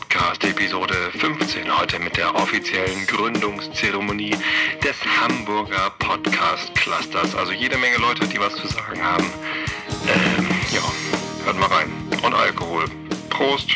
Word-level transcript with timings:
Podcast 0.00 0.44
Episode 0.44 0.94
15. 1.18 1.64
Heute 1.80 1.98
mit 2.00 2.16
der 2.18 2.34
offiziellen 2.34 3.06
Gründungszeremonie 3.06 4.34
des 4.84 4.96
Hamburger 5.22 5.90
Podcast 5.98 6.74
Clusters. 6.74 7.34
Also 7.34 7.52
jede 7.52 7.78
Menge 7.78 7.96
Leute, 7.98 8.26
die 8.26 8.38
was 8.38 8.54
zu 8.56 8.66
sagen 8.66 9.02
haben. 9.02 9.24
Ähm, 10.06 10.46
ja, 10.70 10.80
hört 11.46 11.58
mal 11.58 11.66
rein. 11.68 11.88
Und 12.22 12.34
Alkohol. 12.34 12.84
Prost. 13.30 13.70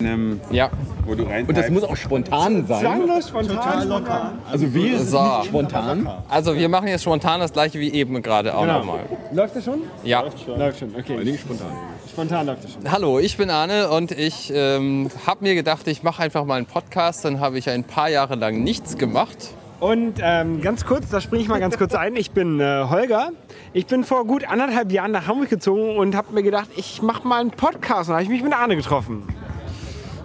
Ähm, 0.00 0.40
Ja. 0.50 0.70
wo 1.04 1.14
du 1.14 1.24
rein 1.24 1.44
Und 1.46 1.58
das 1.58 1.68
muss 1.68 1.82
auch 1.84 1.96
spontan 1.96 2.66
sein. 2.66 2.80
Zwanglos, 2.80 3.28
spontan, 3.28 3.86
locker. 3.88 4.32
Also 4.50 4.72
wie 4.72 4.88
ist 4.88 5.10
So. 5.10 5.42
spontan? 5.44 6.08
Also 6.30 6.56
wir 6.56 6.70
machen 6.70 6.88
jetzt 6.88 7.02
spontan 7.02 7.40
das 7.40 7.52
gleiche 7.52 7.78
wie 7.80 7.92
eben 7.92 8.22
gerade 8.22 8.54
auch 8.54 8.62
Genau. 8.62 8.78
nochmal. 8.78 9.00
Läuft 9.32 9.56
das 9.56 9.64
schon? 9.66 9.82
Ja. 10.04 10.22
Läuft 10.22 10.78
schon, 10.78 10.94
okay. 10.96 11.16
Nicht 11.22 11.40
spontan. 11.40 11.66
Spontan 12.10 12.46
läuft 12.46 12.64
das 12.64 12.72
schon. 12.72 12.90
Hallo, 12.90 13.20
ich 13.20 13.36
bin 13.36 13.50
Arne 13.50 13.88
und 13.88 14.10
ich 14.10 14.52
ähm, 14.52 15.08
habe 15.26 15.44
mir 15.44 15.54
gedacht, 15.54 15.86
ich 15.86 16.02
mache 16.02 16.20
einfach 16.20 16.44
mal 16.44 16.56
einen 16.56 16.66
Podcast. 16.66 17.24
Dann 17.24 17.38
habe 17.38 17.56
ich 17.56 17.70
ein 17.70 17.84
paar 17.84 18.08
Jahre 18.08 18.34
lang 18.34 18.64
nichts 18.64 18.98
gemacht. 18.98 19.54
Und 19.78 20.14
ähm, 20.20 20.60
ganz 20.60 20.84
kurz, 20.84 21.08
da 21.08 21.20
springe 21.20 21.42
ich 21.42 21.48
mal 21.48 21.60
ganz 21.60 21.78
kurz 21.78 21.94
ein. 21.94 22.16
Ich 22.16 22.32
bin 22.32 22.58
äh, 22.58 22.84
Holger. 22.90 23.30
Ich 23.72 23.86
bin 23.86 24.02
vor 24.02 24.26
gut 24.26 24.44
anderthalb 24.44 24.90
Jahren 24.90 25.12
nach 25.12 25.28
Hamburg 25.28 25.50
gezogen 25.50 25.96
und 25.96 26.16
habe 26.16 26.32
mir 26.34 26.42
gedacht, 26.42 26.68
ich 26.76 27.00
mache 27.00 27.26
mal 27.26 27.40
einen 27.40 27.52
Podcast. 27.52 28.08
Und 28.08 28.14
da 28.14 28.14
habe 28.14 28.24
ich 28.24 28.28
mich 28.28 28.42
mit 28.42 28.54
Arne 28.54 28.74
getroffen. 28.74 29.22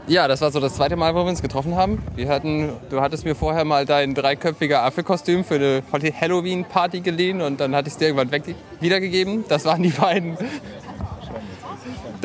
Ja, 0.08 0.27
das 0.27 0.41
war 0.41 0.52
so 0.52 0.59
das 0.59 0.75
zweite 0.75 0.95
Mal, 0.95 1.13
wo 1.16 1.20
wir 1.20 1.30
uns 1.30 1.41
getroffen 1.41 1.75
haben. 1.75 1.99
Wir 2.16 2.30
hatten, 2.30 2.70
du 2.89 3.02
hattest 3.02 3.25
mir 3.25 3.36
vorher 3.36 3.66
mal 3.66 3.86
dein 3.86 4.13
dreiköpfiger 4.13 4.83
Affe-Kostüm 4.83 5.44
für 5.44 5.55
eine 5.55 5.83
Halloween-Party 6.20 7.02
geliehen 7.02 7.41
und 7.41 7.59
dann 7.59 7.75
hatte 7.75 7.88
ich 7.88 7.94
es 7.94 7.97
dir 7.97 8.05
irgendwann 8.05 8.31
weg 8.31 8.44
wiedergegeben. 8.80 9.45
Das 9.47 9.66
waren 9.66 9.81
die 9.81 9.89
beiden. 9.89 10.38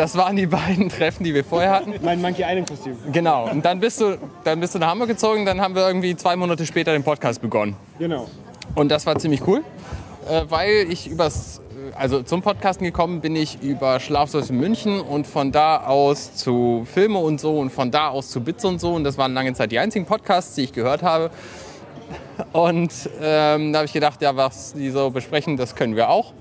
Das 0.01 0.17
waren 0.17 0.35
die 0.35 0.47
beiden 0.47 0.89
Treffen, 0.99 1.25
die 1.25 1.35
wir 1.35 1.45
vorher 1.45 1.73
hatten. 1.73 1.93
Mein 2.01 2.23
Monkey 2.23 2.43
Island 2.43 2.71
Kostüm. 2.71 2.97
Genau. 3.13 3.51
Und 3.51 3.63
dann 3.67 3.81
bist 3.81 4.01
du, 4.01 4.17
dann 4.45 4.59
bist 4.59 4.75
du 4.75 4.79
nach 4.79 4.89
Hamburg 4.89 5.11
gezogen. 5.11 5.45
Dann 5.45 5.61
haben 5.61 5.75
wir 5.75 5.87
irgendwie 5.87 6.17
zwei 6.17 6.37
Monate 6.37 6.65
später 6.65 6.93
den 6.93 7.05
Podcast 7.05 7.43
begonnen. 7.43 7.77
Genau. 7.99 8.27
Und 8.75 8.91
das 8.91 9.05
war 9.05 9.19
ziemlich 9.19 9.47
cool, 9.47 9.63
äh, 10.27 10.45
weil 10.49 10.87
ich 10.89 11.07
übers, 11.07 11.61
also 11.95 12.23
zum 12.23 12.41
Podcasten 12.41 12.87
gekommen 12.87 13.21
bin 13.21 13.37
ich 13.37 13.63
über 13.63 13.99
in 14.49 14.57
München 14.57 15.03
und 15.03 15.27
von 15.27 15.53
da 15.53 15.85
aus 15.85 16.35
zu 16.35 16.87
Filme 16.91 17.19
und 17.19 17.39
so 17.39 17.59
und 17.59 17.69
von 17.69 17.91
da 17.91 18.09
aus 18.09 18.31
zu 18.31 18.41
Bits 18.41 18.65
und 18.65 18.81
so. 18.81 18.95
Und 18.95 19.05
das 19.05 19.19
waren 19.19 19.35
lange 19.35 19.53
Zeit 19.53 19.71
die 19.71 19.79
einzigen 19.79 20.07
Podcasts, 20.07 20.55
die 20.55 20.63
ich 20.63 20.73
gehört 20.73 21.03
habe. 21.03 21.31
Und 22.55 22.91
ähm, 23.21 23.75
da 23.75 23.81
habe 23.81 23.87
ich 23.87 23.93
gedacht, 23.93 24.23
ja, 24.23 24.35
was 24.35 24.73
die 24.73 24.89
so 24.89 25.11
besprechen, 25.11 25.59
das 25.59 25.75
können 25.75 25.95
wir 25.95 26.09
auch. 26.09 26.33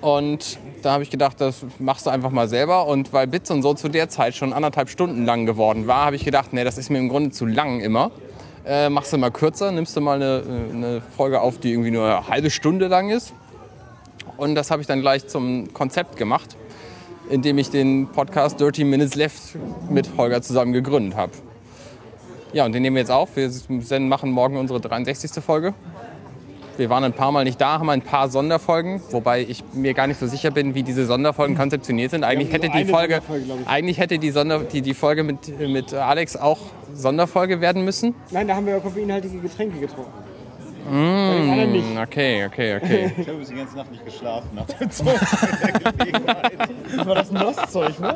Und 0.00 0.58
da 0.82 0.92
habe 0.92 1.02
ich 1.02 1.10
gedacht, 1.10 1.40
das 1.40 1.64
machst 1.78 2.06
du 2.06 2.10
einfach 2.10 2.30
mal 2.30 2.48
selber. 2.48 2.86
Und 2.86 3.12
weil 3.12 3.26
Bits 3.26 3.50
und 3.50 3.62
so 3.62 3.74
zu 3.74 3.88
der 3.88 4.08
Zeit 4.08 4.34
schon 4.34 4.52
anderthalb 4.52 4.88
Stunden 4.88 5.24
lang 5.24 5.46
geworden 5.46 5.86
war, 5.86 6.06
habe 6.06 6.16
ich 6.16 6.24
gedacht, 6.24 6.52
nee, 6.52 6.64
das 6.64 6.78
ist 6.78 6.90
mir 6.90 6.98
im 6.98 7.08
Grunde 7.08 7.30
zu 7.30 7.46
lang 7.46 7.80
immer. 7.80 8.10
Äh, 8.64 8.88
machst 8.88 9.12
du 9.12 9.18
mal 9.18 9.30
kürzer, 9.30 9.70
nimmst 9.70 9.96
du 9.96 10.00
mal 10.00 10.16
eine, 10.16 10.42
eine 10.72 11.02
Folge 11.16 11.40
auf, 11.40 11.58
die 11.58 11.72
irgendwie 11.72 11.92
nur 11.92 12.04
eine 12.04 12.28
halbe 12.28 12.50
Stunde 12.50 12.88
lang 12.88 13.10
ist. 13.10 13.32
Und 14.36 14.54
das 14.54 14.70
habe 14.70 14.82
ich 14.82 14.88
dann 14.88 15.00
gleich 15.00 15.26
zum 15.28 15.72
Konzept 15.72 16.16
gemacht, 16.16 16.56
indem 17.30 17.58
ich 17.58 17.70
den 17.70 18.08
Podcast 18.08 18.60
Dirty 18.60 18.84
Minutes 18.84 19.14
Left 19.14 19.56
mit 19.88 20.10
Holger 20.16 20.42
zusammen 20.42 20.72
gegründet 20.72 21.16
habe. 21.16 21.32
Ja, 22.52 22.64
und 22.64 22.72
den 22.72 22.82
nehmen 22.82 22.96
wir 22.96 23.00
jetzt 23.00 23.10
auf. 23.10 23.30
Wir 23.36 24.00
machen 24.00 24.30
morgen 24.30 24.56
unsere 24.56 24.80
63. 24.80 25.42
Folge. 25.44 25.74
Wir 26.76 26.90
waren 26.90 27.04
ein 27.04 27.14
paar 27.14 27.32
Mal 27.32 27.44
nicht 27.44 27.60
da, 27.60 27.78
haben 27.78 27.88
ein 27.88 28.02
paar 28.02 28.28
Sonderfolgen, 28.28 29.00
wobei 29.10 29.40
ich 29.40 29.64
mir 29.72 29.94
gar 29.94 30.06
nicht 30.06 30.20
so 30.20 30.26
sicher 30.26 30.50
bin, 30.50 30.74
wie 30.74 30.82
diese 30.82 31.06
Sonderfolgen 31.06 31.56
konzeptioniert 31.56 32.10
sind. 32.10 32.22
Eigentlich 32.22 32.52
hätte 32.52 32.68
die 32.68 32.84
Folge, 32.84 33.22
eigentlich 33.66 33.98
hätte 33.98 34.18
die, 34.18 34.30
Sonder, 34.30 34.60
die, 34.60 34.82
die 34.82 34.94
Folge 34.94 35.22
mit, 35.22 35.58
mit 35.58 35.94
Alex 35.94 36.36
auch 36.36 36.58
Sonderfolge 36.94 37.60
werden 37.60 37.84
müssen. 37.84 38.14
Nein, 38.30 38.46
da 38.46 38.56
haben 38.56 38.66
wir 38.66 38.74
ja 38.74 38.80
koffeinhaltige 38.80 39.38
Getränke 39.38 39.78
getrunken. 39.78 40.12
Anderen 40.86 41.72
nicht. 41.72 41.88
Hm, 41.88 41.98
Okay, 42.02 42.46
okay, 42.46 42.76
okay. 42.76 43.12
Ich 43.18 43.28
habe 43.28 43.44
die 43.44 43.54
ganze 43.54 43.76
Nacht 43.76 43.90
nicht 43.90 44.04
geschlafen 44.04 44.50
nach 44.54 44.66
der 44.66 44.88
Das 46.96 47.06
war 47.06 47.14
das 47.14 47.30
Nostzeug, 47.30 47.98
ne? 48.00 48.14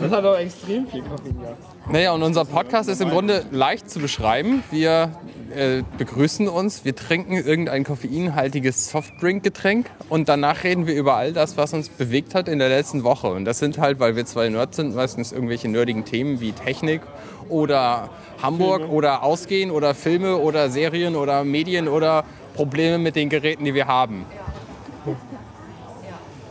Das 0.00 0.10
hat 0.10 0.24
auch 0.24 0.38
extrem 0.38 0.86
viel 0.86 1.02
Koffein 1.02 1.38
gehabt. 1.40 1.90
Naja, 1.90 2.12
und 2.12 2.22
unser 2.22 2.44
Podcast 2.44 2.88
ist 2.88 3.00
im 3.00 3.10
Grunde 3.10 3.44
leicht 3.50 3.90
zu 3.90 4.00
beschreiben. 4.00 4.62
Wir 4.70 5.12
äh, 5.54 5.82
begrüßen 5.98 6.48
uns, 6.48 6.84
wir 6.84 6.96
trinken 6.96 7.34
irgendein 7.34 7.84
koffeinhaltiges 7.84 8.90
Softdrink-Getränk 8.90 9.90
und 10.08 10.28
danach 10.28 10.64
reden 10.64 10.86
wir 10.86 10.94
über 10.94 11.16
all 11.16 11.32
das, 11.32 11.56
was 11.56 11.74
uns 11.74 11.88
bewegt 11.88 12.34
hat 12.34 12.48
in 12.48 12.58
der 12.58 12.68
letzten 12.70 13.04
Woche. 13.04 13.28
Und 13.28 13.44
das 13.44 13.58
sind 13.58 13.78
halt, 13.78 14.00
weil 14.00 14.16
wir 14.16 14.24
zwei 14.24 14.48
Nerds 14.48 14.76
sind, 14.76 14.94
meistens 14.94 15.32
irgendwelche 15.32 15.68
nerdigen 15.68 16.04
Themen 16.04 16.40
wie 16.40 16.52
Technik 16.52 17.02
oder 17.48 18.08
Hamburg 18.44 18.88
oder 18.90 19.22
Ausgehen 19.22 19.70
oder 19.70 19.94
Filme 19.94 20.36
oder 20.36 20.70
Serien 20.70 21.16
oder 21.16 21.44
Medien 21.44 21.88
oder 21.88 22.24
Probleme 22.54 22.98
mit 22.98 23.16
den 23.16 23.28
Geräten, 23.28 23.64
die 23.64 23.74
wir 23.74 23.86
haben. 23.86 24.24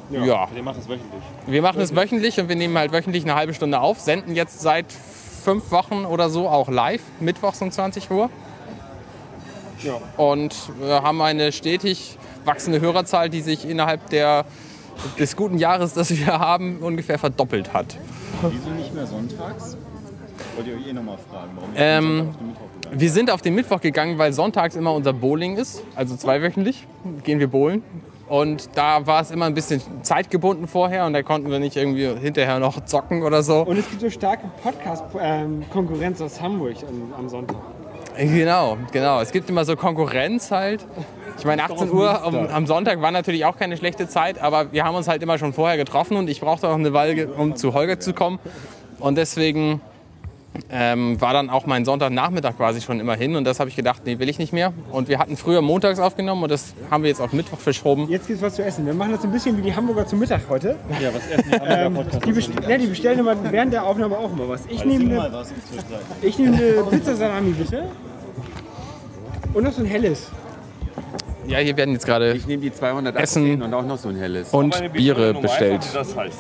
Ja. 0.10 0.48
Wir 0.54 0.64
machen 0.64 0.80
es 0.80 0.88
wöchentlich. 0.88 1.24
Wir 1.48 1.62
machen 1.62 1.82
es 1.82 1.96
wöchentlich 1.96 2.40
und 2.40 2.50
wir 2.50 2.56
nehmen 2.56 2.78
halt 2.78 2.92
wöchentlich 2.92 3.24
eine 3.24 3.36
halbe 3.36 3.54
Stunde 3.54 3.80
auf, 3.80 4.00
senden 4.00 4.36
jetzt 4.36 4.62
seit 4.62 4.86
fünf 4.92 5.72
Wochen 5.72 6.06
oder 6.06 6.30
so 6.30 6.48
auch 6.48 6.70
live, 6.70 7.02
mittwochs 7.20 7.62
um 7.62 7.72
20 7.72 8.12
Uhr. 8.12 8.30
Ja. 9.84 9.96
Und 10.18 10.56
wir 10.80 11.04
haben 11.04 11.22
eine 11.22 11.52
stetig 11.52 12.18
wachsende 12.46 12.80
Hörerzahl, 12.80 13.30
die 13.30 13.42
sich 13.42 13.68
innerhalb 13.68 14.10
der, 14.10 14.46
des 15.20 15.36
guten 15.36 15.58
Jahres, 15.58 15.94
das 15.94 16.12
wir 16.12 16.40
haben, 16.40 16.80
ungefähr 16.80 17.20
verdoppelt 17.20 17.74
hat. 17.74 17.98
Wieso 18.42 18.70
nicht 18.70 18.94
mehr 18.94 19.08
sonntags? 19.08 19.78
Wollt 20.56 20.68
ihr 20.68 20.76
euch 20.76 20.88
eh 20.88 20.94
nochmal 20.94 21.18
fragen, 21.18 21.52
warum 21.56 21.70
Ähm, 21.76 22.30
auf 22.30 22.38
den 22.38 22.48
Mittwoch 22.48 22.62
gegangen 22.82 23.00
Wir 23.02 23.10
sind 23.10 23.32
auf 23.32 23.42
den 23.42 23.56
Mittwoch 23.56 23.82
gegangen, 23.82 24.18
weil 24.18 24.34
sonntags 24.34 24.76
immer 24.76 24.94
unser 24.94 25.14
Bowling 25.14 25.58
ist, 25.58 25.84
also 25.96 26.16
zweiwöchentlich 26.16 26.88
gehen 27.24 27.40
wir 27.40 27.48
bowlen. 27.48 27.84
Und 28.30 28.70
da 28.76 29.06
war 29.06 29.22
es 29.22 29.32
immer 29.32 29.46
ein 29.46 29.54
bisschen 29.54 29.82
zeitgebunden 30.02 30.68
vorher 30.68 31.06
und 31.06 31.14
da 31.14 31.24
konnten 31.24 31.52
wir 31.52 31.60
nicht 31.60 31.76
irgendwie 31.76 32.08
hinterher 32.20 32.60
noch 32.60 32.86
zocken 32.86 33.24
oder 33.24 33.44
so. 33.44 33.62
Und 33.62 33.78
es 33.78 33.90
gibt 33.90 34.02
so 34.02 34.10
starke 34.10 34.50
Podcast-Konkurrenz 34.64 36.22
aus 36.22 36.42
Hamburg 36.42 36.78
am, 36.88 37.14
am 37.18 37.30
Sonntag. 37.30 37.58
Genau, 38.18 38.78
genau. 38.92 39.22
Es 39.22 39.32
gibt 39.32 39.50
immer 39.50 39.66
so 39.66 39.76
Konkurrenz 39.76 40.52
halt. 40.52 40.86
Ich 41.38 41.46
meine, 41.46 41.64
18 41.64 41.92
Uhr 41.92 42.24
am, 42.24 42.36
am 42.36 42.68
Sonntag 42.68 43.02
war 43.02 43.12
natürlich 43.12 43.44
auch 43.46 43.58
keine 43.58 43.76
schlechte 43.76 44.08
Zeit, 44.08 44.40
aber 44.40 44.72
wir 44.72 44.84
haben 44.84 44.96
uns 44.96 45.08
halt 45.08 45.24
immer 45.24 45.38
schon 45.38 45.52
vorher 45.52 45.78
getroffen 45.78 46.16
und 46.18 46.30
ich 46.30 46.40
brauchte 46.40 46.70
auch 46.70 46.76
eine 46.76 46.94
Weile, 46.94 47.28
um 47.28 47.56
zu 47.56 47.74
Holger 47.74 48.00
zu 48.00 48.14
kommen. 48.14 48.40
Und 49.00 49.18
deswegen 49.18 49.82
ähm, 50.70 51.20
war 51.20 51.34
dann 51.34 51.50
auch 51.50 51.66
mein 51.66 51.86
Sonntagnachmittag 51.86 52.58
quasi 52.58 52.82
schon 52.82 53.00
immer 53.00 53.16
hin 53.16 53.36
und 53.36 53.44
das 53.44 53.60
habe 53.60 53.70
ich 53.70 53.76
gedacht, 53.76 54.04
nee, 54.06 54.20
will 54.20 54.30
ich 54.30 54.40
nicht 54.40 54.54
mehr. 54.54 54.74
Und 54.92 55.08
wir 55.08 55.20
hatten 55.20 55.38
früher 55.38 55.62
montags 55.62 56.00
aufgenommen 56.00 56.44
und 56.44 56.52
das 56.52 56.74
haben 56.92 57.04
wir 57.04 57.10
jetzt 57.10 57.22
auf 57.22 57.34
Mittwoch 57.34 57.60
verschoben. 57.60 58.08
Jetzt 58.10 58.28
gibt's 58.28 58.42
was 58.42 58.56
zu 58.56 58.64
essen. 58.64 58.86
Wir 58.86 58.94
machen 58.94 59.12
das 59.12 59.22
so 59.22 59.28
ein 59.28 59.32
bisschen 59.34 59.58
wie 59.58 59.62
die 59.62 59.76
Hamburger 59.76 60.06
zum 60.06 60.20
Mittag 60.20 60.42
heute. 60.50 60.76
Ja, 61.02 61.10
was 61.14 61.28
essen 61.28 61.52
die 61.52 61.58
Ähm, 61.74 62.00
die, 62.26 62.32
best 62.32 62.68
ne, 62.68 62.78
die 62.78 62.88
bestellen 62.88 63.20
immer 63.20 63.36
während 63.52 63.74
der 63.74 63.84
Aufnahme 63.84 64.18
auch 64.18 64.32
immer 64.32 64.48
was. 64.50 64.62
Ich 64.68 64.86
nehme 64.86 65.16
mal 65.16 65.28
eine, 65.28 65.44
ich 66.22 66.38
nehme 66.38 66.58
eine 66.58 66.84
Pizza 66.90 67.16
Salami 67.16 67.52
bitte. 67.52 67.84
Und 69.54 69.64
noch 69.64 69.72
so 69.72 69.82
ein 69.82 69.88
helles. 69.88 70.30
Ja, 71.48 71.58
hier 71.60 71.76
werden 71.76 71.94
jetzt 71.94 72.06
gerade 72.06 72.34
Ich 72.34 72.48
nehme 72.48 72.62
die 72.62 72.72
218 72.72 73.22
Essen. 73.24 73.62
und 73.62 73.74
auch 73.74 73.86
noch 73.86 73.98
so 73.98 74.10
ein 74.10 74.16
helles. 74.16 74.50
und 74.52 74.94
Biere 74.94 75.34
bestellt. 75.34 75.82
das 75.94 76.16
heißt. 76.16 76.40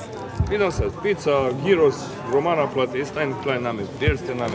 Heißt. 0.60 1.02
Pizza, 1.02 1.50
Gyros, 1.64 2.06
Romana 2.32 2.68
Platte 2.68 2.98
ist 3.00 3.18
ein 3.18 3.34
kleiner 3.42 3.62
Name. 3.62 3.84
Der 4.00 4.10
erste 4.10 4.36
Name. 4.36 4.54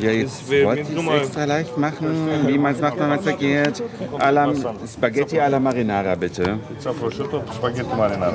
Ja, 0.00 0.10
jetzt 0.10 0.48
wollte 0.48 0.80
ich 0.80 0.88
es 0.88 1.22
extra 1.22 1.44
leicht 1.44 1.76
machen, 1.78 2.28
wie 2.46 2.58
man 2.58 2.74
es 2.74 2.80
macht, 2.80 2.98
wenn 2.98 3.08
man 3.08 3.18
es 3.18 3.24
vergeht. 3.24 3.82
Alla, 4.18 4.52
Spaghetti 4.92 5.38
alla 5.38 5.60
Marinara, 5.60 6.14
bitte. 6.16 6.58
Pizza 6.68 6.92
prosciutto, 6.92 7.42
Spaghetti 7.54 7.94
Marinara. 7.94 8.32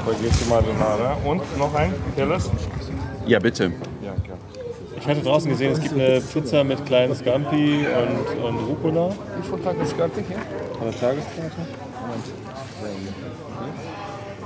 Spaghetti 0.00 0.44
Marinara. 0.48 1.16
Und 1.24 1.58
noch 1.58 1.74
ein 1.74 1.94
helles? 2.16 2.50
Ja, 3.26 3.38
bitte. 3.38 3.64
Ja, 4.02 4.12
klar. 4.24 4.38
Ich 4.98 5.06
hatte 5.06 5.20
draußen 5.20 5.50
gesehen, 5.50 5.72
es 5.72 5.80
gibt 5.80 5.94
eine 5.94 6.20
Pizza 6.20 6.64
mit 6.64 6.84
kleinen 6.86 7.14
Scampi 7.14 7.84
und, 7.86 8.44
und 8.44 8.56
Rucola. 8.66 9.10
Wie 9.10 9.48
viel 9.48 9.58
Tag 9.60 9.76
ist 9.80 9.96
Karte 9.96 10.22
hier? 10.26 10.38
Von 10.78 10.90
der 10.90 10.98
Tageskarte. 10.98 11.52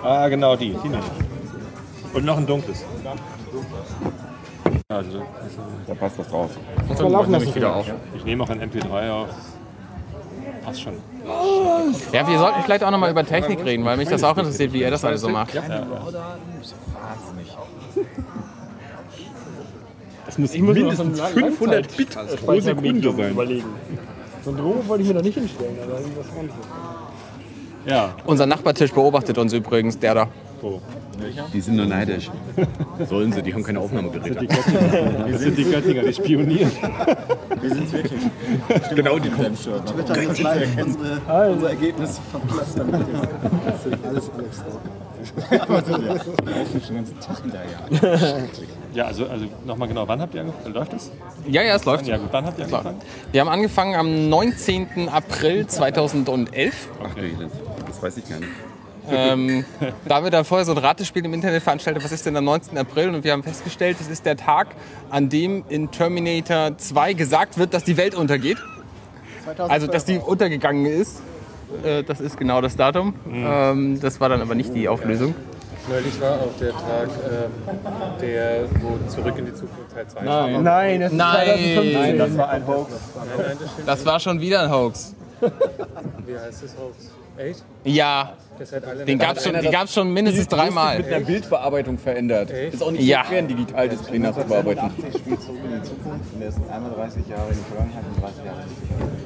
Ah, 0.03 0.29
genau 0.29 0.57
die. 0.57 0.71
Die 0.83 0.89
nehme 0.89 1.03
ich. 1.03 2.15
Und 2.17 2.25
noch 2.25 2.39
ein 2.39 2.47
dunkles. 2.47 2.85
Also, 4.89 5.23
Da 5.87 5.95
passt 5.95 6.19
was 6.19 6.29
drauf. 6.29 6.51
Das 6.89 6.99
war 7.01 7.09
laufen 7.11 7.31
nehme 7.31 7.39
lassen. 7.39 7.49
ich 7.51 7.55
wieder 7.55 7.77
auf. 7.77 7.87
Ich 8.17 8.25
nehme 8.25 8.43
auch 8.43 8.51
ein 8.51 8.61
MP3 8.61 9.11
auf. 9.11 9.29
Passt 10.65 10.83
schon. 10.83 10.95
Ja, 12.13 12.27
wir 12.27 12.39
sollten 12.39 12.63
vielleicht 12.63 12.83
auch 12.85 12.91
noch 12.91 12.99
mal 12.99 13.11
über 13.11 13.25
Technik 13.25 13.65
reden, 13.65 13.85
weil 13.85 13.97
mich 13.97 14.09
das 14.09 14.25
auch 14.25 14.37
interessiert, 14.37 14.73
wie 14.73 14.83
er 14.83 14.91
das 14.91 15.05
alles 15.05 15.21
so 15.21 15.29
macht. 15.29 15.55
Das 20.27 20.39
muss 20.39 20.55
Ich 20.55 20.61
muss 20.61 20.77
mir 20.77 20.83
noch 20.85 20.91
mindestens 20.91 21.19
so 21.19 21.25
einen 21.25 21.35
500 21.35 21.97
Bit 21.97 22.11
pro 22.45 22.61
Sekunde 22.61 23.13
sein. 23.13 23.31
überlegen. 23.31 23.65
So 24.45 24.51
ein 24.51 24.57
Drogen 24.57 24.89
wollte 24.89 25.03
ich 25.03 25.09
mir 25.09 25.15
noch 25.15 25.23
nicht 25.23 25.35
hinstellen, 25.35 25.77
aber 25.83 26.01
irgendwas 26.01 26.27
anderes. 26.39 26.67
Ja. 27.87 28.15
Unser 28.27 28.47
Nachbartisch 28.47 28.93
beobachtet 28.93 29.39
uns 29.39 29.53
übrigens, 29.53 29.99
der 29.99 30.15
da. 30.15 30.29
Die 31.53 31.61
sind 31.61 31.77
nur 31.77 31.87
neidisch. 31.87 32.31
Sollen 33.09 33.33
sie, 33.33 33.43
die 33.43 33.53
haben 33.53 33.63
keine 33.63 33.81
Aufnahmegeräte. 33.81 34.41
Wir 35.27 35.39
sind 35.39 35.59
die 35.59 35.65
Göttinger, 35.65 36.03
die 36.03 36.13
spionieren. 36.13 36.71
Wir 37.61 37.71
sind 37.75 37.93
wirklich. 37.93 38.21
Genau, 38.95 39.19
die 39.19 39.31
kommen. 39.31 39.55
Twitter 39.55 40.23
ist 40.23 40.43
live. 40.43 40.69
Unsere, 40.83 41.51
unser 41.51 41.71
Ergebnis 41.71 42.21
vom 42.31 42.47
Cluster 42.49 42.85
mit 42.85 42.95
dem. 42.95 43.21
Alles 45.69 45.93
Alex 45.93 46.27
laufen 46.27 46.81
schon 46.81 46.81
den 46.87 46.97
ganzen 46.97 47.21
Tag 47.21 47.43
hinterher. 47.43 48.49
Ja, 48.93 49.05
also, 49.05 49.27
also 49.27 49.45
nochmal 49.65 49.87
genau, 49.87 50.09
wann 50.09 50.21
habt 50.21 50.35
ihr 50.35 50.41
angefangen? 50.41 50.75
Läuft 50.75 50.93
das? 50.93 51.13
Ja, 51.47 51.63
ja, 51.63 51.77
es 51.77 51.85
läuft. 51.85 52.09
Ja 52.09 52.17
gut, 52.17 52.29
wann 52.33 52.45
habt 52.45 52.59
ihr 52.59 52.65
Klar. 52.65 52.81
angefangen? 52.81 53.03
Wir 53.31 53.41
haben 53.41 53.49
angefangen 53.49 53.95
am 53.95 54.29
19. 54.29 55.09
April 55.09 55.67
2011. 55.69 56.89
Ach 57.05 57.15
du 57.15 57.21
Elend. 57.21 57.53
Das 58.01 58.17
weiß 58.17 58.23
ich 58.25 58.29
gar 58.29 58.39
nicht. 58.39 58.51
Ähm, 59.11 59.65
da 60.07 60.17
haben 60.17 60.25
wir 60.25 60.31
dann 60.31 60.45
vorher 60.45 60.65
so 60.65 60.73
ein 60.73 60.79
Ratespiel 60.79 61.25
im 61.25 61.35
Internet 61.35 61.63
veranstaltet, 61.63 62.05
was 62.05 62.13
ist 62.13 62.25
denn 62.27 62.37
am 62.37 62.45
19. 62.45 62.79
April? 62.79 63.15
Und 63.15 63.25
wir 63.25 63.33
haben 63.33 63.43
festgestellt, 63.43 63.97
es 64.01 64.09
ist 64.09 64.25
der 64.25 64.37
Tag, 64.37 64.69
an 65.11 65.29
dem 65.29 65.65
in 65.69 65.91
Terminator 65.91 66.77
2 66.77 67.15
gesagt 67.15 67.59
wird, 67.59 67.75
dass 67.75 67.85
die 67.85 67.97
Welt 67.97 68.15
untergeht. 68.15 68.59
Also, 69.59 69.87
dass 69.87 70.05
die 70.05 70.19
untergegangen 70.19 70.87
ist. 70.87 71.23
Äh, 71.83 72.05
das 72.05 72.21
ist 72.21 72.37
genau 72.37 72.61
das 72.61 72.77
Datum. 72.77 73.15
Ähm, 73.33 74.01
das 74.01 74.21
war 74.21 74.29
dann 74.29 74.41
aber 74.41 74.55
nicht 74.55 74.75
die 74.75 74.89
Auflösung. 74.89 75.35
Neulich 75.89 76.21
war 76.21 76.35
auch 76.35 76.57
der 76.61 76.71
Tag, 76.71 77.09
ähm, 77.29 78.21
der, 78.21 78.65
wo 78.81 78.99
zurück 79.09 79.35
in 79.39 79.47
die 79.47 79.55
Zukunft 79.55 79.93
Teil 79.93 80.07
2 80.07 80.23
Nein, 80.23 80.63
Nein 80.63 81.01
das 81.01 81.13
ist 81.13 81.17
Nein. 81.17 81.47
2015. 81.47 82.19
Das 82.19 82.37
war 82.39 82.49
ein 82.51 82.67
Hoax. 82.67 82.91
Das 83.87 84.07
war 84.07 84.21
schon 84.21 84.41
wieder 84.41 84.63
ein 84.63 84.71
Hoax. 84.71 85.15
Wie 85.41 86.39
heißt 86.39 86.63
das 86.63 86.77
Hoax? 86.77 87.20
8? 87.41 87.63
Ja, 87.85 88.35
Das 88.59 88.73
hat 88.73 88.85
alle 88.85 89.05
den 89.05 89.19
gab 89.19 89.37
es 89.37 89.45
schon, 89.45 89.55
den 89.55 89.71
gab's 89.73 89.95
schon 89.95 90.13
mindestens 90.13 90.45
Mit 90.51 90.53
dreimal. 90.53 90.97
einer 91.05 91.21
Bildbearbeitung 91.21 91.97
verändert. 91.99 92.51
Ist 92.51 92.83
auch 92.83 92.91
nicht 92.91 93.03
Ja. 93.05 93.23
so 93.23 93.29
schwer, 93.31 93.39
ein 93.39 93.49
Digitaldisplay 93.49 94.19
nachzubearbeiten. 94.19 94.85
80 94.85 95.15
spielt 95.21 95.43
zurück 95.43 95.59
in 95.65 95.81
die 95.81 95.83
Zukunft 95.89 96.33
und 96.35 96.41
der 96.41 96.49
ist 96.51 96.59
einmal 96.71 96.91
30 96.93 97.27
Jahre 97.29 97.49
in 97.51 97.57
die 97.57 97.65
Vergangenheit 97.65 98.05
und 98.15 98.23
30 98.23 98.45
Jahre 98.45 98.61
in 98.63 98.69
die 98.69 98.89
Zukunft. 98.89 99.20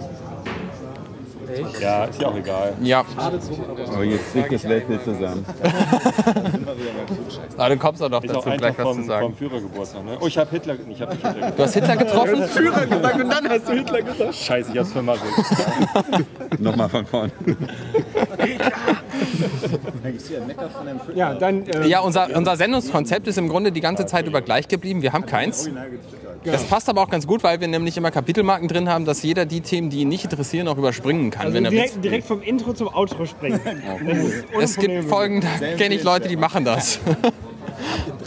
Ja, 1.81 2.05
ist 2.05 2.21
ja 2.21 2.29
auch 2.29 2.37
egal. 2.37 2.73
Ja, 2.83 3.05
Aber 3.17 4.05
jetzt 4.05 4.25
fliegt 4.31 4.53
das 4.53 4.65
Weltbild 4.69 5.05
zusammen. 5.05 5.45
aber 7.57 7.69
du 7.71 7.77
kommst 7.79 8.01
noch 8.01 8.23
Ist 8.23 8.35
auch 8.35 8.45
dazu, 8.45 8.57
gleich 8.59 8.79
was 8.79 8.83
vom, 8.87 9.01
zu 9.01 9.07
sagen. 9.07 9.27
vom 9.27 9.37
Führergeburtstag. 9.37 10.05
Ne? 10.05 10.17
Oh, 10.21 10.27
ich 10.27 10.39
habe 10.39 10.51
Hitler. 10.51 10.75
Ich 10.75 10.87
nicht 10.87 10.99
Hitler 11.01 11.17
gesagt. 11.33 11.59
Du 11.59 11.63
hast 11.63 11.75
Hitler 11.75 11.97
getroffen? 11.97 12.43
Führer 12.49 12.87
gesagt 12.87 13.21
und 13.21 13.31
dann 13.31 13.49
hast 13.49 13.69
du 13.69 13.73
Hitler 13.73 14.03
gesagt. 14.03 14.35
Scheiße, 14.35 14.71
ich 14.73 14.79
hab's 14.79 14.93
vermasselt. 14.93 15.31
Nochmal 16.59 16.89
von 16.89 17.07
vorn. 17.07 17.33
Ich 20.17 20.25
sehe 20.25 20.41
ein 20.41 20.47
Mecker 20.47 20.69
von 20.71 20.89
einem 20.89 21.01
Film. 21.01 21.17
Ja, 21.17 21.35
dann. 21.35 21.67
Äh, 21.67 21.87
Ja, 21.87 22.01
unser, 22.01 22.29
unser 22.37 22.57
Sendungskonzept 22.57 23.27
ist 23.27 23.39
im 23.39 23.49
Grunde 23.49 23.73
die 23.73 23.81
ganze 23.81 24.07
Zeit 24.07 24.27
über 24.27 24.41
gleich 24.43 24.69
geblieben. 24.69 25.03
Wir 25.03 25.13
haben 25.13 25.27
keins. 25.27 25.69
Das 26.45 26.65
passt 26.65 26.89
aber 26.89 27.03
auch 27.03 27.09
ganz 27.09 27.27
gut, 27.27 27.43
weil 27.43 27.61
wir 27.61 27.69
nämlich 27.69 27.97
immer 27.97 28.11
Kapitelmarken 28.11 28.69
drin 28.69 28.89
haben, 28.89 29.05
dass 29.05 29.23
jeder 29.23 29.47
die 29.47 29.61
Themen, 29.61 29.91
die 29.91 30.01
ihn 30.01 30.09
nicht 30.09 30.25
interessieren, 30.25 30.69
auch 30.69 30.77
überspringen 30.77 31.31
kann, 31.31 31.47
also 31.47 31.55
wenn 31.55 31.65
er 31.65 31.71
will. 31.71 31.79
direkt, 31.79 32.05
direkt 32.05 32.27
vom 32.27 32.43
Intro 32.43 32.73
zum 32.73 32.89
Outro 32.89 33.25
springen. 33.27 33.61
Es 34.61 34.77
gibt. 34.77 35.05
Folgen, 35.05 35.41
da 35.41 35.49
kenne 35.77 35.95
ich 35.95 36.03
Leute, 36.03 36.29
die 36.29 36.37
machen 36.37 36.65
das. 36.65 37.01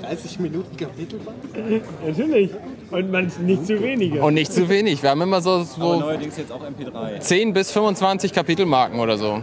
30 0.08 0.40
Minuten 0.40 0.78
Kapitel. 0.78 1.20
Natürlich. 2.06 2.52
Und 2.92 3.12
man 3.12 3.32
nicht 3.42 3.68
zu 3.68 3.82
wenige. 3.82 4.22
Und 4.22 4.34
nicht 4.36 4.54
zu 4.54 4.70
wenig. 4.70 5.04
Wir 5.04 5.10
haben 5.10 5.22
immer 5.22 5.42
so, 5.42 5.64
so 5.64 6.00
Neuerdings 6.00 6.38
jetzt 6.38 6.52
auch 6.52 6.62
MP3. 6.62 7.20
10 7.20 7.54
bis 7.54 7.72
25 7.72 8.32
Kapitelmarken 8.32 9.00
oder 9.00 9.18
so. 9.18 9.42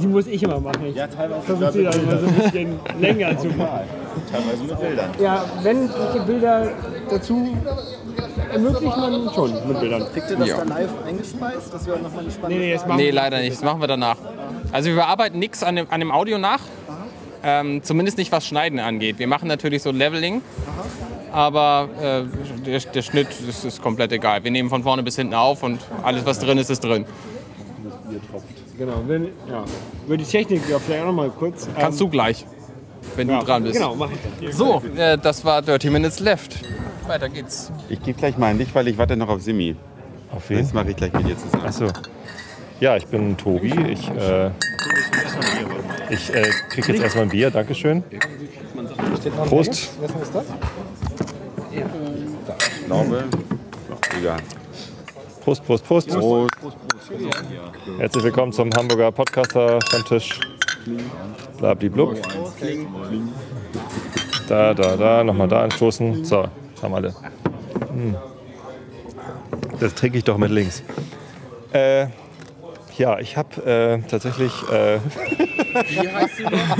Die 0.00 0.06
muss 0.06 0.26
ich 0.26 0.42
immer 0.42 0.60
machen. 0.60 0.86
Ich 0.86 0.94
Ja, 0.94 1.06
teilweise 1.08 1.42
versuche 1.42 1.72
sie 1.72 1.82
dann 1.84 2.00
immer 2.00 2.18
so 2.18 2.26
ein 2.26 2.34
bisschen 2.34 2.80
länger 3.00 3.36
zu 3.38 3.48
machen. 3.48 3.80
Teilweise 4.30 4.64
mit 4.64 4.80
Bildern. 4.80 5.10
Ja, 5.20 5.44
wenn 5.62 5.88
die 5.88 6.18
Bilder 6.26 6.70
dazu 7.10 7.56
ermöglicht 8.52 8.96
man 8.96 9.30
schon 9.34 9.68
mit 9.68 9.80
Bildern. 9.80 10.06
Kriegt 10.12 10.30
ihr 10.30 10.36
das 10.36 10.48
Ja. 10.48 10.56
dann 10.58 10.68
live 10.68 10.90
eingespeist? 11.06 11.72
Das 11.72 11.86
wäre 11.86 11.98
nochmal 12.00 12.20
eine 12.20 12.30
spannende 12.30 12.58
Nee, 12.60 12.66
nee, 12.68 12.74
das 12.74 12.86
machen 12.86 12.96
Nee, 12.96 13.10
leider 13.10 13.40
nicht. 13.40 13.52
Das 13.52 13.62
machen 13.62 13.80
wir 13.80 13.88
danach. 13.88 14.16
Also 14.72 14.88
wir 14.88 14.96
bearbeiten 14.96 15.38
nichts 15.38 15.62
an 15.62 15.76
dem, 15.76 15.86
an 15.90 16.00
dem 16.00 16.10
Audio 16.10 16.38
nach. 16.38 16.60
Ähm, 17.44 17.82
zumindest 17.82 18.18
nicht, 18.18 18.32
was 18.32 18.46
Schneiden 18.46 18.80
angeht. 18.80 19.18
Wir 19.18 19.28
machen 19.28 19.46
natürlich 19.48 19.82
so 19.82 19.90
Leveling. 19.92 20.42
Aber 21.32 21.88
äh, 22.00 22.22
der, 22.64 22.80
der 22.80 23.02
Schnitt 23.02 23.28
ist, 23.46 23.64
ist 23.64 23.82
komplett 23.82 24.10
egal. 24.12 24.42
Wir 24.42 24.50
nehmen 24.50 24.70
von 24.70 24.82
vorne 24.82 25.02
bis 25.02 25.16
hinten 25.16 25.34
auf 25.34 25.62
und 25.62 25.80
alles, 26.02 26.24
was 26.24 26.38
drin 26.38 26.56
ist, 26.58 26.70
ist 26.70 26.82
drin. 26.82 27.04
Genau, 28.78 29.02
wenn, 29.06 29.24
ja. 29.48 29.64
Über 30.06 30.16
die 30.16 30.24
Technik 30.24 30.62
ja, 30.68 30.78
vielleicht 30.78 31.02
auch 31.02 31.06
noch 31.08 31.12
mal 31.14 31.30
kurz. 31.30 31.68
Kannst 31.78 32.00
du 32.00 32.08
gleich, 32.08 32.46
wenn 33.14 33.28
ja, 33.28 33.40
du 33.40 33.46
dran 33.46 33.62
bist. 33.62 33.74
Genau, 33.74 33.94
mach 33.94 34.10
ich 34.10 34.18
das. 34.46 34.56
So, 34.56 34.82
äh, 34.96 35.18
das 35.18 35.44
war 35.44 35.62
Dirty 35.62 35.90
Minutes 35.90 36.20
Left. 36.20 36.60
Weiter 37.06 37.28
geht's. 37.28 37.70
Ich 37.88 38.02
gebe 38.02 38.18
gleich 38.18 38.36
mal 38.36 38.50
an 38.50 38.58
dich, 38.58 38.74
weil 38.74 38.88
ich 38.88 38.98
warte 38.98 39.16
noch 39.16 39.28
auf 39.28 39.42
Simi. 39.42 39.76
Auf 40.32 40.44
Das 40.48 40.72
mache 40.72 40.90
ich 40.90 40.96
gleich 40.96 41.12
mit 41.12 41.28
dir 41.28 41.38
zusammen. 41.38 41.66
Achso. 41.66 41.86
Ja, 42.80 42.96
ich 42.96 43.06
bin 43.06 43.36
Tobi. 43.36 43.72
Ich, 43.90 44.10
äh, 44.10 44.50
ich 46.10 46.34
äh, 46.34 46.50
kriege 46.68 46.92
jetzt 46.92 47.02
erstmal 47.02 47.24
ein 47.24 47.30
Bier. 47.30 47.50
Dankeschön. 47.50 48.02
Prost. 49.46 49.90
Ich 51.72 52.86
glaube. 52.86 53.24
Egal. 54.18 54.38
Prost, 55.42 55.64
Prost, 55.64 55.84
Prost. 55.86 56.08
Prost. 56.08 56.50
Herzlich 57.98 58.24
willkommen 58.24 58.52
zum 58.52 58.70
Hamburger 58.74 59.12
Podcaster 59.12 59.80
Stammtisch. 59.80 60.40
Blabliblub. 61.58 62.16
Da, 64.48 64.74
da, 64.74 64.96
da, 64.96 65.24
nochmal 65.24 65.48
da 65.48 65.62
anstoßen. 65.62 66.24
So, 66.24 66.46
haben 66.82 66.94
alle. 66.94 67.14
Hm. 67.92 68.16
Das 69.80 69.94
trinke 69.94 70.18
ich 70.18 70.24
doch 70.24 70.38
mit 70.38 70.50
links. 70.50 70.82
Äh, 71.72 72.06
ja, 72.96 73.18
ich 73.18 73.36
habe 73.36 73.62
äh, 73.64 73.98
tatsächlich. 74.08 74.52
Äh, 74.70 74.98
Wie 75.88 76.08
heißt 76.08 76.38
du 76.38 76.44
noch? 76.44 76.78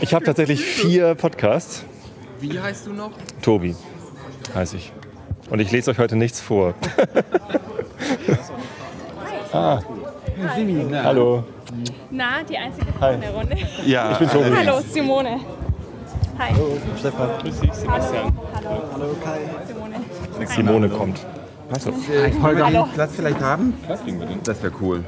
ich 0.00 0.14
habe 0.14 0.24
tatsächlich 0.24 0.60
vier 0.60 1.14
Podcasts. 1.14 1.84
Wie 2.40 2.60
heißt 2.60 2.86
du 2.86 2.92
noch? 2.92 3.12
Tobi 3.42 3.74
heiße 4.54 4.76
ich. 4.76 4.92
Und 5.50 5.60
ich 5.60 5.70
lese 5.70 5.90
euch 5.90 5.98
heute 5.98 6.16
nichts 6.16 6.40
vor. 6.40 6.74
ah. 9.52 9.80
Hallo. 11.04 11.44
Na, 12.10 12.42
die 12.48 12.56
einzige 12.56 12.92
Frau 12.92 13.10
in 13.12 13.20
der 13.20 13.30
Runde. 13.30 13.56
Ja, 13.86 14.12
ich 14.12 14.18
bin 14.18 14.56
Hallo, 14.56 14.80
Simone. 14.80 15.40
Hi. 16.38 16.52
Grüß 17.42 17.60
dich, 17.60 17.72
Sebastian. 17.72 18.32
Hallo. 18.54 18.70
Hallo, 18.92 19.16
Kai. 19.22 19.40
Simone. 19.66 19.96
Simone 20.46 20.88
kommt. 20.88 21.20
Holger, 22.42 22.66
Hallo. 22.66 22.88
Platz 22.94 23.12
vielleicht 23.14 23.40
haben? 23.40 23.74
Das 24.44 24.62
wäre 24.62 24.72
cool. 24.80 25.04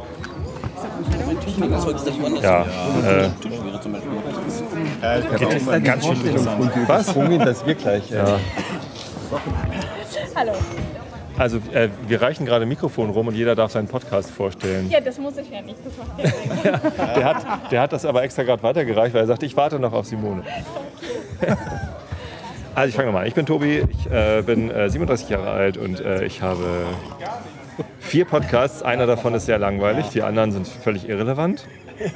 Ja, 2.42 2.62
äh, 2.62 3.30
Geht 5.38 5.84
ganz 5.84 6.06
schön 6.06 6.18
Was? 6.86 7.06
dass 7.06 7.66
wir 7.66 7.74
gleich. 7.74 8.10
Ja. 8.10 8.38
Hallo. 10.34 10.52
Also 11.38 11.58
äh, 11.72 11.88
wir 12.06 12.20
reichen 12.20 12.46
gerade 12.46 12.64
ein 12.64 12.68
Mikrofon 12.68 13.10
rum 13.10 13.28
und 13.28 13.34
jeder 13.34 13.54
darf 13.54 13.72
seinen 13.72 13.88
Podcast 13.88 14.30
vorstellen. 14.30 14.90
Ja, 14.90 15.00
das 15.00 15.18
muss 15.18 15.36
ich 15.36 15.50
ja 15.50 15.62
nicht. 15.62 15.78
Das 15.84 15.96
macht. 15.96 16.92
Der 17.16 17.24
hat, 17.24 17.72
der 17.72 17.80
hat 17.80 17.92
das 17.92 18.04
aber 18.04 18.22
extra 18.22 18.42
gerade 18.42 18.62
weitergereicht, 18.62 19.14
weil 19.14 19.22
er 19.22 19.26
sagt, 19.26 19.42
ich 19.42 19.56
warte 19.56 19.78
noch 19.78 19.92
auf 19.92 20.06
Simone. 20.06 20.42
Also 22.74 22.88
ich 22.88 22.94
fange 22.94 23.08
nochmal 23.08 23.24
an. 23.24 23.28
Ich 23.28 23.34
bin 23.34 23.44
Tobi, 23.44 23.84
ich 23.86 24.10
äh, 24.10 24.40
bin 24.40 24.70
äh, 24.70 24.88
37 24.88 25.28
Jahre 25.28 25.50
alt 25.50 25.76
und 25.76 26.00
äh, 26.00 26.24
ich 26.24 26.40
habe 26.40 26.86
vier 28.00 28.24
Podcasts. 28.24 28.82
Einer 28.82 29.06
davon 29.06 29.34
ist 29.34 29.44
sehr 29.44 29.58
langweilig, 29.58 30.06
die 30.08 30.22
anderen 30.22 30.52
sind 30.52 30.66
völlig 30.66 31.06
irrelevant. 31.06 31.66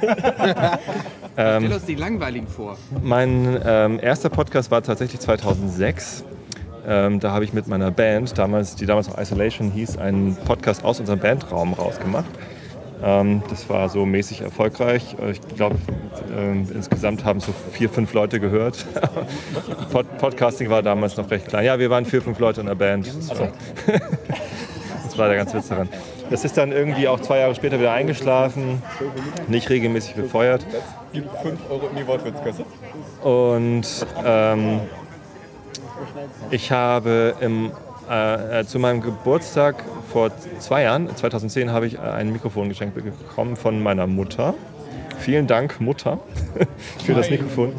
Stell 1.33 1.71
uns 1.71 1.85
die 1.85 1.93
langweiligen 1.93 2.47
vor. 2.47 2.75
Mein 3.03 3.61
ähm, 3.63 3.99
erster 4.01 4.29
Podcast 4.29 4.71
war 4.71 4.81
tatsächlich 4.81 5.19
2006. 5.21 6.23
Ähm, 6.87 7.19
da 7.19 7.31
habe 7.31 7.43
ich 7.43 7.51
mit 7.51 7.67
meiner 7.67 7.91
Band, 7.91 8.37
damals, 8.37 8.75
die 8.75 8.85
damals 8.85 9.09
noch 9.09 9.17
Isolation 9.17 9.71
hieß, 9.71 9.97
einen 9.97 10.37
Podcast 10.45 10.85
aus 10.85 10.99
unserem 11.01 11.19
Bandraum 11.19 11.73
rausgemacht. 11.73 12.29
Ähm, 13.03 13.43
das 13.49 13.69
war 13.69 13.89
so 13.89 14.05
mäßig 14.05 14.41
erfolgreich. 14.41 15.15
Äh, 15.21 15.31
Ich 15.31 15.41
glaube, 15.41 15.75
ähm, 16.35 16.67
insgesamt 16.73 17.25
haben 17.25 17.39
so 17.41 17.53
vier, 17.73 17.89
fünf 17.89 18.13
Leute 18.13 18.39
gehört. 18.39 18.85
Pod 19.91 20.05
Podcasting 20.17 20.69
war 20.69 20.81
damals 20.81 21.17
noch 21.17 21.29
recht 21.29 21.47
klein. 21.49 21.65
Ja, 21.65 21.77
wir 21.77 21.89
waren 21.89 22.05
vier, 22.05 22.21
fünf 22.21 22.39
Leute 22.39 22.61
in 22.61 22.67
der 22.67 22.75
Band. 22.75 23.07
Das 23.07 23.37
war, 23.37 23.49
das 25.03 25.17
war 25.17 25.27
der 25.27 25.37
ganz 25.37 25.53
Witz 25.53 25.67
daran. 25.67 25.89
Das 26.29 26.43
ist 26.43 26.57
dann 26.57 26.71
irgendwie 26.71 27.07
auch 27.07 27.19
zwei 27.19 27.39
Jahre 27.39 27.55
später 27.55 27.79
wieder 27.79 27.93
eingeschlafen, 27.93 28.81
nicht 29.47 29.69
regelmäßig 29.69 30.15
befeuert. 30.15 30.65
Gib 31.13 31.25
5 31.41 31.59
Euro 31.69 31.87
in 31.87 31.95
die 31.97 32.07
Wortwitzkasse. 32.07 32.65
Und 33.23 34.05
ähm, 34.25 34.81
ich 36.51 36.71
habe 36.71 37.35
im 37.39 37.71
äh, 38.09 38.61
äh, 38.61 38.65
zu 38.65 38.79
meinem 38.79 39.01
Geburtstag 39.01 39.83
vor 40.11 40.31
zwei 40.59 40.83
Jahren, 40.83 41.13
2010, 41.13 41.71
habe 41.71 41.87
ich 41.87 41.95
äh, 41.95 41.99
ein 41.99 42.31
Mikrofon 42.31 42.69
geschenkt 42.69 42.95
bekommen 42.95 43.57
von 43.57 43.83
meiner 43.83 44.07
Mutter. 44.07 44.53
Vielen 45.19 45.45
Dank, 45.47 45.81
Mutter, 45.81 46.19
für 47.05 47.13
das 47.13 47.29
Mikrofon. 47.29 47.73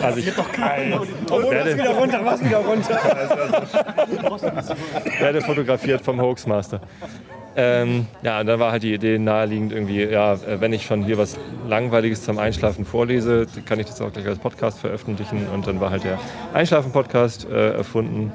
also 0.00 0.18
ich 0.20 0.34
doch 0.36 0.52
kein. 0.52 1.00
Oh, 1.32 1.50
werde, 1.50 1.74
wieder 1.74 1.90
runter, 1.90 2.22
mach's 2.22 2.44
wieder 2.44 2.58
runter. 2.58 2.94
werde 5.18 5.40
fotografiert 5.40 6.02
vom 6.02 6.20
Hoaxmaster. 6.20 6.80
Ähm, 7.60 8.06
ja, 8.22 8.38
und 8.38 8.46
dann 8.46 8.60
war 8.60 8.70
halt 8.70 8.84
die 8.84 8.94
Idee 8.94 9.18
naheliegend 9.18 9.72
irgendwie, 9.72 10.04
ja, 10.04 10.38
wenn 10.60 10.72
ich 10.72 10.86
schon 10.86 11.02
hier 11.02 11.18
was 11.18 11.36
Langweiliges 11.66 12.22
zum 12.22 12.38
Einschlafen 12.38 12.84
vorlese, 12.84 13.48
kann 13.66 13.80
ich 13.80 13.86
das 13.86 14.00
auch 14.00 14.12
gleich 14.12 14.28
als 14.28 14.38
Podcast 14.38 14.78
veröffentlichen. 14.78 15.48
Und 15.52 15.66
dann 15.66 15.80
war 15.80 15.90
halt 15.90 16.04
der 16.04 16.20
Einschlafen-Podcast 16.54 17.48
äh, 17.50 17.72
erfunden. 17.72 18.32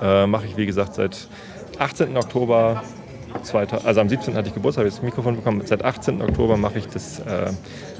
Äh, 0.00 0.28
Mache 0.28 0.46
ich, 0.46 0.56
wie 0.56 0.66
gesagt, 0.66 0.94
seit 0.94 1.26
18. 1.80 2.16
Oktober 2.16 2.84
2000, 3.42 3.86
also 3.86 4.00
am 4.00 4.08
17. 4.08 4.34
hatte 4.34 4.48
ich 4.48 4.54
Geburtstag, 4.54 4.82
habe 4.82 4.88
ich 4.88 4.94
das 4.94 5.02
Mikrofon 5.02 5.36
bekommen. 5.36 5.62
Seit 5.64 5.84
18. 5.84 6.22
Oktober 6.22 6.56
mache 6.56 6.78
ich 6.78 6.86
das 6.88 7.20
äh, 7.20 7.50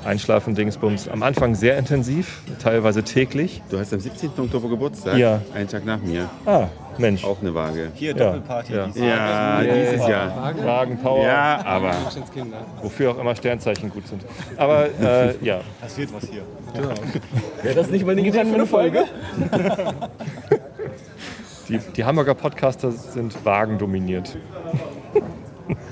Einschlafen-Dingsbums. 0.04 1.08
Am 1.08 1.22
Anfang 1.22 1.54
sehr 1.54 1.76
intensiv, 1.78 2.42
teilweise 2.62 3.02
täglich. 3.02 3.62
Du 3.70 3.78
hast 3.78 3.92
am 3.92 4.00
17. 4.00 4.30
Oktober 4.36 4.68
Geburtstag? 4.68 5.16
Ja. 5.16 5.40
Einen 5.54 5.68
Tag 5.68 5.84
nach 5.84 6.00
mir. 6.00 6.28
Ah, 6.46 6.68
Mensch. 6.98 7.24
Auch 7.24 7.40
eine 7.40 7.54
Waage. 7.54 7.90
Hier, 7.94 8.14
Doppelparty. 8.14 8.72
ja. 8.74 8.86
dieses 8.86 9.00
Ja, 9.00 9.62
Jahr. 9.62 9.62
dieses 9.62 10.08
Jahr. 10.08 10.54
Wagen, 10.64 10.98
Power, 10.98 11.24
Ja, 11.24 11.60
aber 11.64 11.92
wofür 12.82 13.12
auch 13.12 13.18
immer 13.18 13.36
Sternzeichen 13.36 13.90
gut 13.90 14.06
sind. 14.06 14.24
Aber 14.56 14.86
äh, 15.00 15.34
ja, 15.44 15.60
Passiert 15.80 16.12
was 16.12 16.28
hier. 16.28 16.42
Wäre 17.62 17.74
das 17.74 17.90
nicht 17.90 18.04
mal 18.04 18.18
eine 18.18 18.40
eine 18.40 18.66
Folge? 18.66 19.04
die, 21.68 21.78
die 21.96 22.04
Hamburger 22.04 22.34
Podcaster 22.34 22.90
sind 22.90 23.44
Wagen 23.44 23.78
dominiert. 23.78 24.36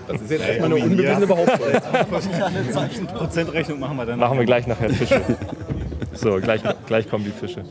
Das 0.08 0.20
ist 0.23 0.30
jetzt 0.30 0.46
erstmal 0.46 0.73
eine 0.73 0.82
unbewiesene 0.85 1.26
Behauptung. 1.26 1.66
Eine 1.92 3.06
Prozentrechnung 3.18 3.80
machen 3.80 3.96
wir 3.96 4.06
dann. 4.06 4.18
Machen 4.18 4.38
wir 4.38 4.46
gleich 4.46 4.66
nachher 4.66 4.90
Fische. 4.90 5.20
So, 6.14 6.40
gleich, 6.40 6.62
gleich 6.87 7.11
kommen 7.11 7.25
die 7.25 7.30
Fische. 7.30 7.64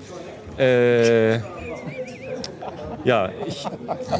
Äh, 0.57 1.39
ja, 3.03 3.29
ich, 3.45 3.65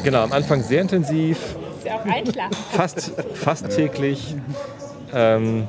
genau, 0.04 0.24
am 0.24 0.32
Anfang 0.32 0.62
sehr 0.62 0.82
intensiv, 0.82 1.38
Ist 1.78 1.86
ja 1.86 1.96
auch 1.96 2.06
einschlafen. 2.06 2.56
fast, 2.72 3.14
fast 3.34 3.70
täglich. 3.76 4.36
Ähm, 5.14 5.68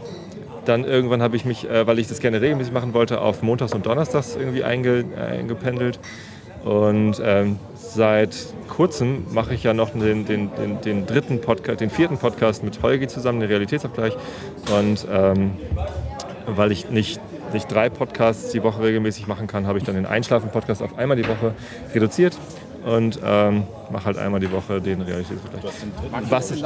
dann 0.65 0.85
irgendwann 0.85 1.23
habe 1.23 1.37
ich 1.37 1.45
mich, 1.45 1.69
äh, 1.69 1.87
weil 1.87 1.99
ich 1.99 2.09
das 2.09 2.21
gerne 2.21 2.41
regelmäßig 2.41 2.73
machen 2.73 2.95
wollte, 2.95 3.21
auf 3.21 3.43
Montags 3.43 3.73
und 3.73 3.87
Donnerstags 3.87 4.37
irgendwie 4.37 4.65
einge, 4.65 5.05
eingependelt. 5.17 5.99
Und 6.65 7.21
ähm, 7.25 7.59
seit 7.97 8.37
kurzem 8.69 9.25
mache 9.33 9.55
ich 9.55 9.65
ja 9.65 9.75
noch 9.75 9.91
den, 9.91 10.27
den, 10.27 10.51
den, 10.55 10.81
den 10.83 11.07
dritten 11.07 11.41
Podcast, 11.41 11.81
den 11.81 11.91
vierten 11.91 12.19
Podcast 12.19 12.63
mit 12.63 12.83
Holgi 12.83 13.09
zusammen, 13.09 13.41
den 13.41 13.49
Realitätsabgleich. 13.49 14.15
Und 14.79 15.07
ähm, 15.11 15.53
weil 16.47 16.71
ich 16.71 16.91
nicht, 16.91 17.21
nicht 17.53 17.73
drei 17.73 17.89
Podcasts 17.89 18.53
die 18.53 18.63
Woche 18.63 18.83
regelmäßig 18.83 19.27
machen 19.27 19.47
kann, 19.47 19.67
habe 19.67 19.79
ich 19.79 19.85
dann 19.85 19.97
den 19.97 20.07
Einschlafen-Podcast 20.07 20.83
auf 20.83 20.97
einmal 20.99 21.17
die 21.17 21.27
Woche 21.27 21.55
reduziert 21.95 22.37
und 22.85 23.19
ähm, 23.25 23.65
mache 23.91 24.05
halt 24.05 24.19
einmal 24.19 24.39
die 24.39 24.53
Woche 24.53 24.81
den 24.81 25.01
Realitätsabgleich. 25.01 25.65
Was 26.29 26.51
ist, 26.53 26.65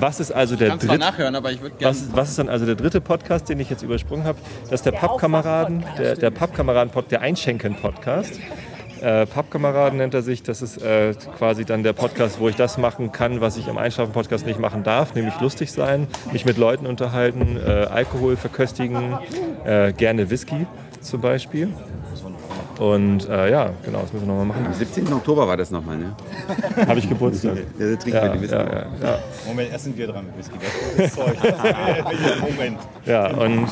was 0.00 0.20
ist 0.20 0.32
also 0.32 0.56
der 0.56 0.76
dritte? 0.76 0.96
nachhören, 0.96 1.34
aber 1.34 1.52
ich 1.52 1.60
würde 1.60 1.76
gerne. 1.76 1.94
Was, 1.94 2.16
was 2.16 2.30
ist 2.30 2.38
dann 2.38 2.48
also 2.48 2.64
der 2.64 2.76
dritte 2.76 3.02
Podcast, 3.02 3.48
den 3.48 3.60
ich 3.60 3.68
jetzt 3.68 3.82
übersprungen 3.82 4.24
habe? 4.24 4.38
Das 4.62 4.80
ist 4.80 4.86
der 4.86 4.92
Pappkameraden, 4.92 5.84
der, 5.98 6.16
der 6.16 6.30
Pappkameraden, 6.30 6.90
der 7.10 7.20
Einschenken-Podcast. 7.20 8.38
Äh, 9.00 9.26
Pappkameraden 9.26 9.98
nennt 9.98 10.14
er 10.14 10.22
sich. 10.22 10.42
Das 10.42 10.62
ist 10.62 10.78
äh, 10.82 11.14
quasi 11.36 11.64
dann 11.64 11.82
der 11.82 11.92
Podcast, 11.92 12.40
wo 12.40 12.48
ich 12.48 12.56
das 12.56 12.78
machen 12.78 13.12
kann, 13.12 13.40
was 13.40 13.56
ich 13.56 13.68
am 13.68 13.78
Einschlafen-Podcast 13.78 14.46
nicht 14.46 14.58
machen 14.58 14.82
darf, 14.82 15.14
nämlich 15.14 15.38
lustig 15.40 15.72
sein, 15.72 16.06
mich 16.32 16.44
mit 16.44 16.56
Leuten 16.58 16.86
unterhalten, 16.86 17.56
äh, 17.56 17.86
Alkohol 17.90 18.36
verköstigen, 18.36 19.18
äh, 19.64 19.92
gerne 19.92 20.30
Whisky 20.30 20.66
zum 21.00 21.20
Beispiel. 21.20 21.68
Und 22.78 23.28
äh, 23.28 23.50
ja, 23.50 23.70
genau, 23.84 24.02
das 24.02 24.12
müssen 24.12 24.26
wir 24.28 24.34
nochmal 24.34 24.46
machen. 24.46 24.66
am 24.66 24.72
17. 24.72 25.12
Oktober 25.12 25.48
war 25.48 25.56
das 25.56 25.72
nochmal, 25.72 25.98
ne? 25.98 26.14
Habe 26.86 27.00
ich 27.00 27.08
Geburtstag. 27.08 27.56
Ja, 27.76 27.96
trinken 27.96 28.10
Ja, 28.10 28.22
wir 28.22 28.30
die 28.34 28.40
Whisky. 28.42 28.54
ja, 28.56 28.64
ja, 28.72 28.86
ja. 29.02 29.18
Moment, 29.48 29.72
erst 29.72 29.84
sind 29.84 29.98
wir 29.98 30.06
dran 30.06 30.26
mit 30.26 30.38
Whisky. 30.38 30.54
Das 30.96 31.06
ist 31.06 31.14
Zeug. 31.16 31.36
Moment. 32.40 32.78
Ja, 33.04 33.26
und 33.32 33.68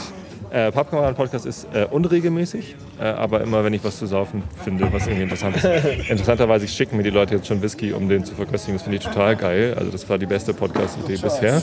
äh, 0.50 0.70
Pappkameraden-Podcast 0.72 1.46
ist 1.46 1.66
äh, 1.74 1.86
unregelmäßig, 1.90 2.76
äh, 3.00 3.04
aber 3.04 3.40
immer, 3.40 3.64
wenn 3.64 3.72
ich 3.74 3.82
was 3.84 3.98
zu 3.98 4.06
saufen 4.06 4.42
finde, 4.64 4.92
was 4.92 5.06
irgendwie 5.06 5.24
interessant 5.24 5.56
ist. 5.56 5.64
Interessanterweise 6.08 6.68
schicken 6.68 6.96
mir 6.96 7.02
die 7.02 7.10
Leute 7.10 7.34
jetzt 7.34 7.46
schon 7.46 7.60
Whisky, 7.62 7.92
um 7.92 8.08
den 8.08 8.24
zu 8.24 8.34
verköstigen. 8.34 8.76
Das 8.76 8.82
finde 8.82 8.98
ich 8.98 9.04
total 9.04 9.36
geil. 9.36 9.74
Also 9.78 9.90
das 9.90 10.08
war 10.08 10.18
die 10.18 10.26
beste 10.26 10.54
Podcast-Idee 10.54 11.16
bisher. 11.16 11.62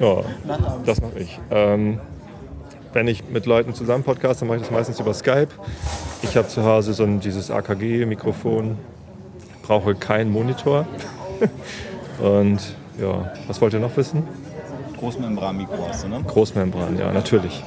ja, 0.00 0.16
das 0.84 1.00
mache 1.00 1.18
ich. 1.18 1.38
Ähm, 1.50 2.00
wenn 2.92 3.08
ich 3.08 3.28
mit 3.28 3.46
Leuten 3.46 3.74
zusammen 3.74 4.04
podcaste, 4.04 4.44
mache 4.44 4.58
ich 4.58 4.62
das 4.62 4.70
meistens 4.70 5.00
über 5.00 5.14
Skype. 5.14 5.48
Ich 6.22 6.36
habe 6.36 6.48
zu 6.48 6.64
Hause 6.64 6.92
so 6.94 7.04
ein, 7.04 7.20
dieses 7.20 7.50
AKG-Mikrofon, 7.50 8.78
brauche 9.62 9.94
keinen 9.94 10.30
Monitor. 10.30 10.86
Und 12.20 12.60
ja, 13.00 13.32
was 13.48 13.60
wollt 13.60 13.72
ihr 13.72 13.80
noch 13.80 13.96
wissen? 13.96 14.22
Großmembran-Mikro 14.98 15.88
hast 15.88 16.04
du, 16.04 16.08
ne? 16.08 16.22
Großmembran, 16.26 16.98
ja, 16.98 17.12
natürlich. 17.12 17.62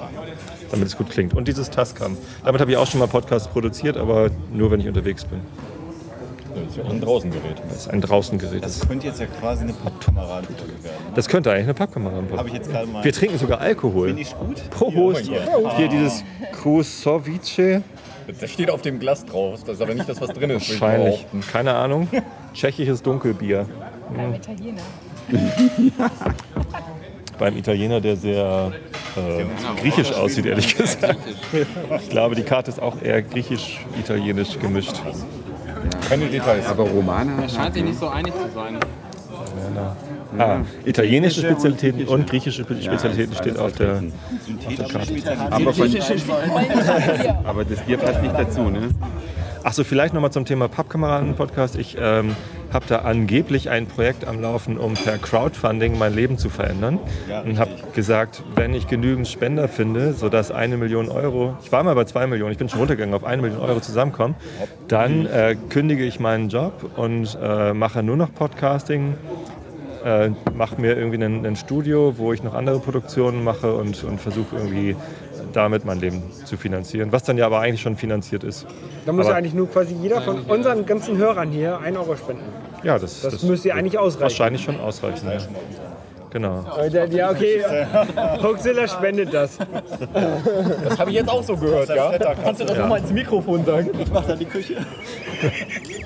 Damit 0.72 0.88
es 0.88 0.98
gut 0.98 1.10
klingt. 1.10 1.34
Und 1.34 1.48
dieses 1.48 1.70
Tascam. 1.70 2.18
Damit 2.44 2.60
habe 2.60 2.72
ich 2.72 2.78
auch 2.78 2.88
schon 2.88 3.00
mal 3.00 3.08
Podcasts 3.08 3.48
produziert, 3.48 3.98
aber 3.98 4.30
nur 4.52 4.70
wenn 4.72 4.80
ich 4.80 4.88
unterwegs 4.88 5.24
bin. 5.26 5.40
Das 6.54 6.72
ist 6.72 6.78
ja 6.78 6.84
auch 6.84 6.90
ein 6.90 7.02
Draußengerät. 7.02 7.62
Das 7.70 7.78
ist 7.78 7.88
ein 7.90 8.02
Draußengerät. 8.02 8.64
Das 8.64 8.88
könnte 8.88 9.08
jetzt 9.08 9.20
ja 9.20 9.28
quasi 9.28 9.64
eine 9.64 9.74
Pappkameradenfolge 9.74 10.84
werden. 10.84 10.98
das 11.16 11.28
könnte 11.28 11.52
eigentlich 11.52 11.66
eine 11.66 11.74
Pappkamera 11.74 12.24
Habe 12.36 12.48
ich 12.48 12.56
jetzt 12.56 12.70
gerade 12.70 12.88
mal. 12.88 13.04
Wir 13.04 13.14
trinken 13.14 13.38
sogar 13.38 13.62
Alkohol. 13.62 14.08
Finde 14.08 14.22
ich 14.24 14.36
gut. 14.38 14.70
Prost. 14.72 15.22
Hier, 15.22 15.44
hier. 15.44 15.78
Hier 15.78 15.88
dieses 15.88 16.24
Krusovice. 16.54 17.82
Das 18.40 18.52
steht 18.52 18.70
auf 18.70 18.82
dem 18.82 19.00
Glas 19.00 19.24
drauf. 19.26 19.62
Das 19.66 19.76
ist 19.76 19.82
aber 19.82 19.94
nicht 19.94 20.10
das, 20.10 20.20
was 20.20 20.30
drin 20.32 20.50
ist. 20.50 20.70
Wahrscheinlich. 20.70 21.26
Keine 21.52 21.74
Ahnung. 21.74 22.08
Tschechisches 22.54 23.02
Dunkelbier. 23.02 23.68
Beim 24.16 24.34
Italiener. 24.34 24.82
Beim 27.40 27.56
Italiener, 27.56 28.02
der 28.02 28.16
sehr 28.16 28.72
äh, 29.16 29.80
griechisch 29.80 30.12
aussieht, 30.14 30.46
ehrlich 30.46 30.76
gesagt. 30.76 31.20
Ich 32.02 32.10
glaube, 32.10 32.36
die 32.36 32.44
Karte 32.44 32.72
ist 32.72 32.82
auch 32.82 33.00
eher 33.02 33.22
griechisch-italienisch 33.22 34.58
gemischt. 34.60 34.96
Keine 36.10 36.26
Details. 36.28 36.66
Aber 36.68 36.84
Romana 36.84 37.48
Scheint 37.48 37.76
sich 37.76 37.84
nicht 37.84 38.00
so 38.00 38.08
einig 38.08 38.34
zu 38.34 38.50
sein. 38.54 38.80
Ah, 40.38 40.60
italienische 40.86 41.42
Spezialitäten 41.42 42.06
und 42.06 42.30
griechische 42.30 42.64
Spezialitäten 42.64 43.36
steht 43.36 43.58
auf 43.58 43.74
der, 43.74 44.04
auf 44.68 44.76
der 44.76 44.88
Karte. 44.88 45.14
aber, 45.52 45.74
von, 45.74 45.90
aber 47.44 47.66
das 47.66 47.80
Bier 47.82 47.98
passt 47.98 48.22
nicht 48.22 48.34
dazu, 48.36 48.64
ne? 48.70 48.90
Achso, 49.64 49.84
vielleicht 49.84 50.14
nochmal 50.14 50.32
zum 50.32 50.46
Thema 50.46 50.68
Pappkameraden-Podcast. 50.68 51.76
Ich 51.78 51.98
ähm, 52.00 52.36
habe 52.74 52.86
da 52.88 53.00
angeblich 53.00 53.70
ein 53.70 53.88
Projekt 53.88 54.28
am 54.28 54.42
Laufen, 54.42 54.78
um 54.78 54.94
per 54.94 55.18
Crowdfunding 55.18 55.98
mein 55.98 56.14
Leben 56.14 56.38
zu 56.38 56.50
verändern. 56.50 57.00
Und 57.46 57.60
habe 57.60 57.72
gesagt, 57.94 58.44
wenn 58.56 58.74
ich 58.74 58.88
genügend 58.88 59.28
Spender 59.28 59.68
finde, 59.68 60.14
sodass 60.14 60.52
eine 60.52 60.78
Million 60.78 61.10
Euro, 61.10 61.58
ich 61.64 61.72
war 61.72 61.84
mal 61.84 61.96
bei 61.96 62.06
zwei 62.06 62.28
Millionen, 62.28 62.52
ich 62.52 62.58
bin 62.58 62.70
schon 62.70 62.80
runtergegangen, 62.80 63.16
auf 63.16 63.24
eine 63.24 63.42
Million 63.42 63.62
Euro 63.62 63.80
zusammenkommen, 63.80 64.36
dann 64.88 65.26
äh, 65.26 65.56
kündige 65.70 66.06
ich 66.06 66.20
meinen 66.20 66.50
Job 66.50 66.92
und 66.96 67.38
äh, 67.42 67.74
mache 67.74 68.04
nur 68.04 68.18
noch 68.18 68.34
Podcasting. 68.34 69.16
Äh, 70.06 70.30
mache 70.54 70.80
mir 70.80 70.96
irgendwie 70.96 71.22
ein, 71.24 71.46
ein 71.46 71.56
Studio, 71.56 72.18
wo 72.18 72.32
ich 72.32 72.44
noch 72.44 72.54
andere 72.54 72.80
Produktionen 72.80 73.44
mache 73.44 73.74
und, 73.74 74.04
und 74.04 74.22
versuche 74.22 74.56
irgendwie 74.56 74.96
damit 75.58 75.86
mein 75.86 76.00
Leben 76.00 76.22
zu 76.46 76.56
finanzieren, 76.56 77.12
was 77.12 77.24
dann 77.24 77.38
ja 77.38 77.48
aber 77.48 77.60
eigentlich 77.60 77.82
schon 77.82 77.98
finanziert 77.98 78.44
ist. 78.44 78.68
Da 79.06 79.12
muss 79.12 79.26
Aber- 79.26 79.34
ja 79.34 79.38
eigentlich 79.40 79.54
nur 79.56 79.70
quasi 79.70 79.96
jeder 79.96 80.22
von 80.22 80.42
unseren 80.44 80.86
ganzen 80.86 81.18
Hörern 81.18 81.50
hier 81.50 81.80
1 81.80 81.98
Euro 81.98 82.16
spenden. 82.16 82.44
Ja, 82.84 83.00
das, 83.00 83.22
Das 83.22 83.42
müsste 83.44 83.70
ja 83.70 83.76
eigentlich 83.76 83.98
ausreichen. 83.98 84.22
Wahrscheinlich 84.24 84.64
schon 84.64 84.80
ausreichen. 84.80 85.28
Ja. 85.28 85.38
Genau. 86.30 86.64
Ja, 87.10 87.32
okay. 87.32 87.64
Hoaxilla 88.44 88.88
spendet 88.88 89.34
das. 89.34 89.58
Das 90.84 91.00
habe 91.00 91.10
ich 91.10 91.16
jetzt 91.16 91.30
auch 91.30 91.42
so 91.42 91.56
gehört, 91.58 91.90
ja? 91.90 92.12
Kannst 92.44 92.62
du 92.62 92.66
das 92.66 92.78
nochmal 92.78 93.00
ins 93.00 93.12
Mikrofon 93.12 93.66
sagen? 93.66 93.90
Ich 94.00 94.12
mache 94.12 94.28
da 94.28 94.36
die 94.36 94.46
Küche. 94.46 94.76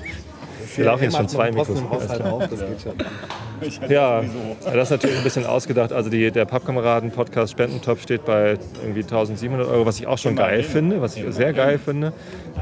Wir 0.76 0.84
laufen 0.84 1.04
jetzt 1.04 1.16
schon 1.16 1.28
zwei 1.28 1.50
Mikros. 1.50 1.82
Haushalt 1.90 2.22
auf, 2.22 2.48
das 2.48 2.60
geht 2.60 2.80
schon. 2.80 2.92
Ja, 3.88 4.24
das 4.64 4.74
ist 4.74 4.90
natürlich 4.90 5.16
ein 5.18 5.22
bisschen 5.22 5.46
ausgedacht. 5.46 5.92
Also 5.92 6.10
die, 6.10 6.32
der 6.32 6.44
Pappkameraden-Podcast 6.46 7.52
Spendentopf 7.52 8.02
steht 8.02 8.24
bei 8.24 8.58
irgendwie 8.82 9.02
1700 9.02 9.68
Euro, 9.68 9.86
was 9.86 10.00
ich 10.00 10.08
auch 10.08 10.18
schon 10.18 10.34
geil 10.34 10.64
finde, 10.64 11.00
was 11.00 11.16
ich 11.16 11.24
sehr 11.32 11.52
geil 11.52 11.78
finde. 11.78 12.12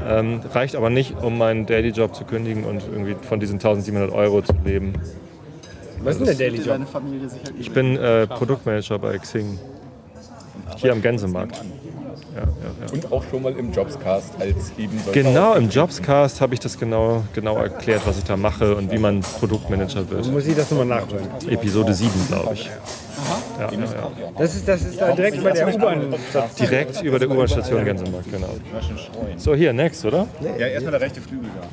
Ähm, 0.07 0.41
reicht 0.53 0.75
aber 0.75 0.91
nicht, 0.91 1.15
um 1.23 1.39
meinen 1.39 1.65
Daily-Job 1.65 2.13
zu 2.13 2.23
kündigen 2.23 2.65
und 2.65 2.83
irgendwie 2.91 3.15
von 3.19 3.39
diesen 3.39 3.55
1700 3.55 4.11
Euro 4.11 4.43
zu 4.43 4.53
leben. 4.63 4.93
Was 6.03 6.15
ist 6.15 6.19
denn 6.19 6.37
der 6.37 6.49
Daily 6.49 6.57
Job? 6.57 6.67
Deine 6.67 6.85
Familie 6.85 7.29
sicher 7.29 7.43
Ich 7.59 7.71
bin 7.71 7.97
äh, 7.97 8.27
Produktmanager 8.27 8.99
bei 8.99 9.17
Xing. 9.17 9.59
Hier 10.77 10.91
am 10.91 11.01
Gänsemarkt. 11.01 11.61
Ja, 12.35 12.43
ja. 12.43 12.93
Und 12.93 13.11
auch 13.11 13.23
schon 13.29 13.43
mal 13.43 13.53
im 13.57 13.71
Jobscast 13.73 14.33
als 14.39 14.71
eben 14.77 14.99
Genau, 15.11 15.55
im 15.55 15.69
Jobscast 15.69 16.39
habe 16.39 16.53
ich 16.53 16.59
das 16.59 16.77
genau, 16.77 17.23
genau 17.33 17.57
erklärt, 17.57 18.01
was 18.05 18.17
ich 18.17 18.23
da 18.23 18.37
mache 18.37 18.75
und 18.75 18.91
wie 18.91 18.97
man 18.97 19.21
Produktmanager 19.21 20.09
wird. 20.09 20.31
Muss 20.31 20.45
ich 20.45 20.55
das 20.55 20.71
nochmal 20.71 20.85
nachholen? 20.85 21.27
Episode 21.49 21.93
7, 21.93 22.09
glaube 22.29 22.53
ich. 22.53 22.65
Ja, 23.59 23.69
ja, 23.71 23.79
ja. 23.79 24.11
Das 24.37 24.55
ist, 24.55 24.67
das 24.67 24.81
ist 24.81 24.99
da 24.99 25.11
direkt 25.13 25.37
über 25.37 25.51
der 25.51 25.75
U-Bahn. 25.75 26.15
Direkt 26.59 27.01
über 27.01 27.19
der 27.19 27.29
U-Bahn-Station 27.29 27.85
Gänsemarkt, 27.85 28.31
genau. 28.31 28.49
So, 29.37 29.53
hier, 29.53 29.73
next, 29.73 30.05
oder? 30.05 30.27
Ja, 30.57 30.67
erstmal 30.67 30.91
der 30.91 31.01
rechte 31.01 31.21
Flügel 31.21 31.49
da. 31.59 31.67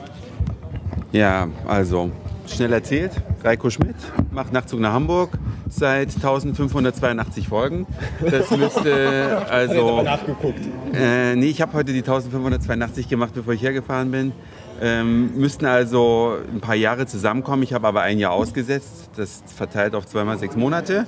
Ja, 1.18 1.48
also 1.66 2.10
schnell 2.54 2.72
erzählt. 2.72 3.12
Reiko 3.42 3.70
Schmidt 3.70 3.96
macht 4.30 4.52
Nachtzug 4.52 4.80
nach 4.80 4.92
Hamburg 4.92 5.30
seit 5.68 6.14
1582 6.14 7.48
Folgen. 7.48 7.86
Das 8.20 8.50
müsste 8.56 9.46
also. 9.50 10.02
Nachgeguckt. 10.02 10.60
Äh, 10.92 11.36
nee, 11.36 11.46
ich 11.46 11.60
habe 11.60 11.72
heute 11.74 11.92
die 11.92 12.00
1582 12.00 13.08
gemacht, 13.08 13.32
bevor 13.34 13.54
ich 13.54 13.62
hergefahren 13.62 14.10
bin. 14.10 14.32
Ähm, 14.80 15.36
müssten 15.36 15.66
also 15.66 16.36
ein 16.52 16.60
paar 16.60 16.76
Jahre 16.76 17.06
zusammenkommen. 17.06 17.62
Ich 17.62 17.72
habe 17.72 17.86
aber 17.86 18.02
ein 18.02 18.18
Jahr 18.18 18.32
ausgesetzt. 18.32 19.10
Das 19.16 19.42
verteilt 19.54 19.94
auf 19.94 20.06
zweimal 20.06 20.38
sechs 20.38 20.56
Monate. 20.56 21.06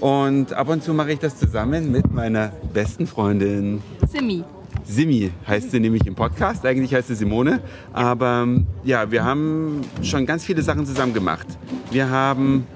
Und 0.00 0.52
ab 0.52 0.68
und 0.68 0.82
zu 0.82 0.94
mache 0.94 1.12
ich 1.12 1.18
das 1.18 1.38
zusammen 1.38 1.90
mit 1.90 2.12
meiner 2.12 2.52
besten 2.72 3.06
Freundin 3.06 3.82
Simi. 4.06 4.44
Simi 4.84 5.30
heißt 5.46 5.70
sie 5.70 5.80
nämlich 5.80 6.06
im 6.06 6.14
Podcast. 6.14 6.64
Eigentlich 6.64 6.94
heißt 6.94 7.08
sie 7.08 7.14
Simone. 7.14 7.60
Aber 7.92 8.42
ähm, 8.44 8.66
ja, 8.84 9.10
wir 9.10 9.24
haben 9.24 9.82
schon 10.02 10.26
ganz 10.26 10.44
viele 10.44 10.62
Sachen 10.62 10.86
zusammen 10.86 11.14
gemacht. 11.14 11.46
Wir 11.90 12.10
haben 12.10 12.66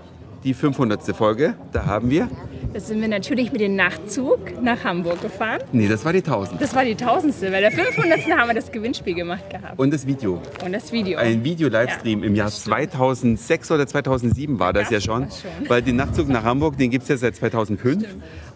die 0.44 0.54
500. 0.54 1.14
Folge. 1.16 1.54
Da 1.72 1.86
haben 1.86 2.10
wir. 2.10 2.28
Da 2.72 2.80
sind 2.80 3.00
wir 3.02 3.08
natürlich 3.08 3.52
mit 3.52 3.60
dem 3.60 3.76
Nachtzug 3.76 4.38
nach 4.62 4.82
Hamburg 4.82 5.20
gefahren. 5.20 5.60
Nee, 5.72 5.88
das 5.88 6.04
war 6.06 6.12
die 6.12 6.20
1000. 6.20 6.60
Das 6.60 6.74
war 6.74 6.84
die 6.84 6.94
tausendste. 6.94 7.50
Bei 7.50 7.60
der 7.60 7.70
500. 7.70 8.20
haben 8.30 8.48
wir 8.48 8.54
das 8.54 8.72
Gewinnspiel 8.72 9.14
gemacht 9.14 9.50
gehabt. 9.50 9.78
Und 9.78 9.92
das 9.92 10.06
Video. 10.06 10.40
Und 10.64 10.72
das 10.72 10.90
Video. 10.90 11.18
Ein 11.18 11.44
Video-Livestream 11.44 12.22
im 12.22 12.34
Jahr 12.34 12.50
2006 12.50 13.70
oder 13.70 13.86
2007 13.86 14.58
war 14.58 14.72
das 14.72 14.84
ja 14.84 14.98
Gab's 14.98 15.04
schon. 15.04 15.22
das 15.24 15.42
schon. 15.42 15.50
Weil 15.68 15.82
den 15.82 15.96
Nachtzug 15.96 16.28
nach 16.28 16.44
Hamburg, 16.44 16.78
den 16.78 16.90
gibt 16.90 17.02
es 17.02 17.08
ja 17.10 17.16
seit 17.18 17.36
2005. 17.36 18.06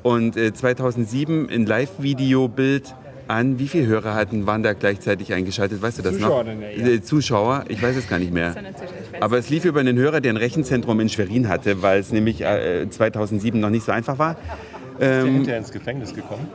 Und 0.02 0.36
äh, 0.36 0.54
2007 0.54 1.50
ein 1.50 1.66
Live-Video-Bild 1.66 2.94
an, 3.28 3.58
wie 3.58 3.68
viele 3.68 3.86
Hörer 3.86 4.14
hatten, 4.14 4.46
waren 4.46 4.62
da 4.62 4.72
gleichzeitig 4.72 5.32
eingeschaltet? 5.32 5.82
Weißt 5.82 5.98
du 5.98 6.02
das 6.02 6.14
Zuschauer 6.14 6.44
noch? 6.44 6.52
ja, 6.60 6.68
ja. 6.70 6.86
Äh, 6.94 7.02
Zuschauer, 7.02 7.64
ich 7.68 7.82
weiß 7.82 7.96
es 7.96 8.08
gar 8.08 8.18
nicht 8.18 8.32
mehr. 8.32 8.54
Aber 9.20 9.38
es 9.38 9.50
lief 9.50 9.64
über 9.64 9.80
einen 9.80 9.96
Hörer, 9.96 10.20
der 10.20 10.32
ein 10.32 10.36
Rechenzentrum 10.36 11.00
in 11.00 11.08
Schwerin 11.08 11.48
hatte, 11.48 11.82
weil 11.82 12.00
es 12.00 12.12
nämlich 12.12 12.42
äh, 12.42 12.86
2007 12.88 13.58
noch 13.60 13.70
nicht 13.70 13.84
so 13.84 13.92
einfach 13.92 14.18
war. 14.18 14.32
Ist 14.32 15.00
der 15.00 15.20
Ähm, 15.24 15.34
hinterher 15.34 15.58
ins 15.58 15.72
Gefängnis 15.72 16.14
gekommen? 16.14 16.48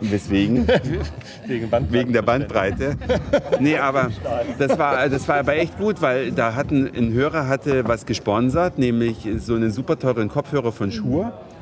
weswegen? 0.00 0.66
Wegen 1.46 1.70
Bandbreite. 1.70 1.92
Wegen 1.92 2.12
der 2.12 2.22
Bandbreite. 2.22 2.96
Nee, 3.60 3.76
aber 3.78 4.10
das 4.58 4.78
war, 4.78 5.08
das 5.08 5.26
war 5.26 5.38
aber 5.38 5.56
echt 5.56 5.76
gut, 5.78 6.00
weil 6.00 6.30
da 6.30 6.54
hatten, 6.54 6.88
ein 6.96 7.12
Hörer 7.12 7.48
hatte 7.48 7.86
was 7.86 8.06
gesponsert, 8.06 8.78
nämlich 8.78 9.28
so 9.38 9.54
einen 9.56 9.72
super 9.72 9.98
teuren 9.98 10.28
Kopfhörer 10.28 10.70
von 10.72 10.92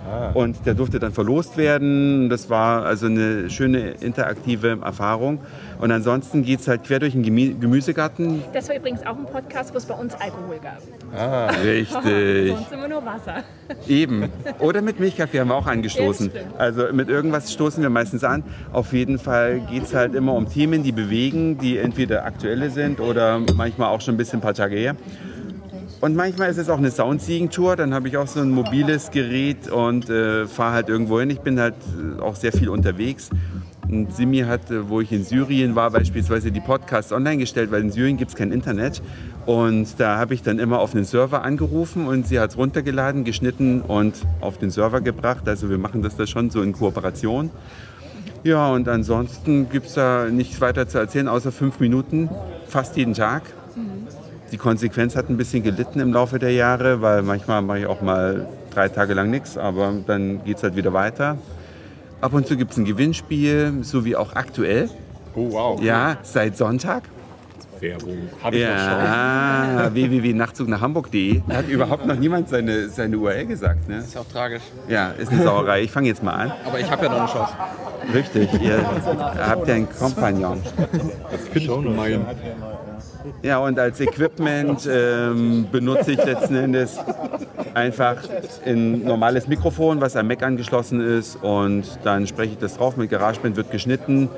Shure. 0.06 0.30
Und 0.34 0.66
der 0.66 0.74
durfte 0.74 0.98
dann 0.98 1.12
verlost 1.12 1.56
werden. 1.56 2.28
Das 2.28 2.50
war 2.50 2.84
also 2.84 3.06
eine 3.06 3.50
schöne 3.50 3.90
interaktive 4.00 4.78
Erfahrung. 4.82 5.40
Und 5.80 5.90
ansonsten 5.90 6.42
geht 6.42 6.60
es 6.60 6.68
halt 6.68 6.84
quer 6.84 6.98
durch 6.98 7.12
den 7.12 7.22
Gemü 7.22 7.54
Gemüsegarten. 7.54 8.42
Das 8.52 8.68
war 8.68 8.76
übrigens 8.76 9.04
auch 9.04 9.16
ein 9.16 9.26
Podcast, 9.26 9.74
wo 9.74 9.78
es 9.78 9.86
bei 9.86 9.94
uns 9.94 10.14
Alkohol 10.14 10.58
gab. 10.62 10.80
Richtig. 11.64 12.56
Sonst 12.56 12.72
immer 12.72 12.88
nur 12.88 13.04
Wasser. 13.04 13.44
Eben. 13.86 14.30
Oder 14.58 14.82
mit 14.82 15.00
Milchkaffee 15.00 15.40
haben 15.40 15.48
wir 15.48 15.54
auch 15.54 15.66
angestoßen. 15.66 16.30
Ja, 16.34 16.40
also 16.58 16.92
mit 16.92 17.08
irgendwas 17.08 17.52
stoßen 17.52 17.82
wir 17.82 17.90
meistens 17.90 18.24
an. 18.24 18.42
Auf 18.72 18.92
jeden 18.92 19.18
Fall 19.18 19.60
geht 19.60 19.84
es 19.84 19.94
halt 19.94 20.14
immer 20.14 20.34
um 20.34 20.48
Themen, 20.48 20.82
die 20.82 20.92
bewegen, 20.92 21.58
die 21.58 21.78
entweder 21.78 22.24
aktuelle 22.24 22.70
sind 22.70 23.00
oder 23.00 23.40
manchmal 23.54 23.88
auch 23.88 24.00
schon 24.00 24.14
ein 24.14 24.18
bisschen 24.18 24.38
ein 24.38 24.42
paar 24.42 24.54
Tage 24.54 24.76
her. 24.76 24.96
Und 26.00 26.14
manchmal 26.14 26.50
ist 26.50 26.58
es 26.58 26.68
auch 26.68 26.78
eine 26.78 26.90
Soundseeing-Tour. 26.90 27.76
Dann 27.76 27.94
habe 27.94 28.08
ich 28.08 28.16
auch 28.16 28.26
so 28.26 28.40
ein 28.40 28.50
mobiles 28.50 29.10
Gerät 29.10 29.68
und 29.68 30.10
äh, 30.10 30.46
fahre 30.46 30.74
halt 30.74 30.88
irgendwo 30.88 31.18
hin. 31.20 31.30
Ich 31.30 31.40
bin 31.40 31.58
halt 31.58 31.74
äh, 32.18 32.20
auch 32.20 32.36
sehr 32.36 32.52
viel 32.52 32.68
unterwegs. 32.68 33.30
Und 33.88 34.12
Simi 34.14 34.40
hat, 34.40 34.70
äh, 34.70 34.88
wo 34.88 35.00
ich 35.00 35.10
in 35.10 35.24
Syrien 35.24 35.74
war, 35.74 35.90
beispielsweise 35.90 36.52
die 36.52 36.60
Podcasts 36.60 37.12
online 37.12 37.38
gestellt, 37.38 37.70
weil 37.70 37.80
in 37.80 37.90
Syrien 37.90 38.18
gibt 38.18 38.32
es 38.32 38.36
kein 38.36 38.52
Internet. 38.52 39.00
Und 39.46 39.98
da 39.98 40.18
habe 40.18 40.34
ich 40.34 40.42
dann 40.42 40.58
immer 40.58 40.80
auf 40.80 40.94
einen 40.94 41.04
Server 41.04 41.42
angerufen 41.42 42.06
und 42.06 42.26
sie 42.26 42.40
hat 42.40 42.50
es 42.50 42.58
runtergeladen, 42.58 43.24
geschnitten 43.24 43.80
und 43.80 44.16
auf 44.40 44.58
den 44.58 44.70
Server 44.70 45.00
gebracht. 45.00 45.48
Also 45.48 45.70
wir 45.70 45.78
machen 45.78 46.02
das 46.02 46.16
da 46.16 46.26
schon 46.26 46.50
so 46.50 46.62
in 46.62 46.72
Kooperation. 46.72 47.50
Ja, 48.44 48.70
und 48.70 48.86
ansonsten 48.88 49.70
gibt 49.70 49.86
es 49.86 49.94
da 49.94 50.26
nichts 50.30 50.60
weiter 50.60 50.86
zu 50.86 50.98
erzählen, 50.98 51.26
außer 51.26 51.52
fünf 51.52 51.80
Minuten, 51.80 52.28
fast 52.68 52.96
jeden 52.96 53.14
Tag. 53.14 53.42
Die 54.52 54.58
Konsequenz 54.58 55.16
hat 55.16 55.28
ein 55.28 55.36
bisschen 55.36 55.62
gelitten 55.62 56.00
im 56.00 56.12
Laufe 56.12 56.38
der 56.38 56.52
Jahre, 56.52 57.02
weil 57.02 57.22
manchmal 57.22 57.62
mache 57.62 57.80
ich 57.80 57.86
auch 57.86 58.00
mal 58.00 58.46
drei 58.72 58.88
Tage 58.88 59.14
lang 59.14 59.30
nichts, 59.30 59.58
aber 59.58 59.92
dann 60.06 60.44
geht 60.44 60.58
es 60.58 60.62
halt 60.62 60.76
wieder 60.76 60.92
weiter. 60.92 61.36
Ab 62.20 62.32
und 62.32 62.46
zu 62.46 62.56
gibt 62.56 62.72
es 62.72 62.78
ein 62.78 62.84
Gewinnspiel, 62.84 63.78
so 63.82 64.04
wie 64.04 64.16
auch 64.16 64.34
aktuell. 64.34 64.88
Oh, 65.34 65.50
wow. 65.50 65.82
Ja, 65.82 66.16
seit 66.22 66.56
Sonntag. 66.56 67.02
Werbung. 67.80 68.16
Hab 68.42 68.54
ich 68.54 68.62
noch 68.62 68.70
schon. 68.70 69.04
Ja, 69.04 69.90
www.nachtzug 69.92 70.68
nach 70.68 70.80
Hamburg.de. 70.80 71.42
Da 71.46 71.56
hat 71.56 71.68
überhaupt 71.68 72.06
noch 72.06 72.16
niemand 72.16 72.48
seine, 72.48 72.88
seine 72.88 73.18
URL 73.18 73.46
gesagt. 73.46 73.88
Ne? 73.88 73.98
Ist 73.98 74.16
auch 74.16 74.26
tragisch. 74.26 74.62
Ja, 74.88 75.10
ist 75.10 75.30
eine 75.30 75.42
Sauerei. 75.42 75.82
Ich 75.82 75.90
fange 75.90 76.08
jetzt 76.08 76.22
mal 76.22 76.32
an. 76.32 76.52
Aber 76.64 76.80
ich 76.80 76.90
habe 76.90 77.04
ja 77.04 77.10
noch 77.10 77.20
eine 77.20 77.28
Chance. 77.28 77.52
Richtig, 78.14 78.48
ihr 78.62 78.78
habt 79.46 79.68
ja 79.68 79.74
einen 79.74 79.88
Kompagnon. 79.90 80.62
Ja, 83.42 83.58
und 83.58 83.78
als 83.78 84.00
Equipment 84.00 84.88
ähm, 84.90 85.66
benutze 85.70 86.12
ich 86.12 86.24
letzten 86.24 86.56
Endes 86.56 86.98
einfach 87.74 88.16
ein 88.64 89.04
normales 89.04 89.48
Mikrofon, 89.48 90.00
was 90.00 90.16
am 90.16 90.28
Mac 90.28 90.42
angeschlossen 90.42 91.00
ist. 91.00 91.36
Und 91.42 91.84
dann 92.04 92.26
spreche 92.26 92.52
ich 92.52 92.58
das 92.58 92.76
drauf. 92.76 92.96
Mit 92.96 93.10
GarageBand 93.10 93.56
wird 93.56 93.70
geschnitten. 93.70 94.28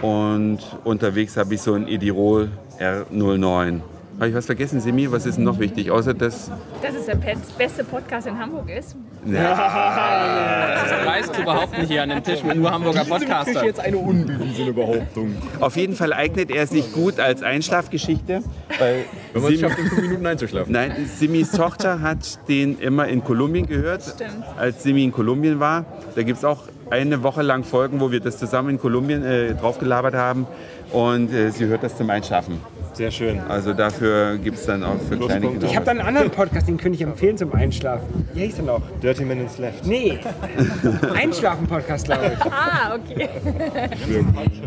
Und 0.00 0.58
unterwegs 0.84 1.36
habe 1.36 1.54
ich 1.54 1.62
so 1.62 1.74
ein 1.74 1.86
Edirol 1.86 2.50
R09. 2.78 3.80
Habe 4.18 4.28
ich 4.28 4.34
was 4.36 4.46
vergessen, 4.46 4.80
Simi? 4.80 5.10
Was 5.10 5.26
ist 5.26 5.36
denn 5.36 5.44
noch 5.44 5.58
wichtig? 5.58 5.90
Außer 5.90 6.14
das. 6.14 6.50
Dass 6.80 6.94
es 6.94 7.06
der 7.06 7.16
beste 7.58 7.82
Podcast 7.82 8.26
in 8.28 8.38
Hamburg 8.38 8.68
ist. 8.70 8.94
Das 9.24 11.06
reißt 11.06 11.34
zu 11.34 11.42
behaupten 11.42 11.82
hier 11.86 12.02
an 12.02 12.08
dem 12.10 12.22
Tisch 12.22 12.42
mit 12.44 12.56
nur 12.56 12.70
Hamburger 12.70 13.04
Podcaster. 13.04 13.64
jetzt 13.64 13.80
eine 13.80 13.96
unbewiesene 13.96 14.72
Behauptung. 14.72 15.34
Auf 15.60 15.76
jeden 15.76 15.94
Fall 15.94 16.12
eignet 16.12 16.50
er 16.50 16.66
sich 16.66 16.92
gut 16.92 17.18
als 17.20 17.42
Einschlafgeschichte. 17.42 18.42
Weil 18.78 19.04
Wenn 19.32 19.42
man 19.42 19.52
es 19.52 19.58
Simi- 19.58 19.68
schafft, 19.68 19.78
in 19.80 19.86
fünf 19.88 20.02
Minuten 20.02 20.26
einzuschlafen. 20.26 20.72
Nein, 20.72 20.92
Simis 21.16 21.50
Tochter 21.52 22.00
hat 22.00 22.48
den 22.48 22.78
immer 22.78 23.08
in 23.08 23.24
Kolumbien 23.24 23.66
gehört, 23.66 24.02
Stimmt. 24.02 24.44
als 24.56 24.82
Simi 24.82 25.04
in 25.04 25.12
Kolumbien 25.12 25.58
war. 25.60 25.84
Da 26.14 26.22
gibt 26.22 26.38
es 26.38 26.44
auch 26.44 26.64
eine 26.90 27.22
Woche 27.22 27.42
lang 27.42 27.64
Folgen, 27.64 28.00
wo 28.00 28.10
wir 28.12 28.20
das 28.20 28.38
zusammen 28.38 28.70
in 28.70 28.78
Kolumbien 28.80 29.24
äh, 29.24 29.54
draufgelabert 29.54 30.14
haben. 30.14 30.46
Und 30.92 31.32
äh, 31.32 31.50
sie 31.50 31.66
hört 31.66 31.82
das 31.82 31.96
zum 31.96 32.10
Einschlafen. 32.10 32.60
Sehr 32.92 33.10
schön. 33.10 33.40
Also 33.48 33.72
dafür 33.72 34.36
gibt 34.36 34.58
es 34.58 34.66
dann 34.66 34.84
auch 34.84 34.98
für 35.08 35.16
kleine 35.16 35.48
Kinder. 35.48 35.66
Ich 35.66 35.74
habe 35.74 35.86
da 35.86 35.92
einen 35.92 36.02
anderen 36.02 36.30
Podcast, 36.30 36.68
den 36.68 36.76
könnte 36.76 36.96
ich 36.96 37.02
empfehlen 37.02 37.38
zum 37.38 37.52
Einschlafen. 37.54 38.28
Wie 38.34 38.42
heißt 38.46 38.58
der 38.58 38.66
noch? 38.66 38.82
Dirty 39.02 39.24
Minutes 39.24 39.58
Left. 39.58 39.86
Nee. 39.86 40.18
Einschlafen-Podcast, 41.14 42.04
glaube 42.04 42.32
ich. 42.34 42.52
Ah, 42.52 42.96
okay. 42.96 43.28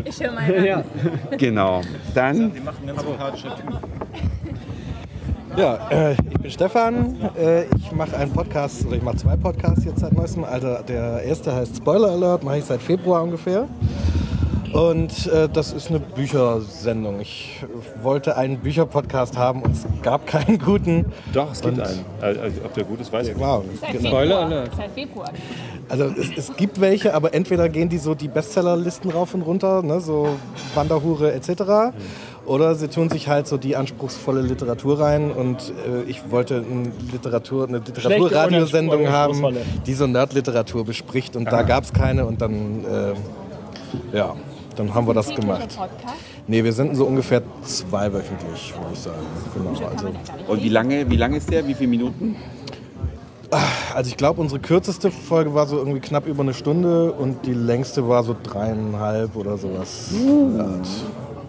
Ich 0.04 0.20
höre 0.20 0.32
mal 0.32 0.42
an. 0.44 0.64
Ja. 0.64 0.84
Genau. 1.38 1.82
Dann 2.14 2.52
Ja, 5.56 5.88
äh, 5.90 6.12
ich 6.12 6.38
bin 6.40 6.50
Stefan. 6.50 7.16
Äh, 7.38 7.64
ich 7.76 7.92
mache 7.92 8.16
einen 8.16 8.32
Podcast, 8.32 8.84
oder 8.86 8.96
ich 8.96 9.02
mache 9.02 9.16
zwei 9.16 9.36
Podcasts 9.36 9.84
jetzt 9.84 10.00
seit 10.00 10.12
neuestem. 10.12 10.44
Also 10.44 10.76
der 10.86 11.22
erste 11.22 11.54
heißt 11.54 11.76
Spoiler 11.76 12.10
Alert, 12.10 12.42
mache 12.42 12.58
ich 12.58 12.64
seit 12.64 12.82
Februar 12.82 13.22
ungefähr. 13.22 13.66
Und 14.72 15.26
äh, 15.28 15.48
das 15.52 15.72
ist 15.72 15.88
eine 15.90 16.00
Büchersendung. 16.00 17.20
Ich 17.20 17.64
wollte 18.02 18.36
einen 18.36 18.58
Bücherpodcast 18.58 19.36
haben 19.36 19.62
und 19.62 19.72
es 19.72 19.86
gab 20.02 20.26
keinen 20.26 20.58
guten. 20.58 21.06
Doch, 21.32 21.52
es 21.52 21.60
gibt 21.60 21.78
Und- 21.78 21.84
einen. 21.86 22.04
Also, 22.20 22.40
ob 22.64 22.74
der 22.74 22.84
gut 22.84 23.00
ist, 23.00 23.12
weiß 23.12 23.28
ich 23.28 23.34
nicht. 23.36 23.44
Wow. 23.46 23.64
Seit 23.80 23.92
Genau. 23.92 24.10
Februar. 24.20 24.64
Seit 24.76 24.90
Februar. 24.92 25.30
Also 25.88 26.04
es, 26.06 26.30
es 26.50 26.56
gibt 26.56 26.80
welche, 26.80 27.14
aber 27.14 27.32
entweder 27.32 27.68
gehen 27.68 27.88
die 27.88 27.98
so 27.98 28.14
die 28.14 28.26
Bestsellerlisten 28.28 29.10
rauf 29.10 29.34
und 29.34 29.42
runter, 29.42 29.82
ne, 29.82 30.00
so 30.00 30.28
Wanderhure 30.74 31.32
etc. 31.32 31.94
Oder 32.44 32.74
sie 32.74 32.88
tun 32.88 33.08
sich 33.08 33.28
halt 33.28 33.46
so 33.46 33.56
die 33.56 33.76
anspruchsvolle 33.76 34.40
Literatur 34.40 34.98
rein 35.00 35.30
und 35.30 35.72
äh, 35.86 36.08
ich 36.08 36.30
wollte 36.30 36.56
ein 36.56 36.92
Literatur, 37.12 37.68
eine 37.68 37.78
Literaturradiosendung 37.78 39.08
haben, 39.08 39.56
die 39.86 39.94
so 39.94 40.06
Nerdliteratur 40.08 40.84
bespricht 40.84 41.36
und 41.36 41.44
da 41.46 41.62
gab 41.62 41.84
es 41.84 41.92
keine 41.92 42.26
und 42.26 42.40
dann, 42.40 42.84
äh, 42.84 44.16
ja, 44.16 44.34
dann 44.76 44.94
haben 44.94 45.06
wir 45.06 45.14
das 45.14 45.34
gemacht. 45.34 45.76
Nee, 46.46 46.62
wir 46.62 46.72
sind 46.72 46.96
so 46.96 47.06
ungefähr 47.06 47.42
zweiwöchentlich, 47.62 48.74
würde 48.74 48.92
ich 48.92 48.98
sagen. 49.00 49.16
Genau, 49.54 49.88
also, 49.88 50.08
Und 50.48 50.62
wie 50.62 50.68
lange, 50.68 51.10
wie 51.10 51.16
lange 51.16 51.38
ist 51.38 51.50
der? 51.50 51.66
Wie 51.66 51.74
viele 51.74 51.88
Minuten? 51.90 52.36
also 53.94 54.08
ich 54.10 54.16
glaube, 54.16 54.40
unsere 54.40 54.60
kürzeste 54.60 55.10
Folge 55.10 55.54
war 55.54 55.66
so 55.66 55.78
irgendwie 55.78 56.00
knapp 56.00 56.26
über 56.26 56.42
eine 56.42 56.52
Stunde 56.52 57.12
und 57.12 57.46
die 57.46 57.54
längste 57.54 58.08
war 58.08 58.22
so 58.24 58.34
dreieinhalb 58.42 59.36
oder 59.36 59.56
sowas. 59.56 60.10
Ja, 60.12 60.66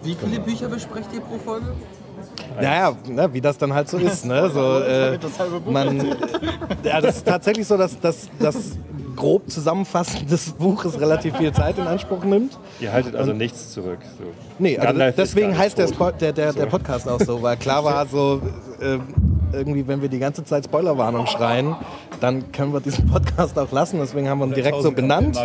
Wie 0.02 0.14
viele 0.14 0.40
Bücher 0.40 0.68
besprecht 0.68 1.08
ihr 1.12 1.20
pro 1.20 1.38
Folge? 1.38 1.66
Naja, 2.56 2.96
ne, 3.06 3.32
wie 3.32 3.40
das 3.40 3.58
dann 3.58 3.72
halt 3.72 3.88
so 3.88 3.98
ist. 3.98 4.24
Ne? 4.24 4.50
So, 4.54 4.78
äh, 4.80 5.18
man, 5.70 6.16
ja, 6.82 7.00
das 7.00 7.18
ist 7.18 7.26
tatsächlich 7.26 7.66
so, 7.66 7.76
dass 7.76 7.98
das 8.00 8.28
grob 9.18 9.50
Zusammenfassen 9.50 10.26
des 10.28 10.52
Buches 10.52 11.00
relativ 11.00 11.36
viel 11.36 11.52
Zeit 11.52 11.76
in 11.76 11.86
Anspruch 11.86 12.24
nimmt. 12.24 12.56
Ihr 12.80 12.92
haltet 12.92 13.16
also 13.16 13.32
nichts 13.32 13.72
zurück. 13.72 13.98
So. 14.16 14.24
Nee, 14.58 14.78
also 14.78 14.98
deswegen 15.16 15.58
heißt 15.58 15.76
der, 15.76 15.88
der, 16.12 16.32
der, 16.32 16.52
der 16.52 16.66
Podcast 16.66 17.08
auch 17.08 17.20
so, 17.20 17.42
weil 17.42 17.56
klar 17.56 17.84
war 17.84 18.06
so, 18.06 18.40
äh, 18.80 18.98
irgendwie, 19.52 19.86
wenn 19.88 20.00
wir 20.02 20.08
die 20.08 20.18
ganze 20.18 20.44
Zeit 20.44 20.64
Spoilerwarnung 20.64 21.26
schreien, 21.26 21.74
dann 22.20 22.52
können 22.52 22.72
wir 22.72 22.80
diesen 22.80 23.08
Podcast 23.08 23.58
auch 23.58 23.72
lassen. 23.72 23.98
Deswegen 23.98 24.28
haben 24.28 24.38
wir 24.38 24.46
ihn 24.46 24.54
direkt 24.54 24.82
so 24.82 24.92
benannt. 24.92 25.36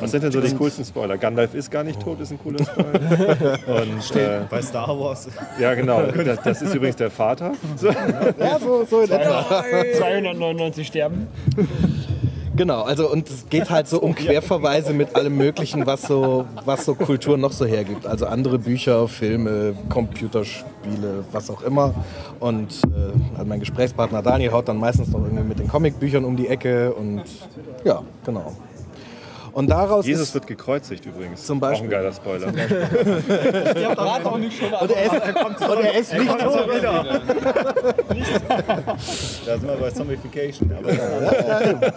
Was 0.00 0.10
sind 0.10 0.24
denn 0.24 0.32
so 0.32 0.40
die 0.40 0.54
coolsten 0.54 0.84
Spoiler? 0.84 1.18
Gandalf 1.18 1.54
ist 1.54 1.70
gar 1.70 1.84
nicht 1.84 2.00
tot, 2.00 2.20
ist 2.20 2.30
ein 2.30 2.38
cooler 2.38 2.64
Spoiler. 2.64 3.58
Und, 3.82 4.16
äh, 4.16 4.40
Bei 4.48 4.62
Star 4.62 4.98
Wars. 4.98 5.28
ja, 5.60 5.74
genau. 5.74 6.02
Das, 6.02 6.40
das 6.42 6.62
ist 6.62 6.74
übrigens 6.74 6.96
der 6.96 7.10
Vater. 7.10 7.52
So. 7.76 7.88
Ja, 7.88 8.58
so, 8.58 8.86
so 8.88 9.00
in 9.00 9.10
etwa. 9.10 9.44
299 9.98 10.86
sterben. 10.86 11.26
Genau, 12.58 12.82
also 12.82 13.08
und 13.08 13.30
es 13.30 13.48
geht 13.48 13.70
halt 13.70 13.86
so 13.86 14.00
um 14.00 14.14
Querverweise 14.16 14.92
mit 14.92 15.14
allem 15.14 15.36
Möglichen, 15.36 15.86
was 15.86 16.02
so, 16.02 16.44
was 16.64 16.84
so 16.84 16.96
Kultur 16.96 17.38
noch 17.38 17.52
so 17.52 17.64
hergibt. 17.64 18.04
Also 18.04 18.26
andere 18.26 18.58
Bücher, 18.58 19.06
Filme, 19.06 19.74
Computerspiele, 19.88 21.24
was 21.30 21.50
auch 21.50 21.62
immer. 21.62 21.94
Und 22.40 22.82
äh, 22.86 23.36
also 23.36 23.44
mein 23.46 23.60
Gesprächspartner 23.60 24.22
Daniel 24.22 24.50
haut 24.50 24.66
dann 24.68 24.78
meistens 24.78 25.08
noch 25.08 25.22
irgendwie 25.22 25.44
mit 25.44 25.60
den 25.60 25.68
Comicbüchern 25.68 26.24
um 26.24 26.36
die 26.36 26.48
Ecke 26.48 26.92
und 26.92 27.22
ja, 27.84 28.02
genau. 28.26 28.52
Und 29.52 29.68
daraus 29.70 30.06
Jesus 30.06 30.28
ist 30.28 30.34
wird 30.34 30.46
gekreuzigt 30.46 31.06
übrigens. 31.06 31.44
Zum 31.44 31.58
Auch 31.58 31.68
ein 31.68 31.70
Beispiel. 31.70 31.90
geiler 31.90 32.12
Spoiler. 32.12 32.46
und 32.48 32.56
er 34.90 35.04
ist, 35.04 35.12
und 35.68 35.84
er 35.84 35.94
ist 35.98 36.12
nicht 36.12 36.38
tot. 36.38 36.68
Da 39.46 39.58
sind 39.58 39.68
wir 39.68 39.76
bei 39.76 39.90
Zombification. 39.90 40.72
Aber 40.78 40.90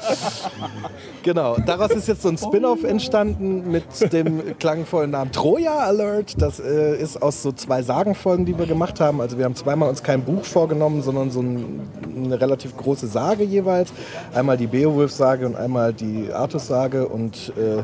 Genau, 1.24 1.58
daraus 1.58 1.92
ist 1.92 2.08
jetzt 2.08 2.24
so 2.24 2.30
ein 2.30 2.38
Spin-off 2.38 2.84
entstanden 2.84 3.70
mit 3.70 3.84
dem 4.12 4.58
klangvollen 4.58 5.12
Namen 5.12 5.32
Troja 5.32 5.78
Alert. 5.78 6.42
Das 6.42 6.60
äh, 6.60 6.98
ist 6.98 7.22
aus 7.22 7.44
so 7.44 7.52
zwei 7.52 7.84
Sagenfolgen, 7.84 8.46
die 8.46 8.58
wir 8.58 8.66
gemacht 8.66 9.00
haben. 9.00 9.22
Also 9.22 9.38
wir 9.38 9.46
haben 9.46 9.56
zweimal 9.56 9.90
uns 9.90 10.02
kein 10.02 10.24
Buch 10.24 10.44
vorgenommen, 10.44 11.02
sondern 11.04 11.30
so 11.30 11.42
ein, 11.42 11.88
eine 12.16 12.40
relativ 12.42 12.76
große 12.76 13.08
Sage 13.08 13.44
jeweils. 13.44 13.94
Einmal 14.34 14.58
die 14.58 14.68
Beowulf-Sage 14.68 15.46
und 15.46 15.56
einmal 15.56 15.94
die 15.94 16.32
Artus-Sage. 16.34 17.08
Und 17.08 17.41
äh, 17.50 17.84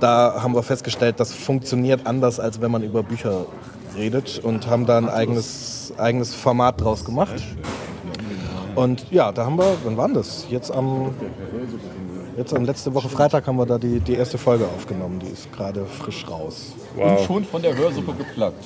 da 0.00 0.42
haben 0.42 0.54
wir 0.54 0.62
festgestellt, 0.62 1.18
das 1.18 1.32
funktioniert 1.32 2.06
anders, 2.06 2.38
als 2.38 2.60
wenn 2.60 2.70
man 2.70 2.82
über 2.82 3.02
Bücher 3.02 3.46
redet 3.96 4.40
und 4.42 4.66
haben 4.66 4.86
da 4.86 4.98
ein 4.98 5.08
eigenes, 5.08 5.92
eigenes 5.96 6.34
Format 6.34 6.80
draus 6.80 7.04
gemacht. 7.04 7.42
Und 8.74 9.10
ja, 9.10 9.32
da 9.32 9.46
haben 9.46 9.56
wir, 9.56 9.76
wann 9.84 9.96
war 9.96 10.06
denn 10.06 10.14
das? 10.14 10.46
Jetzt 10.50 10.70
am, 10.70 11.14
jetzt 12.36 12.54
am 12.54 12.64
letzte 12.64 12.92
Woche 12.92 13.08
Freitag 13.08 13.46
haben 13.46 13.56
wir 13.56 13.64
da 13.64 13.78
die, 13.78 14.00
die 14.00 14.14
erste 14.14 14.36
Folge 14.36 14.66
aufgenommen. 14.66 15.18
Die 15.18 15.28
ist 15.28 15.50
gerade 15.52 15.86
frisch 15.86 16.28
raus. 16.28 16.74
Wow. 16.94 17.24
Schon 17.26 17.44
von 17.44 17.62
der 17.62 17.74
Hörsuppe 17.74 18.12
geplagt. 18.12 18.62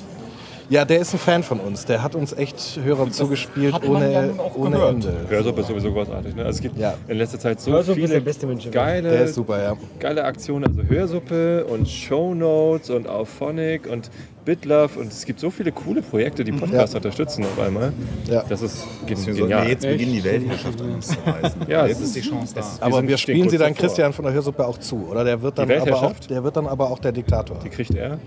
Ja, 0.71 0.85
der 0.85 0.99
ist 0.99 1.13
ein 1.13 1.19
Fan 1.19 1.43
von 1.43 1.59
uns. 1.59 1.85
Der 1.85 2.01
hat 2.01 2.15
uns 2.15 2.31
echt 2.31 2.79
Hörer 2.81 3.11
zugespielt 3.11 3.73
hat 3.73 3.83
man 3.83 3.97
ohne, 3.97 4.11
ja 4.13 4.23
ohne 4.55 4.71
gehört. 4.77 4.93
Ende. 4.93 5.13
Hörsuppe 5.27 5.59
ist 5.61 5.67
sowieso 5.67 5.91
großartig. 5.91 6.33
Ne? 6.33 6.45
Also 6.45 6.55
es 6.57 6.61
gibt 6.61 6.77
Ja. 6.77 6.93
in 7.09 7.17
letzter 7.17 7.39
Zeit 7.39 7.59
so 7.59 7.71
Hörsuppe 7.73 7.99
ist 7.99 8.05
viele 8.05 8.19
der 8.19 8.25
beste 8.25 8.47
Mensch 8.47 8.63
ever. 8.65 8.71
geile, 8.73 9.09
Der 9.11 9.23
ist 9.25 9.35
super, 9.35 9.61
ja. 9.61 9.73
geile 9.99 10.23
Aktionen. 10.23 10.63
Also 10.65 10.81
Hörsuppe 10.83 11.65
und 11.65 11.89
Shownotes 11.89 12.89
und 12.89 13.09
Auphonic 13.09 13.85
und 13.91 14.09
BitLove. 14.45 14.97
Und 14.97 15.11
es 15.11 15.25
gibt 15.25 15.41
so 15.41 15.49
viele 15.51 15.73
coole 15.73 16.01
Projekte, 16.01 16.45
die 16.45 16.53
Podcasts 16.53 16.95
unterstützen 16.95 17.43
auf 17.43 17.59
einmal. 17.59 17.91
Ja. 18.29 18.43
Das 18.47 18.61
ist 18.61 18.87
gen- 19.05 19.17
wir 19.17 19.23
sollten 19.25 19.39
genial. 19.41 19.67
jetzt 19.67 19.85
beginnen, 19.85 20.13
die 20.13 20.23
Weltherrschaft 20.23 20.79
an 20.81 20.93
uns 20.95 21.07
zu 21.09 21.15
reißen. 21.25 21.61
Ja, 21.67 21.85
jetzt 21.85 21.99
es 21.99 22.07
ist 22.07 22.15
die 22.15 22.21
Chance 22.21 22.55
da. 22.55 22.61
Aber 22.79 23.05
wir 23.05 23.17
stehen 23.17 23.35
spielen 23.35 23.49
sie 23.49 23.57
dann 23.57 23.73
davor. 23.73 23.87
Christian 23.87 24.13
von 24.13 24.23
der 24.23 24.33
Hörsuppe 24.33 24.65
auch 24.65 24.77
zu, 24.77 25.05
oder? 25.11 25.25
Der 25.25 25.41
wird 25.41 25.57
dann, 25.57 25.69
aber 25.69 26.01
auch, 26.01 26.13
der 26.29 26.43
wird 26.45 26.55
dann 26.55 26.67
aber 26.67 26.89
auch 26.89 26.99
der 26.99 27.11
Diktator. 27.11 27.57
Die 27.61 27.69
kriegt 27.69 27.93
er. 27.93 28.19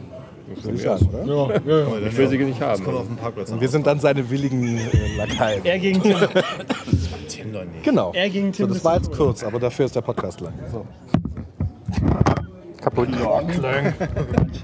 Würde 0.62 0.76
ich 0.76 0.82
sagen, 0.82 1.06
oder? 1.06 2.06
Ich 2.06 2.16
will 2.16 2.28
sie 2.28 2.38
nicht 2.38 2.60
haben. 2.60 2.82
Kommt 2.84 2.96
auf 2.96 3.06
den 3.06 3.16
Parkplatz. 3.16 3.50
Und 3.50 3.60
wir 3.60 3.68
sind 3.68 3.86
dann 3.86 4.00
seine 4.00 4.28
willigen 4.30 4.78
äh, 4.78 5.16
Lakaien. 5.16 5.64
Er 5.64 5.78
gegen 5.78 6.02
Tim. 6.02 6.16
Tim 7.28 7.52
doch 7.52 7.64
nicht. 7.64 7.82
Genau. 7.82 8.12
Er 8.14 8.28
gegen 8.28 8.52
Tim. 8.52 8.68
So, 8.68 8.74
das 8.74 8.84
war 8.84 8.96
jetzt 8.96 9.12
kurz, 9.12 9.42
aber 9.42 9.58
dafür 9.58 9.86
ist 9.86 9.96
der 9.96 10.02
Podcast 10.02 10.40
lang. 10.40 10.54
So. 10.70 10.86
Kaputt. 12.80 13.08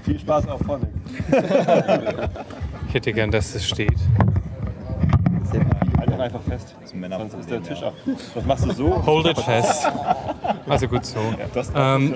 Viel 0.03 0.19
Spaß 0.19 0.47
auf 0.47 0.61
Phonic. 0.61 0.89
Ich 2.91 2.95
hätte 2.95 3.13
gern, 3.13 3.31
dass 3.31 3.55
es 3.55 3.65
steht. 3.65 3.95
Halt 5.97 6.09
doch 6.11 6.19
einfach 6.19 6.41
fest. 6.41 6.75
Das 6.81 6.91
ist 6.91 6.95
ein 6.95 7.11
Sonst 7.11 7.33
ist 7.33 7.49
der 7.51 7.61
Tisch 7.63 7.81
ja. 7.81 7.87
ab. 7.87 7.93
Das 8.35 8.45
machst 8.45 8.65
du 8.65 8.71
so. 8.71 9.05
Hold 9.05 9.27
it 9.27 9.39
fest. 9.39 9.87
Also 10.67 10.87
gut 10.87 11.05
so. 11.05 11.19
Das 11.53 11.71
Ähm, 11.75 12.15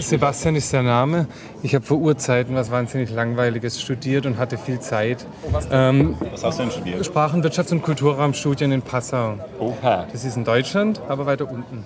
Sebastian 0.00 0.56
ist 0.56 0.72
der 0.72 0.82
Name. 0.82 1.26
Ich 1.62 1.74
habe 1.74 1.84
vor 1.84 1.98
Urzeiten 1.98 2.54
was 2.54 2.70
wahnsinnig 2.70 3.10
Langweiliges 3.10 3.80
studiert 3.80 4.26
und 4.26 4.38
hatte 4.38 4.58
viel 4.58 4.80
Zeit. 4.80 5.26
Ähm, 5.70 6.16
Was 6.30 6.44
hast 6.44 6.58
du 6.58 6.62
denn 6.64 6.72
studiert? 6.72 7.06
Sprachen-, 7.06 7.42
Wirtschafts- 7.42 7.72
und 7.72 7.82
Kulturraumstudien 7.82 8.72
in 8.72 8.82
Passau. 8.82 9.34
Oha. 9.58 10.06
Das 10.10 10.24
ist 10.24 10.36
in 10.36 10.44
Deutschland, 10.44 11.00
aber 11.08 11.26
weiter 11.26 11.48
unten. 11.50 11.84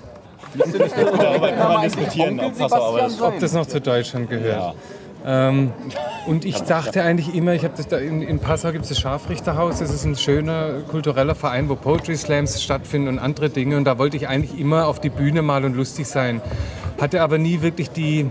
Darüber 0.57 1.53
kann 1.53 1.73
man 1.73 1.83
diskutieren, 1.83 2.41
ob 2.41 2.59
Passau 2.59 2.99
Ob 3.21 3.39
das 3.39 3.53
noch 3.53 3.67
zu 3.67 3.81
Deutschland 3.81 4.31
gehört. 4.31 4.75
Ähm, 5.29 5.73
und 6.27 6.45
ich 6.45 6.63
dachte 6.63 7.03
eigentlich 7.03 7.35
immer, 7.35 7.53
ich 7.53 7.65
habe 7.65 7.75
das 7.77 7.89
da 7.89 7.99
in, 7.99 8.23
in 8.23 8.39
Passau 8.39 8.71
gibt 8.71 8.85
es 8.85 8.91
das 8.91 9.01
Scharfrichterhaus, 9.01 9.81
das 9.81 9.93
ist 9.93 10.05
ein 10.05 10.15
schöner 10.15 10.83
kultureller 10.89 11.35
Verein, 11.35 11.69
wo 11.69 11.75
Poetry 11.75 12.17
Slams 12.17 12.63
stattfinden 12.63 13.09
und 13.09 13.19
andere 13.19 13.51
Dinge. 13.51 13.77
Und 13.77 13.85
da 13.85 13.99
wollte 13.99 14.17
ich 14.17 14.29
eigentlich 14.29 14.59
immer 14.59 14.87
auf 14.87 15.01
die 15.01 15.11
Bühne 15.11 15.43
mal 15.43 15.65
und 15.65 15.75
lustig 15.75 16.07
sein. 16.07 16.41
Hatte 17.01 17.23
aber 17.23 17.39
nie 17.39 17.61
wirklich 17.61 17.91
die, 17.91 18.31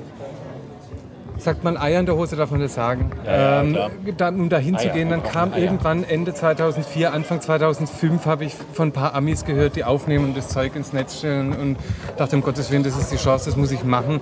sagt 1.37 1.65
man 1.65 1.75
Eier 1.75 1.99
in 1.99 2.05
der 2.05 2.15
Hose, 2.15 2.37
darf 2.37 2.51
man 2.51 2.61
das 2.61 2.75
sagen, 2.75 3.11
ja, 3.25 3.61
ähm, 3.61 3.77
da, 4.17 4.29
um 4.29 4.47
da 4.47 4.57
hinzugehen. 4.57 5.09
Dann 5.09 5.21
kam 5.21 5.53
irgendwann 5.53 6.05
Ende 6.05 6.33
2004, 6.33 7.11
Anfang 7.11 7.41
2005 7.41 8.25
habe 8.25 8.45
ich 8.45 8.53
von 8.73 8.89
ein 8.89 8.93
paar 8.93 9.13
Amis 9.15 9.43
gehört, 9.43 9.75
die 9.75 9.83
aufnehmen 9.83 10.25
und 10.25 10.37
das 10.37 10.47
Zeug 10.47 10.77
ins 10.77 10.93
Netz 10.93 11.19
stellen 11.19 11.51
und 11.51 11.77
dachte, 12.15 12.37
um 12.37 12.41
Gottes 12.41 12.71
Willen, 12.71 12.83
das 12.83 12.97
ist 12.97 13.11
die 13.11 13.17
Chance, 13.17 13.49
das 13.49 13.57
muss 13.57 13.71
ich 13.71 13.83
machen. 13.83 14.21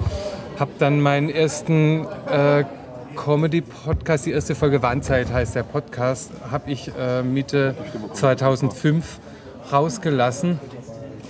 Habe 0.59 0.71
dann 0.79 1.01
meinen 1.01 1.29
ersten 1.29 2.05
äh, 2.29 2.63
Comedy-Podcast, 3.15 4.25
die 4.25 4.31
erste 4.31 4.55
Folge 4.55 4.81
Warnzeit 4.81 5.31
heißt 5.31 5.55
der 5.55 5.63
Podcast, 5.63 6.31
habe 6.51 6.71
ich 6.71 6.91
äh, 6.97 7.23
Mitte 7.23 7.75
2005 8.13 9.19
rausgelassen 9.71 10.59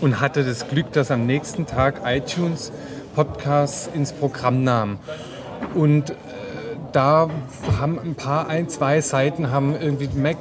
und 0.02 0.20
hatte 0.20 0.44
das 0.44 0.68
Glück, 0.68 0.92
dass 0.92 1.12
am 1.12 1.26
nächsten 1.26 1.66
Tag 1.66 2.02
iTunes 2.06 2.72
Podcasts 3.16 3.90
ins 3.94 4.12
Programm 4.12 4.64
nahm. 4.64 4.98
Und 5.74 6.12
äh, 6.12 6.14
da 6.92 7.30
haben 7.80 8.00
ein 8.00 8.16
paar, 8.16 8.48
ein, 8.48 8.70
zwei 8.70 9.02
Seiten 9.02 9.52
haben 9.52 9.76
irgendwie 9.80 10.10
Mac, 10.16 10.38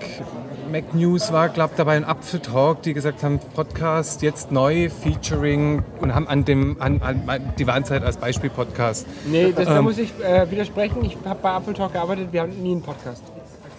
Mac 0.72 0.94
News 0.94 1.30
war, 1.30 1.50
glaube 1.50 1.74
dabei 1.76 1.96
ein 1.96 2.04
Apfeltalk, 2.04 2.80
die 2.80 2.94
gesagt 2.94 3.22
haben, 3.22 3.38
Podcast 3.54 4.22
jetzt 4.22 4.50
neu, 4.50 4.88
Featuring 4.88 5.82
und 6.00 6.14
haben 6.14 6.26
an 6.26 6.46
dem, 6.46 6.80
an, 6.80 7.02
an, 7.02 7.52
die 7.58 7.66
Warnzeit 7.66 8.02
als 8.02 8.16
Beispiel 8.16 8.48
Podcast. 8.48 9.06
Nee, 9.26 9.52
das, 9.54 9.66
da 9.66 9.78
Ähm. 9.78 9.85
muss 9.85 9.98
ich 9.98 10.11
äh, 10.24 10.50
widersprechen. 10.50 11.04
Ich 11.04 11.18
habe 11.26 11.38
bei 11.42 11.54
Apple 11.54 11.74
Talk 11.74 11.92
gearbeitet, 11.92 12.28
wir 12.32 12.40
haben 12.40 12.62
nie 12.62 12.72
einen 12.72 12.80
Podcast. 12.82 13.22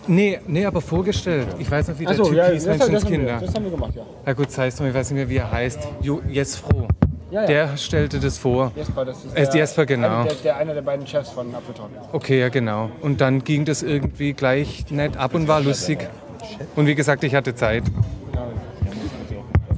Nee, 0.05 0.39
nee, 0.45 0.65
aber 0.65 0.81
vorgestellt. 0.81 1.47
Ich 1.57 1.71
weiß 1.71 1.87
noch, 1.87 1.97
wie 1.97 2.03
der 2.03 2.11
Achso, 2.11 2.25
Typ 2.25 2.35
ja, 2.35 2.47
hieß, 2.49 2.65
das, 2.65 2.77
das, 2.77 2.89
Menschenskinder. 2.89 3.39
das 3.39 3.55
haben 3.55 3.63
wir 3.63 3.71
gemacht, 3.71 3.95
ja. 3.95 4.03
Ja 4.27 4.33
gut, 4.33 4.49
es 4.55 4.75
drum, 4.75 4.87
ich 4.87 4.93
weiß 4.93 5.09
nicht 5.09 5.17
mehr, 5.17 5.29
wie 5.29 5.37
er 5.37 5.51
heißt. 5.51 5.79
Yes 6.29 6.57
Froh. 6.57 6.87
Ja, 7.31 7.41
ja. 7.41 7.47
Der 7.47 7.77
stellte 7.77 8.19
das 8.19 8.37
vor. 8.37 8.71
Jesper, 8.75 9.05
das 9.05 9.25
ist 9.25 9.35
Äh, 9.35 9.57
Jesper, 9.57 9.87
genau. 9.87 10.07
Einer 10.07 10.23
der, 10.25 10.33
der, 10.35 10.57
einer 10.57 10.73
der 10.75 10.83
beiden 10.83 11.07
Chefs 11.07 11.31
von 11.31 11.51
Talk. 11.51 11.89
Okay, 12.11 12.39
ja 12.39 12.49
genau. 12.49 12.91
Und 13.01 13.21
dann 13.21 13.43
ging 13.43 13.65
das 13.65 13.81
irgendwie 13.81 14.33
gleich 14.33 14.85
nett 14.91 15.17
ab 15.17 15.33
und 15.33 15.47
war 15.47 15.59
lustig. 15.59 16.07
Und 16.75 16.87
wie 16.87 16.95
gesagt, 16.95 17.23
ich 17.23 17.35
hatte 17.35 17.55
Zeit. 17.55 17.83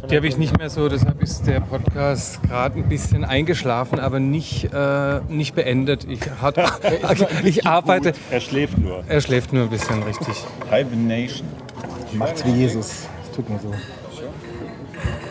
Die 0.09 0.15
habe 0.15 0.27
ich 0.27 0.37
nicht 0.37 0.55
mehr 0.59 0.69
so, 0.69 0.87
deshalb 0.87 1.21
ist 1.23 1.47
der 1.47 1.61
Podcast 1.61 2.41
gerade 2.43 2.77
ein 2.77 2.87
bisschen 2.87 3.25
eingeschlafen, 3.25 3.99
aber 3.99 4.19
nicht, 4.19 4.71
äh, 4.71 5.19
nicht 5.29 5.55
beendet. 5.55 6.05
Ich, 6.07 6.19
hat, 6.41 6.57
ich 7.43 7.65
arbeite. 7.65 8.13
Er 8.29 8.39
schläft 8.39 8.77
nur. 8.77 9.03
Er 9.07 9.21
schläft 9.21 9.51
nur 9.51 9.63
ein 9.63 9.69
bisschen, 9.69 10.03
richtig. 10.03 10.35
Hibernation. 10.69 11.47
Macht's 12.13 12.45
wie 12.45 12.51
Jesus. 12.51 13.07
Das 13.25 13.35
tut 13.35 13.49
mir 13.49 13.59
so. 13.59 13.73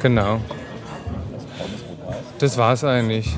Genau. 0.02 0.40
Das 2.38 2.58
war's 2.58 2.82
eigentlich. 2.82 3.34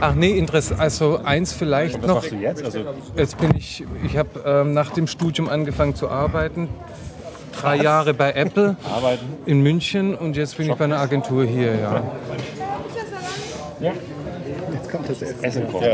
Ach 0.00 0.14
nee, 0.14 0.36
interessant. 0.36 0.80
Also 0.80 1.20
eins 1.22 1.52
vielleicht 1.52 2.00
Was 2.00 2.06
noch. 2.06 2.14
machst 2.16 2.32
du 2.32 2.36
jetzt? 2.36 2.64
Also, 2.64 2.80
Jetzt 3.16 3.38
bin 3.38 3.54
ich, 3.56 3.84
ich 4.04 4.16
habe 4.16 4.28
ähm, 4.44 4.72
nach 4.74 4.90
dem 4.90 5.06
Studium 5.06 5.48
angefangen 5.48 5.94
zu 5.94 6.08
arbeiten. 6.08 6.68
Drei 7.52 7.76
Jahre 7.76 8.14
bei 8.14 8.32
Apple 8.32 8.76
Arbeiten? 8.84 9.26
in 9.46 9.60
München 9.62 10.14
und 10.14 10.36
jetzt 10.36 10.56
bin 10.56 10.70
ich 10.70 10.74
bei 10.76 10.84
einer 10.84 10.98
Agentur 10.98 11.44
hier, 11.44 11.74
ja. 11.74 12.02
Jetzt 14.72 14.90
kommt 14.90 15.08
das 15.08 15.22
Essen. 15.22 15.44
Essen 15.44 15.68
kochen. 15.72 15.86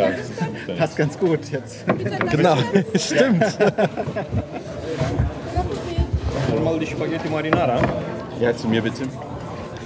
Ja. 0.68 0.74
Passt 0.74 0.96
ganz 0.96 1.18
gut 1.18 1.40
jetzt. 1.50 1.84
Genau, 2.30 2.56
stimmt. 2.94 3.44
mal 6.66 6.78
die 6.78 6.86
Spaghetti 6.86 7.28
Marinara. 7.28 7.80
Ja, 8.40 8.54
zu 8.56 8.68
mir 8.68 8.82
bitte. 8.82 9.02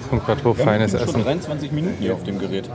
Kommt 0.08 0.26
gerade 0.26 0.44
hoch, 0.44 0.56
feines 0.56 0.92
Schon 0.92 1.00
Essen. 1.00 1.22
23 1.24 1.72
Minuten 1.72 1.96
hier 2.00 2.14
auf 2.14 2.24
dem 2.24 2.38
Gerät. 2.38 2.68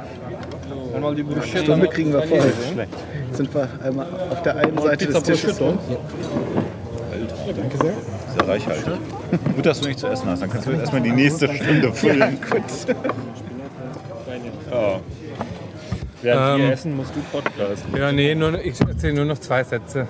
Einmal 0.95 1.15
die 1.15 1.23
Bruschetta. 1.23 1.63
Stunde 1.63 1.88
kriegen 1.88 2.13
wir 2.13 2.21
voll. 2.21 2.53
Sind 3.34 3.53
wir 3.53 3.67
einmal 3.84 4.08
auf 4.31 4.41
der 4.43 4.55
einen 4.58 4.77
Seite 4.77 5.08
des 5.08 5.23
Tisches 5.23 5.58
so. 5.58 5.77
Danke 7.55 7.77
sehr. 7.81 7.93
Sehr 8.38 8.48
reichhaltig. 8.48 8.93
Gut, 9.56 9.65
dass 9.65 9.80
du 9.82 9.88
nichts 9.88 10.02
zu 10.02 10.08
essen 10.08 10.28
hast. 10.30 10.41
Dann 10.41 10.50
kannst 10.50 10.67
du 10.67 10.71
jetzt 10.71 10.82
erstmal 10.82 11.02
die 11.02 11.12
nächste 11.12 11.54
Stunde 11.54 11.93
füllen. 11.93 12.38
Ja. 14.71 15.00
Während 16.21 16.58
wir 16.60 16.65
Ähm, 16.65 16.71
essen, 16.71 16.95
musst 16.95 17.15
du 17.15 17.19
podcasten. 17.32 17.95
Ja, 17.95 18.12
nee, 18.12 18.34
nur, 18.36 18.60
ich 18.63 18.80
erzähle 18.82 19.13
nur 19.13 19.26
noch 19.26 19.38
zwei 19.38 19.63
Sätze. 19.63 20.08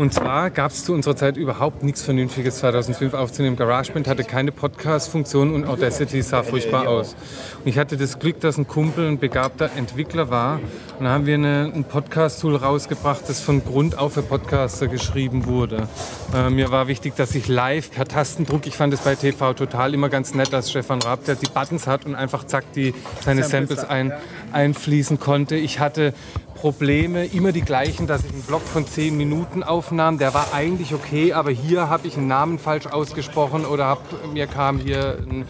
Und 0.00 0.14
zwar 0.14 0.48
gab 0.48 0.70
es 0.70 0.86
zu 0.86 0.94
unserer 0.94 1.14
Zeit 1.14 1.36
überhaupt 1.36 1.82
nichts 1.82 2.00
Vernünftiges 2.00 2.60
2005 2.60 3.12
aufzunehmen. 3.12 3.56
GarageBand 3.56 4.08
hatte 4.08 4.24
keine 4.24 4.50
Podcast-Funktion 4.50 5.52
und 5.52 5.66
Audacity 5.66 6.22
sah 6.22 6.42
furchtbar 6.42 6.88
aus. 6.88 7.14
Und 7.58 7.66
ich 7.66 7.76
hatte 7.76 7.98
das 7.98 8.18
Glück, 8.18 8.40
dass 8.40 8.56
ein 8.56 8.66
Kumpel 8.66 9.06
ein 9.06 9.18
begabter 9.18 9.72
Entwickler 9.76 10.30
war. 10.30 10.58
Und 10.98 11.04
da 11.04 11.10
haben 11.10 11.26
wir 11.26 11.34
eine, 11.34 11.70
ein 11.74 11.84
Podcast-Tool 11.84 12.56
rausgebracht, 12.56 13.28
das 13.28 13.42
von 13.42 13.62
Grund 13.62 13.98
auf 13.98 14.14
für 14.14 14.22
Podcaster 14.22 14.88
geschrieben 14.88 15.44
wurde. 15.44 15.86
Äh, 16.34 16.48
mir 16.48 16.70
war 16.70 16.88
wichtig, 16.88 17.14
dass 17.16 17.34
ich 17.34 17.46
live 17.46 17.90
per 17.90 18.06
Tastendruck, 18.06 18.66
ich 18.66 18.78
fand 18.78 18.94
es 18.94 19.00
bei 19.00 19.16
TV 19.16 19.52
total 19.52 19.92
immer 19.92 20.08
ganz 20.08 20.32
nett, 20.32 20.50
dass 20.50 20.70
Stefan 20.70 21.02
Raab, 21.02 21.26
der 21.26 21.34
die 21.34 21.50
Buttons 21.52 21.86
hat 21.86 22.06
und 22.06 22.14
einfach 22.14 22.44
zack, 22.44 22.72
die, 22.72 22.94
seine 23.22 23.44
Samples 23.44 23.84
ein, 23.84 24.14
einfließen 24.50 25.20
konnte. 25.20 25.56
Ich 25.56 25.78
hatte 25.78 26.14
Probleme, 26.60 27.24
immer 27.24 27.52
die 27.52 27.62
gleichen, 27.62 28.06
dass 28.06 28.22
ich 28.22 28.32
einen 28.32 28.42
Block 28.42 28.60
von 28.60 28.86
10 28.86 29.16
Minuten 29.16 29.62
aufnahm. 29.62 30.18
Der 30.18 30.34
war 30.34 30.52
eigentlich 30.52 30.92
okay, 30.92 31.32
aber 31.32 31.50
hier 31.50 31.88
habe 31.88 32.06
ich 32.06 32.18
einen 32.18 32.28
Namen 32.28 32.58
falsch 32.58 32.86
ausgesprochen 32.86 33.64
oder 33.64 33.86
hab, 33.86 34.02
mir 34.34 34.46
kam 34.46 34.78
hier 34.78 35.20
ein, 35.26 35.46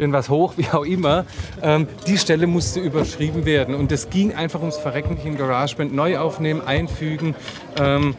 irgendwas 0.00 0.28
hoch, 0.28 0.54
wie 0.56 0.68
auch 0.70 0.84
immer. 0.84 1.26
Ähm, 1.62 1.86
die 2.08 2.18
Stelle 2.18 2.48
musste 2.48 2.80
überschrieben 2.80 3.44
werden 3.44 3.76
und 3.76 3.92
es 3.92 4.10
ging 4.10 4.34
einfach 4.34 4.58
ums 4.58 4.76
Verrecken 4.76 5.14
nicht 5.14 5.26
in 5.26 5.36
GarageBand. 5.36 5.94
Neu 5.94 6.18
aufnehmen, 6.18 6.60
einfügen. 6.60 7.36
Ähm, 7.78 8.16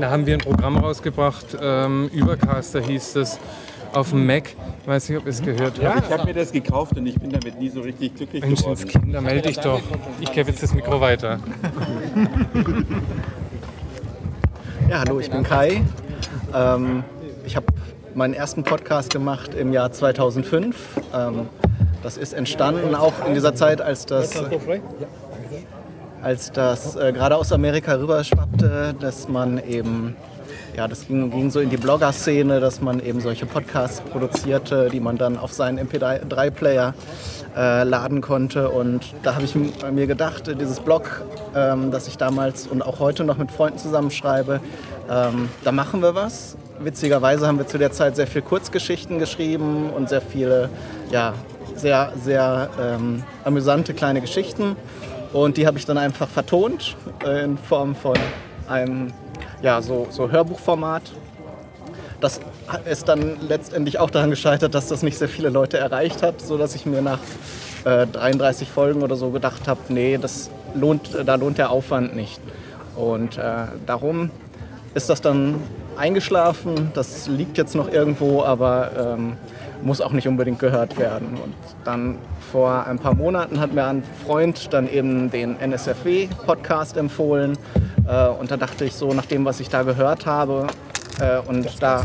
da 0.00 0.10
haben 0.10 0.26
wir 0.26 0.34
ein 0.34 0.40
Programm 0.40 0.78
rausgebracht, 0.78 1.56
ähm, 1.62 2.10
Übercaster 2.12 2.80
hieß 2.80 3.14
es, 3.16 3.38
auf 3.92 4.10
dem 4.10 4.26
Mac. 4.26 4.54
Ich 4.82 4.88
weiß 4.88 5.08
nicht, 5.08 5.18
ob 5.18 5.24
ihr 5.24 5.30
es 5.30 5.42
gehört 5.42 5.82
habt. 5.82 6.06
Ich 6.06 6.12
habe 6.12 6.24
mir 6.24 6.34
das 6.34 6.52
gekauft 6.52 6.96
und 6.96 7.06
ich 7.06 7.18
bin 7.18 7.30
damit 7.30 7.58
nie 7.58 7.68
so 7.68 7.80
richtig 7.80 8.16
glücklich 8.16 8.42
Menschens 8.42 8.86
geworden. 8.86 9.02
Kinder, 9.02 9.20
melde 9.20 9.48
dich 9.48 9.58
doch. 9.58 9.80
Ich 10.20 10.32
gebe 10.32 10.50
jetzt 10.50 10.62
das 10.62 10.74
Mikro 10.74 11.00
weiter. 11.00 11.38
Ja, 14.88 15.00
hallo, 15.00 15.20
ich 15.20 15.30
bin 15.30 15.42
Kai. 15.42 15.82
Ähm, 16.54 17.04
ich 17.44 17.54
habe 17.56 17.66
meinen 18.14 18.34
ersten 18.34 18.64
Podcast 18.64 19.10
gemacht 19.10 19.54
im 19.54 19.72
Jahr 19.72 19.92
2005. 19.92 20.76
Ähm, 21.14 21.48
das 22.02 22.16
ist 22.16 22.32
entstanden 22.32 22.94
auch 22.94 23.12
in 23.26 23.34
dieser 23.34 23.54
Zeit, 23.54 23.80
als 23.80 24.06
das, 24.06 24.32
als 26.22 26.50
das 26.50 26.96
äh, 26.96 27.12
gerade 27.12 27.36
aus 27.36 27.52
Amerika 27.52 27.94
rüberschwappte, 27.94 28.94
dass 28.98 29.28
man 29.28 29.62
eben, 29.62 30.16
ja, 30.80 30.88
das 30.88 31.06
ging, 31.06 31.30
ging 31.30 31.50
so 31.50 31.60
in 31.60 31.68
die 31.68 31.76
Blogger-Szene, 31.76 32.58
dass 32.58 32.80
man 32.80 33.00
eben 33.00 33.20
solche 33.20 33.44
Podcasts 33.44 34.00
produzierte, 34.00 34.88
die 34.88 35.00
man 35.00 35.18
dann 35.18 35.36
auf 35.36 35.52
seinen 35.52 35.78
MP3-Player 35.78 36.94
äh, 37.54 37.84
laden 37.84 38.22
konnte. 38.22 38.70
Und 38.70 39.12
da 39.22 39.34
habe 39.34 39.44
ich 39.44 39.54
mir 39.54 40.06
gedacht, 40.06 40.48
äh, 40.48 40.56
dieses 40.56 40.80
Blog, 40.80 41.20
ähm, 41.54 41.90
das 41.90 42.08
ich 42.08 42.16
damals 42.16 42.66
und 42.66 42.80
auch 42.80 42.98
heute 42.98 43.24
noch 43.24 43.36
mit 43.36 43.50
Freunden 43.50 43.76
zusammenschreibe, 43.76 44.60
ähm, 45.10 45.50
da 45.64 45.70
machen 45.70 46.00
wir 46.00 46.14
was. 46.14 46.56
Witzigerweise 46.78 47.46
haben 47.46 47.58
wir 47.58 47.66
zu 47.66 47.76
der 47.76 47.92
Zeit 47.92 48.16
sehr 48.16 48.26
viel 48.26 48.40
Kurzgeschichten 48.40 49.18
geschrieben 49.18 49.90
und 49.90 50.08
sehr 50.08 50.22
viele, 50.22 50.70
ja, 51.10 51.34
sehr, 51.74 52.14
sehr 52.24 52.70
ähm, 52.80 53.22
amüsante 53.44 53.92
kleine 53.92 54.22
Geschichten. 54.22 54.76
Und 55.34 55.58
die 55.58 55.66
habe 55.66 55.76
ich 55.76 55.84
dann 55.84 55.98
einfach 55.98 56.28
vertont 56.28 56.96
äh, 57.22 57.44
in 57.44 57.58
Form 57.58 57.94
von 57.94 58.16
einem, 58.66 59.12
ja, 59.62 59.82
so, 59.82 60.06
so 60.10 60.30
Hörbuchformat. 60.30 61.02
Das 62.20 62.40
ist 62.84 63.08
dann 63.08 63.36
letztendlich 63.48 63.98
auch 63.98 64.10
daran 64.10 64.30
gescheitert, 64.30 64.74
dass 64.74 64.88
das 64.88 65.02
nicht 65.02 65.18
sehr 65.18 65.28
viele 65.28 65.48
Leute 65.48 65.78
erreicht 65.78 66.22
hat, 66.22 66.40
sodass 66.40 66.74
ich 66.74 66.84
mir 66.84 67.00
nach 67.00 67.18
äh, 67.84 68.06
33 68.06 68.68
Folgen 68.68 69.02
oder 69.02 69.16
so 69.16 69.30
gedacht 69.30 69.66
habe, 69.68 69.80
nee, 69.88 70.18
das 70.18 70.50
lohnt, 70.74 71.10
da 71.24 71.34
lohnt 71.36 71.56
der 71.58 71.70
Aufwand 71.70 72.14
nicht. 72.14 72.40
Und 72.96 73.38
äh, 73.38 73.66
darum 73.86 74.30
ist 74.94 75.08
das 75.08 75.20
dann 75.20 75.56
eingeschlafen. 75.96 76.90
Das 76.94 77.28
liegt 77.28 77.58
jetzt 77.58 77.74
noch 77.74 77.92
irgendwo, 77.92 78.42
aber 78.42 79.16
ähm, 79.16 79.36
muss 79.82 80.00
auch 80.00 80.12
nicht 80.12 80.28
unbedingt 80.28 80.58
gehört 80.58 80.98
werden. 80.98 81.38
Und 81.42 81.54
dann 81.84 82.18
vor 82.52 82.86
ein 82.86 82.98
paar 82.98 83.14
Monaten 83.14 83.60
hat 83.60 83.72
mir 83.72 83.84
ein 83.84 84.02
Freund 84.26 84.72
dann 84.72 84.90
eben 84.90 85.30
den 85.30 85.58
NSFW-Podcast 85.58 86.96
empfohlen. 86.96 87.56
Äh, 88.08 88.28
und 88.28 88.50
da 88.50 88.56
dachte 88.56 88.84
ich 88.84 88.94
so, 88.94 89.12
nach 89.12 89.26
dem, 89.26 89.44
was 89.44 89.60
ich 89.60 89.68
da 89.68 89.82
gehört 89.82 90.26
habe, 90.26 90.66
äh, 91.20 91.38
und 91.46 91.82
da 91.82 92.04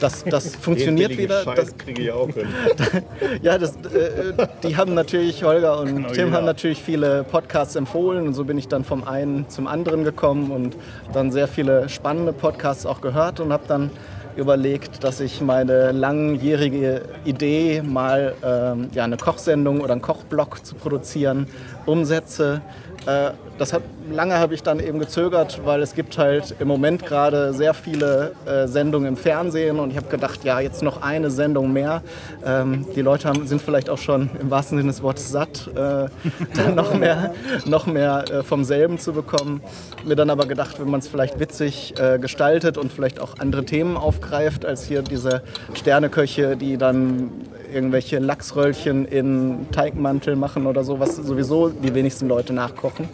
das, 0.00 0.24
das 0.24 0.56
funktioniert 0.56 1.16
wieder. 1.16 1.44
Das, 1.44 1.76
kriege 1.76 2.02
ich 2.02 2.12
auch 2.12 2.28
hin. 2.28 2.46
ja, 3.42 3.58
das, 3.58 3.76
äh, 3.76 4.46
die 4.62 4.76
haben 4.76 4.94
natürlich, 4.94 5.42
Holger 5.44 5.80
und 5.80 5.96
Genau, 5.96 6.08
Tim 6.10 6.28
ja. 6.28 6.34
haben 6.34 6.46
natürlich 6.46 6.82
viele 6.82 7.24
Podcasts 7.24 7.76
empfohlen 7.76 8.26
und 8.26 8.34
so 8.34 8.44
bin 8.44 8.58
ich 8.58 8.68
dann 8.68 8.84
vom 8.84 9.04
einen 9.04 9.48
zum 9.48 9.66
anderen 9.66 10.04
gekommen 10.04 10.50
und 10.50 10.76
dann 11.12 11.30
sehr 11.32 11.48
viele 11.48 11.88
spannende 11.88 12.32
Podcasts 12.32 12.86
auch 12.86 13.00
gehört 13.00 13.40
und 13.40 13.52
habe 13.52 13.64
dann 13.66 13.90
überlegt, 14.36 15.02
dass 15.02 15.20
ich 15.20 15.40
meine 15.40 15.92
langjährige 15.92 17.02
Idee, 17.24 17.82
mal 17.82 18.34
ähm, 18.44 18.88
ja, 18.92 19.04
eine 19.04 19.16
Kochsendung 19.16 19.80
oder 19.80 19.92
einen 19.92 20.02
Kochblog 20.02 20.64
zu 20.64 20.74
produzieren, 20.74 21.46
umsetze. 21.86 22.60
Äh, 23.06 23.30
das 23.58 23.72
hat, 23.72 23.82
lange 24.10 24.34
habe 24.38 24.52
ich 24.52 24.62
dann 24.62 24.80
eben 24.80 24.98
gezögert, 24.98 25.62
weil 25.64 25.80
es 25.80 25.94
gibt 25.94 26.18
halt 26.18 26.56
im 26.58 26.68
Moment 26.68 27.06
gerade 27.06 27.54
sehr 27.54 27.72
viele 27.72 28.32
äh, 28.44 28.66
Sendungen 28.66 29.08
im 29.08 29.16
Fernsehen 29.16 29.78
und 29.78 29.90
ich 29.90 29.96
habe 29.96 30.08
gedacht, 30.08 30.44
ja, 30.44 30.60
jetzt 30.60 30.82
noch 30.82 31.00
eine 31.00 31.30
Sendung 31.30 31.72
mehr. 31.72 32.02
Ähm, 32.44 32.84
die 32.94 33.00
Leute 33.00 33.28
haben, 33.28 33.46
sind 33.46 33.62
vielleicht 33.62 33.88
auch 33.88 33.98
schon 33.98 34.28
im 34.40 34.50
wahrsten 34.50 34.76
Sinne 34.76 34.90
des 34.90 35.02
Wortes 35.02 35.30
satt, 35.30 35.70
äh, 35.74 35.76
dann 36.56 36.74
noch 36.74 36.92
mehr, 36.94 37.32
noch 37.64 37.86
mehr 37.86 38.24
vom 38.46 38.64
selben 38.64 38.98
zu 38.98 39.12
bekommen. 39.12 39.62
Mir 40.04 40.16
dann 40.16 40.28
aber 40.28 40.46
gedacht, 40.46 40.78
wenn 40.80 40.90
man 40.90 41.00
es 41.00 41.08
vielleicht 41.08 41.38
witzig 41.40 41.94
gestaltet 42.20 42.76
und 42.78 42.92
vielleicht 42.92 43.20
auch 43.20 43.38
andere 43.38 43.64
Themen 43.64 43.96
aufgreift, 43.96 44.64
als 44.64 44.84
hier 44.84 45.02
diese 45.02 45.42
Sterneköche, 45.74 46.56
die 46.56 46.76
dann 46.76 47.30
irgendwelche 47.76 48.18
Lachsröllchen 48.18 49.04
in 49.04 49.70
Teigmantel 49.70 50.34
machen 50.34 50.66
oder 50.66 50.82
so, 50.82 50.98
was 50.98 51.14
sowieso 51.16 51.68
die 51.68 51.94
wenigsten 51.94 52.26
Leute 52.26 52.52
nachkochen, 52.52 53.08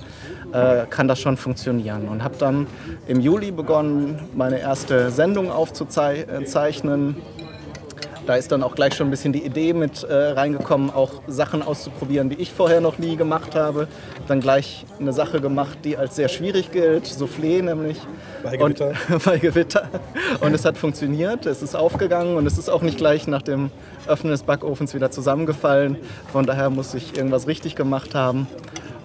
äh, 0.52 0.86
kann 0.88 1.08
das 1.08 1.20
schon 1.20 1.36
funktionieren. 1.36 2.08
Und 2.08 2.22
habe 2.22 2.36
dann 2.38 2.66
im 3.08 3.20
Juli 3.20 3.50
begonnen, 3.50 4.20
meine 4.34 4.60
erste 4.60 5.10
Sendung 5.10 5.50
aufzuzeichnen. 5.50 7.16
Da 8.26 8.36
ist 8.36 8.52
dann 8.52 8.62
auch 8.62 8.74
gleich 8.74 8.94
schon 8.94 9.08
ein 9.08 9.10
bisschen 9.10 9.32
die 9.32 9.44
Idee 9.44 9.72
mit 9.72 10.04
äh, 10.04 10.14
reingekommen, 10.14 10.90
auch 10.90 11.22
Sachen 11.26 11.62
auszuprobieren, 11.62 12.30
die 12.30 12.36
ich 12.36 12.52
vorher 12.52 12.80
noch 12.80 12.98
nie 12.98 13.16
gemacht 13.16 13.56
habe. 13.56 13.88
Dann 14.28 14.40
gleich 14.40 14.84
eine 15.00 15.12
Sache 15.12 15.40
gemacht, 15.40 15.78
die 15.84 15.96
als 15.96 16.14
sehr 16.14 16.28
schwierig 16.28 16.70
gilt, 16.70 17.06
Soufflé 17.06 17.62
nämlich. 17.62 17.98
Bei 18.44 18.56
Gewitter. 18.56 18.92
Und, 19.08 19.24
bei 19.24 19.38
Gewitter. 19.38 19.88
Und 20.40 20.54
es 20.54 20.64
hat 20.64 20.78
funktioniert, 20.78 21.46
es 21.46 21.62
ist 21.62 21.74
aufgegangen 21.74 22.36
und 22.36 22.46
es 22.46 22.58
ist 22.58 22.68
auch 22.68 22.82
nicht 22.82 22.96
gleich 22.96 23.26
nach 23.26 23.42
dem 23.42 23.70
Öffnen 24.06 24.30
des 24.30 24.44
Backofens 24.44 24.94
wieder 24.94 25.10
zusammengefallen. 25.10 25.96
Von 26.32 26.46
daher 26.46 26.70
muss 26.70 26.94
ich 26.94 27.16
irgendwas 27.16 27.48
richtig 27.48 27.74
gemacht 27.74 28.14
haben. 28.14 28.46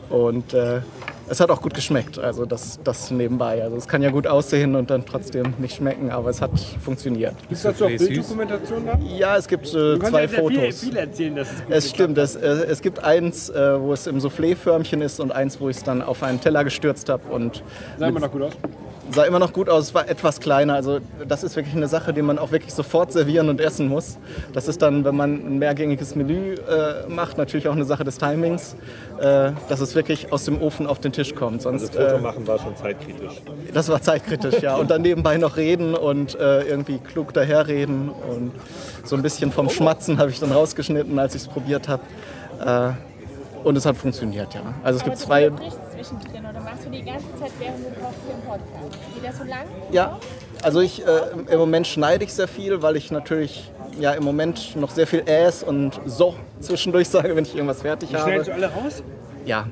Und 0.10 0.54
äh, 0.54 0.82
es 1.30 1.40
hat 1.40 1.50
auch 1.50 1.62
gut 1.62 1.74
geschmeckt, 1.74 2.20
also 2.20 2.46
das, 2.46 2.80
das 2.84 3.12
nebenbei. 3.12 3.62
Also 3.64 3.78
es 3.78 3.88
kann 3.88 4.02
ja 4.02 4.10
gut 4.10 4.28
aussehen 4.28 4.76
und 4.76 4.90
dann 4.90 5.06
trotzdem 5.06 5.54
nicht 5.58 5.76
schmecken, 5.76 6.10
aber 6.12 6.30
es 6.30 6.42
hat 6.42 6.52
funktioniert. 6.84 7.36
Ist 7.50 7.66
dazu 7.66 7.86
auch 7.86 7.90
Bilddokumentation 7.90 8.86
da? 8.86 9.00
Ja, 9.18 9.38
es 9.38 9.48
gibt 9.48 9.68
äh, 9.68 10.00
zwei 10.00 10.24
ja 10.24 10.28
sehr 10.28 10.30
viel, 10.30 10.40
Fotos. 10.40 10.80
viel 10.80 10.98
erzählen, 10.98 11.36
dass 11.36 11.48
es 11.52 11.64
gut 11.64 11.74
Es 11.74 11.90
stimmt, 11.90 12.18
es, 12.18 12.36
äh, 12.36 12.48
es 12.48 12.82
gibt 12.82 13.04
eins, 13.04 13.50
äh, 13.50 13.82
wo 13.82 13.94
es 13.94 14.08
im 14.08 14.20
Soufflé-Förmchen 14.20 15.02
ist 15.02 15.20
und 15.20 15.32
eins, 15.32 15.60
wo 15.60 15.70
ich 15.70 15.78
es 15.78 15.84
dann 15.84 16.02
auf 16.02 16.24
einen 16.24 16.40
Teller 16.40 16.64
gestürzt 16.64 17.10
habe. 17.10 17.24
Und 17.32 17.64
Sah 17.98 18.08
immer 18.08 18.20
noch 18.20 18.32
gut 18.32 18.44
aus. 18.44 18.54
Sah 19.12 19.24
immer 19.24 19.40
noch 19.40 19.54
gut 19.54 19.70
aus, 19.70 19.86
es 19.86 19.94
war 19.94 20.08
etwas 20.10 20.40
kleiner. 20.40 20.74
Also 20.76 21.00
das 21.28 21.44
ist 21.44 21.56
wirklich 21.56 21.76
eine 21.76 21.88
Sache, 21.88 22.14
die 22.14 22.22
man 22.22 22.38
auch 22.40 22.52
wirklich 22.52 22.74
sofort 22.74 23.12
servieren 23.12 23.50
und 23.50 23.62
essen 23.62 23.88
muss. 23.88 24.18
Das 24.54 24.68
ist 24.68 24.82
dann, 24.82 25.06
wenn 25.06 25.16
man 25.16 25.34
ein 25.34 25.60
mehrgängiges 25.60 26.16
Menü 26.16 26.54
äh, 26.56 27.08
macht, 27.08 27.38
natürlich 27.38 27.68
auch 27.68 27.74
eine 27.74 27.86
Sache 27.86 28.04
des 28.04 28.18
Timings, 28.18 28.76
äh, 29.20 29.52
dass 29.70 29.80
es 29.80 29.96
wirklich 29.96 30.32
aus 30.32 30.46
dem 30.46 30.62
Ofen 30.62 30.88
auf 30.88 31.00
den 31.00 31.12
Tisch 31.12 31.34
kommt. 31.36 31.62
Sonst, 31.62 31.96
Das 31.96 32.04
Foto 32.04 32.18
äh, 32.18 32.22
machen 32.22 32.48
war 32.48 32.60
schon 32.60 32.76
zeitkritisch. 32.76 33.42
das 33.74 33.90
war 33.90 34.02
zeitkritisch, 34.02 34.62
ja. 34.62 34.76
Und 34.76 34.92
dann 34.92 35.02
nebenbei 35.02 35.38
noch 35.38 35.58
reden 35.58 35.96
und 35.96 36.40
äh, 36.40 36.64
irgendwie 36.64 37.00
klug 37.00 37.34
daherreden. 37.34 38.10
Und 38.10 38.52
so 39.04 39.16
ein 39.16 39.22
bisschen 39.22 39.52
vom 39.52 39.70
Schmatzen 39.70 40.18
habe 40.18 40.30
ich 40.32 40.40
dann 40.40 40.52
rausgeschnitten, 40.52 41.18
als 41.18 41.36
ich 41.36 41.44
es 41.44 41.48
probiert 41.48 41.88
habe. 41.88 42.04
Äh, 43.64 43.68
und 43.68 43.76
es 43.78 43.86
hat 43.86 43.98
funktioniert, 43.98 44.54
ja. 44.54 44.62
Also 44.84 45.00
es 45.00 45.04
gibt 45.04 45.18
zwei. 45.18 45.50
Du 45.50 45.56
zwischendrin 45.58 46.46
oder 46.50 46.60
machst 46.62 46.86
du 46.86 46.90
die 46.90 47.04
ganze 47.04 47.26
Zeit, 47.40 47.52
während 47.60 47.80
du 47.80 47.90
kochst, 48.02 48.20
den 48.28 48.42
Podcast? 48.48 48.98
Geht 49.14 49.30
das 49.30 49.38
so 49.38 49.44
lang? 49.44 49.66
Ja, 49.92 50.18
also 50.64 50.82
ich 50.82 51.06
äh, 51.06 51.52
im 51.52 51.60
Moment 51.60 51.88
schneide 51.88 52.24
ich 52.24 52.34
sehr 52.34 52.48
viel, 52.48 52.82
weil 52.82 52.96
ich 52.96 53.12
natürlich 53.12 53.72
ja 54.00 54.12
im 54.14 54.24
Moment 54.24 54.76
noch 54.76 54.92
sehr 54.92 55.08
viel 55.08 55.24
Äs 55.28 55.64
und 55.64 56.00
so 56.06 56.36
zwischendurch 56.60 57.10
sage, 57.10 57.36
wenn 57.36 57.44
ich 57.44 57.56
irgendwas 57.56 57.82
fertig 57.82 58.14
habe. 58.14 58.24
Schnellst 58.24 58.48
du 58.48 58.54
alle 58.54 58.68
raus? 58.68 59.04
Ja. 59.46 59.68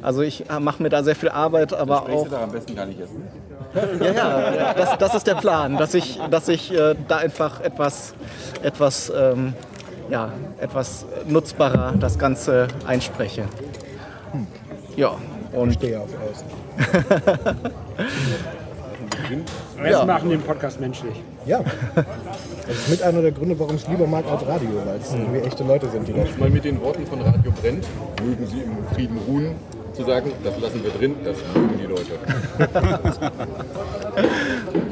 Also 0.00 0.22
ich 0.22 0.44
mache 0.60 0.82
mir 0.82 0.90
da 0.90 1.02
sehr 1.02 1.16
viel 1.16 1.28
Arbeit, 1.28 1.72
aber 1.72 2.08
auch. 2.08 2.28
da 2.28 2.42
am 2.44 2.52
besten 2.52 2.76
gar 2.76 2.86
nicht 2.86 3.00
essen. 3.00 3.26
Ja, 4.00 4.12
ja, 4.54 4.74
das, 4.74 4.96
das 4.98 5.14
ist 5.14 5.26
der 5.26 5.34
Plan, 5.34 5.76
dass 5.76 5.92
ich, 5.92 6.18
dass 6.30 6.48
ich 6.48 6.72
äh, 6.72 6.94
da 7.06 7.18
einfach 7.18 7.60
etwas, 7.60 8.14
etwas, 8.62 9.12
ähm, 9.14 9.52
ja, 10.10 10.30
etwas 10.60 11.04
nutzbarer 11.26 11.94
das 11.98 12.18
Ganze 12.18 12.68
einspreche. 12.86 13.44
Ja, 14.96 15.16
und. 15.52 15.72
Stehe 15.74 16.00
auf 16.00 16.08
Essen. 16.30 16.46
Wir 19.82 19.90
Ja. 19.90 20.04
machen 20.04 20.30
den 20.30 20.40
Podcast 20.40 20.80
menschlich. 20.80 21.22
Ja. 21.46 21.60
Das 22.66 22.76
ist 22.76 22.88
mit 22.88 23.02
einer 23.02 23.20
der 23.22 23.32
Gründe, 23.32 23.58
warum 23.58 23.76
ich 23.76 23.82
es 23.82 23.88
lieber 23.88 24.06
mag 24.06 24.24
als 24.30 24.46
Radio, 24.46 24.68
weil 24.84 24.96
es 25.00 25.12
irgendwie 25.12 25.40
echte 25.40 25.64
Leute 25.64 25.88
sind, 25.88 26.06
die 26.08 26.12
da 26.12 26.24
mal 26.38 26.50
mit 26.50 26.64
den 26.64 26.80
Worten 26.80 27.04
von 27.06 27.20
Radio 27.20 27.50
Brennt, 27.60 27.84
mögen 28.24 28.46
Sie 28.46 28.60
im 28.60 28.76
Frieden 28.94 29.18
ruhen, 29.26 29.54
zu 29.92 30.04
sagen, 30.04 30.32
das 30.44 30.58
lassen 30.60 30.82
wir 30.84 30.90
drin, 30.90 31.16
das 31.24 31.36
mögen 31.54 31.78
die 31.78 31.86
Leute. 31.86 32.12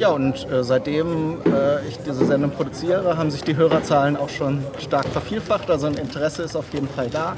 Ja, 0.00 0.08
und 0.12 0.50
äh, 0.50 0.64
seitdem 0.64 1.42
äh, 1.44 1.86
ich 1.86 1.98
diese 1.98 2.24
Sendung 2.24 2.52
produziere, 2.52 3.18
haben 3.18 3.30
sich 3.30 3.42
die 3.42 3.54
Hörerzahlen 3.54 4.16
auch 4.16 4.30
schon 4.30 4.64
stark 4.78 5.06
vervielfacht. 5.08 5.70
Also 5.70 5.88
ein 5.88 5.94
Interesse 5.94 6.42
ist 6.42 6.56
auf 6.56 6.64
jeden 6.72 6.88
Fall 6.88 7.10
da. 7.10 7.36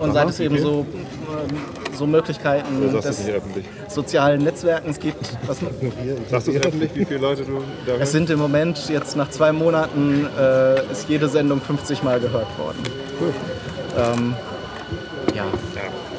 Und 0.00 0.12
seit 0.14 0.28
es 0.28 0.40
eben 0.40 0.58
so, 0.58 0.84
ähm, 0.90 1.56
so 1.96 2.08
Möglichkeiten 2.08 2.84
es 2.96 3.04
des 3.04 3.26
sozialen 3.86 4.42
Netzwerkens 4.42 4.98
gibt, 4.98 5.24
was, 5.46 5.58
Sagst 6.28 6.48
du 6.48 6.52
es 6.52 6.66
öffentlich, 6.66 6.90
wie 6.96 7.04
viele 7.04 7.20
Leute 7.20 7.44
du 7.44 7.62
da 7.86 7.92
es 7.92 7.98
hörst? 8.00 8.10
sind 8.12 8.28
im 8.30 8.40
Moment 8.40 8.88
jetzt 8.88 9.14
nach 9.16 9.30
zwei 9.30 9.52
Monaten 9.52 10.26
äh, 10.36 10.82
ist 10.90 11.08
jede 11.08 11.28
Sendung 11.28 11.60
50 11.60 12.02
Mal 12.02 12.18
gehört 12.18 12.58
worden. 12.58 12.82
Ähm, 13.96 14.34
ja. 15.32 15.44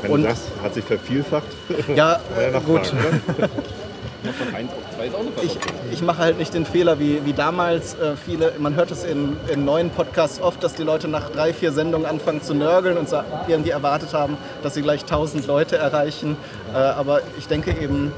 Wenn 0.04 0.12
Und- 0.12 0.22
du 0.22 0.28
sagst, 0.30 0.44
hat 0.64 0.74
sich 0.74 0.86
vervielfacht. 0.86 1.48
Ja, 1.94 2.22
ja 2.54 2.60
gut. 2.60 2.94
Oder? 3.38 3.50
Von 4.24 4.54
1 4.54 4.72
auf 4.72 4.96
2 4.96 5.06
ist 5.08 5.16
auch 5.16 5.20
eine 5.20 5.30
Ich, 5.42 5.58
ich 5.92 6.02
mache 6.04 6.20
halt 6.20 6.38
nicht 6.38 6.54
den 6.54 6.66
Fehler 6.66 7.00
wie, 7.00 7.26
wie 7.26 7.34
damals 7.34 7.96
äh, 7.96 8.16
viele, 8.16 8.54
man 8.60 8.76
hört 8.76 8.92
es 8.92 9.04
in, 9.04 9.36
in 9.52 9.66
neuen 9.66 9.90
Podcasts 9.90 10.40
oft, 10.40 10.64
dass 10.64 10.76
die 10.76 10.84
Leute 10.84 11.08
nach 11.08 11.30
drei, 11.32 11.54
vier 11.54 11.72
Sendungen 11.72 12.06
anfangen 12.06 12.44
zu 12.44 12.54
nörgeln 12.54 12.98
und 12.98 13.10
irgendwie 13.48 13.72
erwartet 13.72 14.14
haben, 14.14 14.38
dass 14.62 14.76
sie 14.76 14.84
gleich 14.84 15.02
1000 15.02 15.48
Leute 15.48 15.78
erreichen. 15.78 16.38
Äh, 16.72 16.78
aber 16.78 17.22
ich 17.40 17.48
denke 17.48 17.72
eben, 17.72 18.14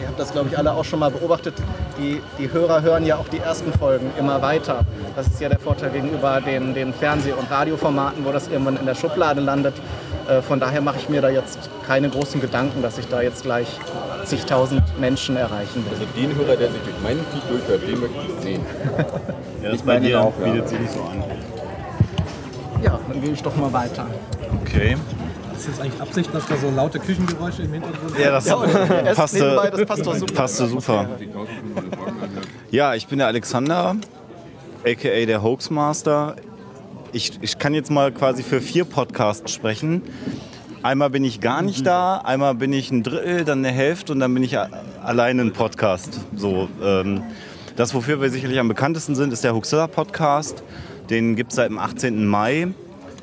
ihr 0.00 0.08
habt 0.08 0.20
das 0.20 0.32
glaube 0.32 0.50
ich 0.50 0.58
alle 0.58 0.72
auch 0.72 0.84
schon 0.84 0.98
mal 0.98 1.10
beobachtet, 1.10 1.54
die, 1.98 2.20
die 2.38 2.52
Hörer 2.52 2.82
hören 2.82 3.06
ja 3.06 3.16
auch 3.16 3.28
die 3.28 3.38
ersten 3.38 3.72
Folgen 3.72 4.10
immer 4.18 4.42
weiter. 4.42 4.80
Das 5.16 5.26
ist 5.26 5.40
ja 5.40 5.48
der 5.48 5.58
Vorteil 5.58 5.90
gegenüber 5.90 6.42
den, 6.42 6.74
den 6.74 6.92
Fernseh- 6.92 7.32
und 7.32 7.50
Radioformaten, 7.50 8.24
wo 8.26 8.32
das 8.32 8.48
irgendwann 8.48 8.76
in 8.76 8.86
der 8.86 8.94
Schublade 8.94 9.40
landet. 9.40 9.74
Äh, 10.28 10.42
Von 10.42 10.60
daher 10.60 10.80
mache 10.80 10.98
ich 10.98 11.08
mir 11.08 11.20
da 11.22 11.28
jetzt 11.28 11.70
keine 11.86 12.08
großen 12.08 12.40
Gedanken, 12.40 12.82
dass 12.82 12.98
ich 12.98 13.06
da 13.08 13.20
jetzt 13.22 13.42
gleich 13.42 13.66
zigtausend 14.24 14.82
Menschen 15.00 15.36
erreichen 15.36 15.84
will. 15.84 15.92
Also 15.92 16.04
den 16.16 16.34
Hörer, 16.36 16.56
der 16.56 16.70
sich 16.70 16.80
durch 16.82 17.00
meinen 17.02 17.24
Feed 17.32 17.42
durchhört, 17.50 17.82
den 17.86 18.00
möchte 18.00 18.16
ich 18.36 18.42
sehen. 18.42 18.62
Ja, 19.62 19.72
das 19.72 19.82
bei 19.82 19.92
meine 19.94 20.06
dir 20.06 20.20
auch, 20.22 20.32
ja. 20.40 20.52
bietet 20.52 20.68
sich 20.70 20.78
nicht 20.80 20.92
so 20.94 21.00
an. 21.02 21.22
Ja, 22.82 22.98
dann 23.06 23.20
gehe 23.20 23.32
ich 23.32 23.42
doch 23.42 23.54
mal 23.56 23.70
weiter. 23.74 24.06
Okay. 24.62 24.96
Ist 25.54 25.66
jetzt 25.68 25.82
eigentlich 25.82 26.00
Absicht, 26.00 26.34
dass 26.34 26.46
da 26.46 26.56
so 26.56 26.70
laute 26.70 26.98
Küchengeräusche 26.98 27.62
im 27.64 27.72
Hintergrund 27.74 28.18
Ja, 28.18 28.30
das 28.30 28.46
Ja, 28.46 28.64
ist 28.64 29.16
passte, 29.16 29.38
nebenbei, 29.38 29.68
das 29.68 29.84
passt 29.84 30.06
doch 30.06 30.14
super. 30.16 30.32
passte 30.32 30.66
super. 30.66 31.06
Ja, 32.70 32.94
ich 32.94 33.06
bin 33.06 33.18
der 33.18 33.26
Alexander, 33.26 33.96
aka 34.86 35.26
der 35.26 35.42
Hoaxmaster. 35.42 36.36
Ich, 37.12 37.32
ich 37.40 37.58
kann 37.58 37.74
jetzt 37.74 37.90
mal 37.90 38.12
quasi 38.12 38.42
für 38.44 38.60
vier 38.60 38.84
Podcasts 38.84 39.52
sprechen. 39.52 40.02
Einmal 40.82 41.10
bin 41.10 41.24
ich 41.24 41.40
gar 41.40 41.60
nicht 41.60 41.84
da, 41.84 42.18
einmal 42.18 42.54
bin 42.54 42.72
ich 42.72 42.90
ein 42.92 43.02
Drittel, 43.02 43.44
dann 43.44 43.58
eine 43.58 43.74
Hälfte 43.74 44.12
und 44.12 44.20
dann 44.20 44.32
bin 44.32 44.44
ich 44.44 44.56
alleine 44.56 45.42
ein 45.42 45.52
Podcast. 45.52 46.20
So, 46.36 46.68
ähm, 46.82 47.22
das, 47.74 47.94
wofür 47.94 48.20
wir 48.20 48.30
sicherlich 48.30 48.60
am 48.60 48.68
bekanntesten 48.68 49.16
sind, 49.16 49.32
ist 49.32 49.42
der 49.42 49.54
Huxilla 49.54 49.88
Podcast. 49.88 50.62
Den 51.10 51.34
gibt 51.34 51.50
es 51.50 51.56
seit 51.56 51.70
dem 51.70 51.78
18. 51.78 52.26
Mai. 52.26 52.68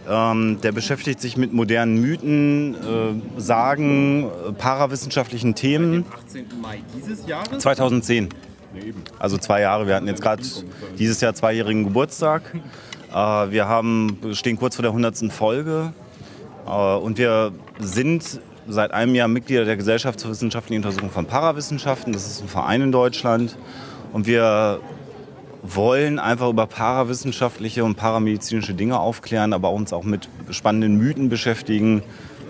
Ähm, 0.10 0.60
der 0.62 0.71
beschäftigt 0.73 1.21
sich 1.21 1.38
mit 1.38 1.54
modernen 1.54 2.02
Mythen, 2.02 2.76
äh, 2.76 3.39
Sagen, 3.41 4.26
äh, 4.26 4.52
parawissenschaftlichen 4.52 5.56
Themen. 5.56 6.06
18. 6.26 6.45
Mai 6.62 6.82
dieses 6.95 7.26
Jahres? 7.26 7.60
2010. 7.60 8.30
Also 9.17 9.38
zwei 9.38 9.62
Jahre. 9.62 9.88
Wir 9.88 9.95
hatten 9.95 10.08
jetzt 10.08 10.21
gerade 10.21 10.43
dieses 11.00 11.21
Jahr 11.21 11.34
zweijährigen 11.34 11.86
Geburtstag. 11.86 12.54
Äh, 13.12 13.15
wir 13.52 13.67
haben, 13.67 14.17
stehen 14.34 14.58
kurz 14.58 14.76
vor 14.76 14.84
der 14.84 14.91
100. 14.91 15.32
Folge. 15.32 15.93
Äh, 16.65 16.70
und 16.70 17.17
wir 17.17 17.52
sind 17.80 18.39
seit 18.67 18.91
einem 18.91 19.15
Jahr 19.15 19.28
Mitglieder 19.28 19.65
der 19.65 19.78
Gesellschaft 19.78 20.20
zur 20.20 20.32
wissenschaftlichen 20.32 20.84
Untersuchung 20.84 21.10
von 21.10 21.26
Parawissenschaften. 21.26 22.13
Das 22.13 22.28
ist 22.28 22.41
ein 22.41 22.50
Verein 22.50 22.82
in 22.82 22.91
Deutschland. 22.91 23.58
Und 24.13 24.28
wir 24.28 24.80
wollen 25.63 26.20
einfach 26.20 26.50
über 26.50 26.65
parawissenschaftliche 26.67 27.84
und 27.84 27.96
paramedizinische 27.96 28.74
Dinge 28.74 29.00
aufklären, 29.00 29.54
aber 29.54 29.72
uns 29.72 29.93
auch 29.93 30.04
mit 30.04 30.30
spannenden 30.52 30.98
Mythen 30.98 31.30
beschäftigen. 31.30 32.04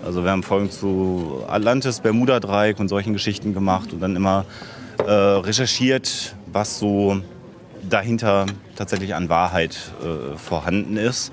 Also 0.04 0.22
wir 0.24 0.30
haben 0.30 0.42
Folgen 0.42 0.70
zu 0.70 1.42
Atlantis, 1.48 2.00
Bermuda-Dreieck 2.00 2.78
und 2.78 2.88
solchen 2.88 3.12
Geschichten 3.12 3.54
gemacht 3.54 3.92
und 3.92 4.00
dann 4.00 4.14
immer 4.14 4.44
äh, 5.04 5.10
recherchiert, 5.10 6.36
was 6.52 6.78
so 6.78 7.20
dahinter 7.88 8.46
tatsächlich 8.78 9.14
an 9.14 9.28
Wahrheit 9.28 9.76
äh, 10.02 10.36
vorhanden 10.36 10.96
ist. 10.96 11.32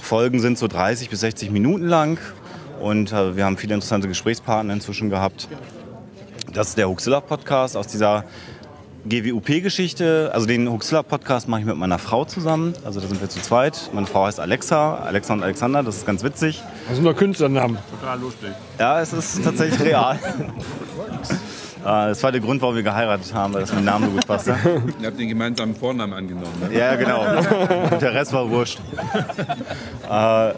Folgen 0.00 0.40
sind 0.40 0.58
so 0.58 0.66
30 0.66 1.10
bis 1.10 1.20
60 1.20 1.50
Minuten 1.50 1.86
lang 1.86 2.18
und 2.80 3.12
äh, 3.12 3.36
wir 3.36 3.44
haben 3.44 3.58
viele 3.58 3.74
interessante 3.74 4.08
Gesprächspartner 4.08 4.72
inzwischen 4.72 5.10
gehabt. 5.10 5.48
Das 6.52 6.68
ist 6.68 6.78
der 6.78 6.88
Huxilla-Podcast 6.88 7.76
aus 7.76 7.86
dieser 7.86 8.24
GWUP-Geschichte. 9.08 10.30
Also 10.32 10.46
den 10.46 10.70
Huxilla-Podcast 10.70 11.48
mache 11.48 11.60
ich 11.60 11.66
mit 11.66 11.76
meiner 11.76 11.98
Frau 11.98 12.24
zusammen. 12.24 12.72
Also 12.84 13.00
da 13.00 13.08
sind 13.08 13.20
wir 13.20 13.28
zu 13.28 13.40
zweit. 13.40 13.90
Meine 13.92 14.06
Frau 14.06 14.24
heißt 14.24 14.40
Alexa, 14.40 14.96
Alexa 14.96 15.34
und 15.34 15.42
Alexander, 15.42 15.82
das 15.82 15.96
ist 15.96 16.06
ganz 16.06 16.22
witzig. 16.22 16.62
Das 16.88 16.96
sind 16.96 17.04
doch 17.04 17.16
Künstlernamen. 17.16 17.78
Total 18.00 18.18
lustig. 18.18 18.50
Ja, 18.78 19.00
es 19.00 19.12
ist 19.12 19.44
tatsächlich 19.44 19.80
real. 19.80 20.18
Äh, 21.86 22.08
Das 22.08 22.22
war 22.22 22.32
der 22.32 22.40
Grund, 22.40 22.60
warum 22.62 22.74
wir 22.74 22.82
geheiratet 22.82 23.32
haben, 23.32 23.54
weil 23.54 23.60
das 23.60 23.70
mit 23.70 23.80
dem 23.80 23.84
Namen 23.84 24.06
so 24.06 24.10
gut 24.12 24.26
passte. 24.26 24.56
Ihr 25.00 25.06
habt 25.06 25.18
den 25.20 25.28
gemeinsamen 25.28 25.74
Vornamen 25.76 26.12
angenommen. 26.12 26.52
Ne? 26.68 26.76
Ja, 26.76 26.96
genau. 26.96 27.24
Der 28.00 28.12
Rest 28.14 28.32
war 28.32 28.50
wurscht. 28.50 28.80
äh, 30.10 30.52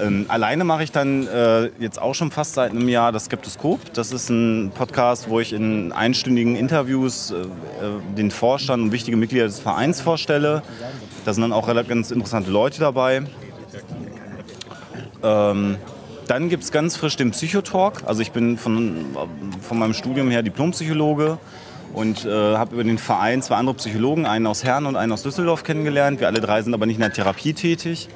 ähm, 0.00 0.24
alleine 0.28 0.64
mache 0.64 0.82
ich 0.82 0.92
dann 0.92 1.26
äh, 1.28 1.66
jetzt 1.78 2.00
auch 2.00 2.14
schon 2.14 2.30
fast 2.30 2.54
seit 2.54 2.70
einem 2.70 2.88
Jahr 2.88 3.12
das 3.12 3.26
Skeptoskop. 3.26 3.92
Das 3.92 4.12
ist 4.12 4.30
ein 4.30 4.72
Podcast, 4.74 5.28
wo 5.28 5.40
ich 5.40 5.52
in 5.52 5.92
einstündigen 5.92 6.56
Interviews 6.56 7.30
äh, 7.30 7.34
äh, 7.34 7.46
den 8.16 8.30
Vorstand 8.30 8.82
und 8.82 8.92
wichtige 8.92 9.16
Mitglieder 9.16 9.44
des 9.44 9.60
Vereins 9.60 10.00
vorstelle. 10.00 10.62
Da 11.24 11.32
sind 11.34 11.42
dann 11.42 11.52
auch 11.52 11.68
relativ 11.68 11.90
ganz 11.90 12.10
interessante 12.10 12.50
Leute 12.50 12.80
dabei. 12.80 13.22
Ähm, 15.22 15.76
dann 16.30 16.48
gibt 16.48 16.62
es 16.62 16.70
ganz 16.70 16.96
frisch 16.96 17.16
den 17.16 17.32
Psychotalk. 17.32 18.04
Also 18.06 18.22
ich 18.22 18.30
bin 18.30 18.56
von, 18.56 19.04
von 19.60 19.78
meinem 19.78 19.94
Studium 19.94 20.30
her 20.30 20.42
Diplompsychologe 20.42 21.38
und 21.92 22.24
äh, 22.24 22.56
habe 22.56 22.74
über 22.74 22.84
den 22.84 22.98
Verein 22.98 23.42
zwei 23.42 23.56
andere 23.56 23.74
Psychologen, 23.74 24.26
einen 24.26 24.46
aus 24.46 24.62
Herne 24.62 24.86
und 24.86 24.94
einen 24.94 25.10
aus 25.10 25.24
Düsseldorf 25.24 25.64
kennengelernt. 25.64 26.20
Wir 26.20 26.28
alle 26.28 26.40
drei 26.40 26.62
sind 26.62 26.72
aber 26.72 26.86
nicht 26.86 26.96
in 26.96 27.00
der 27.02 27.12
Therapie 27.12 27.52
tätig. 27.52 28.08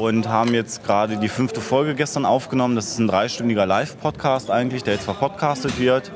und 0.00 0.28
haben 0.28 0.52
jetzt 0.52 0.84
gerade 0.84 1.16
die 1.16 1.28
fünfte 1.28 1.60
Folge 1.60 1.94
gestern 1.94 2.26
aufgenommen. 2.26 2.76
Das 2.76 2.88
ist 2.88 2.98
ein 2.98 3.08
dreistündiger 3.08 3.64
Live-Podcast 3.64 4.50
eigentlich, 4.50 4.82
der 4.82 4.94
jetzt 4.94 5.04
verpodcastet 5.04 5.78
wird. 5.78 6.12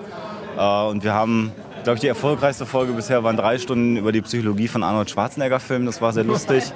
Äh, 0.59 0.84
und 0.88 1.05
wir 1.05 1.14
haben, 1.14 1.53
glaube 1.82 1.96
ich, 1.96 2.00
die 2.00 2.08
erfolgreichste 2.08 2.66
Folge 2.66 2.92
bisher 2.92 3.22
waren 3.24 3.36
drei 3.36 3.58
Stunden 3.58 3.96
über 3.96 4.12
die 4.12 4.22
Psychologie 4.22 4.68
von 4.68 4.82
Arnold 4.82 5.10
Schwarzenegger-Filmen. 5.10 5.86
Das 5.86 6.00
war 6.00 6.12
sehr 6.12 6.24
lustig. 6.24 6.72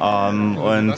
Ähm, 0.00 0.56
und 0.58 0.94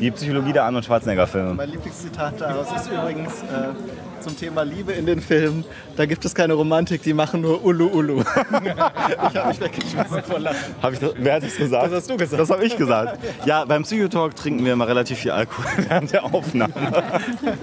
die 0.00 0.10
Psychologie 0.10 0.52
der 0.52 0.64
Arnold 0.64 0.84
Schwarzenegger-Filme. 0.84 1.54
Mein 1.54 1.70
Lieblingszitat 1.70 2.40
daraus 2.40 2.66
ist 2.72 2.90
übrigens 2.90 3.42
äh, 3.42 4.09
zum 4.20 4.36
Thema 4.36 4.62
Liebe 4.62 4.92
in 4.92 5.06
den 5.06 5.20
Filmen. 5.20 5.64
Da 5.96 6.06
gibt 6.06 6.24
es 6.24 6.34
keine 6.34 6.54
Romantik, 6.54 7.02
die 7.02 7.12
machen 7.14 7.40
nur 7.40 7.64
Ulu 7.64 7.88
Ulu. 7.88 8.20
ich 8.22 9.36
habe 9.36 9.48
mich 9.48 9.60
weggeschmissen 9.60 10.22
vor 10.22 10.38
Lachen. 10.38 10.74
Hab 10.82 10.92
ich 10.92 10.98
das, 10.98 11.12
wer 11.16 11.34
hat 11.34 11.42
das 11.42 11.56
gesagt? 11.56 11.86
Das 11.86 11.92
hast 11.92 12.10
du 12.10 12.16
gesagt. 12.16 12.40
Das 12.40 12.50
habe 12.50 12.64
ich 12.64 12.76
gesagt. 12.76 13.18
Ja, 13.44 13.64
beim 13.64 13.82
Psychotalk 13.82 14.36
trinken 14.36 14.64
wir 14.64 14.72
immer 14.72 14.86
relativ 14.88 15.18
viel 15.18 15.30
Alkohol 15.30 15.64
während 15.88 16.12
der 16.12 16.24
Aufnahme. 16.24 16.72
Finde 16.72 17.60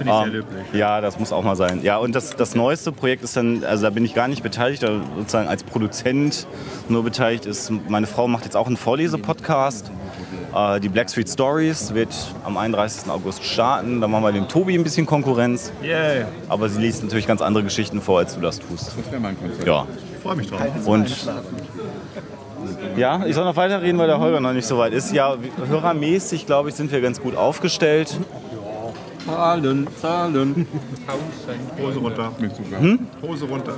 ich 0.00 0.04
sehr 0.04 0.22
Ähm, 0.24 0.32
löblich. 0.32 0.64
Ja, 0.72 1.00
das 1.00 1.18
muss 1.18 1.32
auch 1.32 1.42
mal 1.42 1.56
sein. 1.56 1.82
Ja, 1.82 1.98
und 1.98 2.14
das, 2.14 2.36
das 2.36 2.54
neueste 2.54 2.92
Projekt 2.92 3.22
ist 3.24 3.36
dann, 3.36 3.64
also 3.64 3.84
da 3.84 3.90
bin 3.90 4.04
ich 4.04 4.14
gar 4.14 4.28
nicht 4.28 4.42
beteiligt, 4.42 4.82
da 4.82 5.00
sozusagen 5.16 5.48
als 5.48 5.62
Produzent 5.64 6.46
nur 6.88 7.02
beteiligt 7.04 7.46
ist. 7.46 7.70
Meine 7.88 8.06
Frau 8.06 8.28
macht 8.28 8.44
jetzt 8.44 8.56
auch 8.56 8.66
einen 8.66 8.76
Vorlesepodcast. 8.76 9.88
Äh, 9.88 9.90
die 10.82 10.88
Black 10.88 11.10
Street 11.10 11.28
Stories 11.28 11.94
wird 11.94 12.14
am 12.44 12.56
31. 12.56 13.10
August 13.10 13.44
starten. 13.44 14.00
Da 14.00 14.08
machen 14.08 14.24
wir 14.24 14.32
dem 14.32 14.48
Tobi 14.48 14.74
ein 14.74 14.82
bisschen 14.82 15.06
Konkurrenz. 15.06 15.72
Yay. 15.82 16.24
Aber 16.48 16.68
sie 16.68 16.80
liest 16.80 17.02
natürlich 17.02 17.26
ganz 17.26 17.40
andere 17.40 17.62
Geschichten 17.64 18.00
vor, 18.00 18.18
als 18.18 18.34
du 18.34 18.40
das 18.40 18.58
tust. 18.58 18.88
Das 18.96 19.10
wäre 19.10 19.20
mein 19.20 19.38
Konzept. 19.38 19.66
Ja. 19.66 19.86
Ich 20.12 20.22
freue 20.22 20.36
mich 20.36 20.50
drauf. 20.50 20.60
Und 20.86 21.16
ja, 22.96 23.24
ich 23.26 23.34
soll 23.34 23.44
noch 23.44 23.56
weiterreden, 23.56 23.98
weil 23.98 24.08
der 24.08 24.18
Holger 24.18 24.40
noch 24.40 24.52
nicht 24.52 24.66
so 24.66 24.76
weit 24.78 24.92
ist. 24.92 25.12
Ja, 25.12 25.36
hörermäßig, 25.68 26.46
glaube 26.46 26.68
ich, 26.68 26.74
sind 26.74 26.90
wir 26.90 27.00
ganz 27.00 27.20
gut 27.20 27.36
aufgestellt. 27.36 28.18
Zahlen, 29.24 29.86
Zahlen. 30.00 30.66
Hose 31.80 31.98
runter. 31.98 32.32
Mit 32.38 32.56
Zucker. 32.56 32.80
Hm? 32.80 33.06
Hose 33.22 33.44
runter. 33.44 33.74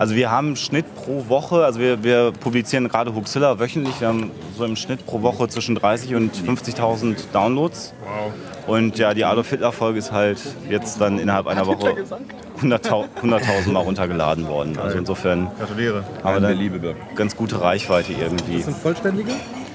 Also 0.00 0.14
wir 0.14 0.30
haben 0.30 0.48
im 0.48 0.56
Schnitt 0.56 0.86
pro 0.94 1.28
Woche, 1.28 1.62
also 1.62 1.78
wir, 1.78 2.02
wir 2.02 2.32
publizieren 2.32 2.88
gerade 2.88 3.14
Huxilla 3.14 3.58
wöchentlich, 3.58 4.00
wir 4.00 4.08
haben 4.08 4.30
so 4.56 4.64
im 4.64 4.74
Schnitt 4.74 5.04
pro 5.04 5.20
Woche 5.20 5.46
zwischen 5.48 5.74
30 5.74 6.14
und 6.14 6.34
50.000 6.34 7.16
Downloads. 7.34 7.92
Wow. 8.02 8.32
Und 8.66 8.96
ja, 8.96 9.12
die 9.12 9.26
Adolf 9.26 9.50
Hitler 9.50 9.72
Folge 9.72 9.98
ist 9.98 10.10
halt 10.10 10.40
jetzt 10.70 11.02
dann 11.02 11.18
innerhalb 11.18 11.46
einer 11.46 11.66
Woche 11.66 11.96
100.000 12.62 13.08
100.000 13.22 13.72
Mal 13.72 13.80
runtergeladen 13.80 14.48
worden. 14.48 14.78
Also 14.78 14.96
insofern 14.96 15.50
Gratuliere. 15.58 16.02
haben 16.24 16.42
wir 16.42 16.80
dann 16.80 16.96
ganz 17.14 17.36
gute 17.36 17.60
Reichweite 17.60 18.14
irgendwie. 18.14 18.56
Das 18.56 18.64
sind 18.64 18.76
vollständige? 18.78 19.32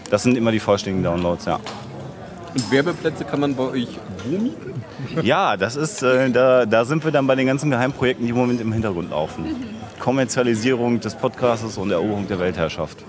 Das 0.10 0.24
sind 0.24 0.38
immer 0.38 0.52
die 0.52 0.60
vollständigen 0.60 1.04
Downloads, 1.04 1.46
ja. 1.46 1.60
Und 2.56 2.72
Werbeplätze 2.72 3.26
kann 3.26 3.42
man 3.42 3.54
bei 3.54 3.64
euch 3.64 4.00
wo 4.24 4.38
mieten? 4.38 4.82
Ja, 5.22 5.58
das 5.58 5.76
ist, 5.76 6.02
äh, 6.02 6.30
da, 6.30 6.66
da 6.66 6.86
sind 6.86 7.04
wir 7.04 7.12
dann 7.12 7.28
bei 7.28 7.36
den 7.36 7.48
ganzen 7.48 7.70
Geheimprojekten, 7.70 8.26
die 8.26 8.32
im 8.32 8.38
Moment 8.38 8.62
im 8.62 8.72
Hintergrund 8.72 9.10
laufen. 9.10 9.46
Kommerzialisierung 10.00 11.02
des 11.02 11.16
Podcasts 11.16 11.78
und 11.78 11.92
Eroberung 11.92 12.28
der 12.30 12.40
Weltherrschaft. 12.40 13.04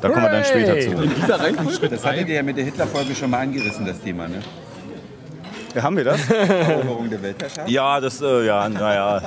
Da 0.00 0.08
kommen 0.08 0.22
wir 0.22 0.30
dann 0.30 0.44
später 0.44 0.78
zu. 0.80 1.02
In 1.02 1.14
dieser 1.14 1.40
Reihenfolge? 1.40 1.88
Das 1.88 2.04
hattet 2.04 2.28
ihr 2.28 2.36
ja 2.36 2.42
mit 2.42 2.56
der 2.56 2.64
Hitler-Folge 2.64 3.14
schon 3.14 3.30
mal 3.30 3.40
angerissen, 3.40 3.86
das 3.86 4.00
Thema, 4.00 4.28
ne? 4.28 4.40
Ja, 5.74 5.82
haben 5.82 5.96
wir 5.96 6.04
das? 6.04 6.30
Eroberung 6.30 7.10
der 7.10 7.22
Weltherrschaft? 7.22 7.68
Ja, 7.68 8.00
das, 8.00 8.20
äh, 8.20 8.46
ja, 8.46 8.68
naja. 8.68 9.22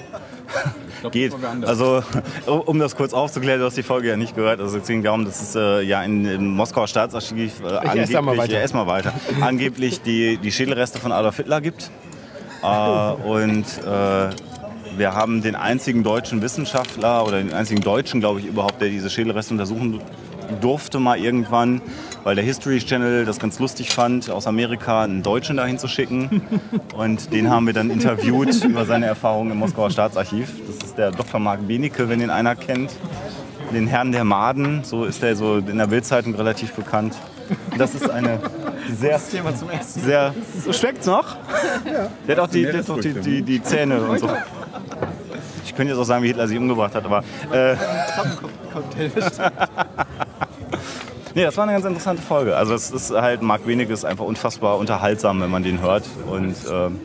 Geht. 1.12 1.34
Also, 1.64 2.04
um 2.46 2.80
das 2.80 2.96
kurz 2.96 3.14
aufzuklären, 3.14 3.60
du 3.60 3.66
hast 3.66 3.78
die 3.78 3.84
Folge 3.84 4.10
ja 4.10 4.18
nicht 4.18 4.36
gehört. 4.36 4.60
Also, 4.60 4.78
es 4.78 4.88
ging 4.88 5.04
darum, 5.04 5.26
dass 5.26 5.42
es 5.42 5.56
äh, 5.56 5.82
ja 5.82 6.04
in, 6.04 6.26
im 6.26 6.56
Moskauer 6.56 6.88
Staatsarchiv 6.88 7.62
äh, 7.64 8.00
ess 8.00 8.10
da 8.12 8.22
mal 8.22 8.38
weiter. 8.38 8.54
ja, 8.54 8.60
ess 8.60 8.74
mal 8.74 8.88
weiter. 8.88 9.14
angeblich 9.42 10.02
die, 10.02 10.38
die 10.38 10.52
Schädelreste 10.52 11.00
von 11.00 11.12
Adolf 11.12 11.38
Hitler 11.38 11.62
gibt. 11.62 11.92
Äh, 12.64 12.68
und 12.68 13.66
äh, 13.86 14.30
wir 14.98 15.14
haben 15.14 15.42
den 15.42 15.56
einzigen 15.56 16.04
deutschen 16.04 16.42
Wissenschaftler 16.42 17.26
oder 17.26 17.38
den 17.38 17.54
einzigen 17.54 17.82
Deutschen, 17.82 18.20
glaube 18.20 18.40
ich, 18.40 18.46
überhaupt, 18.46 18.82
der 18.82 18.90
diese 18.90 19.10
Schädelreste 19.10 19.54
untersuchen 19.54 20.02
durfte 20.62 21.00
mal 21.00 21.18
irgendwann, 21.18 21.82
weil 22.26 22.36
der 22.36 22.44
History 22.44 22.80
Channel 22.80 23.24
das 23.24 23.40
ganz 23.40 23.60
lustig 23.60 23.92
fand, 23.92 24.32
aus 24.32 24.48
Amerika 24.48 25.04
einen 25.04 25.22
Deutschen 25.22 25.58
dahin 25.58 25.78
zu 25.78 25.88
schicken. 25.88 26.42
Und 26.98 27.32
den 27.32 27.52
haben 27.52 27.68
wir 27.68 27.74
dann 27.74 27.92
interviewt 27.92 28.64
über 28.66 28.86
seine 28.86 29.06
Erfahrungen 29.06 29.52
im 29.52 29.60
Moskauer 29.60 29.92
Staatsarchiv. 29.92 30.52
Das 30.66 30.88
ist 30.88 30.98
der 30.98 31.12
Dr. 31.12 31.40
Mark 31.40 31.68
Benecke, 31.68 32.10
wenn 32.10 32.20
den 32.20 32.32
einer 32.32 32.56
kennt. 32.56 32.92
Den 33.72 33.86
Herrn 33.86 34.12
der 34.12 34.24
Maden, 34.24 34.84
so 34.84 35.06
ist 35.06 35.22
er 35.22 35.36
so 35.36 35.58
in 35.58 35.78
der 35.78 35.88
Bildzeitung 35.88 36.34
relativ 36.34 36.74
bekannt. 36.74 37.16
Das 37.78 37.94
ist 37.94 38.10
eine 38.10 38.40
sehr, 39.00 39.14
Das 39.14 39.30
Thema 39.30 39.56
zum 39.56 39.68
Mal. 39.68 39.80
sehr. 39.84 40.34
So 40.64 40.74
schmeckt's 40.74 41.06
noch? 41.06 41.36
Der 42.28 42.38
hat 42.38 42.44
auch 42.44 42.50
die, 42.50 42.64
der 42.64 42.80
hat 42.80 42.90
auch 42.90 43.00
die, 43.00 43.14
die, 43.14 43.44
die 43.44 43.62
Zähne 43.62 44.02
und 44.02 44.20
so. 44.20 44.30
Ich 45.64 45.76
könnte 45.76 45.94
jetzt 45.94 46.00
auch 46.00 46.06
sagen, 46.06 46.24
wie 46.24 46.28
Hitler 46.28 46.48
sie 46.48 46.58
umgebracht 46.58 46.96
hat, 46.96 47.06
aber. 47.06 47.24
Äh, 47.52 47.76
Nee, 51.36 51.44
das 51.44 51.58
war 51.58 51.64
eine 51.64 51.74
ganz 51.74 51.84
interessante 51.84 52.22
Folge. 52.22 52.56
Also 52.56 52.74
es 52.74 52.92
ist 52.92 53.12
halt, 53.12 53.42
Marc 53.42 53.68
Wenig 53.68 53.90
ist 53.90 54.06
einfach 54.06 54.24
unfassbar 54.24 54.78
unterhaltsam, 54.78 55.42
wenn 55.42 55.52
man 55.52 55.64
den 55.64 55.82
hört. 55.82 56.06
Und 56.28 56.56
ähm, 56.72 57.02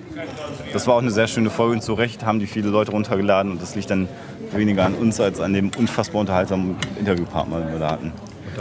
das 0.73 0.87
war 0.87 0.95
auch 0.95 1.01
eine 1.01 1.11
sehr 1.11 1.27
schöne 1.27 1.51
Folge 1.51 1.75
und 1.75 1.83
zu 1.83 1.95
Recht 1.95 2.25
haben 2.25 2.39
die 2.39 2.47
viele 2.47 2.69
Leute 2.69 2.93
runtergeladen 2.93 3.51
und 3.51 3.61
das 3.61 3.75
liegt 3.75 3.91
dann 3.91 4.09
weniger 4.53 4.85
an 4.85 4.95
uns 4.95 5.21
als 5.21 5.41
an 5.41 5.53
dem 5.53 5.73
unfassbar 5.77 6.21
unterhaltsamen 6.21 6.77
Interviewpartner, 6.97 7.59
den 7.59 7.73
wir 7.73 7.81
da 7.81 7.91
hatten. 7.91 8.13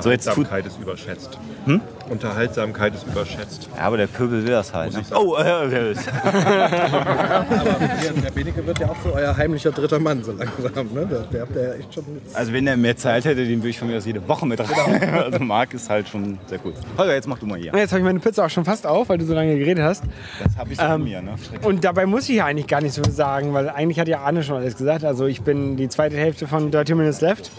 So, 0.02 0.12
jetzt 0.12 0.26
tut, 0.26 0.38
Unterhaltsamkeit 0.38 0.66
ist 0.66 0.80
überschätzt. 0.80 1.38
Hm? 1.66 1.82
Unterhaltsamkeit 2.10 2.96
ist 2.96 3.06
überschätzt. 3.08 3.70
ja, 3.76 3.84
aber 3.84 3.98
der 3.98 4.08
Pöbel 4.08 4.44
will 4.44 4.52
das 4.52 4.74
halt. 4.74 4.94
Ne? 4.94 5.02
Oh, 5.16 5.36
äh, 5.38 5.92
äh, 5.92 5.96
Aber 6.24 7.88
der, 8.02 8.14
der 8.14 8.32
Benecke 8.32 8.66
wird 8.66 8.80
ja 8.80 8.90
auch 8.90 8.96
so 9.04 9.14
euer 9.14 9.36
heimlicher 9.36 9.72
dritter 9.72 10.00
Mann 10.00 10.24
so 10.24 10.32
langsam. 10.32 10.88
Ne? 10.94 11.06
Der, 11.06 11.20
der 11.22 11.42
habt 11.42 11.56
ja 11.56 11.74
echt 11.74 11.94
schon 11.94 12.04
mit. 12.14 12.24
also 12.36 12.54
wenn 12.54 12.66
er 12.68 12.78
mehr 12.78 12.98
Zeit 12.98 13.26
hätte, 13.26 13.46
den 13.46 13.60
würde 13.60 13.70
ich 13.70 13.80
von 13.80 13.88
mir 13.88 13.98
aus 13.98 14.06
jede 14.06 14.26
Woche 14.28 14.46
mit 14.46 14.60
rein. 14.60 15.00
Also 15.30 15.40
Marc 15.44 15.74
ist 15.74 15.90
halt 15.90 16.08
schon 16.08 16.40
sehr 16.48 16.60
cool. 16.64 16.74
Holger, 16.98 17.14
jetzt 17.14 17.28
mach 17.28 17.38
du 17.40 17.46
mal 17.46 17.60
hier. 17.60 17.74
Und 17.74 17.80
jetzt 17.80 17.92
habe 17.92 18.00
ich 18.00 18.06
meine 18.06 18.20
Pizza 18.20 18.46
auch 18.46 18.50
schon 18.50 18.66
fast 18.66 18.88
auf, 18.88 19.10
weil 19.10 19.18
du 19.18 19.26
so 19.26 19.34
lange 19.34 19.58
geredet 19.58 19.84
hast. 19.84 20.04
Das 20.44 20.58
habe 20.58 20.72
ich 20.72 20.78
so 20.78 20.84
Ähm, 20.84 20.92
von 20.92 21.04
mir, 21.04 21.22
ne? 21.22 21.36
Und 21.64 21.84
dabei 21.84 22.06
muss 22.06 22.28
ich 22.30 22.38
ja 22.38 22.46
eigentlich 22.46 22.68
gar 22.68 22.82
nicht 22.82 22.94
so 22.94 23.04
viel 23.04 23.14
sagen, 23.14 23.54
weil 23.54 23.70
eigentlich 23.70 24.00
hat 24.00 24.08
ja 24.08 24.20
Arne 24.22 24.44
schon 24.44 24.56
alles 24.56 24.78
gesagt. 24.78 25.04
Also 25.04 25.26
ich 25.28 25.42
bin 25.42 25.78
die 25.78 25.90
zweite 25.90 26.16
Hälfte 26.18 26.48
von 26.48 26.72
30 26.72 26.96
Minutes 26.96 27.22
Left. 27.22 27.52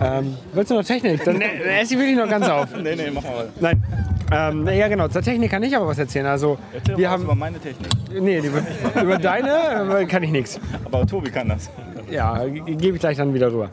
Ähm, 0.00 0.36
willst 0.52 0.70
du 0.70 0.74
noch 0.74 0.84
Technik? 0.84 1.22
Dann 1.24 1.40
äh, 1.40 1.80
esse 1.80 1.94
ich 1.94 1.98
wirklich 2.00 2.16
noch 2.16 2.28
ganz 2.28 2.48
auf. 2.48 2.68
Nee, 2.82 2.96
nee, 2.96 3.10
mach 3.12 3.22
mal. 3.22 3.48
Nein. 3.60 3.82
Ähm, 4.32 4.66
ja 4.68 4.88
genau, 4.88 5.06
zur 5.08 5.22
Technik 5.22 5.50
kann 5.52 5.62
ich 5.62 5.76
aber 5.76 5.86
was 5.86 5.98
erzählen. 5.98 6.26
Also 6.26 6.58
Erzähl 6.74 6.96
wir 6.96 7.08
haben 7.10 7.22
über 7.22 7.34
meine 7.36 7.58
Technik. 7.60 7.88
nee, 8.20 8.38
über, 8.38 8.60
über 9.00 9.18
deine 9.18 10.00
äh, 10.00 10.04
kann 10.06 10.22
ich 10.24 10.30
nichts. 10.30 10.58
Aber 10.84 11.06
Tobi 11.06 11.30
kann 11.30 11.48
das. 11.48 11.70
Ja, 12.10 12.44
ge- 12.44 12.74
gebe 12.74 12.96
ich 12.96 13.00
gleich 13.00 13.16
dann 13.16 13.32
wieder 13.34 13.52
rüber. 13.52 13.70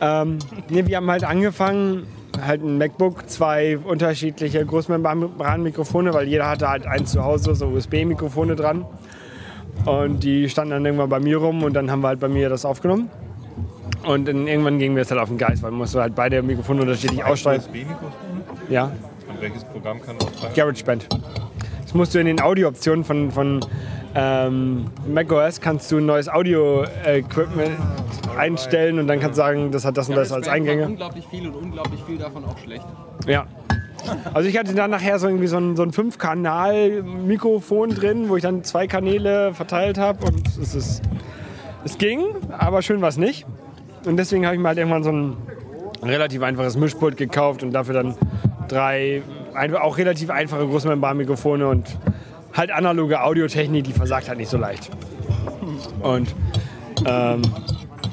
Ähm, 0.00 0.38
nee, 0.68 0.86
wir 0.86 0.96
haben 0.98 1.10
halt 1.10 1.24
angefangen, 1.24 2.06
halt 2.46 2.62
ein 2.62 2.78
MacBook, 2.78 3.28
zwei 3.28 3.76
unterschiedliche 3.78 4.64
Großmembranmikrofone, 4.64 6.14
weil 6.14 6.28
jeder 6.28 6.48
hatte 6.48 6.68
halt 6.68 6.86
eins 6.86 7.10
zu 7.10 7.24
Hause, 7.24 7.56
so 7.56 7.66
USB-Mikrofone 7.66 8.54
dran. 8.54 8.84
Und 9.84 10.22
die 10.22 10.48
standen 10.48 10.70
dann 10.72 10.84
irgendwann 10.86 11.08
bei 11.08 11.18
mir 11.20 11.38
rum 11.38 11.62
und 11.64 11.72
dann 11.74 11.90
haben 11.90 12.00
wir 12.02 12.08
halt 12.08 12.20
bei 12.20 12.28
mir 12.28 12.48
das 12.48 12.64
aufgenommen. 12.64 13.10
Und 14.08 14.26
dann 14.26 14.46
irgendwann 14.46 14.78
gingen 14.78 14.94
wir 14.96 15.02
jetzt 15.02 15.10
halt 15.10 15.20
auf 15.20 15.28
den 15.28 15.36
Geist, 15.36 15.62
weil 15.62 15.70
man 15.70 15.80
musste 15.80 16.00
halt 16.00 16.14
beide 16.14 16.42
Mikrofone 16.42 16.80
unterschiedlich 16.80 17.22
aussteuern. 17.22 17.58
USB-Mikrofon? 17.58 18.10
Ja, 18.70 18.84
Und 19.28 19.42
welches 19.42 19.64
Programm 19.64 20.00
kann 20.00 20.16
auch 20.16 20.54
GarageBand. 20.54 21.08
Das 21.82 21.92
musst 21.92 22.14
du 22.14 22.18
in 22.18 22.24
den 22.24 22.40
Audiooptionen 22.40 23.04
von, 23.04 23.30
von 23.30 23.60
ähm, 24.14 24.86
macOS 25.06 25.60
kannst 25.60 25.92
du 25.92 25.98
ein 25.98 26.06
neues 26.06 26.26
Audio-Equipment 26.26 27.76
einstellen 28.38 28.98
und 28.98 29.08
dann 29.08 29.20
kannst 29.20 29.36
du 29.36 29.42
sagen, 29.42 29.72
das 29.72 29.84
hat 29.84 29.98
das 29.98 30.08
und 30.08 30.16
das 30.16 30.32
als 30.32 30.48
Eingänge. 30.48 30.86
Unglaublich 30.86 31.26
viel 31.26 31.46
und 31.46 31.56
unglaublich 31.56 32.02
viel 32.04 32.16
davon 32.16 32.46
auch 32.46 32.56
schlecht. 32.60 32.86
Ja. 33.26 33.46
Also 34.32 34.48
ich 34.48 34.56
hatte 34.56 34.74
dann 34.74 34.90
nachher 34.90 35.18
so 35.18 35.28
irgendwie 35.28 35.48
so 35.48 35.58
ein, 35.58 35.76
so 35.76 35.82
ein 35.82 35.92
Fünf-Kanal-Mikrofon 35.92 37.90
drin, 37.90 38.30
wo 38.30 38.36
ich 38.36 38.42
dann 38.42 38.64
zwei 38.64 38.86
Kanäle 38.86 39.52
verteilt 39.52 39.98
habe 39.98 40.24
und 40.24 40.48
es 40.48 40.74
ist, 40.74 41.02
es 41.84 41.98
ging, 41.98 42.22
aber 42.56 42.80
schön 42.80 43.02
war 43.02 43.10
es 43.10 43.18
nicht. 43.18 43.44
Und 44.04 44.16
deswegen 44.16 44.44
habe 44.46 44.54
ich 44.54 44.60
mir 44.60 44.68
halt 44.68 44.78
irgendwann 44.78 45.04
so 45.04 45.10
ein 45.10 45.36
relativ 46.02 46.42
einfaches 46.42 46.76
Mischpult 46.76 47.16
gekauft 47.16 47.62
und 47.62 47.72
dafür 47.72 47.94
dann 47.94 48.14
drei 48.68 49.22
auch 49.80 49.98
relativ 49.98 50.30
einfache 50.30 50.66
Großmembranmikrofone 50.66 51.66
und 51.66 51.98
halt 52.54 52.70
analoge 52.70 53.22
Audiotechnik, 53.22 53.84
die 53.84 53.92
versagt 53.92 54.28
halt 54.28 54.38
nicht 54.38 54.50
so 54.50 54.56
leicht. 54.56 54.90
Und 56.00 56.34
ähm, 57.04 57.42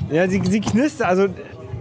ja, 0.09 0.27
sie, 0.27 0.41
sie 0.43 0.61
knistert, 0.61 1.07
also 1.07 1.27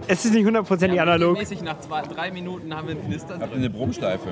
es 0.07 0.24
ist 0.24 0.34
nicht 0.34 0.44
hundertprozentig 0.44 1.00
analog. 1.00 1.38
Mäßig 1.38 1.62
nach 1.62 1.80
zwei, 1.80 2.02
drei 2.02 2.30
Minuten 2.30 2.74
haben 2.74 2.88
wir 2.88 2.94
einen 2.94 3.07
Knistern. 3.07 3.40
Habt 3.40 3.52
ihr 3.52 3.59
eine 3.59 3.70
Brummschleife? 3.70 4.28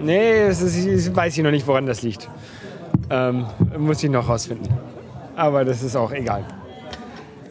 Nee, 0.00 0.42
es 0.42 0.60
ist, 0.60 0.86
es 0.86 1.14
weiß 1.14 1.36
ich 1.36 1.42
noch 1.42 1.50
nicht, 1.50 1.66
woran 1.66 1.86
das 1.86 2.02
liegt. 2.02 2.28
Ähm, 3.10 3.46
muss 3.76 4.02
ich 4.02 4.10
noch 4.10 4.28
rausfinden. 4.28 4.68
Aber 5.34 5.64
das 5.64 5.82
ist 5.82 5.96
auch 5.96 6.12
egal. 6.12 6.44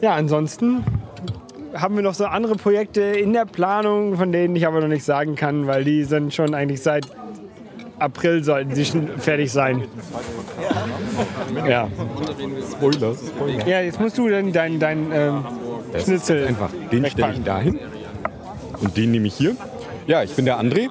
Ja, 0.00 0.14
ansonsten 0.14 0.84
haben 1.80 1.96
wir 1.96 2.02
noch 2.02 2.14
so 2.14 2.26
andere 2.26 2.56
Projekte 2.56 3.00
in 3.00 3.32
der 3.32 3.44
Planung, 3.44 4.16
von 4.16 4.32
denen 4.32 4.56
ich 4.56 4.66
aber 4.66 4.80
noch 4.80 4.88
nichts 4.88 5.06
sagen 5.06 5.36
kann, 5.36 5.66
weil 5.66 5.84
die 5.84 6.04
sind 6.04 6.34
schon 6.34 6.54
eigentlich 6.54 6.82
seit 6.82 7.06
April 7.98 8.44
sollten 8.44 8.74
sie 8.74 8.84
schon 8.84 9.08
fertig 9.18 9.50
sein. 9.50 9.84
Ja. 11.68 11.88
Spoiler. 12.70 13.16
Ja, 13.66 13.80
jetzt 13.80 14.00
musst 14.00 14.16
du 14.18 14.28
dann 14.28 14.52
dein, 14.52 14.78
dein 14.78 15.10
ähm, 15.12 15.44
Schnitzel 15.98 16.46
Einfach, 16.46 16.70
den 16.92 17.06
stelle 17.06 17.32
ich 17.32 17.42
dahin 17.42 17.78
und 18.80 18.96
den 18.96 19.10
nehme 19.10 19.26
ich 19.26 19.34
hier. 19.34 19.56
Ja, 20.06 20.22
ich 20.22 20.34
bin 20.34 20.44
der 20.44 20.60
André. 20.60 20.88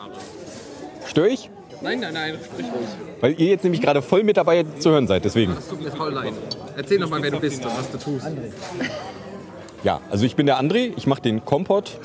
Störe 1.06 1.30
ich? 1.30 1.50
Nein, 1.82 2.00
nein, 2.00 2.14
nein, 2.14 2.36
sprich 2.44 2.66
ruhig. 2.66 2.88
Weil 3.22 3.40
ihr 3.40 3.48
jetzt 3.48 3.64
nämlich 3.64 3.82
gerade 3.82 4.02
voll 4.02 4.24
mit 4.24 4.36
dabei 4.36 4.66
zu 4.80 4.90
hören 4.90 5.08
seid, 5.08 5.24
deswegen. 5.24 5.54
Es 5.58 5.68
tut 5.68 5.82
mir 5.82 5.92
voll 5.92 6.12
leid. 6.12 6.34
Erzähl 6.76 7.00
noch 7.00 7.10
mal, 7.10 7.22
wer 7.22 7.32
du 7.32 7.40
bist 7.40 7.64
und 7.64 7.78
was 7.78 7.92
du 7.92 7.98
tust. 7.98 8.28
Ja, 9.84 10.02
also 10.10 10.26
ich 10.26 10.36
bin 10.36 10.46
der 10.46 10.60
André, 10.60 10.92
ich 10.98 11.08
mache 11.08 11.22
den 11.22 11.46
Kompott. 11.46 12.00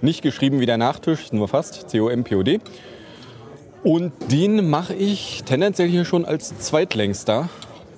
Nicht 0.00 0.22
geschrieben 0.22 0.60
wie 0.60 0.66
der 0.66 0.78
Nachtisch, 0.78 1.32
nur 1.32 1.48
fast. 1.48 1.90
C-O-M-P-O-D. 1.90 2.60
Und 3.82 4.12
den 4.30 4.70
mache 4.70 4.94
ich 4.94 5.42
tendenziell 5.44 5.88
hier 5.88 6.04
schon 6.04 6.24
als 6.24 6.56
zweitlängster 6.58 7.48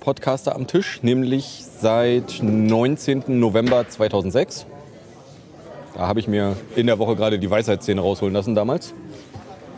Podcaster 0.00 0.54
am 0.54 0.66
Tisch, 0.66 1.00
nämlich 1.02 1.64
seit 1.80 2.42
19. 2.42 3.24
November 3.38 3.86
2006. 3.86 4.66
Da 5.94 6.06
habe 6.06 6.20
ich 6.20 6.28
mir 6.28 6.56
in 6.74 6.86
der 6.86 6.98
Woche 6.98 7.16
gerade 7.16 7.38
die 7.38 7.50
Weisheitszähne 7.50 8.00
rausholen 8.00 8.32
lassen 8.32 8.54
damals. 8.54 8.94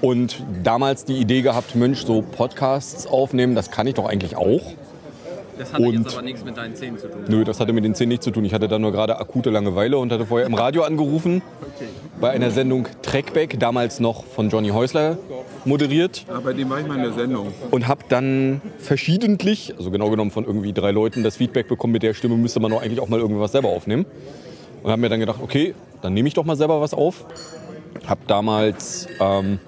Und 0.00 0.44
damals 0.62 1.04
die 1.04 1.16
Idee 1.16 1.42
gehabt, 1.42 1.74
Mensch, 1.74 2.04
so 2.04 2.22
Podcasts 2.22 3.06
aufnehmen, 3.06 3.54
das 3.54 3.70
kann 3.70 3.86
ich 3.86 3.94
doch 3.94 4.06
eigentlich 4.06 4.36
auch. 4.36 4.62
Das 5.62 5.72
hatte 5.72 5.82
Und- 5.84 5.94
jetzt 5.94 6.12
aber 6.12 6.22
nichts 6.22 6.44
mit 6.44 6.56
deinen 6.56 6.74
Zähnen 6.74 6.98
zu 6.98 7.06
tun. 7.08 7.20
Nö, 7.28 7.44
das 7.44 7.60
hatte 7.60 7.72
mit 7.72 7.84
den 7.84 7.94
Zähnen 7.94 8.08
nichts 8.08 8.24
zu 8.24 8.32
tun. 8.32 8.44
Ich 8.44 8.52
hatte 8.52 8.66
da 8.66 8.80
nur 8.80 8.90
gerade 8.90 9.18
akute 9.20 9.50
Langeweile 9.50 9.96
und 9.96 10.10
hatte 10.10 10.26
vorher 10.26 10.46
im 10.46 10.54
Radio 10.54 10.82
angerufen. 10.82 11.40
Bei 12.20 12.30
einer 12.30 12.50
Sendung 12.50 12.88
Trackback, 13.02 13.60
damals 13.60 14.00
noch 14.00 14.24
von 14.24 14.48
Johnny 14.50 14.70
Häusler 14.70 15.18
moderiert. 15.64 16.24
Ja, 16.28 16.40
bei 16.40 16.52
dem 16.52 16.68
war 16.68 16.80
ich 16.80 16.86
mal 16.88 16.96
in 16.96 17.02
der 17.04 17.12
Sendung. 17.12 17.48
Und 17.70 17.86
habe 17.86 18.02
dann 18.08 18.60
verschiedentlich, 18.78 19.74
also 19.78 19.92
genau 19.92 20.10
genommen 20.10 20.32
von 20.32 20.44
irgendwie 20.44 20.72
drei 20.72 20.90
Leuten, 20.90 21.22
das 21.22 21.36
Feedback 21.36 21.68
bekommen, 21.68 21.92
mit 21.92 22.02
der 22.02 22.14
Stimme 22.14 22.36
müsste 22.36 22.58
man 22.58 22.72
doch 22.72 22.82
eigentlich 22.82 22.98
auch 23.00 23.08
mal 23.08 23.20
irgendwas 23.20 23.52
selber 23.52 23.68
aufnehmen. 23.68 24.04
Und 24.82 24.90
habe 24.90 25.00
mir 25.00 25.08
dann 25.10 25.20
gedacht, 25.20 25.38
okay, 25.40 25.74
dann 26.00 26.12
nehme 26.12 26.26
ich 26.26 26.34
doch 26.34 26.44
mal 26.44 26.56
selber 26.56 26.80
was 26.80 26.92
auf. 26.92 27.24
Habe 28.06 28.20
damals 28.26 29.06
ähm, 29.20 29.60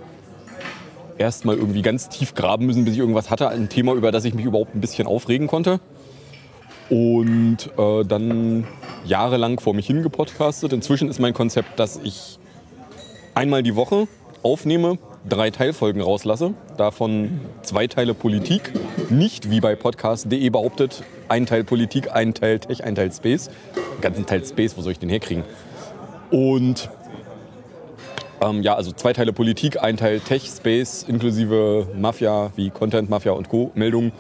erst 1.19 1.45
mal 1.45 1.57
irgendwie 1.57 1.83
ganz 1.83 2.09
tief 2.09 2.35
graben 2.35 2.67
müssen, 2.67 2.85
bis 2.85 2.95
ich 2.95 3.01
irgendwas 3.01 3.31
hatte, 3.31 3.49
ein 3.49 3.69
Thema, 3.69 3.95
über 3.95 4.13
das 4.13 4.25
ich 4.25 4.35
mich 4.35 4.45
überhaupt 4.45 4.75
ein 4.75 4.81
bisschen 4.81 5.07
aufregen 5.07 5.47
konnte. 5.47 5.81
Und 6.91 7.71
äh, 7.79 8.05
dann 8.05 8.67
jahrelang 9.05 9.59
vor 9.61 9.75
mich 9.75 9.87
hingepodcastet. 9.87 10.73
Inzwischen 10.73 11.09
ist 11.09 11.19
mein 11.19 11.35
Konzept, 11.35 11.79
dass 11.79 11.99
ich 12.03 12.39
einmal 13.35 13.63
die 13.63 13.75
Woche 13.75 14.07
aufnehme, 14.43 14.99
drei 15.27 15.51
Teilfolgen 15.51 16.03
rauslasse, 16.03 16.53
davon 16.77 17.41
zwei 17.63 17.87
Teile 17.87 18.13
Politik, 18.13 18.73
nicht 19.11 19.51
wie 19.51 19.61
bei 19.61 19.75
podcast.de 19.75 20.51
behauptet, 20.51 21.03
ein 21.29 21.47
Teil 21.47 21.65
Politik, 21.65 22.13
ein 22.13 22.35
Teil 22.35 22.59
Tech, 22.59 22.85
ein 22.85 22.95
Teil 22.95 23.11
Space. 23.13 23.49
Den 23.97 24.01
ganzen 24.03 24.27
Teil 24.27 24.45
Space, 24.45 24.77
wo 24.77 24.83
soll 24.83 24.93
ich 24.93 24.99
den 24.99 25.09
herkriegen? 25.09 25.45
Und 26.31 26.91
ähm, 28.41 28.63
ja, 28.63 28.75
also 28.75 28.93
zwei 28.93 29.13
Teile 29.13 29.33
Politik, 29.33 29.83
ein 29.83 29.97
Teil 29.97 30.21
Tech, 30.21 30.47
Space, 30.47 31.05
inklusive 31.07 31.87
Mafia 31.97 32.53
wie 32.57 32.71
Content, 32.71 33.11
Mafia 33.11 33.33
und 33.33 33.49
Co. 33.49 33.71
Meldungen. 33.75 34.13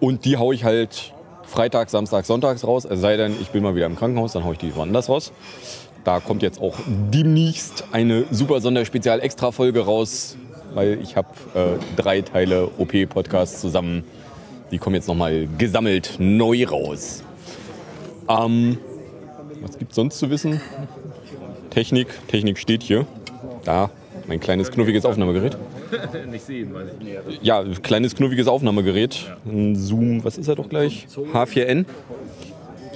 Und 0.00 0.24
die 0.24 0.36
haue 0.36 0.54
ich 0.54 0.64
halt 0.64 1.12
Freitag, 1.44 1.90
Samstag, 1.90 2.24
Sonntags 2.24 2.66
raus. 2.66 2.84
Es 2.84 3.00
sei 3.00 3.16
denn, 3.16 3.34
ich 3.40 3.50
bin 3.50 3.62
mal 3.62 3.74
wieder 3.74 3.86
im 3.86 3.96
Krankenhaus, 3.96 4.32
dann 4.32 4.44
haue 4.44 4.54
ich 4.54 4.58
die 4.58 4.74
woanders 4.74 5.08
raus. 5.08 5.32
Da 6.04 6.18
kommt 6.18 6.42
jetzt 6.42 6.60
auch 6.60 6.76
demnächst 6.86 7.84
eine 7.92 8.24
super 8.30 8.60
Sonderspezial-Extra-Folge 8.60 9.80
raus, 9.84 10.36
weil 10.74 10.98
ich 11.00 11.16
habe 11.16 11.28
äh, 11.54 11.78
drei 11.96 12.22
Teile 12.22 12.68
OP-Podcasts 12.78 13.60
zusammen. 13.60 14.02
Die 14.72 14.78
kommen 14.78 14.96
jetzt 14.96 15.06
nochmal 15.06 15.46
gesammelt 15.58 16.16
neu 16.18 16.64
raus. 16.66 17.22
Ähm, 18.28 18.78
was 19.60 19.78
gibt 19.78 19.94
sonst 19.94 20.18
zu 20.18 20.30
wissen? 20.30 20.60
Technik, 21.70 22.08
Technik 22.28 22.58
steht 22.58 22.82
hier. 22.82 23.06
Da, 23.64 23.90
mein 24.26 24.40
kleines 24.40 24.70
knuffiges 24.70 25.04
Aufnahmegerät. 25.04 25.56
Nicht 26.30 26.44
sehen, 26.44 26.72
weil 26.74 26.90
ich 27.28 27.42
Ja, 27.42 27.62
kleines 27.82 28.14
knuffiges 28.14 28.48
Aufnahmegerät. 28.48 29.32
Ein 29.44 29.76
Zoom, 29.76 30.24
was 30.24 30.38
ist 30.38 30.48
er 30.48 30.56
doch 30.56 30.68
gleich? 30.68 31.06
H4n. 31.32 31.84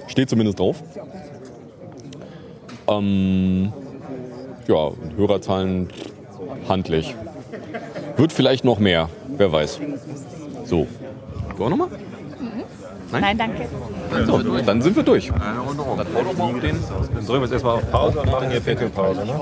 Steht 0.08 0.30
zumindest 0.30 0.58
drauf. 0.58 0.82
Ähm, 2.88 3.72
ja, 4.68 4.90
Hörerzahlen 5.16 5.88
handlich. 6.68 7.14
Wird 8.16 8.32
vielleicht 8.32 8.64
noch 8.64 8.78
mehr, 8.78 9.08
wer 9.36 9.52
weiß. 9.52 9.80
So. 10.64 10.86
Du 11.56 11.64
auch 11.64 11.70
nochmal? 11.70 11.88
Nein, 13.12 13.38
danke. 13.38 13.68
So, 14.26 14.38
dann 14.62 14.82
sind 14.82 14.96
wir 14.96 15.02
durch. 15.02 15.28
Dann 15.28 15.56
drücken 17.26 17.26
wir 17.26 17.40
jetzt 17.40 17.52
erstmal 17.52 17.74
auf 17.76 17.90
Pause 17.90 18.20
und 18.20 18.30
machen 18.30 18.50
hier 18.50 18.60
Pinkelpause. 18.60 19.24
Ne? 19.24 19.40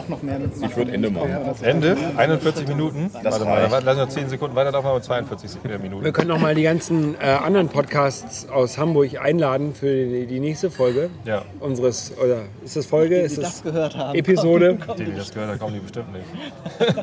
Ich 0.67 0.77
würde 0.77 0.93
Ende 0.93 1.11
machen. 1.11 1.31
Ende? 1.62 1.97
41 2.17 2.69
Minuten? 2.69 3.11
Warte 3.23 3.45
mal, 3.45 3.69
dann 3.69 3.85
lassen 3.85 3.99
wir 3.99 4.09
10 4.09 4.29
Sekunden 4.29 4.57
weiter, 4.57 4.73
darf 4.73 4.85
man 4.85 5.01
42 5.03 5.51
Minuten. 5.83 6.05
Wir 6.05 6.12
können 6.12 6.29
noch 6.29 6.39
mal 6.41 6.55
die 6.55 6.62
ganzen 6.62 7.15
äh, 7.21 7.27
anderen 7.27 7.69
Podcasts 7.69 8.49
aus 8.49 8.79
Hamburg 8.79 9.21
einladen 9.21 9.75
für 9.75 9.87
die, 10.07 10.27
die 10.27 10.41
nächste 10.41 10.71
Folge 10.71 11.11
Ja. 11.25 11.43
unseres, 11.61 12.12
oder 12.23 12.43
ist 12.65 12.77
das 12.77 12.87
Folge? 12.87 13.17
Die 13.21 13.25
ist 13.27 13.39
das 13.39 13.62
gehört 13.62 13.97
haben. 13.97 14.17
Episode? 14.19 14.79
Die, 14.99 15.05
die 15.05 15.15
das 15.17 15.33
gehört 15.33 15.51
haben, 15.51 15.59
kommen 15.59 15.75
die 15.75 15.81
bestimmt 15.81 16.12
nicht. 16.12 16.25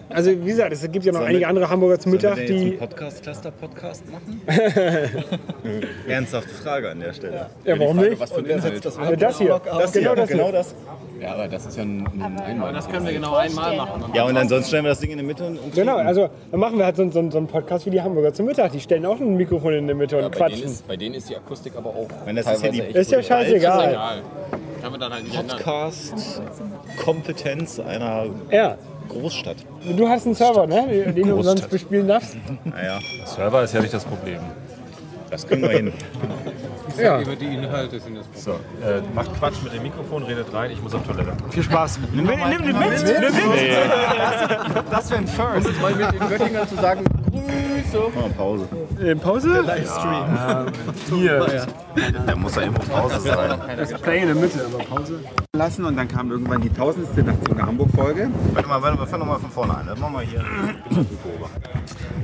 Also 0.09 0.31
wie 0.31 0.45
gesagt, 0.45 0.73
es 0.73 0.81
gibt 0.91 1.05
ja 1.05 1.11
noch 1.11 1.21
einige 1.21 1.47
andere 1.47 1.69
Hamburger 1.69 1.99
zum 1.99 2.11
Mittag, 2.11 2.37
die... 2.45 2.71
Podcast-Cluster-Podcast 2.71 4.03
machen? 4.11 4.41
Ernsthafte 6.07 6.49
Frage 6.49 6.89
an 6.89 6.99
der 6.99 7.13
Stelle. 7.13 7.35
Ja, 7.35 7.49
warum 7.65 7.97
nicht? 7.97 8.19
Was 8.19 8.31
für 8.31 8.39
ein 8.39 8.45
Inhalt? 8.45 8.83
Ja, 8.83 9.15
das 9.15 9.37
hier. 9.37 9.61
Das 9.63 9.91
genau 9.93 10.13
hier, 10.13 10.15
das 10.15 10.29
genau 10.29 10.51
das. 10.51 10.73
Ja, 11.19 11.33
aber 11.33 11.47
das 11.47 11.65
ist 11.67 11.77
ja 11.77 11.83
ein, 11.83 12.03
ein 12.19 12.39
Einmal. 12.39 12.73
Das 12.73 12.89
können 12.89 13.05
wir 13.05 13.13
genau 13.13 13.35
einmal 13.35 13.75
machen. 13.77 14.05
Ja, 14.15 14.23
und 14.25 14.35
ansonsten 14.35 14.69
stellen 14.69 14.85
wir 14.85 14.89
das 14.89 14.99
Ding 15.01 15.11
in 15.11 15.19
die 15.19 15.23
Mitte 15.23 15.45
und, 15.45 15.59
und 15.59 15.71
Genau, 15.75 15.97
also 15.97 16.29
dann 16.49 16.59
machen 16.59 16.79
wir 16.79 16.85
halt 16.85 16.95
so, 16.95 17.03
so, 17.11 17.29
so 17.29 17.37
einen 17.37 17.45
Podcast 17.47 17.85
wie 17.85 17.91
die 17.91 18.01
Hamburger 18.01 18.33
zum 18.33 18.47
Mittag. 18.47 18.71
Die 18.71 18.79
stellen 18.79 19.05
auch 19.05 19.19
ein 19.19 19.37
Mikrofon 19.37 19.73
in 19.73 19.87
die 19.87 19.93
Mitte 19.93 20.17
und 20.17 20.23
Ja, 20.23 20.29
bei, 20.29 20.35
denen 20.47 20.49
quatschen. 20.49 20.65
ist, 20.71 20.87
bei 20.87 20.97
denen 20.97 21.13
ist 21.13 21.29
die 21.29 21.37
Akustik 21.37 21.73
aber 21.77 21.91
auch 21.91 22.07
Wenn 22.25 22.35
das 22.37 22.47
ist 22.47 22.53
ja 22.53 22.57
teilweise 22.57 22.71
die- 22.81 22.87
echt 22.87 22.95
Ist 22.95 23.11
ja 23.11 23.21
scheißegal. 23.21 23.89
Egal. 23.89 24.21
Kann 24.81 24.91
man 24.91 24.99
dann 24.99 25.13
halt. 25.13 25.31
Podcast-Kompetenz 25.31 27.79
einer 27.79 28.25
Ja, 28.49 28.77
Großstadt. 29.09 29.57
du 29.95 30.09
hast 30.09 30.25
einen 30.25 30.33
Server, 30.33 30.65
ne? 30.65 31.13
den 31.15 31.27
du 31.27 31.35
umsonst 31.35 31.69
bespielen 31.69 32.07
darfst. 32.07 32.35
Naja, 32.63 32.97
Server 33.25 33.61
ist 33.63 33.75
ja 33.75 33.81
nicht 33.81 33.93
das 33.93 34.05
Problem. 34.05 34.39
das 35.29 35.45
kriegen 35.45 35.61
wir 35.61 35.69
hin. 35.69 35.93
Ja, 36.97 37.19
Über 37.21 37.35
die 37.35 37.45
Inhalte 37.45 37.99
sind 37.99 38.17
das 38.17 38.25
So, 38.43 38.51
äh, 38.51 39.01
macht 39.13 39.33
Quatsch 39.37 39.61
mit 39.63 39.73
dem 39.73 39.83
Mikrofon, 39.83 40.23
redet 40.23 40.53
rein, 40.53 40.71
ich 40.71 40.81
muss 40.81 40.93
auf 40.93 41.05
Toilette. 41.05 41.33
viel 41.49 41.63
Spaß. 41.63 41.99
Nimm, 42.13 42.25
nimm 42.25 42.39
den 42.39 42.79
mit, 42.79 42.91
nimm 43.03 43.21
den 43.21 43.49
mit. 43.49 44.91
Das 44.91 45.09
wäre 45.09 45.21
ein 45.21 45.27
First. 45.27 45.81
Mal 45.81 45.95
mit 45.95 46.11
den 46.13 46.29
Göttingern 46.29 46.67
zu 46.67 46.75
sagen, 46.75 47.03
Grüße. 47.31 47.97
Machen 48.15 48.23
wir 48.23 48.29
Pause. 48.37 48.67
Äh, 49.01 49.15
Pause? 49.15 49.63
Hier, 51.09 51.65
Da 52.25 52.35
muss 52.35 52.55
ja 52.55 52.61
immer 52.63 52.79
Pause 52.79 53.19
sein. 53.21 53.59
das 53.77 53.93
Play 53.93 54.19
in 54.21 54.27
der 54.27 54.35
Mitte, 54.35 54.65
aber 54.65 54.83
Pause. 54.83 55.19
lassen 55.55 55.85
und 55.85 55.95
dann 55.97 56.07
kam 56.07 56.31
irgendwann 56.31 56.61
die 56.61 56.69
tausendste 56.69 57.23
Nachtzug 57.23 57.57
nach 57.57 57.67
Hamburg-Folge. 57.67 58.29
Warte 58.53 58.67
mal, 58.67 58.81
warte 58.81 58.97
mal, 58.97 59.05
fang 59.07 59.19
nochmal 59.19 59.39
von 59.39 59.49
vorne 59.51 59.75
an. 59.77 59.87
Das 59.87 59.99
machen 59.99 60.13
wir 60.15 60.21
hier. 60.21 60.43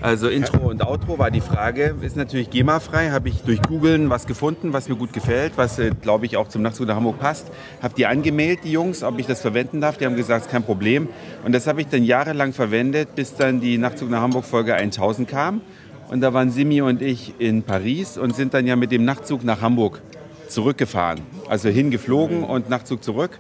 Also 0.02 0.28
Intro 0.30 0.70
und 0.70 0.86
Outro 0.86 1.18
war 1.18 1.32
die 1.32 1.42
Frage, 1.42 1.96
ist 2.02 2.16
natürlich 2.16 2.50
GEMA-frei, 2.50 3.10
habe 3.10 3.30
ich 3.30 3.42
durch 3.42 3.62
Googlen 3.62 4.10
was 4.10 4.28
gefunden, 4.28 4.72
was 4.72 4.90
mir 4.90 4.96
gut 4.96 5.12
gefällt, 5.12 5.54
was 5.56 5.80
äh, 5.80 5.92
glaube 6.02 6.26
ich 6.26 6.38
auch 6.38 6.48
zum 6.48 6.62
Nachtzug 6.62 6.88
nach 6.88 6.96
Hamburg 6.96 7.20
passt. 7.20 7.48
Habe 7.82 7.96
die 7.96 8.06
angemeldet, 8.06 8.60
die 8.64 8.72
Jungs, 8.72 9.04
ob 9.04 9.18
ich 9.20 9.26
das 9.26 9.42
verwenden 9.42 9.82
darf. 9.82 9.98
Die 9.98 10.06
haben 10.06 10.16
gesagt, 10.16 10.46
ist 10.46 10.52
kein 10.52 10.64
Problem. 10.64 11.10
Und 11.44 11.54
das 11.54 11.68
habe 11.68 11.82
ich 11.82 11.88
dann 11.88 12.04
jahrelang 12.04 12.54
verwendet, 12.54 13.16
bis 13.16 13.36
dann 13.36 13.60
die 13.60 13.78
Nachtzug 13.78 14.10
nach 14.10 14.22
Hamburg 14.22 14.46
Folge 14.46 14.76
1000 14.76 15.28
kam. 15.28 15.62
Und 16.10 16.22
da 16.22 16.34
waren 16.34 16.52
Simi 16.52 16.82
und 16.82 17.02
ich 17.02 17.34
in 17.40 17.64
Paris 17.64 18.18
und 18.18 18.36
sind 18.36 18.54
dann 18.54 18.68
ja 18.68 18.76
mit 18.76 18.92
dem 18.92 19.04
Nachtzug 19.04 19.44
nach 19.44 19.62
Hamburg 19.62 20.02
zurückgefahren. 20.48 21.22
Also 21.50 21.70
hingeflogen 21.70 22.44
und 22.44 22.70
Nachtzug 22.70 23.04
zurück. 23.04 23.40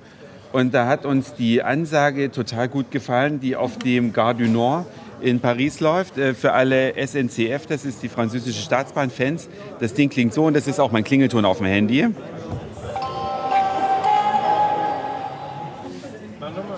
Und 0.51 0.73
da 0.73 0.87
hat 0.87 1.05
uns 1.05 1.33
die 1.33 1.61
Ansage 1.61 2.31
total 2.31 2.67
gut 2.67 2.89
gefallen, 2.91 3.39
die 3.39 3.55
auf 3.55 3.77
dem 3.77 4.11
Gare 4.11 4.35
du 4.35 4.47
Nord 4.47 4.85
in 5.21 5.39
Paris 5.39 5.79
läuft. 5.79 6.17
Äh, 6.17 6.33
Für 6.33 6.53
alle 6.53 6.93
SNCF, 6.95 7.65
das 7.67 7.85
ist 7.85 8.03
die 8.03 8.09
französische 8.09 8.61
Staatsbahn-Fans. 8.61 9.49
Das 9.79 9.93
Ding 9.93 10.09
klingt 10.09 10.33
so 10.33 10.45
und 10.45 10.53
das 10.53 10.67
ist 10.67 10.79
auch 10.79 10.91
mein 10.91 11.03
Klingelton 11.03 11.45
auf 11.45 11.57
dem 11.57 11.67
Handy. 11.67 12.07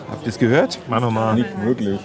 Habt 0.09 0.23
ihr 0.23 0.27
es 0.29 0.39
gehört? 0.39 0.79
Mach 0.87 1.01
nochmal. 1.01 1.35
Nicht 1.35 1.63
wirklich. 1.63 1.99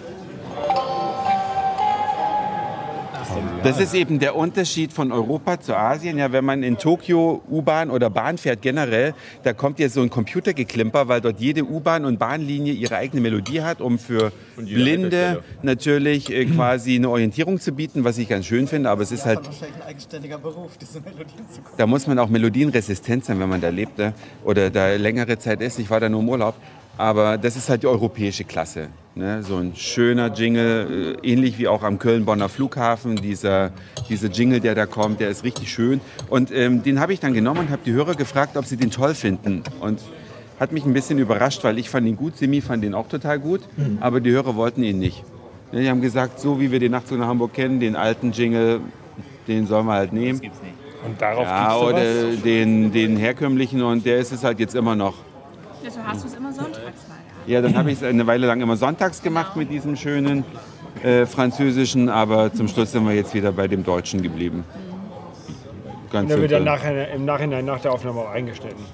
Das 3.64 3.80
ist 3.80 3.94
eben 3.94 4.18
der 4.18 4.36
Unterschied 4.36 4.92
von 4.92 5.10
Europa 5.10 5.58
zu 5.58 5.74
Asien. 5.74 6.18
Ja, 6.18 6.32
wenn 6.32 6.44
man 6.44 6.62
in 6.62 6.76
Tokio 6.76 7.42
U-Bahn 7.50 7.90
oder 7.90 8.10
Bahn 8.10 8.36
fährt 8.36 8.60
generell, 8.60 9.14
da 9.42 9.54
kommt 9.54 9.78
ja 9.78 9.88
so 9.88 10.02
ein 10.02 10.10
Computergeklimper, 10.10 11.08
weil 11.08 11.22
dort 11.22 11.40
jede 11.40 11.64
U-Bahn 11.64 12.04
und 12.04 12.18
Bahnlinie 12.18 12.74
ihre 12.74 12.96
eigene 12.96 13.22
Melodie 13.22 13.62
hat, 13.62 13.80
um 13.80 13.98
für 13.98 14.32
Blinde 14.56 15.42
natürlich 15.62 16.30
äh, 16.30 16.44
quasi 16.44 16.96
eine 16.96 17.08
Orientierung 17.08 17.58
zu 17.58 17.72
bieten, 17.72 18.04
was 18.04 18.18
ich 18.18 18.28
ganz 18.28 18.44
schön 18.46 18.68
finde. 18.68 18.90
Aber 18.90 19.02
es 19.02 19.12
ist 19.12 19.24
halt 19.24 19.44
wahrscheinlich 19.44 19.76
ein 19.76 19.88
eigenständiger 19.88 20.38
Beruf, 20.38 20.76
diese 20.76 21.00
Melodien 21.00 21.48
zu 21.50 21.60
da 21.76 21.86
muss 21.86 22.06
man 22.06 22.18
auch 22.18 22.28
melodienresistent 22.28 23.24
sein, 23.24 23.40
wenn 23.40 23.48
man 23.48 23.60
da 23.60 23.70
lebt 23.70 23.98
ne? 23.98 24.12
oder 24.44 24.70
da 24.70 24.94
längere 24.94 25.38
Zeit 25.38 25.60
ist. 25.60 25.78
Ich 25.78 25.88
war 25.88 26.00
da 26.00 26.08
nur 26.08 26.20
im 26.20 26.28
Urlaub. 26.28 26.54
Aber 26.96 27.38
das 27.38 27.56
ist 27.56 27.68
halt 27.68 27.82
die 27.82 27.88
europäische 27.88 28.44
Klasse. 28.44 28.88
Ne? 29.16 29.42
So 29.44 29.56
ein 29.58 29.76
schöner 29.76 30.32
Jingle, 30.32 31.16
äh, 31.22 31.28
ähnlich 31.32 31.58
wie 31.58 31.68
auch 31.68 31.82
am 31.84 31.98
Köln-Bonner 31.98 32.48
Flughafen. 32.48 33.16
Dieser, 33.16 33.70
dieser 34.08 34.28
Jingle, 34.28 34.60
der 34.60 34.74
da 34.74 34.86
kommt, 34.86 35.20
der 35.20 35.28
ist 35.30 35.44
richtig 35.44 35.72
schön. 35.72 36.00
Und 36.28 36.50
ähm, 36.52 36.82
den 36.82 36.98
habe 36.98 37.12
ich 37.12 37.20
dann 37.20 37.32
genommen 37.32 37.60
und 37.60 37.70
habe 37.70 37.82
die 37.84 37.92
Hörer 37.92 38.14
gefragt, 38.16 38.56
ob 38.56 38.64
sie 38.64 38.76
den 38.76 38.90
toll 38.90 39.14
finden. 39.14 39.62
Und 39.80 40.00
hat 40.58 40.72
mich 40.72 40.84
ein 40.84 40.92
bisschen 40.92 41.18
überrascht, 41.18 41.62
weil 41.64 41.78
ich 41.78 41.90
fand 41.90 42.06
ihn 42.06 42.16
gut, 42.16 42.36
Simi 42.36 42.60
fand 42.60 42.84
ihn 42.84 42.94
auch 42.94 43.08
total 43.08 43.40
gut, 43.40 43.60
aber 44.00 44.20
die 44.20 44.30
Hörer 44.30 44.54
wollten 44.54 44.84
ihn 44.84 45.00
nicht. 45.00 45.24
Ne, 45.72 45.82
Die 45.82 45.90
haben 45.90 46.00
gesagt, 46.00 46.38
so 46.38 46.60
wie 46.60 46.70
wir 46.70 46.78
den 46.78 46.92
Nachtzug 46.92 47.18
nach 47.18 47.26
Hamburg 47.26 47.52
kennen, 47.52 47.80
den 47.80 47.96
alten 47.96 48.30
Jingle, 48.30 48.80
den 49.48 49.66
sollen 49.66 49.86
wir 49.86 49.94
halt 49.94 50.12
nehmen. 50.12 50.40
Und 51.04 51.20
darauf 51.20 51.44
Ja, 51.44 51.76
oder 51.76 52.02
den, 52.44 52.92
den 52.92 53.16
herkömmlichen 53.16 53.82
und 53.82 54.06
der 54.06 54.18
ist 54.18 54.32
es 54.32 54.44
halt 54.44 54.60
jetzt 54.60 54.74
immer 54.76 54.94
noch. 54.94 55.14
Also 55.84 55.98
hast 56.06 56.22
du 56.22 56.28
es 56.28 56.34
immer 56.34 56.52
sonntags. 56.52 57.03
Ja, 57.46 57.60
dann 57.60 57.76
habe 57.76 57.90
ich 57.90 57.98
es 57.98 58.04
eine 58.04 58.26
Weile 58.26 58.46
lang 58.46 58.60
immer 58.60 58.76
sonntags 58.76 59.22
gemacht 59.22 59.56
mit 59.56 59.70
diesem 59.70 59.96
schönen 59.96 60.44
äh, 61.02 61.26
französischen, 61.26 62.08
aber 62.08 62.52
zum 62.52 62.68
Schluss 62.68 62.92
sind 62.92 63.06
wir 63.06 63.14
jetzt 63.14 63.34
wieder 63.34 63.52
bei 63.52 63.68
dem 63.68 63.84
deutschen 63.84 64.22
geblieben. 64.22 64.64
Ganz 66.10 66.22
Und 66.22 66.28
der 66.30 66.40
wird 66.40 66.52
dann 66.52 66.64
nachher, 66.64 67.12
im 67.12 67.24
Nachhinein 67.24 67.64
nach 67.64 67.80
der 67.80 67.92
Aufnahme 67.92 68.20
auch 68.20 68.30
eingeschnitten. 68.30 68.84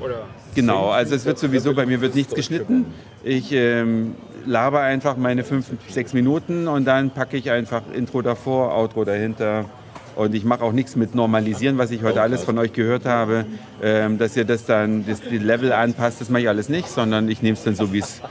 Oder? 0.00 0.24
Genau, 0.54 0.88
also 0.90 1.14
es 1.14 1.24
wird 1.24 1.38
sowieso, 1.38 1.74
bei 1.74 1.86
mir 1.86 2.00
wird 2.00 2.14
nichts 2.14 2.34
geschnitten. 2.34 2.86
Ich 3.22 3.52
ähm, 3.52 4.14
laber 4.44 4.80
einfach 4.80 5.16
meine 5.16 5.44
fünf, 5.44 5.66
sechs 5.88 6.12
Minuten 6.12 6.66
und 6.66 6.86
dann 6.86 7.10
packe 7.10 7.36
ich 7.36 7.50
einfach 7.50 7.82
Intro 7.94 8.22
davor, 8.22 8.74
Outro 8.76 9.04
dahinter. 9.04 9.66
Und 10.16 10.34
ich 10.34 10.44
mache 10.44 10.64
auch 10.64 10.72
nichts 10.72 10.96
mit 10.96 11.14
Normalisieren, 11.14 11.76
was 11.76 11.90
ich 11.90 12.02
heute 12.02 12.22
alles 12.22 12.42
von 12.42 12.58
euch 12.58 12.72
gehört 12.72 13.04
habe, 13.04 13.44
ähm, 13.82 14.16
dass 14.16 14.34
ihr 14.34 14.46
das 14.46 14.64
dann, 14.64 15.06
das, 15.06 15.20
die 15.20 15.36
Level 15.36 15.72
anpasst, 15.72 16.22
das 16.22 16.30
mache 16.30 16.42
ich 16.42 16.48
alles 16.48 16.70
nicht, 16.70 16.88
sondern 16.88 17.28
ich 17.28 17.42
nehme 17.42 17.52
es 17.52 17.64
dann 17.64 17.74
so, 17.74 17.92
wie 17.92 17.98
es 17.98 18.22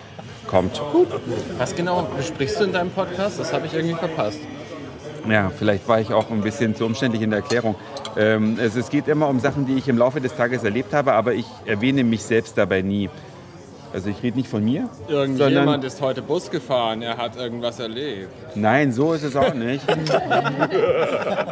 kommt. 0.48 0.82
Was 1.60 1.76
genau 1.76 2.08
besprichst 2.18 2.60
du 2.60 2.64
in 2.66 2.74
deinem 2.74 2.90
Podcast? 2.90 3.40
Das 3.40 3.54
habe 3.54 3.68
ich 3.68 3.74
irgendwie 3.76 3.96
verpasst. 3.96 4.40
Ja, 5.30 5.52
vielleicht 5.56 5.88
war 5.88 6.00
ich 6.00 6.12
auch 6.12 6.30
ein 6.32 6.42
bisschen 6.42 6.76
zu 6.76 6.86
umständlich 6.86 7.22
in 7.22 7.30
der 7.30 7.40
Erklärung. 7.40 7.76
Ähm, 8.18 8.58
es, 8.60 8.76
es 8.76 8.90
geht 8.90 9.08
immer 9.08 9.28
um 9.28 9.40
Sachen, 9.40 9.68
die 9.68 9.76
ich 9.76 9.88
im 9.88 9.98
Laufe 9.98 10.22
des 10.22 10.36
Tages 10.36 10.64
erlebt 10.64 10.94
habe, 10.94 11.14
aber 11.14 11.34
ich 11.34 11.46
erwähne 11.66 12.04
mich 12.04 12.24
selbst 12.24 12.58
dabei 12.58 12.82
nie. 12.82 13.10
Also 13.94 14.10
ich 14.10 14.22
rede 14.22 14.38
nicht 14.38 14.50
von 14.50 14.64
mir, 14.64 14.90
Irgendjemand 15.08 15.84
ist 15.84 16.02
heute 16.02 16.22
Bus 16.22 16.52
gefahren, 16.52 17.02
er 17.02 17.18
hat 17.18 17.38
irgendwas 17.38 17.80
erlebt. 17.80 18.30
Nein, 18.56 18.92
so 18.92 19.14
ist 19.14 19.24
es 19.24 19.36
auch 19.36 19.54
nicht. 19.54 19.84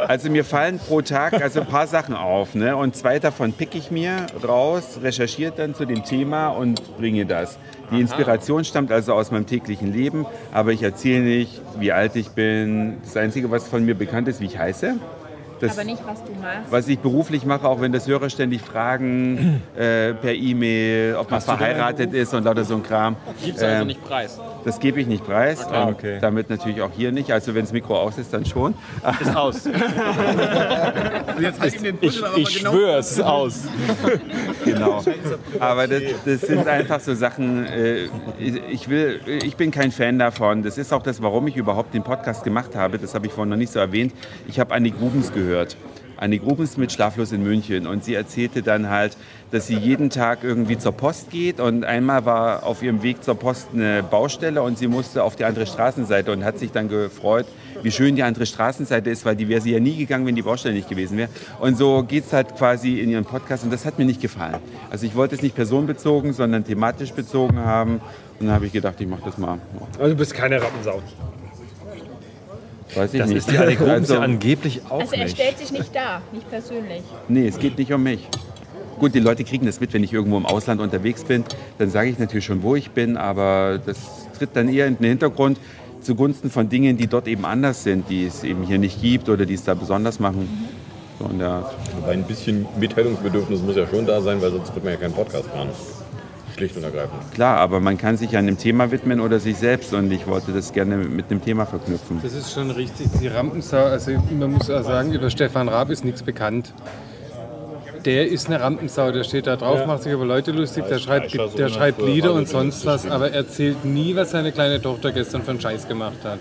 Also 0.08 0.30
mir 0.30 0.44
fallen 0.44 0.80
pro 0.80 1.02
Tag 1.02 1.42
also 1.42 1.62
ein 1.62 1.66
paar 1.66 1.88
Sachen 1.88 2.14
auf. 2.14 2.56
Ne? 2.56 2.76
Und 2.76 2.96
zwei 2.96 3.20
davon 3.20 3.54
pick 3.54 3.74
ich 3.74 3.90
mir 3.90 4.28
raus, 4.46 5.00
recherchiere 5.02 5.54
dann 5.56 5.76
zu 5.76 5.86
dem 5.86 6.04
Thema 6.04 6.50
und 6.50 6.98
bringe 6.98 7.26
das. 7.26 7.58
Die 7.92 8.02
Inspiration 8.02 8.64
stammt 8.64 8.92
also 8.92 9.14
aus 9.14 9.32
meinem 9.32 9.46
täglichen 9.46 9.94
Leben, 9.94 10.26
aber 10.52 10.72
ich 10.72 10.84
erzähle 10.84 11.22
nicht, 11.22 11.62
wie 11.80 11.92
alt 11.92 12.16
ich 12.16 12.30
bin. 12.30 12.98
Das 13.04 13.16
Einzige, 13.18 13.52
was 13.52 13.68
von 13.68 13.86
mir 13.86 13.96
bekannt 13.96 14.28
ist, 14.28 14.42
wie 14.42 14.46
ich 14.46 14.58
heiße. 14.58 14.96
Das, 15.64 15.78
Aber 15.78 15.86
nicht, 15.86 16.02
was 16.06 16.24
du 16.24 16.32
machst. 16.34 16.72
was 16.72 16.88
ich 16.90 17.00
beruflich 17.00 17.46
mache, 17.46 17.68
auch 17.68 17.80
wenn 17.80 17.92
das 17.94 18.08
Hörer 18.08 18.30
ständig 18.30 18.62
fragen 18.62 19.62
äh, 19.78 20.14
per 20.14 20.34
E-Mail, 20.34 21.16
ob 21.16 21.32
man 21.32 21.40
du 21.40 21.46
verheiratet 21.46 22.14
ist 22.14 22.34
und 22.34 22.44
lauter 22.44 22.64
so 22.66 22.76
ein 22.76 22.84
Kram. 22.84 23.16
Gibt's 23.44 23.64
also 23.64 23.82
Ähm, 23.82 23.88
nicht 23.88 24.04
preis. 24.04 24.40
das 24.66 24.80
gebe 24.80 25.00
ich 25.00 25.08
nicht 25.08 25.26
preis. 25.26 25.66
Ah, 25.72 25.84
und 25.86 25.94
okay. 25.94 26.18
Damit 26.20 26.50
natürlich 26.50 26.82
auch 26.82 26.92
hier 26.96 27.12
nicht. 27.14 27.32
Also 27.32 27.56
wenn 27.56 27.62
das 27.64 27.72
Mikro 27.72 27.98
aus 27.98 28.18
ist, 28.18 28.34
dann 28.34 28.46
schon. 28.46 28.74
Ist 29.22 29.36
aus. 29.36 29.64
Jetzt 31.40 31.60
halt 31.60 31.76
ihm 31.76 31.84
den 31.84 31.98
Ich- 32.02 32.22
ich 32.36 32.58
genau 32.60 32.72
schwöre, 32.72 32.98
es 33.00 33.12
ist 33.12 33.22
aus. 33.22 33.62
genau. 34.66 35.02
Aber 35.60 35.88
das, 35.88 36.02
das 36.26 36.42
sind 36.42 36.68
einfach 36.68 37.00
so 37.00 37.14
Sachen, 37.14 37.66
äh, 37.66 38.08
ich, 38.70 38.90
will, 38.90 39.20
ich 39.44 39.56
bin 39.56 39.72
kein 39.72 39.92
Fan 39.92 40.20
davon. 40.20 40.64
Das 40.64 40.78
ist 40.78 40.92
auch 40.94 41.02
das, 41.04 41.22
warum 41.22 41.48
ich 41.48 41.56
überhaupt 41.56 41.94
den 41.94 42.04
Podcast 42.04 42.44
gemacht 42.44 42.76
habe. 42.76 42.98
Das 43.00 43.14
habe 43.16 43.28
ich 43.28 43.32
vorhin 43.34 43.50
noch 43.50 43.58
nicht 43.58 43.72
so 43.72 43.80
erwähnt. 43.80 44.14
Ich 44.48 44.60
habe 44.60 44.74
Annie 44.74 44.92
Grubens 44.92 45.32
gehört. 45.32 45.53
Annie 46.24 46.40
Grubens 46.40 46.78
mit 46.78 46.92
Schlaflos 46.92 47.32
in 47.32 47.44
München. 47.44 47.86
Und 47.86 48.06
sie 48.06 48.14
erzählte 48.14 48.62
dann 48.62 48.90
halt, 48.90 49.18
dass 49.52 49.68
sie 49.68 49.76
jeden 49.76 50.10
Tag 50.10 50.44
irgendwie 50.44 50.78
zur 50.78 50.94
Post 50.94 51.30
geht. 51.32 51.60
Und 51.60 51.84
einmal 51.84 52.26
war 52.26 52.64
auf 52.66 52.82
ihrem 52.82 53.04
Weg 53.04 53.24
zur 53.24 53.36
Post 53.36 53.70
eine 53.74 54.04
Baustelle 54.04 54.62
und 54.62 54.78
sie 54.78 54.88
musste 54.88 55.24
auf 55.24 55.36
die 55.36 55.44
andere 55.44 55.66
Straßenseite 55.66 56.32
und 56.32 56.46
hat 56.46 56.60
sich 56.60 56.72
dann 56.72 56.88
gefreut, 56.88 57.46
wie 57.82 57.92
schön 57.92 58.16
die 58.16 58.24
andere 58.24 58.46
Straßenseite 58.46 59.10
ist, 59.10 59.26
weil 59.26 59.36
die 59.36 59.50
wäre 59.50 59.60
sie 59.60 59.74
ja 59.74 59.80
nie 59.80 59.98
gegangen, 59.98 60.26
wenn 60.26 60.36
die 60.36 60.42
Baustelle 60.42 60.74
nicht 60.74 60.88
gewesen 60.88 61.18
wäre. 61.18 61.30
Und 61.60 61.78
so 61.78 62.04
geht 62.04 62.26
es 62.26 62.34
halt 62.34 62.56
quasi 62.56 63.00
in 63.00 63.10
ihrem 63.10 63.26
Podcast 63.26 63.66
und 63.66 63.74
das 63.74 63.86
hat 63.86 64.00
mir 64.00 64.06
nicht 64.06 64.22
gefallen. 64.22 64.56
Also 64.90 65.06
ich 65.06 65.16
wollte 65.16 65.36
es 65.36 65.42
nicht 65.42 65.56
personenbezogen, 65.56 66.34
sondern 66.34 66.64
thematisch 66.64 67.12
bezogen 67.12 67.60
haben. 67.60 68.00
Und 68.40 68.48
dann 68.48 68.56
habe 68.56 68.66
ich 68.66 68.72
gedacht, 68.72 69.00
ich 69.02 69.08
mache 69.08 69.24
das 69.26 69.38
mal. 69.38 69.60
Also 70.00 70.12
du 70.12 70.16
bist 70.16 70.34
keine 70.34 70.62
Rampensau. 70.62 71.02
Weiß 72.96 73.14
ich 73.14 73.20
Das 73.20 73.30
nicht. 73.30 73.38
ist 73.40 73.52
die 73.52 73.56
Grubens 73.56 73.80
Also- 74.10 74.14
ja 74.16 74.20
angeblich 74.22 74.82
auch 74.90 75.00
Also 75.00 75.14
er 75.16 75.24
nicht. 75.24 75.36
stellt 75.36 75.58
sich 75.58 75.72
nicht 75.72 75.96
da, 75.96 76.22
nicht 76.32 76.50
persönlich. 76.50 77.02
Nee, 77.28 77.48
es 77.48 77.58
geht 77.60 77.78
nicht 77.78 77.92
um 77.94 78.04
mich. 78.04 78.28
Gut, 79.00 79.16
die 79.16 79.20
Leute 79.20 79.44
kriegen 79.44 79.66
das 79.66 79.80
mit, 79.80 79.92
wenn 79.94 80.04
ich 80.04 80.14
irgendwo 80.14 80.38
im 80.38 80.46
Ausland 80.46 80.80
unterwegs 80.80 81.24
bin. 81.24 81.44
Dann 81.80 81.90
sage 81.90 82.10
ich 82.10 82.20
natürlich 82.20 82.46
schon, 82.46 82.62
wo 82.64 82.76
ich 82.76 82.92
bin, 82.92 83.18
aber 83.18 83.80
das 83.86 83.98
tritt 84.38 84.52
dann 84.54 84.70
eher 84.70 84.88
in 84.88 84.98
den 84.98 85.06
Hintergrund 85.08 85.60
zugunsten 86.02 86.50
von 86.52 86.70
Dingen, 86.70 86.98
die 86.98 87.08
dort 87.08 87.28
eben 87.28 87.46
anders 87.46 87.84
sind, 87.84 88.10
die 88.10 88.26
es 88.28 88.44
eben 88.44 88.64
hier 88.64 88.78
nicht 88.78 89.02
gibt 89.02 89.30
oder 89.30 89.46
die 89.46 89.54
es 89.56 89.64
da 89.64 89.74
besonders 89.74 90.20
machen. 90.20 90.68
So 91.20 91.26
in 91.30 91.40
der 91.40 91.48
Art. 91.50 91.74
Aber 92.02 92.12
ein 92.12 92.24
bisschen 92.24 92.66
Mitteilungsbedürfnis 92.80 93.62
muss 93.62 93.76
ja 93.76 93.88
schon 93.88 94.06
da 94.06 94.22
sein, 94.22 94.42
weil 94.42 94.52
sonst 94.52 94.74
wird 94.76 94.84
man 94.84 94.94
ja 94.94 95.00
keinen 95.00 95.14
Podcast 95.14 95.48
machen. 95.56 95.70
Schlicht 96.56 96.76
und 96.78 96.84
ergreifend. 96.84 97.20
Klar, 97.34 97.58
aber 97.58 97.80
man 97.80 97.98
kann 97.98 98.18
sich 98.18 98.36
einem 98.38 98.58
Thema 98.58 98.92
widmen 98.92 99.20
oder 99.20 99.40
sich 99.40 99.58
selbst 99.58 99.94
und 99.94 100.12
ich 100.12 100.28
wollte 100.28 100.52
das 100.52 100.72
gerne 100.74 100.98
mit 100.98 101.30
einem 101.30 101.44
Thema 101.44 101.66
verknüpfen. 101.66 102.20
Das 102.22 102.34
ist 102.34 102.54
schon 102.54 102.70
richtig. 102.72 103.08
Die 103.22 103.28
Rampensau, 103.28 103.78
also 103.86 104.12
man 104.38 104.52
muss 104.54 104.70
auch 104.70 104.84
sagen, 104.84 105.14
über 105.14 105.30
Stefan 105.30 105.68
Raab 105.70 105.90
ist 105.90 106.06
nichts 106.06 106.22
bekannt. 106.24 106.74
Der 108.06 108.28
ist 108.28 108.48
eine 108.48 108.60
Rampensau, 108.60 109.12
der 109.12 109.24
steht 109.24 109.48
da 109.48 109.56
drauf, 109.56 109.80
Ja. 109.80 109.86
macht 109.88 110.04
sich 110.04 110.12
über 110.12 110.26
Leute 110.26 110.52
lustig, 110.52 110.84
der 110.90 111.00
schreibt, 111.00 111.34
der 111.58 111.70
schreibt 111.70 112.02
Lieder 112.02 112.34
und 112.34 112.50
sonst 112.50 112.86
was, 112.86 113.10
aber 113.10 113.30
er 113.30 113.36
erzählt 113.36 113.86
nie, 113.86 114.14
was 114.14 114.32
seine 114.32 114.52
kleine 114.52 114.82
Tochter 114.82 115.14
gestern 115.14 115.42
für 115.44 115.52
einen 115.52 115.62
Scheiß 115.62 115.88
gemacht 115.88 116.18
hat. 116.26 116.40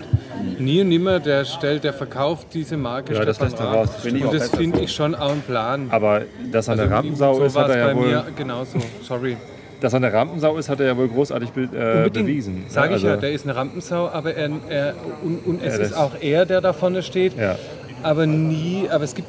Nie 0.59 0.81
und 0.81 0.89
nimmer, 0.89 1.21
der 1.21 1.45
stellt, 1.45 1.85
der 1.85 1.93
verkauft 1.93 2.47
diese 2.53 2.75
Marke 2.75 3.13
Ja, 3.13 3.23
das 3.23 3.37
Stefan 3.37 3.51
lässt 3.51 3.61
er 3.63 3.67
raus, 3.71 3.89
das. 3.95 4.11
Und 4.11 4.33
das 4.33 4.49
finde 4.49 4.79
ich 4.81 4.91
schon 4.91 5.15
auch 5.15 5.31
ein 5.31 5.41
Plan. 5.41 5.87
Aber 5.89 6.23
dass 6.51 6.67
er 6.67 6.73
eine 6.73 6.81
Also, 6.83 6.93
Rampensau 6.95 7.33
so 7.35 7.43
ist, 7.45 7.55
hat 7.55 7.69
er 7.69 7.77
ja 7.77 7.87
bei 7.87 7.95
wohl. 7.95 8.07
mir 8.07 8.25
genauso, 8.35 8.79
sorry. 9.01 9.37
Dass 9.83 9.91
er 9.91 9.97
eine 9.97 10.13
Rampensau 10.13 10.55
ist, 10.57 10.69
hat 10.69 10.79
er 10.79 10.85
ja 10.85 10.95
wohl 10.97 11.09
großartig 11.09 11.49
be 11.51 11.63
äh, 11.63 12.09
bewiesen. 12.09 12.63
Sag 12.69 12.85
ich 12.85 12.91
Also- 12.93 13.07
ja, 13.09 13.17
der 13.17 13.33
ist 13.33 13.43
eine 13.45 13.53
Rampensau, 13.53 14.07
aber 14.07 14.33
er, 14.33 14.49
er 14.69 14.93
und, 15.21 15.45
und 15.45 15.61
es 15.61 15.75
Ja, 15.77 15.83
ist 15.83 15.93
auch 15.97 16.11
er, 16.21 16.45
der 16.45 16.61
da 16.61 16.71
vorne 16.71 17.03
steht. 17.03 17.37
Ja. 17.37 17.57
Aber 18.01 18.25
nie, 18.25 18.87
aber 18.89 19.03
es 19.03 19.13
gibt 19.13 19.27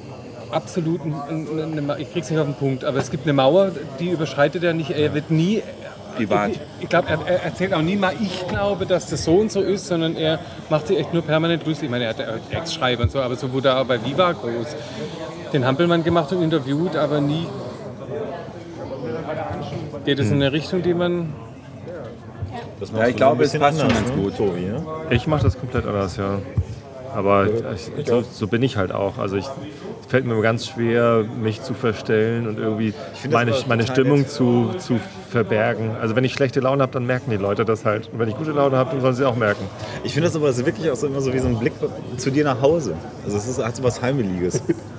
absolut, 0.52 1.00
ein- 1.04 1.12
ein- 1.28 1.78
eine, 1.90 2.00
ich 2.00 2.12
krieg's 2.12 2.30
nicht 2.30 2.38
auf 2.38 2.46
den 2.46 2.54
Punkt, 2.54 2.84
aber 2.84 2.98
es 2.98 3.10
gibt 3.10 3.24
eine 3.24 3.32
Mauer, 3.32 3.72
die 3.98 4.10
überschreitet 4.10 4.62
er 4.62 4.74
nicht. 4.74 4.90
Er 4.90 5.12
wird 5.12 5.28
nie. 5.32 5.60
Privat. 6.16 6.50
Ich, 6.52 6.60
ich 6.82 6.88
glaube, 6.88 7.08
er, 7.08 7.18
er 7.26 7.42
erzählt 7.42 7.74
auch 7.74 7.82
nie 7.82 7.96
mal, 7.96 8.12
ich 8.22 8.46
glaube, 8.46 8.86
dass 8.86 9.10
das 9.10 9.24
so 9.24 9.34
und 9.34 9.50
so 9.50 9.60
ist, 9.60 9.88
sondern 9.88 10.14
er 10.14 10.38
macht 10.70 10.86
sich 10.86 11.00
echt 11.00 11.12
nur 11.12 11.22
permanent 11.22 11.66
lustig. 11.66 11.86
Ich 11.86 11.90
meine, 11.90 12.04
er 12.04 12.10
hat 12.10 12.20
er 12.20 12.38
Ex-Schreiber 12.56 13.02
und 13.02 13.10
so, 13.10 13.18
aber 13.20 13.34
so 13.34 13.52
wurde 13.52 13.70
er 13.70 13.84
bei 13.84 13.98
Viva 14.04 14.30
groß. 14.30 14.76
Den 15.52 15.66
Hampelmann 15.66 16.04
gemacht 16.04 16.32
und 16.32 16.44
interviewt, 16.44 16.94
aber 16.94 17.20
nie. 17.20 17.48
Geht 20.04 20.18
es 20.18 20.30
in 20.30 20.34
eine 20.34 20.52
Richtung, 20.52 20.82
die 20.82 20.94
man. 20.94 21.32
Das 22.80 22.90
Ja, 22.90 23.08
ich 23.08 23.16
glaube, 23.16 23.44
es 23.44 23.58
passt 23.58 23.80
schon 23.80 23.88
ganz 23.88 24.12
gut. 24.12 24.36
Tobi, 24.36 24.60
ne? 24.60 24.84
Ich 25.10 25.26
mache 25.26 25.44
das 25.44 25.58
komplett 25.58 25.86
anders, 25.86 26.16
ja. 26.16 26.38
Aber 27.14 27.46
ich, 27.46 28.06
so, 28.06 28.22
so 28.22 28.46
bin 28.48 28.62
ich 28.62 28.76
halt 28.76 28.92
auch. 28.92 29.18
Also 29.18 29.36
ich 29.36 29.46
es 30.04 30.10
fällt 30.10 30.26
mir 30.26 30.40
ganz 30.42 30.66
schwer, 30.66 31.24
mich 31.40 31.62
zu 31.62 31.72
verstellen 31.72 32.46
und 32.46 32.58
irgendwie 32.58 32.92
meine, 33.30 33.54
meine 33.66 33.86
Stimmung 33.86 34.28
zu, 34.28 34.74
zu 34.78 35.00
verbergen. 35.30 35.92
Also 36.00 36.14
wenn 36.14 36.24
ich 36.24 36.34
schlechte 36.34 36.60
Laune 36.60 36.82
habe, 36.82 36.92
dann 36.92 37.06
merken 37.06 37.30
die 37.30 37.36
Leute 37.36 37.64
das 37.64 37.86
halt. 37.86 38.10
Und 38.12 38.18
wenn 38.18 38.28
ich 38.28 38.36
gute 38.36 38.52
Laune 38.52 38.76
habe, 38.76 38.90
dann 38.90 39.00
sollen 39.00 39.14
sie 39.14 39.26
auch 39.26 39.36
merken. 39.36 39.64
Ich 40.04 40.12
finde 40.12 40.28
das 40.28 40.36
aber 40.36 40.48
das 40.48 40.58
ist 40.58 40.66
wirklich 40.66 40.90
auch 40.90 40.96
so 40.96 41.06
immer 41.06 41.22
so 41.22 41.32
wie 41.32 41.38
so 41.38 41.48
ein 41.48 41.58
Blick 41.58 41.72
zu 42.18 42.30
dir 42.30 42.44
nach 42.44 42.60
Hause. 42.60 42.94
Also 43.24 43.38
es 43.38 43.48
ist, 43.48 43.64
hat 43.64 43.74
so 43.76 43.82
was 43.82 44.02
Heimeliges. 44.02 44.62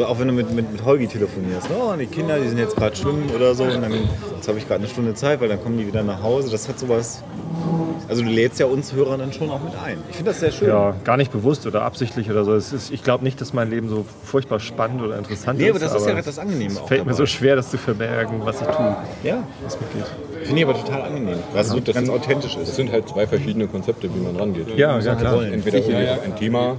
So 0.00 0.06
auch 0.06 0.18
wenn 0.18 0.28
du 0.28 0.32
mit, 0.32 0.50
mit, 0.54 0.72
mit 0.72 0.82
Holgi 0.82 1.06
telefonierst. 1.08 1.68
Oh, 1.78 1.92
und 1.92 1.98
die 1.98 2.06
Kinder, 2.06 2.38
die 2.38 2.48
sind 2.48 2.56
jetzt 2.56 2.74
gerade 2.74 2.96
schwimmen 2.96 3.28
oder 3.36 3.54
so. 3.54 3.64
Und 3.64 3.82
dann 3.82 3.92
jetzt 4.34 4.48
habe 4.48 4.56
ich 4.56 4.66
gerade 4.66 4.80
eine 4.80 4.88
Stunde 4.88 5.12
Zeit, 5.12 5.42
weil 5.42 5.48
dann 5.50 5.62
kommen 5.62 5.76
die 5.76 5.86
wieder 5.86 6.02
nach 6.02 6.22
Hause. 6.22 6.50
Das 6.50 6.66
hat 6.70 6.78
sowas. 6.78 7.22
Also 8.08 8.22
du 8.22 8.28
lädst 8.30 8.58
ja 8.58 8.64
uns 8.64 8.94
Hörer 8.94 9.18
dann 9.18 9.30
schon 9.34 9.50
auch 9.50 9.62
mit 9.62 9.74
ein. 9.84 9.98
Ich 10.08 10.16
finde 10.16 10.30
das 10.30 10.40
sehr 10.40 10.52
schön. 10.52 10.68
Ja, 10.68 10.94
gar 11.04 11.18
nicht 11.18 11.30
bewusst 11.30 11.66
oder 11.66 11.82
absichtlich 11.82 12.30
oder 12.30 12.46
so. 12.46 12.54
Es 12.54 12.72
ist, 12.72 12.90
ich 12.90 13.04
glaube 13.04 13.24
nicht, 13.24 13.42
dass 13.42 13.52
mein 13.52 13.68
Leben 13.68 13.90
so 13.90 14.06
furchtbar 14.24 14.58
spannend 14.58 15.02
oder 15.02 15.18
interessant 15.18 15.58
Nee, 15.58 15.66
ist. 15.66 15.70
aber 15.72 15.78
das 15.80 15.94
ist 15.94 16.06
ja 16.08 16.14
das 16.22 16.38
Angenehme 16.38 16.72
Es 16.72 16.78
auch 16.78 16.88
fällt 16.88 17.00
mir 17.02 17.10
dabei. 17.12 17.16
so 17.18 17.26
schwer, 17.26 17.56
das 17.56 17.70
zu 17.70 17.76
verbergen, 17.76 18.40
was 18.42 18.62
ich 18.62 18.68
tue. 18.68 18.96
Ja. 19.22 19.42
Was 19.62 19.78
mitgeht. 19.78 20.04
Finde 20.44 20.62
ich 20.62 20.66
aber 20.66 20.78
total 20.82 21.02
angenehm, 21.02 21.36
weil 21.52 21.60
es 21.60 21.68
so 21.68 21.78
das 21.78 21.94
ganz 21.94 22.06
sind- 22.06 22.16
authentisch 22.16 22.56
ist. 22.56 22.68
Das 22.70 22.76
sind 22.76 22.90
halt 22.90 23.06
zwei 23.06 23.26
verschiedene 23.26 23.66
Konzepte, 23.66 24.08
wie 24.12 24.18
man 24.18 24.34
rangeht. 24.34 24.68
Ja, 24.78 24.98
ja, 24.98 25.12
muss 25.12 25.20
klar. 25.20 25.36
halt 25.36 25.52
Entweder 25.52 25.78
Ja, 25.80 26.00
ja. 26.00 26.18
ein 26.24 26.34
Thema 26.36 26.76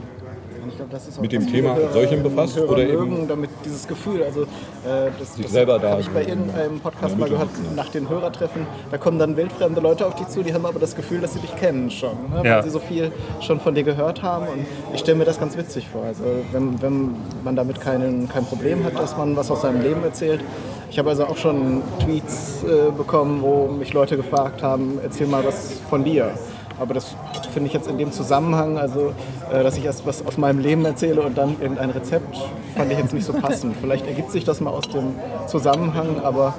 glaube, 0.81 0.93
das 0.93 1.07
ist 1.07 1.17
auch 1.17 1.21
mit 1.21 1.31
dem 1.31 1.47
Thema 1.47 1.73
als 1.73 1.93
solchem 1.93 2.23
befasst 2.23 2.57
Hörer 2.57 2.69
oder 2.71 2.83
eben 2.83 3.09
mögen, 3.09 3.27
damit 3.27 3.49
dieses 3.63 3.87
Gefühl, 3.87 4.23
also 4.23 4.41
äh, 4.43 5.11
das, 5.19 5.35
Sich 5.35 5.45
das 5.45 5.53
selber 5.53 5.79
da 5.79 5.91
habe 5.91 6.01
ich 6.01 6.09
bei 6.09 6.25
irgendeinem 6.25 6.79
Podcast 6.79 7.17
mal 7.17 7.29
gehört, 7.29 7.49
Mitte 7.57 7.75
nach 7.75 7.89
den 7.89 8.09
Hörertreffen, 8.09 8.65
da 8.89 8.97
kommen 8.97 9.19
dann 9.19 9.37
wildfremde 9.37 9.81
Leute 9.81 10.05
auf 10.07 10.15
dich 10.15 10.27
zu, 10.27 10.43
die 10.43 10.53
haben 10.53 10.65
aber 10.65 10.79
das 10.79 10.95
Gefühl, 10.95 11.21
dass 11.21 11.33
sie 11.33 11.39
dich 11.39 11.55
kennen 11.55 11.91
schon, 11.91 12.09
ne? 12.29 12.37
weil 12.39 12.45
Ja. 12.45 12.63
sie 12.63 12.69
so 12.69 12.79
viel 12.79 13.11
schon 13.41 13.59
von 13.59 13.75
dir 13.75 13.83
gehört 13.83 14.23
haben 14.23 14.47
und 14.47 14.65
ich 14.93 14.99
stelle 15.01 15.17
mir 15.17 15.25
das 15.25 15.39
ganz 15.39 15.57
witzig 15.57 15.87
vor, 15.87 16.03
also 16.03 16.23
wenn, 16.51 16.81
wenn 16.81 17.15
man 17.43 17.55
damit 17.55 17.79
keinen, 17.79 18.27
kein 18.27 18.45
Problem 18.45 18.83
hat, 18.83 18.97
dass 18.97 19.15
man 19.17 19.35
was 19.35 19.51
aus 19.51 19.61
seinem 19.61 19.81
Leben 19.81 20.03
erzählt. 20.03 20.41
Ich 20.89 20.99
habe 20.99 21.09
also 21.09 21.25
auch 21.25 21.37
schon 21.37 21.81
Tweets 22.03 22.63
äh, 22.63 22.91
bekommen, 22.91 23.41
wo 23.41 23.67
mich 23.67 23.93
Leute 23.93 24.17
gefragt 24.17 24.61
haben, 24.61 24.99
erzähl 25.01 25.25
mal 25.25 25.45
was 25.45 25.79
von 25.89 26.03
dir. 26.03 26.31
Aber 26.79 26.93
das 26.95 27.15
finde 27.53 27.67
ich 27.67 27.73
jetzt 27.73 27.87
in 27.87 27.97
dem 27.97 28.11
Zusammenhang, 28.11 28.77
also 28.77 29.13
dass 29.51 29.77
ich 29.77 29.85
erst 29.85 30.05
was 30.05 30.25
aus 30.25 30.37
meinem 30.37 30.59
Leben 30.59 30.85
erzähle 30.85 31.21
und 31.21 31.37
dann 31.37 31.55
irgendein 31.61 31.89
Rezept, 31.89 32.37
fand 32.75 32.91
ich 32.91 32.97
jetzt 32.97 33.13
nicht 33.13 33.25
so 33.25 33.33
passend. 33.33 33.75
Vielleicht 33.79 34.07
ergibt 34.07 34.31
sich 34.31 34.43
das 34.43 34.61
mal 34.61 34.71
aus 34.71 34.87
dem 34.89 35.15
Zusammenhang, 35.47 36.21
aber 36.23 36.55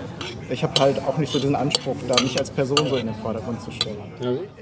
ich 0.51 0.62
habe 0.62 0.78
halt 0.80 0.99
auch 1.07 1.16
nicht 1.16 1.32
so 1.32 1.38
diesen 1.38 1.57
Anspruch, 1.57 1.97
da 2.07 2.20
mich 2.22 2.38
als 2.38 2.51
Person 2.51 2.78
so 2.88 2.97
in 2.97 3.07
den 3.07 3.14
Vordergrund 3.16 3.62
zu 3.62 3.70
stellen. 3.70 3.97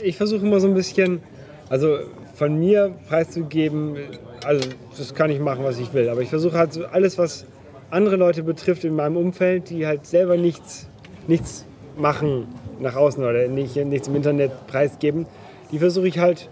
Ich 0.03 0.17
versuche 0.17 0.47
immer 0.47 0.61
so 0.61 0.69
ein 0.69 0.75
bisschen, 0.75 1.21
also 1.69 1.99
von 2.35 2.59
mir 2.59 2.95
preiszugeben, 3.09 3.97
also 4.45 4.69
das 4.97 5.15
kann 5.15 5.31
ich 5.31 5.41
machen, 5.41 5.65
was 5.65 5.79
ich 5.79 5.93
will, 5.93 6.09
aber 6.09 6.23
ich 6.23 6.29
versuche 6.29 6.57
halt 6.57 6.73
so 6.73 6.85
alles, 6.87 7.19
was 7.19 7.45
andere 7.91 8.17
Leute 8.17 8.43
betrifft 8.43 8.85
in 8.85 8.95
meinem 8.95 9.17
Umfeld, 9.17 9.71
die 9.71 9.87
halt 9.87 10.07
selber 10.07 10.37
nichts, 10.37 10.87
nichts 11.27 11.67
machen 11.99 12.47
nach 12.79 12.97
außen 12.97 13.23
oder 13.23 13.49
nicht, 13.49 13.77
nichts 13.77 14.09
im 14.09 14.17
Internet 14.17 14.53
preisgeben, 14.69 15.27
die 15.73 15.79
versuche 15.79 16.09
ich 16.09 16.19
halt 16.19 16.49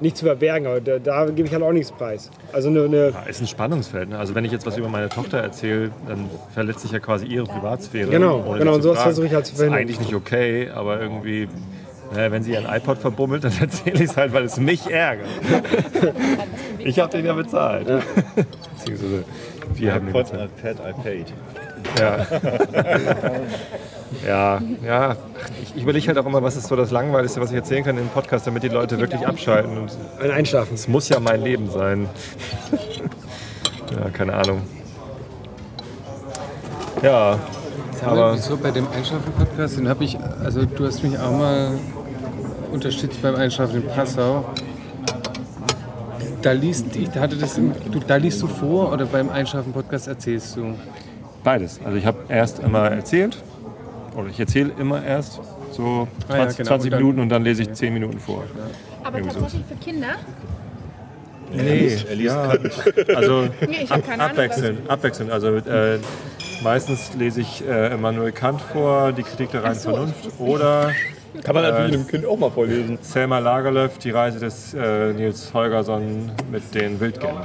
nicht 0.00 0.16
zu 0.16 0.24
verbergen, 0.24 0.66
aber 0.66 0.80
da, 0.80 0.98
da 0.98 1.26
gebe 1.26 1.46
ich 1.46 1.52
halt 1.52 1.62
auch 1.62 1.72
nichts 1.72 1.92
preis. 1.92 2.30
Also 2.52 2.68
eine, 2.68 2.84
eine 2.84 3.10
Ja, 3.10 3.22
ist 3.28 3.40
ein 3.40 3.46
Spannungsfeld. 3.46 4.08
Ne? 4.10 4.18
Also 4.18 4.34
wenn 4.34 4.44
ich 4.44 4.52
jetzt 4.52 4.66
was 4.66 4.76
über 4.76 4.88
meine 4.88 5.08
Tochter 5.08 5.38
erzähle, 5.38 5.90
dann 6.08 6.30
verletzt 6.52 6.80
sich 6.80 6.92
ja 6.92 6.98
quasi 6.98 7.26
ihre 7.26 7.44
Privatsphäre. 7.44 8.10
Genau, 8.10 8.44
ohne 8.46 8.58
genau, 8.58 8.74
und 8.74 8.82
zu 8.82 8.88
sowas 8.88 9.02
versuche 9.02 9.26
ich 9.26 9.34
halt 9.34 9.46
zu 9.46 9.52
Ist 9.52 9.58
verhindern. 9.58 9.82
eigentlich 9.82 10.00
nicht 10.00 10.14
okay, 10.14 10.70
aber 10.74 11.00
irgendwie, 11.00 11.48
naja, 12.14 12.32
wenn 12.32 12.42
sie 12.42 12.52
ihren 12.52 12.66
iPod 12.66 12.98
verbummelt, 12.98 13.44
dann 13.44 13.52
erzähle 13.60 13.96
ich 14.02 14.10
es 14.10 14.16
halt, 14.16 14.32
weil 14.32 14.44
es 14.44 14.56
mich 14.56 14.90
ärgert. 14.90 15.28
ich 16.78 16.98
habe 16.98 17.12
den 17.12 17.26
ja 17.26 17.34
bezahlt. 17.34 17.86
Beziehungsweise 17.86 19.24
wir 19.74 19.94
haben 19.94 20.06
den 20.06 20.14
iPod, 20.14 20.30
bezahlt. 20.30 20.50
iPad, 20.58 20.76
I 20.88 21.02
paid. 21.02 21.32
Ja. 21.98 22.26
ja, 24.26 24.60
ja. 24.84 25.16
Ich, 25.62 25.76
ich 25.76 25.82
überlege 25.82 26.06
halt 26.08 26.18
auch 26.18 26.26
immer, 26.26 26.42
was 26.42 26.56
ist 26.56 26.68
so 26.68 26.76
das 26.76 26.90
Langweiligste, 26.90 27.40
was 27.40 27.50
ich 27.50 27.56
erzählen 27.56 27.84
kann 27.84 27.98
im 27.98 28.08
Podcast, 28.08 28.46
damit 28.46 28.62
die 28.62 28.68
Leute 28.68 28.98
wirklich 28.98 29.26
abschalten. 29.26 29.78
Und 29.78 29.96
ein 30.20 30.30
Einschlafen. 30.30 30.74
Es 30.74 30.88
muss 30.88 31.08
ja 31.08 31.20
mein 31.20 31.42
Leben 31.42 31.70
sein. 31.70 32.08
ja, 33.90 34.10
keine 34.10 34.34
Ahnung. 34.34 34.62
Ja, 37.02 37.38
Aber 38.02 38.10
aber 38.10 38.34
wieso 38.34 38.56
bei 38.56 38.70
dem 38.70 38.86
Einschlafen-Podcast, 38.88 39.78
den 39.78 39.88
habe 39.88 40.04
ich, 40.04 40.18
also 40.42 40.64
du 40.64 40.86
hast 40.86 41.02
mich 41.02 41.18
auch 41.18 41.32
mal 41.32 41.78
unterstützt 42.72 43.22
beim 43.22 43.36
Einschlafen 43.36 43.82
in 43.82 43.86
Passau. 43.88 44.44
Da 46.42 46.52
liest, 46.52 46.96
ich 46.96 47.10
hatte 47.10 47.36
das, 47.36 47.58
im, 47.58 47.72
du, 47.90 48.00
da 48.00 48.16
liest 48.16 48.42
du 48.42 48.46
vor 48.46 48.92
oder 48.92 49.06
beim 49.06 49.30
Einschlafen-Podcast 49.30 50.08
erzählst 50.08 50.56
du? 50.56 50.74
beides. 51.42 51.80
Also 51.84 51.96
ich 51.96 52.06
habe 52.06 52.18
erst 52.28 52.60
immer 52.60 52.90
erzählt, 52.90 53.42
oder 54.16 54.28
ich 54.28 54.38
erzähle 54.40 54.72
immer 54.78 55.02
erst 55.04 55.40
so 55.72 56.08
20, 56.26 56.28
Ah 56.28 56.36
ja, 56.36 56.44
genau. 56.52 56.54
20 56.68 56.72
Und 56.72 56.90
dann- 56.92 57.00
Minuten 57.00 57.20
und 57.20 57.28
dann 57.28 57.44
lese 57.44 57.62
ich 57.62 57.72
10 57.72 57.92
Minuten 57.94 58.18
vor. 58.18 58.44
Aber 59.04 59.18
Irgendwie 59.18 59.34
so. 59.34 59.40
tatsächlich 59.40 59.66
für 59.68 59.76
Kinder? 59.76 60.08
Nee, 61.52 61.96
Er 62.08 62.14
liest 62.14 62.34
ja. 62.34 62.46
Kant. 62.56 63.16
Also 63.16 63.48
Nee, 63.68 63.86
ab, 63.88 64.02
abwechselnd, 64.18 64.88
abwechselnd. 64.88 65.30
Also 65.32 65.56
äh, 65.56 65.98
meistens 66.62 67.12
lese 67.18 67.40
ich 67.40 67.66
äh, 67.66 67.92
Immanuel 67.92 68.30
Kant 68.30 68.60
vor, 68.60 69.10
die 69.12 69.24
Kritik 69.24 69.50
der 69.50 69.64
reinen 69.64 69.74
so, 69.74 69.90
Vernunft 69.90 70.28
oder 70.38 70.92
Kann 71.44 71.54
man 71.54 71.64
natürlich 71.64 71.92
äh, 71.92 71.94
einem 71.96 72.06
Kind 72.06 72.26
auch 72.26 72.38
mal 72.38 72.50
vorlesen. 72.50 72.98
Selma 73.02 73.38
Lagerlöf, 73.38 73.98
die 73.98 74.10
Reise 74.10 74.38
des 74.40 74.74
äh, 74.74 75.12
Nils 75.12 75.52
Holgersson 75.54 76.30
mit 76.50 76.74
den 76.74 76.98
Wildgängen. 77.00 77.36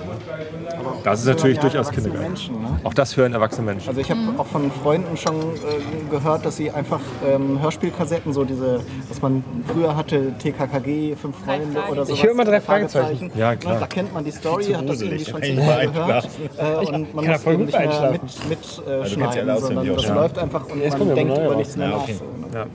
Das 1.03 1.19
ist 1.21 1.27
natürlich 1.27 1.57
Ja, 1.57 1.61
durchaus 1.63 1.91
Kindergarten. 1.91 2.27
Menschen, 2.27 2.61
ne? 2.61 2.79
Auch 2.83 2.93
das 2.93 3.15
hören 3.15 3.33
erwachsene 3.33 3.65
Menschen. 3.65 3.87
Also 3.89 4.01
ich 4.01 4.09
habe 4.09 4.19
auch 4.37 4.45
von 4.47 4.71
Freunden 4.71 5.15
schon 5.17 5.35
äh, 5.35 6.09
gehört, 6.11 6.45
dass 6.45 6.57
sie 6.57 6.71
einfach 6.71 6.99
ähm, 7.25 7.61
Hörspielkassetten, 7.61 8.33
so 8.33 8.43
diese, 8.43 8.81
was 9.09 9.21
man 9.21 9.43
früher 9.71 9.95
hatte, 9.95 10.33
TKKG, 10.39 11.15
Fünf 11.15 11.35
Freunde 11.45 11.79
oder 11.91 12.05
so. 12.05 12.13
Ich 12.13 12.23
höre 12.23 12.31
immer 12.31 12.45
drei 12.45 12.61
Fragezeichen. 12.61 13.31
Ja, 13.35 13.55
klar. 13.55 13.79
Da 13.79 13.87
kennt 13.87 14.13
man 14.13 14.23
die 14.23 14.31
Story, 14.31 14.65
hat 14.65 14.89
das 14.89 15.01
irgendwie 15.01 15.25
schon 15.25 15.41
zigmal 15.43 15.65
mal 15.65 15.87
gehört. 15.87 16.29
Äh, 16.57 16.85
und 16.87 17.13
man 17.15 17.25
kann 17.25 17.33
muss 17.33 17.43
voll 17.43 17.53
eben 17.53 17.65
gut 17.65 17.73
nicht 17.73 17.79
mehr 17.79 17.89
einschlafen. 17.89 18.19
mit, 18.49 18.59
äh, 18.87 18.91
Also 18.91 19.19
ja 19.19 19.57
sondern 19.57 19.87
das 19.95 20.09
auch. 20.09 20.15
läuft 20.15 20.37
einfach 20.39 20.67
und 20.69 20.81
Jetzt 20.81 20.97
man 20.99 21.15
denkt 21.15 21.37
über 21.37 21.55
nichts 21.55 21.77
mehr 21.77 21.89
Ja, 21.89 21.97
nach. 21.97 22.07
ne? 22.07 22.13
Ja. 22.53 22.65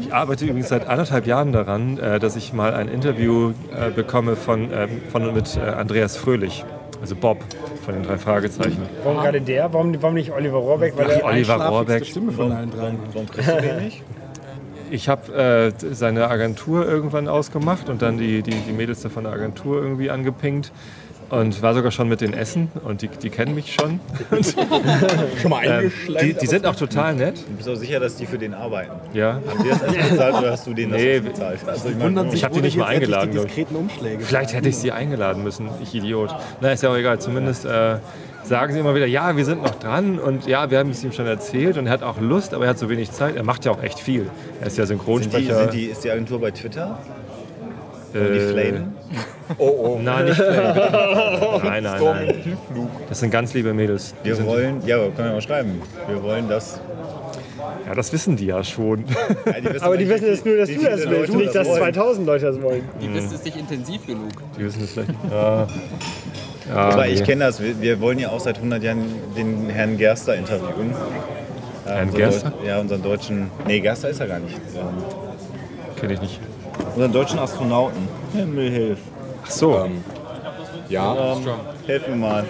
Ich 0.00 0.12
arbeite 0.12 0.46
übrigens 0.56 0.70
seit 0.70 0.88
anderthalb 0.88 1.26
Jahren 1.26 1.52
daran, 1.52 1.98
äh, 1.98 2.18
dass 2.18 2.34
ich 2.34 2.54
mal 2.54 2.72
ein 2.72 2.88
Interview 2.88 3.52
äh, 3.74 3.90
bekomme 3.90 4.36
von, 4.36 4.70
ähm, 4.72 5.02
von 5.10 5.26
und 5.28 5.34
mit 5.34 5.54
äh, 5.54 5.60
Andreas 5.60 6.16
Fröhlich, 6.16 6.64
also 6.98 7.14
Bob 7.14 7.44
von 7.84 7.92
den 7.92 8.02
drei 8.02 8.16
Fragezeichen. 8.16 8.82
Warum 9.04 9.18
gerade 9.18 9.42
der? 9.42 9.70
Warum, 9.74 9.94
warum 10.00 10.14
nicht 10.14 10.32
Oliver 10.32 10.56
Rohrbeck? 10.56 10.96
Weil 10.96 11.08
Ach, 11.10 11.18
er 11.18 11.24
Oliver 11.26 11.56
Rohrbeck. 11.56 12.06
Stimme 12.06 12.32
von 12.32 12.52
allen 12.52 12.70
dreien. 12.70 12.98
Warum 13.12 13.28
kriegst 13.28 13.50
du 13.50 13.60
den 13.60 13.84
nicht? 13.84 14.02
Ich 14.90 15.10
habe 15.10 15.34
äh, 15.34 15.72
seine 15.92 16.30
Agentur 16.30 16.86
irgendwann 16.88 17.28
ausgemacht 17.28 17.90
und 17.90 18.00
dann 18.00 18.16
die, 18.16 18.42
die, 18.42 18.52
die 18.52 18.72
Mädels 18.72 19.06
von 19.06 19.24
der 19.24 19.34
Agentur 19.34 19.82
irgendwie 19.82 20.10
angepinkt. 20.10 20.72
Und 21.28 21.60
war 21.60 21.74
sogar 21.74 21.90
schon 21.90 22.08
mit 22.08 22.20
den 22.20 22.32
Essen 22.32 22.70
und 22.84 23.02
die, 23.02 23.08
die 23.08 23.30
kennen 23.30 23.54
mich 23.56 23.74
schon. 23.74 23.98
Schon 25.42 25.50
mal 25.50 25.64
Ähm, 25.64 25.72
eingeschleimt. 25.72 26.22
die, 26.22 26.34
die 26.34 26.46
sind 26.46 26.66
auch 26.66 26.76
total 26.76 27.14
nett. 27.14 27.36
Du 27.38 27.56
bist 27.56 27.68
auch 27.68 27.74
sicher, 27.74 27.98
dass 27.98 28.16
die 28.16 28.26
für 28.26 28.38
den 28.38 28.54
arbeiten. 28.54 28.92
Ja. 29.12 29.40
Haben 29.46 29.62
die 29.64 29.68
das 29.70 29.82
erst 29.82 30.10
bezahlt 30.10 30.34
oder 30.36 30.50
hast 30.52 30.66
du 30.68 30.74
denen 30.74 30.92
das 30.92 31.00
Nee, 31.02 31.20
bezahlt? 31.20 31.58
Also 31.66 31.88
ich 31.88 31.96
meine, 31.96 32.32
Ich 32.32 32.44
hab 32.44 32.52
die 32.52 32.60
nicht 32.60 32.76
mal 32.76 32.86
eingeladen, 32.86 33.32
Die 33.32 33.38
diskreten 33.38 33.74
Umschläge. 33.76 34.22
Vielleicht 34.24 34.54
hätte 34.54 34.68
ich 34.68 34.76
sie 34.76 34.92
eingeladen 34.92 35.42
müssen, 35.42 35.68
ich 35.82 35.94
Idiot. 35.94 36.34
Na, 36.60 36.70
ist 36.72 36.82
ja 36.84 36.90
auch 36.90 36.96
egal. 36.96 37.18
Zumindest 37.18 37.64
äh, 37.64 37.96
sagen 38.44 38.72
sie 38.72 38.78
immer 38.78 38.94
wieder, 38.94 39.06
ja, 39.06 39.36
wir 39.36 39.44
sind 39.44 39.62
noch 39.64 39.74
dran 39.74 40.20
und 40.20 40.46
ja, 40.46 40.70
wir 40.70 40.78
haben 40.78 40.90
es 40.90 41.02
ihm 41.02 41.10
schon 41.10 41.26
erzählt 41.26 41.76
und 41.76 41.86
er 41.86 41.92
hat 41.92 42.02
auch 42.04 42.20
Lust, 42.20 42.54
aber 42.54 42.64
er 42.66 42.70
hat 42.70 42.78
so 42.78 42.88
wenig 42.88 43.10
Zeit. 43.10 43.34
Er 43.34 43.42
macht 43.42 43.64
ja 43.64 43.72
auch 43.72 43.82
echt 43.82 43.98
viel. 43.98 44.30
Er 44.60 44.68
ist 44.68 44.78
ja 44.78 44.86
sind 44.86 44.98
die, 45.00 45.04
Synchronsprecher. 45.04 45.58
sind 45.62 45.72
die, 45.74 45.86
ist 45.86 46.04
die 46.04 46.10
Agentur 46.12 46.40
bei 46.40 46.52
Twitter? 46.52 46.98
Äh, 48.16 48.32
Die 48.32 48.40
Flamen? 48.52 48.94
Oh, 49.58 49.64
oh. 49.68 50.00
Nein, 50.02 50.24
nicht 50.24 50.36
Flamen. 50.36 51.62
Nein, 51.62 51.82
nein, 51.84 52.02
nein. 52.02 52.34
Das 53.08 53.20
sind 53.20 53.30
ganz 53.30 53.54
liebe 53.54 53.72
Mädels. 53.72 54.12
Die 54.24 54.28
Wir 54.30 54.34
sind, 54.36 54.46
wollen, 54.46 54.80
ja, 54.84 54.96
können 54.98 55.28
wir 55.28 55.32
mal 55.34 55.40
schreiben. 55.40 55.80
Wir 56.08 56.20
wollen 56.20 56.48
das. 56.48 56.80
ja, 57.86 57.94
das 57.94 58.12
wissen 58.12 58.34
die 58.36 58.46
ja 58.46 58.64
schon. 58.64 59.04
Ja, 59.46 59.60
die 59.60 59.80
Aber 59.80 59.96
die 59.96 60.08
wissen 60.08 60.26
es 60.28 60.44
nur, 60.44 60.56
dass 60.56 60.68
du 60.68 60.74
das 60.74 60.82
willst, 60.84 61.04
Leute 61.06 61.36
nicht, 61.36 61.54
dass 61.54 61.68
wollen. 61.68 61.78
2000 61.78 62.26
Leute 62.26 62.46
das 62.46 62.60
wollen. 62.60 62.82
Die 63.00 63.14
wissen 63.14 63.34
es 63.36 63.44
nicht 63.44 63.56
intensiv 63.56 64.04
genug. 64.04 64.30
Die 64.58 64.64
wissen 64.64 64.82
es 64.82 64.90
vielleicht. 64.92 65.10
Ja. 65.30 65.68
Ja, 66.68 66.74
Aber 66.74 67.06
ich 67.06 67.22
kenne 67.22 67.44
das. 67.44 67.62
Wir, 67.62 67.80
wir 67.80 68.00
wollen 68.00 68.18
ja 68.18 68.30
auch 68.30 68.40
seit 68.40 68.56
100 68.56 68.82
Jahren 68.82 69.04
den 69.36 69.68
Herrn 69.70 69.96
Gerster 69.96 70.34
interviewen. 70.34 70.90
Äh, 71.86 71.90
Herrn 71.90 72.06
unseren 72.08 72.18
Gerster? 72.18 72.48
Deu- 72.48 72.66
Ja, 72.66 72.80
unseren 72.80 73.02
deutschen. 73.04 73.50
Nee, 73.64 73.78
Gerster 73.78 74.08
ist 74.08 74.18
er 74.18 74.26
gar 74.26 74.40
nicht. 74.40 74.56
Ähm, 74.74 75.04
Kenn 76.00 76.10
ich 76.10 76.20
nicht. 76.20 76.40
Unseren 76.94 77.12
deutschen 77.12 77.38
Astronauten. 77.38 78.08
Himmel 78.32 78.70
hilf. 78.70 78.98
Ach 79.44 79.50
so. 79.50 79.76
Ähm, 79.84 80.04
ja, 80.88 81.32
Ähm, 81.34 81.44
hilf 81.86 82.06
mir 82.08 82.16
mal. 82.16 82.44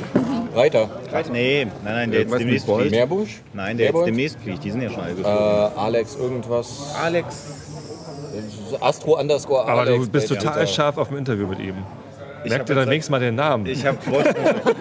Reiter. 0.54 0.88
Nee, 1.32 1.64
nein, 1.66 1.72
nein, 1.84 2.10
der 2.10 2.20
jetzt 2.20 2.30
Irgendwas 2.32 2.38
demnächst 2.38 2.68
mit 2.68 2.76
fliegt. 2.78 2.90
Meerbusch? 2.92 3.42
Nein, 3.52 3.76
der 3.76 3.86
jetzt 3.86 4.06
demnächst 4.06 4.38
fliegt. 4.40 4.64
Die 4.64 4.70
sind 4.70 4.82
ja 4.82 4.90
schon 4.90 5.00
alle 5.02 5.12
Äh, 5.12 5.16
geflogen. 5.16 5.78
Alex 5.78 6.16
irgendwas. 6.16 6.94
Alex. 7.02 7.44
Astro 8.80 9.18
underscore 9.18 9.62
Aber 9.66 9.80
Alex. 9.82 10.04
du 10.04 10.10
bist 10.10 10.28
total 10.28 10.66
scharf 10.66 10.98
auf 10.98 11.08
dem 11.08 11.16
Interview 11.18 11.46
mit 11.46 11.58
ihm. 11.60 11.74
Ich 12.46 12.50
Merk 12.50 12.60
hab 12.60 12.66
dir 12.66 12.74
dann 12.76 12.88
wenigstens 12.88 13.10
mal 13.10 13.20
den 13.20 13.34
Namen. 13.34 13.66
Ich 13.66 13.84
habe 13.84 13.98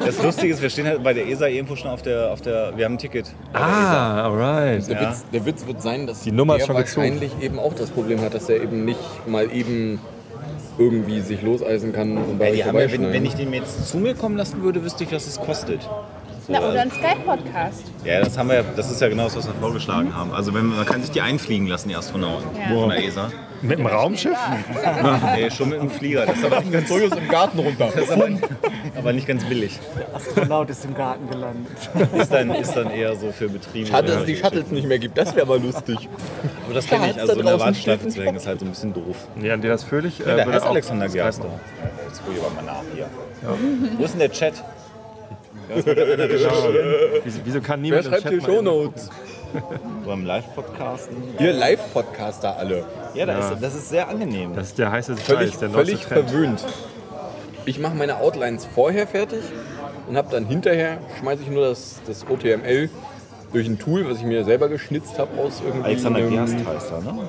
das 0.06 0.22
Lustige 0.24 0.54
ist, 0.54 0.62
wir 0.62 0.70
stehen 0.70 0.86
halt 0.88 1.04
bei 1.04 1.14
der 1.14 1.28
ESA 1.28 1.48
irgendwo 1.48 1.76
schon 1.76 1.90
auf 1.90 2.02
der, 2.02 2.32
auf 2.32 2.42
der 2.42 2.74
wir 2.78 2.86
haben 2.86 2.94
ein 2.94 2.98
Ticket. 2.98 3.26
ah, 3.54 4.24
alright. 4.26 4.88
Der, 4.88 5.02
Ja. 5.02 5.10
Witz, 5.10 5.26
der 5.34 5.46
Witz 5.46 5.66
wird 5.68 5.82
sein, 5.82 6.08
dass 6.08 6.22
Die 6.22 6.32
Nummer 6.32 6.58
der 6.58 6.66
schon 6.66 6.76
gezogen. 6.78 7.02
wahrscheinlich 7.12 7.32
eben 7.42 7.60
auch 7.60 7.74
das 7.74 7.90
Problem 7.90 8.22
hat, 8.22 8.34
dass 8.34 8.48
er 8.50 8.62
eben 8.62 8.86
nicht 8.86 9.00
mal 9.28 9.52
eben 9.52 10.00
irgendwie 10.78 11.22
sich 11.22 11.42
loseisen 11.42 11.94
kann 11.94 12.18
und 12.18 12.38
bei 12.38 12.50
Ja, 12.50 12.56
die 12.56 12.66
haben 12.66 12.78
ja, 12.80 12.92
wenn, 12.92 13.12
wenn 13.14 13.26
ich 13.26 13.34
den 13.34 13.52
jetzt 13.54 13.88
zu 13.90 13.98
mir 13.98 14.14
kommen 14.14 14.38
lassen 14.38 14.62
würde, 14.62 14.84
wüsste 14.84 15.04
ich, 15.06 15.12
was 15.12 15.26
es 15.26 15.40
kostet. 15.40 15.80
Na, 16.48 16.60
oder 16.60 16.82
ein 16.82 16.92
Skype-Podcast. 16.92 17.84
Ja, 18.04 18.20
das 18.20 18.38
haben 18.38 18.50
wir, 18.50 18.58
ja- 18.58 18.64
das 18.76 18.92
ist 18.92 19.02
ja 19.02 19.08
genau 19.10 19.24
das, 19.24 19.36
was 19.38 19.48
wir 19.48 19.54
vorgeschlagen 19.56 20.16
haben. 20.16 20.32
Also 20.32 20.54
wenn, 20.54 20.68
man 20.68 20.86
kann 20.86 21.02
sich 21.02 21.10
die 21.12 21.22
einfliegen 21.22 21.66
lassen, 21.66 21.90
die 21.90 21.96
Astronauten 21.96 22.46
Ja. 22.56 22.76
von 22.80 22.90
der 22.90 23.04
ESA. 23.04 23.30
Mit 23.62 23.80
dem 23.80 23.86
Raumschiff? 23.88 24.38
nee, 25.36 25.50
schon 25.50 25.70
mit 25.70 25.82
dem 25.82 25.90
Flieger. 25.90 26.26
Das 26.26 26.38
ist 26.38 26.46
aber 26.46 26.60
nicht 26.60 26.72
ganz 26.72 26.90
Sojus 26.90 27.12
im 27.14 27.28
Garten 27.28 27.60
runter. 27.60 27.90
Das 27.94 28.04
ist 28.04 28.12
aber, 28.12 28.28
aber 28.98 29.14
nicht 29.14 29.28
ganz 29.28 29.44
billig. 29.46 29.80
Astronaut 30.14 30.70
ist 30.70 30.86
im 30.86 30.94
Garten 30.94 31.30
gelandet. 31.30 31.72
Ist 32.18 32.32
dann, 32.32 32.52
ist 32.52 32.74
dann 32.74 32.92
eher 32.92 33.16
so 33.16 33.32
für 33.32 33.50
Betriebe. 33.50 33.88
Schade, 33.88 34.08
dass 34.08 34.16
es 34.18 34.22
Ja. 34.22 34.26
die 34.28 34.36
Shuttles 34.36 34.72
nicht 34.72 34.88
mehr 34.88 35.00
gibt. 35.00 35.18
Das 35.18 35.36
wäre 35.36 35.46
mal 35.46 35.60
lustig. 35.62 36.10
Aber 36.66 36.74
das 36.74 36.88
kenne 36.88 37.12
ich. 37.12 37.20
Also 37.20 37.34
in 37.40 37.46
der 37.46 37.60
Warteschleife 37.60 38.08
zu 38.08 38.20
ein 38.20 38.26
hängen 38.26 38.38
ist 38.38 38.48
halt 38.48 38.60
so 38.60 38.66
ein 38.66 38.70
bisschen 38.72 38.94
doof. 38.94 39.16
Nee, 39.36 39.52
Andreas 39.52 39.84
Fröhlich. 39.84 40.20
Ja, 40.20 40.26
äh, 40.26 40.36
der 40.36 40.46
würde 40.46 40.54
heißt 40.58 40.66
auch 40.66 40.72
Alexander 40.72 41.10
Gerster. 41.10 41.48
Jetzt 42.08 42.24
gucke 42.26 42.38
ich 42.38 42.44
aber 42.44 42.54
mal 42.56 42.64
nach 42.64 42.84
hier. 42.94 43.08
Wo 43.98 44.04
ist 44.04 44.12
denn 44.14 44.20
der 44.20 44.32
Chat? 44.32 44.54
Wieso, 47.24 47.40
wieso 47.44 47.62
kann 47.62 47.82
Wer 47.82 48.02
niemand 48.02 48.06
im 48.06 48.12
schreibt 48.12 48.24
Chat 48.24 48.32
hier 48.32 48.42
Shownotes? 48.42 49.10
Beim 50.06 50.26
Live-Podcasten. 50.26 51.16
Wir 51.38 51.54
Live-Podcaster 51.54 52.58
alle. 52.58 52.86
Ja, 53.14 53.26
das, 53.26 53.50
Ja. 53.50 53.54
Ist, 53.54 53.64
das 53.64 53.76
ist 53.76 53.90
sehr 53.90 54.08
angenehm. 54.10 54.56
Das 54.56 54.68
ist 54.68 54.78
der 54.78 54.92
heiße 54.92 55.16
Völlig, 55.18 55.52
Scheiß, 55.52 55.60
der 55.60 55.70
völlig 55.70 56.02
Trend. 56.06 56.30
verwöhnt. 56.30 56.66
Ich 57.66 57.80
mache 57.80 57.96
meine 57.96 58.18
Outlines 58.20 58.66
vorher 58.66 59.08
fertig 59.08 59.42
und 60.08 60.18
habe 60.18 60.30
dann 60.32 60.46
hinterher, 60.46 60.98
schmeiße 61.20 61.42
ich 61.44 61.50
nur 61.50 61.68
das, 61.68 61.96
das 62.06 62.26
OTML 62.30 62.90
durch 63.54 63.68
ein 63.68 63.80
Tool, 63.80 64.10
was 64.10 64.18
ich 64.18 64.24
mir 64.24 64.44
selber 64.44 64.68
geschnitzt 64.70 65.18
habe 65.20 65.40
aus 65.42 65.62
irgendwie 65.66 65.86
Alexander 65.86 66.20
einem 66.20 66.32
Gerst 66.32 66.56
heißt 66.66 66.92
er, 66.92 67.02
ne? 67.02 67.20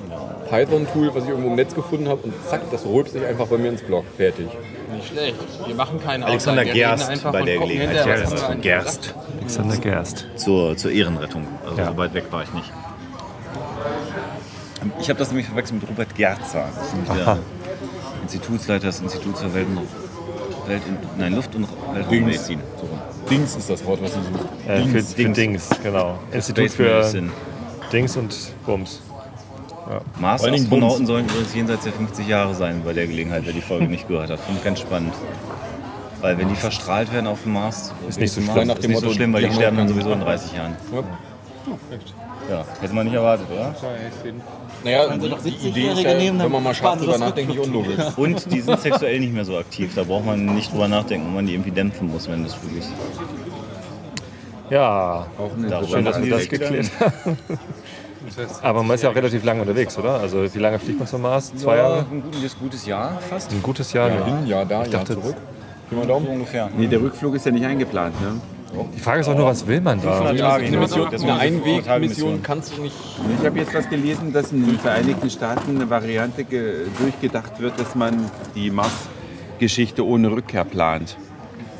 Python-Tool, 0.49 1.13
was 1.13 1.23
ich 1.23 1.29
irgendwo 1.29 1.49
im 1.49 1.55
Netz 1.55 1.73
gefunden 1.73 2.07
habe 2.07 2.21
und 2.23 2.33
zack, 2.49 2.61
das 2.71 2.85
rülpst 2.85 3.13
sich 3.13 3.25
einfach 3.25 3.47
bei 3.47 3.57
mir 3.57 3.69
ins 3.69 3.81
Blog. 3.81 4.05
Fertig. 4.17 4.47
Nicht 4.93 5.07
schlecht. 5.07 5.35
Wir 5.65 5.75
machen 5.75 5.99
keine 6.03 6.25
Alexander 6.25 6.61
reden 6.63 6.73
Gerst 6.73 7.09
einfach 7.09 7.31
bei 7.31 7.41
der 7.43 7.57
Gelegenheit. 7.59 8.05
Gerst. 8.05 8.61
Gerst. 8.61 9.15
Alexander 9.39 9.77
Gerst. 9.77 10.25
Zur, 10.35 10.75
zur 10.77 10.91
Ehrenrettung. 10.91 11.45
Also 11.65 11.77
Ja. 11.77 11.91
so 11.91 11.97
weit 11.97 12.13
weg 12.13 12.25
war 12.31 12.43
ich 12.43 12.53
nicht. 12.53 12.71
Ich 14.99 15.09
habe 15.09 15.19
das 15.19 15.29
nämlich 15.29 15.47
verwechselt 15.47 15.81
mit 15.81 15.89
Robert 15.89 16.15
Gerzer. 16.15 16.65
Das 16.75 16.87
ist 16.87 16.95
der 17.09 17.27
Aha. 17.27 17.39
Institutsleiter 18.23 18.87
des 18.87 18.99
Instituts 19.01 19.41
für 19.41 19.53
Welt, 20.67 20.81
Welt 20.85 20.99
nein, 21.17 21.33
Luft- 21.35 21.55
und 21.55 21.67
Weltraummedizin. 21.93 22.59
So 22.79 22.85
rum. 22.87 22.99
Dings 23.29 23.55
ist 23.55 23.69
das 23.69 23.85
Wort, 23.85 24.01
was 24.01 24.11
ich 24.11 24.23
suche. 24.23 24.71
Äh, 24.71 24.83
für, 24.83 24.93
Dings, 24.93 25.13
für 25.13 25.29
Dings, 25.29 25.69
genau. 25.83 26.19
Institut 26.31 26.65
Space 26.65 26.75
für 26.75 26.83
Medicine. 26.83 27.29
Dings 27.91 28.17
und 28.17 28.35
Bums. 28.65 29.01
Ja. 29.89 30.01
Mars-Astronauten 30.19 31.05
sollen 31.05 31.25
übrigens 31.25 31.55
jenseits 31.55 31.83
der 31.83 31.93
50 31.93 32.27
Jahre 32.27 32.53
sein 32.53 32.81
bei 32.83 32.93
der 32.93 33.07
Gelegenheit, 33.07 33.43
wer 33.45 33.53
die 33.53 33.61
Folge 33.61 33.87
nicht 33.87 34.07
gehört 34.07 34.29
hat. 34.29 34.39
Finde 34.41 34.59
ich 34.59 34.65
ganz 34.65 34.79
spannend. 34.81 35.13
Weil 36.19 36.37
wenn 36.37 36.49
die 36.49 36.55
verstrahlt 36.55 37.13
werden 37.13 37.27
auf 37.27 37.43
dem 37.43 37.53
Mars, 37.53 37.93
Ist 38.09 38.19
nicht 38.19 38.33
so 38.33 38.41
Mars, 38.41 38.67
ist 38.79 38.87
nicht 38.87 38.99
so 38.99 39.11
schlimm, 39.11 39.33
weil 39.33 39.43
die 39.47 39.53
sterben 39.53 39.77
dann 39.77 39.87
sowieso 39.87 40.11
in 40.11 40.19
Strahl. 40.19 40.35
30 40.35 40.53
Jahren. 40.57 40.75
Ja. 40.91 41.03
Ja, 42.49 42.65
hätte 42.79 42.93
man 42.93 43.05
nicht 43.05 43.15
erwartet, 43.15 43.47
oder? 43.51 43.75
Naja, 44.83 45.19
Sie 45.19 45.29
doch 45.29 45.41
die 45.41 45.51
70-Jährige 45.51 45.69
Idee 45.69 45.91
ist 45.91 46.01
ja, 46.03 46.13
nehmen, 46.13 46.39
wenn 46.39 46.51
man 46.51 46.63
mal 46.63 46.73
scharf 46.73 46.99
drüber 46.99 47.17
nachdenkt, 47.17 47.51
nicht 47.53 47.59
unlogisch. 47.65 47.97
Und 48.15 48.51
die 48.51 48.61
sind 48.61 48.79
sexuell 48.79 49.19
nicht 49.19 49.33
mehr 49.33 49.43
so 49.43 49.57
aktiv. 49.57 49.91
Da 49.95 50.03
braucht 50.03 50.25
man 50.25 50.45
nicht 50.45 50.71
drüber 50.71 50.87
nachdenken, 50.87 51.27
ob 51.27 51.33
man 51.35 51.45
die 51.45 51.53
irgendwie 51.53 51.71
dämpfen 51.71 52.09
muss, 52.09 52.29
wenn 52.29 52.43
das 52.43 52.55
wirklich. 52.63 52.85
Ja, 54.69 55.27
Auch 55.37 55.51
eine 55.57 55.87
schön, 55.87 56.05
dass 56.05 56.21
wir 56.21 56.29
das 56.29 56.47
geklärt 56.49 56.91
haben. 56.99 57.37
Aber 58.61 58.83
man 58.83 58.95
ist 58.95 59.03
ja 59.03 59.09
auch 59.09 59.15
relativ 59.15 59.43
lange 59.43 59.61
unterwegs, 59.61 59.97
oder? 59.97 60.19
Also 60.19 60.53
wie 60.53 60.59
lange 60.59 60.79
fliegt 60.79 60.99
man 60.99 61.07
zum 61.07 61.21
Mars? 61.21 61.53
Zwei 61.55 61.77
Ja, 61.77 61.83
Jahre? 61.83 62.05
Ein 62.11 62.21
gutes, 62.21 62.59
gutes 62.59 62.85
Jahr 62.85 63.19
fast. 63.29 63.51
Ein 63.51 63.63
gutes 63.63 63.93
Jahr, 63.93 64.09
Ja, 64.09 64.25
hin, 64.25 64.47
Jahr 64.47 64.65
da, 64.65 64.83
Ich 64.83 64.91
Jahr 64.91 65.03
dachte, 65.03 65.19
zurück. 65.21 65.35
So 65.89 66.13
ungefähr. 66.13 66.69
Nee, 66.77 66.87
der 66.87 67.01
Rückflug 67.01 67.35
ist 67.35 67.45
ja 67.45 67.51
nicht 67.51 67.65
eingeplant. 67.65 68.19
Ne? 68.21 68.41
Die 68.95 68.99
Frage 68.99 69.21
ist 69.21 69.27
auch 69.29 69.35
nur, 69.35 69.45
was 69.45 69.65
will 69.65 69.79
man 69.81 70.01
da? 70.01 70.11
500 70.17 70.39
Tage 70.39 70.65
Eine, 70.65 70.77
Mission, 70.77 71.07
eine 71.07 71.39
Einwegmission 71.39 72.43
kannst 72.43 72.77
du 72.77 72.81
nicht. 72.81 72.95
Ich 73.39 73.45
habe 73.45 73.59
jetzt 73.59 73.73
was 73.73 73.89
gelesen, 73.89 74.33
dass 74.33 74.51
in 74.51 74.65
den 74.65 74.77
Vereinigten 74.77 75.29
Staaten 75.29 75.75
eine 75.75 75.89
Variante 75.89 76.43
ge- 76.43 76.85
durchgedacht 76.99 77.59
wird, 77.59 77.79
dass 77.79 77.95
man 77.95 78.29
die 78.55 78.69
Mars-Geschichte 78.69 80.05
ohne 80.05 80.31
Rückkehr 80.31 80.65
plant. 80.65 81.15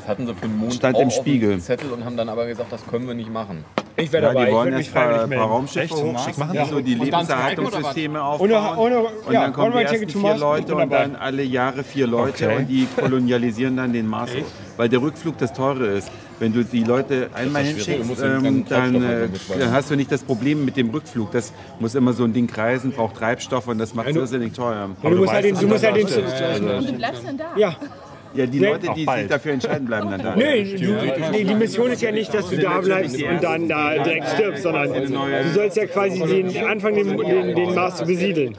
Das 0.00 0.08
hatten 0.08 0.26
sie 0.26 0.34
für 0.34 0.46
den 0.48 0.56
Mond 0.56 0.74
Stand 0.74 0.96
auch 0.96 1.00
im 1.02 1.08
auf 1.08 1.14
dem 1.14 1.20
Spiegel. 1.20 1.60
Zettel 1.60 1.92
und 1.92 2.04
haben 2.04 2.16
dann 2.16 2.28
aber 2.30 2.46
gesagt, 2.46 2.72
das 2.72 2.84
können 2.86 3.06
wir 3.06 3.14
nicht 3.14 3.30
machen. 3.30 3.64
Ich 3.96 4.10
wäre 4.12 4.22
Ja, 4.26 4.28
dabei. 4.32 4.44
die 4.44 4.48
ich 4.50 4.54
wollen 4.56 4.64
würde 4.66 4.76
mich 4.78 4.86
jetzt 4.86 4.96
ein 4.96 5.02
paar, 5.02 5.02
freiwillig 5.02 5.20
paar 5.20 5.28
melden. 5.28 5.52
Raumschiffe 5.52 5.94
hochschicken, 5.94 6.38
Machen? 6.40 6.52
die 6.64 6.70
so 6.70 6.80
die 6.80 6.94
Und 6.98 7.04
Lebenserhaltungssysteme 7.04 8.18
Ohne- 8.18 8.24
aufbauen. 8.58 8.78
ohne- 8.78 8.98
und 9.00 9.32
ja, 9.32 9.40
dann 9.42 9.52
kommen 9.52 9.72
die 9.76 9.82
ersten 9.84 10.08
vier 10.08 10.20
Mars, 10.22 10.40
Leute 10.40 10.72
ich 10.72 10.78
und 10.78 10.90
dann 10.92 11.16
alle 11.16 11.42
Jahre 11.42 11.84
vier 11.84 12.06
Leute 12.06 12.46
Okay. 12.46 12.56
und 12.56 12.68
die 12.68 12.86
kolonialisieren 12.98 13.76
dann 13.76 13.92
den 13.92 14.06
Mars. 14.06 14.30
Weil 14.76 14.88
der 14.88 15.02
Rückflug 15.02 15.36
das 15.38 15.52
Teure 15.52 15.86
ist. 15.88 16.10
Wenn 16.38 16.52
du 16.52 16.64
die 16.64 16.84
Leute 16.84 17.30
einmal. 17.34 17.62
Du 17.62 17.70
hinschickst, 17.70 18.22
ähm, 18.22 18.64
dann, 18.68 18.94
Treibstoff 18.94 19.56
äh, 19.56 19.58
dann 19.58 19.72
hast 19.72 19.90
du 19.90 19.96
nicht 19.96 20.12
das 20.12 20.22
Problem 20.22 20.64
mit 20.64 20.76
dem 20.76 20.90
Rückflug. 20.90 21.32
Das 21.32 21.52
muss 21.80 21.94
immer 21.94 22.12
so 22.12 22.24
ein 22.24 22.32
Ding 22.32 22.46
kreisen, 22.46 22.92
braucht 22.92 23.16
Treibstoff 23.16 23.66
und 23.68 23.78
das 23.78 23.94
macht 23.94 24.08
es 24.08 24.16
irrsinnig 24.16 24.52
teuer. 24.52 24.90
Ja, 25.02 25.10
du 25.10 25.16
musst 25.16 25.32
halt 25.32 25.44
den, 25.44 25.58
du 25.58 25.66
musst 25.66 25.84
halt 25.84 25.96
den, 25.96 26.68
Und 26.68 26.88
du 26.88 26.92
bleibst 26.92 27.24
dann 27.26 27.36
da. 27.38 27.56
ja. 27.56 27.76
Ja, 28.34 28.46
die 28.46 28.60
Nee. 28.60 28.66
Leute, 28.68 28.88
die 28.94 29.04
sich 29.04 29.26
dafür 29.28 29.52
entscheiden, 29.52 29.86
bleiben 29.86 30.10
dann 30.10 30.22
da. 30.22 30.36
Nee, 30.36 30.76
du, 30.76 30.94
nee, 31.32 31.44
die 31.44 31.54
Mission 31.54 31.90
ist 31.90 32.02
ja 32.02 32.12
nicht, 32.12 32.32
dass 32.34 32.48
du 32.50 32.58
da 32.58 32.80
bleibst 32.80 33.22
und 33.22 33.42
dann 33.42 33.68
da 33.68 33.94
direkt 34.02 34.28
stirbst, 34.28 34.62
sondern 34.62 34.92
du 34.92 35.48
sollst 35.54 35.76
ja 35.76 35.86
quasi 35.86 36.18
den, 36.20 36.66
anfangen, 36.66 36.96
den, 36.96 37.16
den, 37.18 37.54
den 37.56 37.74
Mars 37.74 37.96
zu 37.96 38.04
besiedeln. 38.06 38.54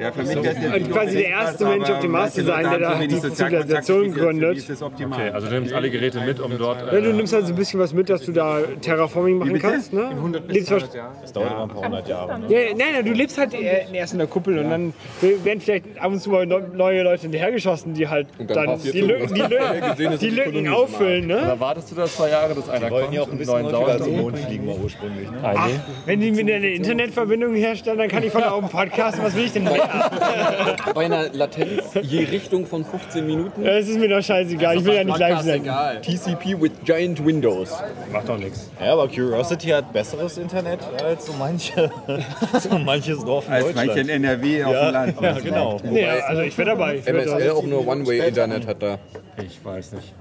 Ja, 0.00 0.12
für 0.12 0.22
mich 0.22 0.36
Und 0.36 0.92
quasi 0.92 1.16
der 1.16 1.28
erste 1.28 1.64
Mensch 1.66 1.90
auf 1.90 1.98
dem 2.00 2.12
Mars 2.12 2.34
zu 2.34 2.44
sein, 2.44 2.68
der 2.70 2.78
da 2.78 2.94
die 3.00 3.08
Zivilisation 3.20 4.12
gründet. 4.12 4.64
Okay, 4.80 5.30
also 5.30 5.48
du 5.48 5.54
nimmst 5.54 5.72
alle 5.72 5.90
Geräte 5.90 6.20
mit, 6.20 6.40
um 6.40 6.56
dort... 6.56 6.92
Ja, 6.92 7.00
du 7.00 7.12
nimmst 7.12 7.34
also 7.34 7.48
ein 7.52 7.56
bisschen 7.56 7.80
was 7.80 7.92
mit, 7.92 8.08
dass 8.08 8.22
du 8.22 8.32
da 8.32 8.60
Terraforming 8.80 9.38
machen 9.38 9.58
kannst. 9.58 9.92
Ne? 9.92 10.10
Lebst 10.48 10.70
Das 10.70 11.32
dauert 11.32 11.50
immer 11.52 11.62
ein 11.64 11.68
paar 11.68 11.84
hundert 11.84 12.08
Jahre. 12.08 12.40
ja, 12.48 12.58
nein, 12.76 12.76
nein, 12.94 13.04
du 13.04 13.12
lebst 13.12 13.36
halt 13.38 13.54
äh, 13.54 13.84
erst 13.92 14.12
in 14.12 14.18
der 14.18 14.28
Kuppel 14.28 14.58
und 14.58 14.70
dann 14.70 14.92
werden 15.20 15.60
vielleicht 15.60 15.84
ab 15.98 16.12
und 16.12 16.20
zu 16.20 16.30
mal 16.30 16.46
neu- 16.46 16.62
neue 16.74 17.02
Leute 17.02 17.22
hinterhergeschossen, 17.22 17.94
die 17.94 18.06
halt 18.08 18.28
Und 18.38 18.50
dann 18.54 18.78
die 18.82 19.00
Lücken, 19.08 19.34
die. 19.34 19.40
Lücken, 19.40 19.90
Gesehen, 19.90 20.12
die 20.12 20.18
die 20.18 20.30
Lücken 20.30 20.68
auffüllen. 20.68 21.26
Ne? 21.26 21.40
Da 21.46 21.60
wartest 21.60 21.90
du 21.90 21.94
da 21.94 22.06
zwei 22.06 22.30
Jahre, 22.30 22.54
dass 22.54 22.68
einer 22.68 22.86
Die 22.86 22.90
wollten 22.92 23.04
kommt 23.06 23.14
ja 23.14 23.22
auch 23.22 23.30
ein 23.30 23.38
bisschen 23.38 23.62
neuen 23.62 23.76
häufiger 23.76 24.04
zum 24.04 24.16
Mond 24.16 24.38
fliegen, 24.38 24.66
mal 24.66 24.76
ursprünglich. 24.82 25.30
Ne? 25.30 25.38
Ach, 25.42 25.68
wenn 26.06 26.20
die 26.20 26.30
mir 26.30 26.54
eine 26.54 26.68
Internetverbindung 26.70 27.54
herstellen, 27.54 27.98
dann 27.98 28.08
kann 28.08 28.22
ich 28.22 28.30
von 28.32 28.42
da 28.42 28.54
oben 28.54 28.68
podcasten. 28.68 29.24
Was 29.24 29.34
will 29.34 29.44
ich 29.44 29.52
denn 29.52 29.64
mehr? 29.64 29.78
Bei 30.94 31.04
einer 31.04 31.28
Latenz 31.32 31.84
je 32.02 32.24
Richtung 32.24 32.66
von 32.66 32.84
15 32.84 33.26
Minuten. 33.26 33.64
Das 33.64 33.88
ist 33.88 33.98
mir 33.98 34.08
doch 34.08 34.22
scheißegal. 34.22 34.76
Ich 34.78 34.84
will 34.84 34.94
ja 34.94 35.04
nicht 35.04 35.18
live 35.18 35.40
sein. 35.40 35.62
Egal. 35.62 36.00
TCP 36.00 36.60
with 36.60 36.72
Giant 36.84 37.24
Windows. 37.24 37.70
Macht 38.12 38.28
doch 38.28 38.38
nichts. 38.38 38.70
Ja, 38.80 38.92
aber 38.92 39.08
Curiosity 39.08 39.68
hat 39.68 39.92
besseres 39.92 40.38
Internet 40.38 40.80
als 41.04 41.26
so, 41.26 41.32
manche, 41.38 41.90
so 42.60 42.78
manches 42.78 43.24
Dorf 43.24 43.46
in 43.46 43.52
Als 43.52 43.64
Deutschland. 43.66 43.86
manche 43.88 44.00
in 44.00 44.08
NRW 44.24 44.64
auf 44.64 44.72
dem 44.72 44.92
Land. 44.92 45.20
Ja, 45.20 45.32
genau. 45.32 45.76
Nee, 45.82 46.06
also 46.06 46.42
ich 46.42 46.56
wäre 46.58 46.70
dabei. 46.70 46.96
Ich, 46.96 47.06
MSL 47.06 47.50
auch 47.50 47.62
nur 47.64 47.86
One-Way-Internet 47.86 48.66
hat 48.66 48.82
da. 48.82 48.97
Ich 49.42 49.64
weiß 49.64 49.92
nicht. 49.92 50.12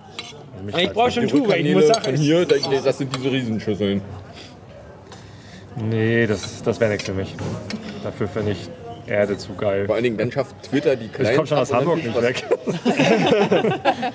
Also 0.71 0.77
ich 0.77 0.91
brauche 0.93 1.11
schon 1.11 1.49
weil 1.49 1.65
ich 1.65 1.73
muss 1.73 1.87
sagen, 1.87 2.15
hier, 2.15 2.45
das 2.45 2.61
das 2.83 2.97
sind 2.97 3.15
diese 3.15 3.31
Riesenschüsseln. 3.31 4.01
Nee, 5.75 6.25
das, 6.25 6.63
das 6.63 6.79
wäre 6.79 6.91
nichts 6.91 7.05
für 7.05 7.13
mich. 7.13 7.35
Dafür 8.03 8.27
finde 8.27 8.51
ich 8.51 8.69
Erde 9.05 9.37
zu 9.37 9.53
geil. 9.53 9.85
Vor 9.85 9.95
allen 9.95 10.03
Dingen, 10.03 10.17
dann 10.17 10.31
schafft 10.31 10.55
Twitter 10.63 10.95
die 10.95 11.05
Ich 11.05 11.13
kleinen. 11.13 11.35
komme 11.35 11.47
schon 11.47 11.57
aus 11.59 11.73
Hamburg 11.73 12.03
nicht 12.03 12.21
weg. 12.21 12.43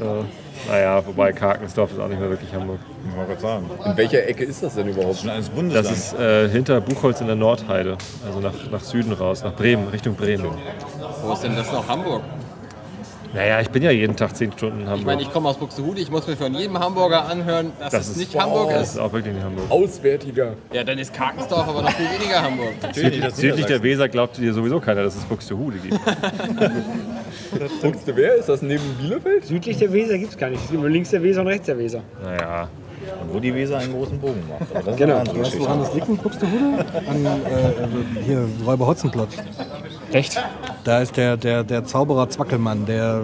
so. 0.00 0.24
Naja, 0.68 1.04
wobei 1.06 1.32
Karkensdorf 1.32 1.92
ist 1.92 1.98
auch 1.98 2.08
nicht 2.08 2.20
mehr 2.20 2.30
wirklich 2.30 2.52
Hamburg. 2.52 2.78
Ich 3.08 3.16
wollte 3.16 3.30
gerade 3.30 3.40
sagen. 3.40 3.70
In 3.84 3.96
welcher 3.96 4.26
Ecke 4.28 4.44
ist 4.44 4.62
das 4.62 4.74
denn 4.74 4.88
überhaupt? 4.88 5.18
Schon 5.18 5.30
alles 5.30 5.48
Bundesland. 5.48 5.86
Das 5.86 5.96
ist 5.96 6.14
äh, 6.18 6.48
hinter 6.48 6.80
Buchholz 6.80 7.20
in 7.20 7.26
der 7.26 7.36
Nordheide. 7.36 7.96
Also 8.26 8.40
nach, 8.40 8.54
nach 8.70 8.80
Süden 8.82 9.12
raus, 9.12 9.42
nach 9.42 9.54
Bremen, 9.54 9.88
Richtung 9.88 10.14
Bremen. 10.14 10.50
Wo 11.22 11.32
ist 11.32 11.42
denn 11.42 11.56
das 11.56 11.72
noch 11.72 11.88
Hamburg? 11.88 12.22
Naja, 13.32 13.60
ich 13.60 13.70
bin 13.70 13.82
ja 13.82 13.90
jeden 13.92 14.16
Tag 14.16 14.36
10 14.36 14.52
Stunden 14.52 14.78
in 14.78 14.82
Ich 14.84 14.88
Hamburg. 14.90 15.06
meine, 15.06 15.22
ich 15.22 15.32
komme 15.32 15.48
aus 15.48 15.56
Buxtehude, 15.56 16.00
ich 16.00 16.10
muss 16.10 16.26
mir 16.26 16.36
von 16.36 16.52
jedem 16.52 16.78
Hamburger 16.78 17.26
anhören, 17.26 17.72
dass 17.78 17.92
das 17.92 18.08
es 18.08 18.16
nicht 18.16 18.36
Hamburg 18.38 18.70
Das 18.70 18.88
ist. 18.88 18.94
ist 18.94 18.98
auch 19.00 19.12
wirklich 19.12 19.34
nicht 19.34 19.44
Hamburg. 19.44 19.70
Auswärtiger. 19.70 20.54
Ja, 20.72 20.82
dann 20.82 20.98
ist 20.98 21.14
Karkensdorf 21.14 21.68
aber 21.68 21.82
noch 21.82 21.92
viel 21.92 22.06
weniger 22.06 22.42
Hamburg. 22.42 22.72
Südlich 23.34 23.66
der 23.66 23.82
Weser 23.82 24.08
glaubt 24.08 24.36
dir 24.36 24.52
sowieso 24.52 24.80
keiner, 24.80 25.04
dass 25.04 25.14
es 25.16 25.24
Buxtehude 25.24 25.78
gibt. 25.78 25.98
Du 27.52 28.16
wer? 28.16 28.34
Ist 28.36 28.48
das 28.48 28.62
neben 28.62 28.82
Bielefeld? 29.00 29.44
südlich 29.46 29.76
der 29.78 29.92
Weser 29.92 30.18
gibt 30.18 30.30
es 30.32 30.38
gar 30.38 30.50
nicht. 30.50 30.62
Es 30.64 30.70
gibt 30.70 30.80
nur 30.80 30.90
links 30.90 31.10
der 31.10 31.22
Weser 31.22 31.40
und 31.42 31.46
rechts 31.48 31.66
der 31.66 31.78
Weser. 31.78 32.00
Naja, 32.22 32.68
Und 33.22 33.34
wo 33.34 33.38
die 33.40 33.54
Weser 33.54 33.78
einen 33.78 33.92
großen 33.92 34.18
Bogen 34.20 34.42
macht. 34.48 34.70
Aber 34.74 34.82
das 34.82 34.94
ist 34.94 34.96
Genau. 34.98 35.18
Weißt 35.18 35.54
du, 35.54 35.60
woran 35.60 35.80
das 35.80 35.94
liegt 35.94 36.08
in 36.08 36.16
Buxtehude? 36.16 36.84
An 37.08 37.24
äh, 37.26 38.22
hier 38.24 38.46
Räuber 38.64 38.86
Hotzenplotz. 38.86 39.36
Echt? 40.12 40.42
Da 40.84 41.00
ist 41.00 41.16
der, 41.16 41.36
der, 41.36 41.64
der 41.64 41.84
Zauberer 41.84 42.28
Zwackelmann, 42.28 42.86
der 42.86 43.22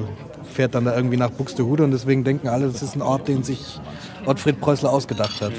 fährt 0.53 0.75
dann 0.75 0.85
da 0.85 0.97
irgendwie 0.97 1.17
nach 1.17 1.31
Buxtehude 1.31 1.85
und 1.85 1.91
deswegen 1.91 2.25
denken 2.25 2.49
alle, 2.49 2.67
das 2.67 2.83
ist 2.83 2.97
ein 2.97 3.03
Ort, 3.03 3.29
den 3.29 3.43
sich 3.43 3.79
Ottfried 4.27 4.61
Preußler 4.61 4.93
ausgedacht 4.93 5.41
hat. 5.41 5.53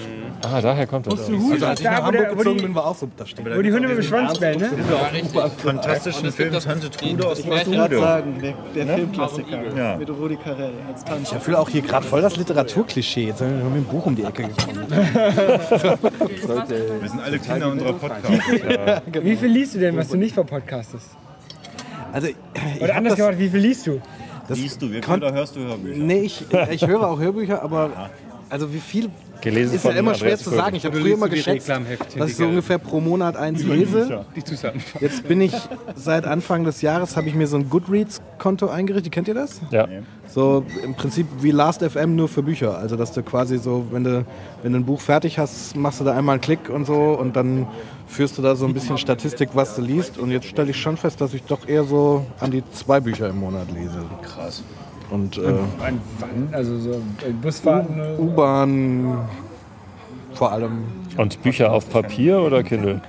Ah, 0.43 0.61
daher 0.61 0.85
kommt 0.85 1.07
das. 1.07 1.19
Also 1.21 1.65
als 1.65 1.79
ich 1.79 1.85
da, 1.85 1.91
nach 1.93 2.03
Hamburg 2.03 2.29
gezogen 2.37 2.57
die- 2.57 2.63
bin, 2.65 2.75
war 2.75 2.85
auch 2.85 2.95
so 2.95 3.09
da 3.17 3.25
stehen. 3.25 3.43
Wo 3.55 3.59
die 3.61 3.71
Hunde 3.73 3.87
mit 3.87 3.97
dem 3.97 4.03
Schwanz 4.03 4.37
bellen, 4.37 4.59
ne? 4.59 4.69
Fantastischen 5.57 6.31
Film 6.31 6.53
Tante 6.53 6.91
Trude 6.91 7.27
aus 7.27 7.39
Ich 7.39 7.47
wollte 7.47 7.71
gerade 7.71 7.95
Trude. 7.95 8.07
sagen, 8.07 8.39
der, 8.41 8.53
der 8.75 8.85
Ne? 8.85 8.95
Filmklassiker 8.97 9.57
Ja. 9.75 9.97
mit 9.97 10.07
Rudi 10.11 10.35
Carell 10.35 10.73
als 10.87 11.03
Tante. 11.03 11.35
Ich 11.37 11.43
fühle 11.43 11.57
auch 11.57 11.67
hier 11.69 11.81
gerade 11.81 12.05
voll 12.05 12.21
das 12.21 12.37
Literaturklischee. 12.37 13.25
Jetzt 13.27 13.41
haben 13.41 13.57
wir 13.57 13.65
mit 13.65 13.77
dem 13.77 13.85
Buch 13.85 14.05
um 14.05 14.15
die 14.15 14.23
Ecke 14.25 14.43
gekommen. 14.43 14.85
Wir 17.01 17.09
sind 17.09 17.21
alle 17.21 17.39
Kinder 17.39 17.69
unserer 17.71 17.93
Podcasts. 17.93 18.51
Wie 19.21 19.35
viel 19.35 19.49
liest 19.49 19.75
du 19.75 19.79
denn, 19.79 19.97
was 19.97 20.09
du 20.09 20.17
nicht 20.17 20.33
verpodcastest? 20.33 21.07
Also, 22.13 22.27
Oder 22.79 22.95
anders 22.95 23.15
gefragt, 23.15 23.39
wie 23.39 23.49
viel 23.49 23.59
liest 23.59 23.87
du? 23.87 24.01
Das 24.47 24.57
Liest 24.59 24.81
du 24.81 24.89
wirklich 24.89 25.13
oder 25.13 25.33
hörst 25.33 25.55
du 25.57 25.59
Hörbücher? 25.59 25.97
Nee, 26.01 26.19
ich, 26.21 26.45
ich 26.71 26.87
höre 26.87 27.05
auch 27.05 27.19
Hörbücher, 27.19 27.61
aber 27.61 28.09
also 28.49 28.73
wie 28.73 28.79
viel 28.79 29.09
Gelesen 29.41 29.75
ist 29.75 29.85
ja 29.85 29.91
immer 29.91 30.15
schwer 30.15 30.31
Andreas 30.31 30.43
zu 30.43 30.49
sagen. 30.49 30.75
Ich 30.75 30.85
habe 30.85 30.99
früher 30.99 31.13
immer 31.13 31.29
geschätzt, 31.29 31.69
dass 31.69 32.29
ich 32.29 32.35
so 32.35 32.45
ungefähr 32.45 32.77
pro 32.77 32.99
Monat 32.99 33.35
eins 33.35 33.63
lese. 33.63 34.25
Jetzt 34.99 35.27
bin 35.27 35.41
ich 35.41 35.53
seit 35.95 36.25
Anfang 36.25 36.63
des 36.63 36.81
Jahres 36.81 37.15
habe 37.15 37.27
ich 37.27 37.35
mir 37.35 37.47
so 37.47 37.57
ein 37.57 37.69
Goodreads-Konto 37.69 38.67
eingerichtet. 38.67 39.11
Kennt 39.11 39.27
ihr 39.27 39.33
das? 39.33 39.61
Ja. 39.71 39.87
So 40.27 40.65
im 40.83 40.95
Prinzip 40.95 41.27
wie 41.41 41.51
Last.fm 41.51 42.15
nur 42.15 42.27
für 42.27 42.43
Bücher. 42.43 42.77
Also 42.77 42.95
dass 42.95 43.11
du 43.11 43.23
quasi 43.23 43.57
so, 43.57 43.87
wenn 43.91 44.03
du, 44.03 44.25
wenn 44.63 44.73
du 44.73 44.79
ein 44.79 44.85
Buch 44.85 45.01
fertig 45.01 45.37
hast, 45.37 45.75
machst 45.75 45.99
du 45.99 46.03
da 46.03 46.15
einmal 46.15 46.33
einen 46.33 46.41
Klick 46.41 46.69
und 46.69 46.85
so 46.85 47.13
und 47.13 47.35
dann 47.35 47.67
führst 48.07 48.37
du 48.37 48.41
da 48.41 48.55
so 48.55 48.65
ein 48.65 48.73
bisschen 48.73 48.97
Statistik, 48.97 49.49
was 49.53 49.75
du 49.75 49.81
liest. 49.81 50.17
Und 50.17 50.31
jetzt 50.31 50.47
stelle 50.47 50.71
ich 50.71 50.77
schon 50.77 50.97
fest, 50.97 51.21
dass 51.21 51.33
ich 51.33 51.43
doch 51.43 51.67
eher 51.67 51.83
so 51.83 52.25
an 52.39 52.51
die 52.51 52.63
zwei 52.73 52.99
Bücher 52.99 53.29
im 53.29 53.39
Monat 53.39 53.71
lese. 53.71 54.03
Krass. 54.23 54.63
Und 55.09 55.37
äh, 55.37 55.41
An 55.41 56.01
wann? 56.19 56.49
Also 56.51 56.77
so 56.77 57.01
Busfahrten? 57.41 58.01
U-Bahn 58.17 59.27
vor 60.33 60.51
allem. 60.51 60.83
Und 61.17 61.41
Bücher 61.41 61.71
auf 61.71 61.89
Papier 61.89 62.39
oder 62.41 62.61
Kindle? 62.63 63.01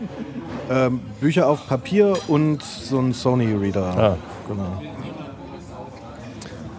Ähm, 0.70 1.00
Bücher 1.20 1.46
auf 1.48 1.66
Papier 1.66 2.16
und 2.28 2.62
so 2.62 2.98
ein 3.00 3.12
Sony-Reader. 3.12 3.82
Ah. 3.98 4.16
Genau. 4.48 4.82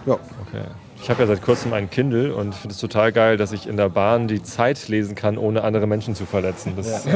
Ja. 0.06 0.14
Okay. 0.14 0.64
Ich 1.02 1.08
habe 1.08 1.22
ja 1.22 1.26
seit 1.28 1.40
kurzem 1.42 1.72
ein 1.72 1.88
Kindle 1.88 2.34
und 2.34 2.54
finde 2.54 2.74
es 2.74 2.80
total 2.80 3.10
geil, 3.12 3.36
dass 3.38 3.52
ich 3.52 3.66
in 3.66 3.76
der 3.78 3.88
Bahn 3.88 4.28
die 4.28 4.42
Zeit 4.42 4.88
lesen 4.88 5.14
kann, 5.14 5.38
ohne 5.38 5.64
andere 5.64 5.86
Menschen 5.86 6.14
zu 6.14 6.26
verletzen. 6.26 6.74
Das, 6.76 7.06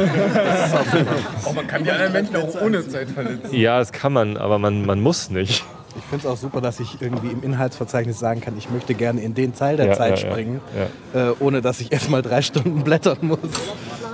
Oh, 1.45 1.53
man 1.53 1.67
kann 1.67 1.85
die 1.85 1.91
anderen 1.91 2.13
Menschen 2.13 2.37
auch 2.37 2.63
ohne 2.63 2.87
Zeit 2.89 3.11
verletzen. 3.11 3.55
ja, 3.55 3.79
das 3.79 3.93
kann 3.93 4.13
man, 4.13 4.37
aber 4.39 4.59
man, 4.59 4.87
man 4.87 5.01
muss 5.01 5.29
nicht. 5.31 5.65
Ich 5.97 6.03
finde 6.05 6.27
es 6.27 6.33
auch 6.33 6.37
super, 6.37 6.61
dass 6.61 6.81
ich 6.81 7.01
irgendwie 7.01 7.29
im 7.29 7.43
Inhaltsverzeichnis 7.43 8.19
sagen 8.19 8.41
kann, 8.41 8.59
ich 8.59 8.69
möchte 8.71 8.95
gerne 8.95 9.21
in 9.21 9.35
den 9.35 9.55
Teil 9.55 9.77
der 9.77 9.87
Ja, 9.87 9.93
Zeit 9.95 10.19
ja, 10.21 10.27
ja. 10.27 10.33
springen, 10.33 10.61
Äh, 11.15 11.31
ohne 11.41 11.63
dass 11.63 11.81
ich 11.81 11.93
erst 11.93 12.11
mal 12.11 12.23
drei 12.23 12.43
Stunden 12.43 12.83
blättern 12.83 13.19
muss. 13.23 13.39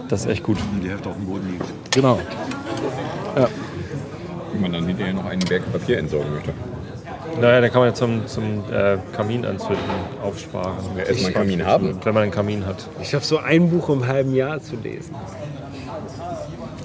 Das 0.09 0.21
ist 0.23 0.27
echt 0.27 0.43
gut. 0.43 0.59
Und 0.73 0.83
die 0.83 0.91
Hälfte 0.91 1.09
auf 1.09 1.17
dem 1.17 1.27
Boden 1.27 1.49
liegt. 1.51 1.93
Genau. 1.93 2.19
Ja. 3.37 3.49
Wenn 4.53 4.61
man 4.63 4.73
dann 4.73 4.87
hinterher 4.87 5.15
noch 5.15 5.25
einen 5.25 5.41
Berg 5.41 5.71
Papier 5.73 5.99
entsorgen 5.99 6.35
möchte. 6.35 6.53
Naja, 7.41 7.61
dann 7.61 7.71
kann 7.71 7.81
man 7.81 7.89
ja 7.91 7.95
zum, 7.95 8.27
zum 8.27 8.65
äh, 8.73 8.99
Kamin 9.17 9.47
anzünden 9.47 9.79
aufsparen. 10.23 10.75
Ja, 10.97 11.05
erst 11.05 11.21
mal 11.23 11.27
einen 11.29 11.35
Kamin 11.35 11.65
haben. 11.65 11.99
Wenn 12.03 12.15
man 12.15 12.25
einen 12.25 12.33
Kamin 12.33 12.67
hat. 12.67 12.87
Ich 13.01 13.11
schaffe 13.11 13.25
so 13.25 13.39
ein 13.39 13.71
Buch 13.71 13.89
im 13.89 14.07
halben 14.07 14.35
Jahr 14.35 14.61
zu 14.61 14.77
lesen. 14.77 15.15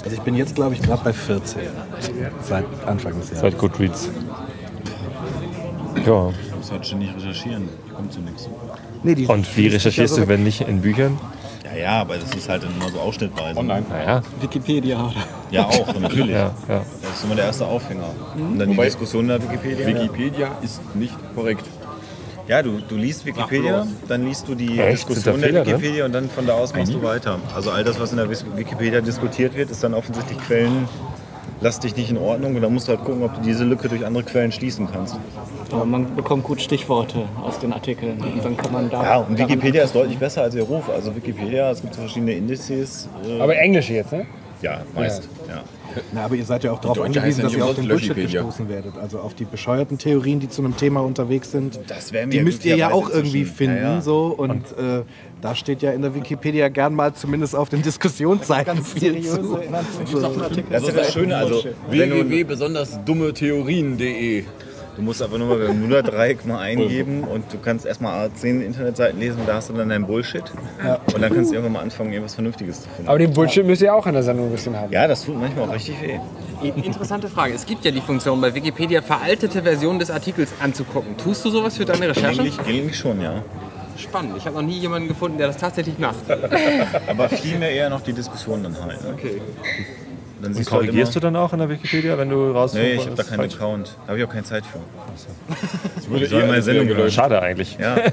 Also 0.03 0.15
ich 0.15 0.21
bin 0.21 0.35
jetzt, 0.35 0.53
glaube 0.55 0.75
ich, 0.75 0.81
gerade 0.83 1.03
bei 1.03 1.13
14. 1.13 1.61
Seit 2.43 2.65
Anfang 2.85 3.19
des 3.19 3.29
Jahres. 3.29 3.41
Seit 3.41 3.57
Goodreads. 3.57 4.09
Ja. 6.05 6.31
Du 6.51 6.57
musst 6.57 6.71
halt 6.71 6.85
ständig 6.85 7.09
recherchieren. 7.15 7.69
Kommt 7.95 8.13
zu 8.13 8.19
nichts. 8.21 8.47
Nee, 9.03 9.15
die 9.15 9.27
Und 9.27 9.45
wie 9.57 9.67
recherchierst 9.67 10.17
du, 10.17 10.27
wenn 10.27 10.43
nicht 10.43 10.61
in 10.61 10.81
Büchern? 10.81 11.17
Ja, 11.63 11.75
ja, 11.81 12.01
aber 12.01 12.15
das 12.17 12.33
ist 12.35 12.47
halt 12.47 12.63
dann 12.63 12.71
immer 12.79 12.89
so 12.89 12.99
ausschnittweise. 12.99 13.57
Online. 13.59 13.85
Naja. 13.89 14.21
Wikipedia 14.39 14.97
oder? 15.03 15.13
Ja, 15.51 15.65
auch, 15.65 15.99
natürlich. 15.99 16.29
Ja, 16.35 16.51
ja. 16.69 16.81
Das 17.01 17.17
ist 17.17 17.23
immer 17.23 17.35
der 17.35 17.45
erste 17.45 17.65
Aufhänger. 17.65 18.05
Und 18.35 18.59
dann 18.59 18.69
die 18.69 18.77
Wobei- 18.77 18.85
Diskussion 18.85 19.27
der 19.27 19.41
Wikipedia. 19.41 19.87
Wikipedia 19.87 20.47
ist 20.61 20.81
nicht 20.95 21.15
korrekt. 21.35 21.65
Ja, 22.47 22.61
du, 22.61 22.79
du 22.87 22.95
liest 22.95 23.25
Wikipedia, 23.25 23.87
dann 24.07 24.25
liest 24.27 24.47
du 24.47 24.53
die 24.53 24.79
Echt? 24.79 25.09
Diskussion 25.09 25.41
da 25.41 25.47
der 25.47 25.63
Fehler? 25.65 25.77
Wikipedia 25.79 26.05
und 26.05 26.13
dann 26.13 26.29
von 26.29 26.45
da 26.45 26.53
aus 26.53 26.75
machst 26.75 26.93
du 26.93 27.01
weiter. 27.01 27.39
Also 27.55 27.71
all 27.71 27.83
das, 27.83 27.99
was 27.99 28.11
in 28.11 28.17
der 28.17 28.29
Wikipedia 28.29 29.01
diskutiert 29.01 29.55
wird, 29.55 29.71
ist 29.71 29.83
dann 29.83 29.95
offensichtlich 29.95 30.37
quellenlastig 30.45 31.95
nicht 31.95 32.11
in 32.11 32.17
Ordnung 32.19 32.55
und 32.55 32.61
dann 32.61 32.71
musst 32.71 32.87
du 32.87 32.91
halt 32.91 33.03
gucken, 33.03 33.23
ob 33.23 33.33
du 33.33 33.41
diese 33.41 33.63
Lücke 33.63 33.89
durch 33.89 34.05
andere 34.05 34.23
Quellen 34.23 34.51
schließen 34.51 34.87
kannst. 34.91 35.15
Aber 35.71 35.85
man 35.85 36.15
bekommt 36.15 36.43
gut 36.43 36.61
Stichworte 36.61 37.23
aus 37.43 37.59
den 37.59 37.73
Artikeln 37.73 38.19
und 38.21 38.43
dann 38.43 38.55
kann 38.57 38.71
man 38.71 38.89
da. 38.89 39.03
Ja, 39.03 39.17
und 39.17 39.37
Wikipedia 39.37 39.83
ist 39.83 39.93
deutlich 39.95 40.17
besser 40.17 40.43
als 40.43 40.55
ihr 40.55 40.63
Ruf. 40.63 40.89
Also 40.89 41.15
Wikipedia, 41.15 41.71
es 41.71 41.81
gibt 41.81 41.93
so 41.95 42.01
verschiedene 42.01 42.33
Indizes. 42.33 43.09
äh, 43.27 43.39
Aber 43.41 43.55
Englisch 43.57 43.89
jetzt, 43.89 44.11
ne? 44.11 44.25
ja, 44.61 44.81
meist. 44.95 45.27
Ja. 45.47 45.63
Na, 46.11 46.25
aber 46.25 46.35
ihr 46.35 46.43
seid 46.43 46.65
ja 46.65 46.73
auch 46.73 46.79
darauf 46.81 46.99
angewiesen, 46.99 47.43
dass 47.43 47.53
ja 47.53 47.59
ihr 47.59 47.65
auf 47.65 47.75
den 47.75 47.87
Bullshit 47.87 48.09
Löschipedia. 48.09 48.41
gestoßen 48.41 48.67
werdet. 48.67 48.97
Also 48.97 49.19
auf 49.19 49.33
die 49.33 49.45
bescheuerten 49.45 49.97
Theorien, 49.97 50.41
die 50.41 50.49
zu 50.49 50.61
einem 50.61 50.75
Thema 50.75 50.99
unterwegs 51.01 51.51
sind. 51.51 51.79
Das 51.87 52.11
wäre 52.11 52.25
mir 52.27 52.31
Die 52.31 52.41
müsst 52.41 52.65
ihr 52.65 52.75
ja 52.75 52.91
auch 52.91 53.09
irgendwie 53.09 53.45
finden. 53.45 53.77
Ja, 53.77 53.93
ja. 53.95 54.01
So, 54.01 54.25
und 54.37 54.65
äh, 54.77 55.03
da 55.41 55.55
steht 55.55 55.81
ja 55.81 55.91
in 55.91 56.01
der 56.01 56.13
Wikipedia 56.13 56.67
gern 56.67 56.95
mal 56.95 57.13
zumindest 57.13 57.55
auf 57.55 57.69
den 57.69 57.81
Diskussionsseiten 57.81 58.83
viel 58.83 59.21
zu. 59.21 59.57
Das 60.69 60.81
ist 60.83 60.89
ja 60.89 60.93
das 60.95 61.13
Schöne, 61.13 61.37
also 61.37 61.63
www.besondersdummetheorien.de 61.89 64.43
du 64.95 65.01
musst 65.01 65.21
einfach 65.21 65.37
nur 65.37 65.47
mal 65.47 65.57
Bermuda-Dreieck 65.57 66.45
mal 66.45 66.59
eingeben 66.59 67.23
und 67.23 67.51
du 67.51 67.57
kannst 67.57 67.85
erstmal 67.85 68.31
zehn 68.33 68.61
Internetseiten 68.61 69.19
lesen 69.19 69.41
und 69.41 69.49
da 69.49 69.55
hast 69.55 69.69
du 69.69 69.73
dann 69.73 69.89
dein 69.89 70.05
Bullshit. 70.05 70.43
Und 71.13 71.21
dann 71.21 71.33
kannst 71.33 71.51
du 71.51 71.55
irgendwann 71.55 71.73
mal 71.73 71.81
anfangen, 71.81 72.11
irgendwas 72.11 72.35
Vernünftiges 72.35 72.81
zu 72.81 72.89
finden. 72.89 73.09
Aber 73.09 73.19
den 73.19 73.33
Bullshit 73.33 73.65
müsst 73.65 73.81
ihr 73.81 73.93
auch 73.93 74.05
an 74.05 74.13
der 74.13 74.23
Sendung 74.23 74.47
ein 74.47 74.51
bisschen 74.51 74.75
haben. 74.75 74.91
Ja, 74.91 75.07
das 75.07 75.25
tut 75.25 75.39
manchmal 75.39 75.69
auch 75.69 75.73
richtig 75.73 75.95
weh. 76.01 76.19
Interessante 76.67 77.27
Frage. 77.27 77.53
Es 77.53 77.65
gibt 77.65 77.85
ja 77.85 77.91
die 77.91 78.01
Funktion 78.01 78.39
bei 78.41 78.53
Wikipedia, 78.53 79.01
veraltete 79.01 79.61
Versionen 79.61 79.99
des 79.99 80.09
Artikels 80.09 80.53
anzugucken. 80.59 81.17
Tust 81.17 81.43
du 81.45 81.49
sowas 81.49 81.77
für 81.77 81.85
deine 81.85 82.09
Recherche? 82.09 82.37
Gelegentlich, 82.37 82.65
gelegentlich 82.65 82.97
schon, 82.97 83.21
ja. 83.21 83.43
Spannend. 83.97 84.35
Ich 84.37 84.45
habe 84.45 84.55
noch 84.57 84.63
nie 84.63 84.77
jemanden 84.77 85.07
gefunden, 85.07 85.37
der 85.37 85.47
das 85.47 85.57
tatsächlich 85.57 85.97
macht. 85.99 86.15
Aber 87.07 87.29
vielmehr 87.29 87.71
eher 87.71 87.89
noch 87.89 88.01
die 88.01 88.13
Diskussion 88.13 88.63
dann 88.63 88.75
halt. 88.81 88.99
Okay. 89.13 89.41
Dann 90.45 90.53
Und 90.53 90.57
halt 90.59 90.67
korrigierst 90.67 91.15
du 91.15 91.19
dann 91.19 91.35
auch 91.35 91.51
in 91.53 91.59
der 91.59 91.69
Wikipedia, 91.69 92.17
wenn 92.17 92.29
du 92.29 92.51
raus 92.51 92.73
Nee, 92.73 92.93
ich 92.93 93.05
habe 93.05 93.15
da 93.15 93.23
keinen 93.23 93.51
Account. 93.51 93.97
Da 94.03 94.09
habe 94.09 94.19
ich 94.19 94.25
auch 94.25 94.29
keine 94.29 94.43
Zeit 94.43 94.63
für. 94.65 94.79
Das 95.95 96.09
würde 96.09 96.25
Ich 96.25 96.29
soll 96.29 96.43
eh 96.43 96.47
meine 96.47 96.61
Sendung 96.61 96.87
gelöscht. 96.87 97.15
Schade 97.15 97.41
eigentlich. 97.41 97.77
Ja, 97.79 97.97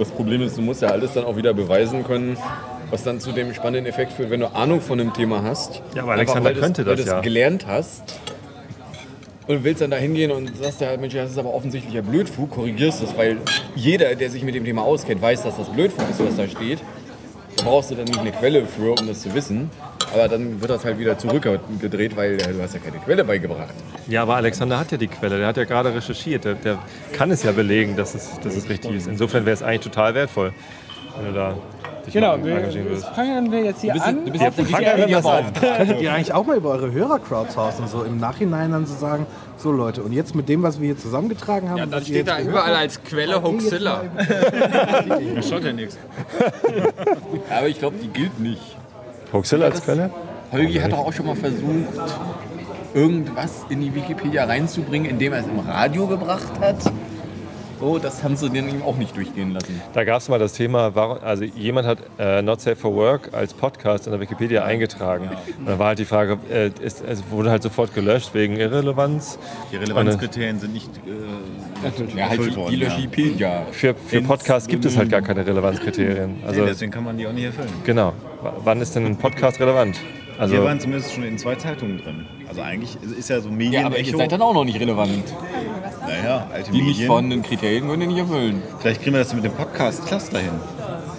Das 0.00 0.08
Problem 0.08 0.40
ist, 0.40 0.56
du 0.56 0.62
musst 0.62 0.80
ja 0.80 0.88
alles 0.88 1.12
dann 1.12 1.24
auch 1.24 1.36
wieder 1.36 1.52
beweisen 1.52 2.04
können, 2.04 2.38
was 2.90 3.04
dann 3.04 3.20
zu 3.20 3.32
dem 3.32 3.52
spannenden 3.52 3.84
Effekt 3.84 4.12
führt, 4.12 4.30
wenn 4.30 4.40
du 4.40 4.46
Ahnung 4.54 4.80
von 4.80 4.98
einem 4.98 5.12
Thema 5.12 5.42
hast. 5.42 5.82
Ja, 5.94 6.04
aber 6.04 6.12
Alexander 6.12 6.54
weil 6.54 6.54
könnte 6.54 6.86
weil 6.86 6.96
das 6.96 7.04
du 7.04 7.10
es 7.10 7.16
ja. 7.16 7.20
gelernt 7.20 7.66
hast. 7.66 8.18
Und 9.46 9.62
willst 9.62 9.82
dann 9.82 9.90
da 9.90 9.98
hingehen 9.98 10.30
und 10.30 10.56
sagst 10.56 10.80
ja, 10.80 10.96
Mensch, 10.96 11.12
das 11.12 11.32
ist 11.32 11.38
aber 11.38 11.52
offensichtlich 11.52 11.92
ja 11.92 12.00
Blödfug, 12.00 12.50
korrigierst 12.50 13.02
das, 13.02 13.14
weil 13.14 13.36
jeder, 13.74 14.14
der 14.14 14.30
sich 14.30 14.42
mit 14.42 14.54
dem 14.54 14.64
Thema 14.64 14.82
auskennt, 14.82 15.20
weiß, 15.20 15.42
dass 15.42 15.58
das 15.58 15.68
Blödfug 15.68 16.08
ist, 16.08 16.24
was 16.24 16.36
da 16.36 16.48
steht. 16.48 16.78
Da 17.60 17.66
brauchst 17.66 17.90
du 17.90 17.94
dann 17.94 18.06
nicht 18.06 18.18
eine 18.18 18.32
Quelle 18.32 18.64
für, 18.64 18.98
um 18.98 19.06
das 19.06 19.20
zu 19.20 19.34
wissen. 19.34 19.70
Aber 20.14 20.28
dann 20.28 20.60
wird 20.60 20.70
das 20.70 20.82
halt 20.84 20.98
wieder 20.98 21.18
zurückgedreht, 21.18 22.16
weil 22.16 22.34
äh, 22.34 22.52
du 22.54 22.62
hast 22.62 22.72
ja 22.72 22.80
keine 22.80 22.96
Quelle 22.98 23.22
beigebracht. 23.22 23.74
Ja, 24.08 24.22
aber 24.22 24.36
Alexander 24.36 24.78
hat 24.78 24.90
ja 24.92 24.96
die 24.96 25.08
Quelle, 25.08 25.38
der 25.38 25.46
hat 25.46 25.58
ja 25.58 25.64
gerade 25.64 25.94
recherchiert. 25.94 26.44
Der, 26.46 26.54
der 26.54 26.78
kann 27.12 27.30
es 27.30 27.42
ja 27.42 27.52
belegen, 27.52 27.96
dass 27.96 28.14
es, 28.14 28.40
dass 28.40 28.56
es 28.56 28.68
richtig 28.68 28.92
ist. 28.92 29.08
Insofern 29.08 29.44
wäre 29.44 29.54
es 29.54 29.62
eigentlich 29.62 29.80
total 29.80 30.14
wertvoll, 30.14 30.52
wenn 31.16 31.26
du 31.26 31.32
da 31.32 31.54
dich 32.14 32.20
Genau, 32.20 32.36
mal 32.36 32.44
wir, 32.44 32.56
engagieren 32.56 32.86
das 32.90 32.96
würdest. 33.02 33.14
fangen 33.16 33.52
wir 33.52 33.64
jetzt 33.64 33.80
hier 33.80 33.92
bist- 33.92 34.04
an. 34.04 34.24
du 34.24 34.30
bist 34.32 34.42
ja 34.42 34.48
auf 34.48 34.54
die. 34.56 35.60
Könntet 35.60 36.00
ihr 36.02 36.12
eigentlich 36.12 36.32
auch 36.32 36.46
mal 36.46 36.56
über 36.56 36.70
eure 36.70 36.92
Hörer 36.92 37.18
crowdsourcen, 37.18 37.86
so 37.88 38.02
im 38.04 38.18
Nachhinein 38.18 38.72
dann 38.72 38.86
zu 38.86 38.94
sagen, 38.94 39.26
so 39.56 39.70
Leute, 39.72 40.02
und 40.02 40.12
jetzt 40.12 40.34
mit 40.34 40.48
dem, 40.48 40.62
was 40.62 40.80
wir 40.80 40.86
hier 40.86 40.98
zusammengetragen 40.98 41.68
haben, 41.68 41.78
Ja, 41.78 41.86
dann 41.86 42.02
steht 42.04 42.28
da 42.28 42.40
überall 42.40 42.74
als 42.74 43.02
Quelle 43.02 43.42
Hoaxilla. 43.42 44.02
das 45.36 45.48
schaut 45.48 45.64
ja 45.64 45.72
nichts. 45.72 45.98
Aber 47.50 47.68
ich 47.68 47.78
glaube, 47.78 47.96
die 48.02 48.08
gilt 48.08 48.38
nicht. 48.40 48.76
Hoaxilla 49.32 49.66
als 49.66 49.82
Quelle? 49.82 50.10
Holgi 50.52 50.74
hat 50.80 50.92
doch 50.92 50.98
auch 51.06 51.12
schon 51.12 51.26
mal 51.26 51.36
versucht, 51.36 51.86
irgendwas 52.94 53.64
in 53.68 53.80
die 53.82 53.94
Wikipedia 53.94 54.44
reinzubringen, 54.44 55.08
indem 55.10 55.32
er 55.32 55.40
es 55.40 55.46
im 55.46 55.60
Radio 55.60 56.06
gebracht 56.06 56.48
hat. 56.60 56.76
So, 57.80 57.98
das 57.98 58.22
haben 58.22 58.36
sie 58.36 58.48
dann 58.50 58.68
ihm 58.68 58.82
auch 58.82 58.96
nicht 58.96 59.16
durchgehen 59.16 59.52
lassen. 59.54 59.80
Da 59.94 60.04
gab 60.04 60.18
es 60.20 60.28
mal 60.28 60.38
das 60.38 60.52
Thema, 60.52 60.94
warum- 60.94 61.18
also 61.22 61.44
jemand 61.44 61.86
hat 61.86 61.98
äh, 62.18 62.42
Not 62.42 62.60
Safe 62.60 62.76
for 62.76 62.94
Work 62.94 63.30
als 63.32 63.54
Podcast 63.54 64.06
in 64.06 64.12
der 64.12 64.20
Wikipedia 64.20 64.64
eingetragen. 64.64 65.30
Und 65.58 65.66
da 65.66 65.78
war 65.78 65.86
halt 65.88 65.98
die 65.98 66.04
Frage, 66.04 66.38
äh, 66.50 66.70
ist, 66.82 67.02
es 67.06 67.22
wurde 67.30 67.50
halt 67.50 67.62
sofort 67.62 67.94
gelöscht 67.94 68.30
wegen 68.34 68.56
Irrelevanz. 68.56 69.38
Die 69.72 69.76
Relevanzkriterien 69.76 70.60
sind 70.60 70.74
nicht 70.74 70.90
äh, 70.98 72.16
Ja, 72.16 72.28
halt 72.28 72.38
erfüllt 72.38 72.52
die 72.52 72.56
worden. 72.56 72.74
ja. 72.78 72.88
Löschipedia. 72.88 73.62
Für, 73.72 73.94
für 73.94 74.20
Podcasts 74.22 74.68
gibt 74.68 74.84
es 74.84 74.96
halt 74.98 75.08
gar 75.10 75.22
keine 75.22 75.46
Relevanzkriterien. 75.46 76.36
Also 76.46 76.60
nee, 76.60 76.66
deswegen 76.66 76.92
kann 76.92 77.04
man 77.04 77.16
die 77.16 77.26
auch 77.26 77.32
nicht 77.32 77.44
erfüllen. 77.46 77.68
genau. 77.84 78.10
W- 78.42 78.48
Wann 78.64 78.80
ist 78.80 78.94
denn 78.94 79.06
ein 79.06 79.16
Podcast 79.16 79.58
relevant? 79.60 79.96
Also- 80.40 80.54
wir 80.54 80.64
waren 80.64 80.80
zumindest 80.80 81.12
schon 81.14 81.24
in 81.24 81.38
zwei 81.38 81.54
Zeitungen 81.54 81.98
drin. 81.98 82.26
Also 82.48 82.62
eigentlich 82.62 82.96
ist- 83.18 83.28
ja 83.28 83.40
so 83.40 83.50
Medien. 83.50 83.72
Ja, 83.82 83.86
aber 83.86 83.98
ihr 83.98 84.16
seid 84.16 84.32
dann 84.32 84.42
auch 84.42 84.54
noch 84.54 84.64
nicht 84.64 84.80
relevant. 84.80 85.24
Naja, 86.06 86.46
alte 86.52 86.70
Die 86.72 86.78
Medien. 86.78 86.86
nicht 86.96 87.06
vorhandenen 87.06 87.42
Kriterien 87.44 87.86
können 87.88 88.02
ihr 88.02 88.08
nicht 88.08 88.18
erfüllen. 88.18 88.62
Vielleicht 88.80 89.02
kriegen 89.02 89.14
wir 89.14 89.20
das 89.22 89.34
mit 89.34 89.44
dem 89.44 89.52
Podcast-Cluster 89.52 90.38
hin. 90.38 90.50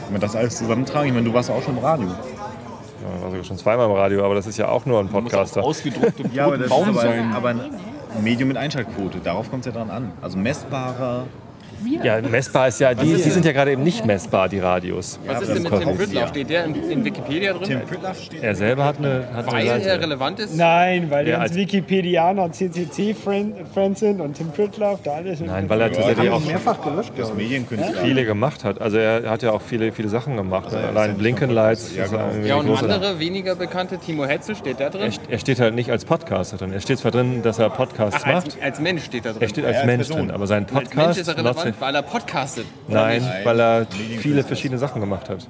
Wenn 0.05 0.15
wir 0.15 0.19
das 0.19 0.35
alles 0.35 0.57
zusammentragen. 0.57 1.07
Ich 1.07 1.13
meine, 1.13 1.25
du 1.25 1.33
warst 1.33 1.49
auch 1.51 1.61
schon 1.63 1.77
im 1.77 1.83
Radio. 1.83 2.07
Ja, 2.07 3.21
war 3.23 3.29
sogar 3.31 3.43
schon 3.45 3.57
zweimal 3.57 3.85
im 3.87 3.93
Radio, 3.95 4.25
aber 4.25 4.35
das 4.35 4.45
ist 4.47 4.57
ja 4.57 4.67
auch 4.67 4.85
nur 4.85 4.99
ein 4.99 5.07
Podcaster. 5.07 5.63
Ausgedruckte 5.63 6.23
Ja, 6.33 6.47
aber 6.47 6.57
das 6.57 6.69
Baum 6.69 6.89
ist 6.89 6.97
aber, 6.97 7.01
sein. 7.01 7.31
aber 7.33 7.49
ein 7.49 7.59
Medium 8.21 8.49
mit 8.49 8.57
Einschaltquote. 8.57 9.19
Darauf 9.23 9.49
kommt 9.49 9.65
es 9.65 9.73
ja 9.73 9.79
dran 9.79 9.89
an. 9.89 10.11
Also 10.21 10.37
messbarer. 10.37 11.23
Ja, 12.03 12.21
messbar 12.21 12.67
ist 12.67 12.79
ja, 12.79 12.93
die, 12.93 13.13
die 13.15 13.29
sind 13.29 13.45
ja 13.45 13.51
gerade 13.51 13.71
eben 13.71 13.83
nicht 13.83 14.05
messbar, 14.05 14.49
die 14.49 14.59
Radios. 14.59 15.19
Was 15.25 15.41
ist 15.41 15.53
denn 15.53 15.63
mit 15.63 15.71
Tim 15.79 15.95
Pritloff? 15.97 16.29
Steht 16.29 16.49
der 16.49 16.65
in, 16.65 16.75
in 16.89 17.05
Wikipedia 17.05 17.53
drin? 17.53 17.63
Tim 17.67 17.81
Pritloff 17.81 18.19
steht. 18.21 18.43
Er 18.43 18.55
selber 18.55 18.85
hat 18.85 18.97
eine, 18.99 19.27
hat 19.33 19.47
eine 19.47 19.51
Weil 19.53 19.67
Seite. 19.67 19.89
er 19.89 20.01
relevant 20.01 20.39
ist? 20.39 20.55
Nein, 20.55 21.09
weil 21.09 21.25
die 21.25 21.31
Ja, 21.31 21.37
als- 21.39 21.55
Wikipedianer 21.55 22.43
und 22.43 22.55
CCC-Friends 22.55 23.99
sind 23.99 24.21
und 24.21 24.35
Tim 24.37 24.49
Pritloff, 24.51 24.99
da 25.03 25.11
alles. 25.13 25.39
Nein, 25.39 25.69
weil 25.69 25.81
er 25.81 25.91
tatsächlich 25.91 26.29
auch 26.29 26.43
mehrfach 26.45 26.81
gelöscht, 26.81 27.11
Das 27.17 27.33
Medienkünstler. 27.33 28.01
viele 28.01 28.25
gemacht 28.25 28.63
hat. 28.63 28.81
Also 28.81 28.97
er 28.97 29.29
hat 29.29 29.41
ja 29.43 29.51
auch 29.51 29.61
viele, 29.61 29.91
viele 29.91 30.09
Sachen 30.09 30.35
gemacht. 30.37 30.71
ne? 30.71 30.79
Allein 30.87 31.17
Blinken 31.17 31.49
Lights. 31.49 31.95
Ja, 31.95 32.05
ist 32.05 32.11
genau. 32.11 32.23
Ja, 32.45 32.59
eine 32.59 32.69
und 32.71 32.77
große- 32.77 32.83
andere, 32.83 33.19
weniger 33.19 33.55
bekannte, 33.55 33.97
Timo 33.97 34.25
Hetzel, 34.25 34.55
steht 34.55 34.79
da 34.79 34.89
drin? 34.89 35.11
Er, 35.27 35.33
er 35.33 35.39
steht 35.39 35.59
halt 35.59 35.75
nicht 35.75 35.91
als 35.91 36.05
Podcaster 36.05 36.57
drin. 36.57 36.73
Er 36.73 36.79
steht 36.81 36.99
zwar 36.99 37.11
drin, 37.11 37.41
dass 37.43 37.59
er 37.59 37.69
Podcasts 37.69 38.21
Ach, 38.23 38.27
als, 38.27 38.45
macht. 38.45 38.57
als 38.63 38.79
Mensch 38.79 39.03
steht 39.05 39.25
da 39.25 39.31
drin. 39.31 39.41
Er 39.41 39.49
steht 39.49 39.65
als 39.65 39.77
als 39.77 39.85
Mensch 39.85 40.07
drin, 40.09 40.31
aber 40.31 40.47
sein 40.47 40.63
als 40.63 40.73
Mensch 40.73 40.89
Podcast. 40.89 41.19
ist 41.19 41.27
weil 41.79 41.95
er 41.95 42.01
podcastet. 42.01 42.65
Nein, 42.87 43.21
Nein, 43.21 43.45
weil 43.45 43.59
er 43.59 43.87
viele 44.19 44.43
verschiedene 44.43 44.79
Sachen 44.79 45.01
gemacht 45.01 45.29
hat. 45.29 45.47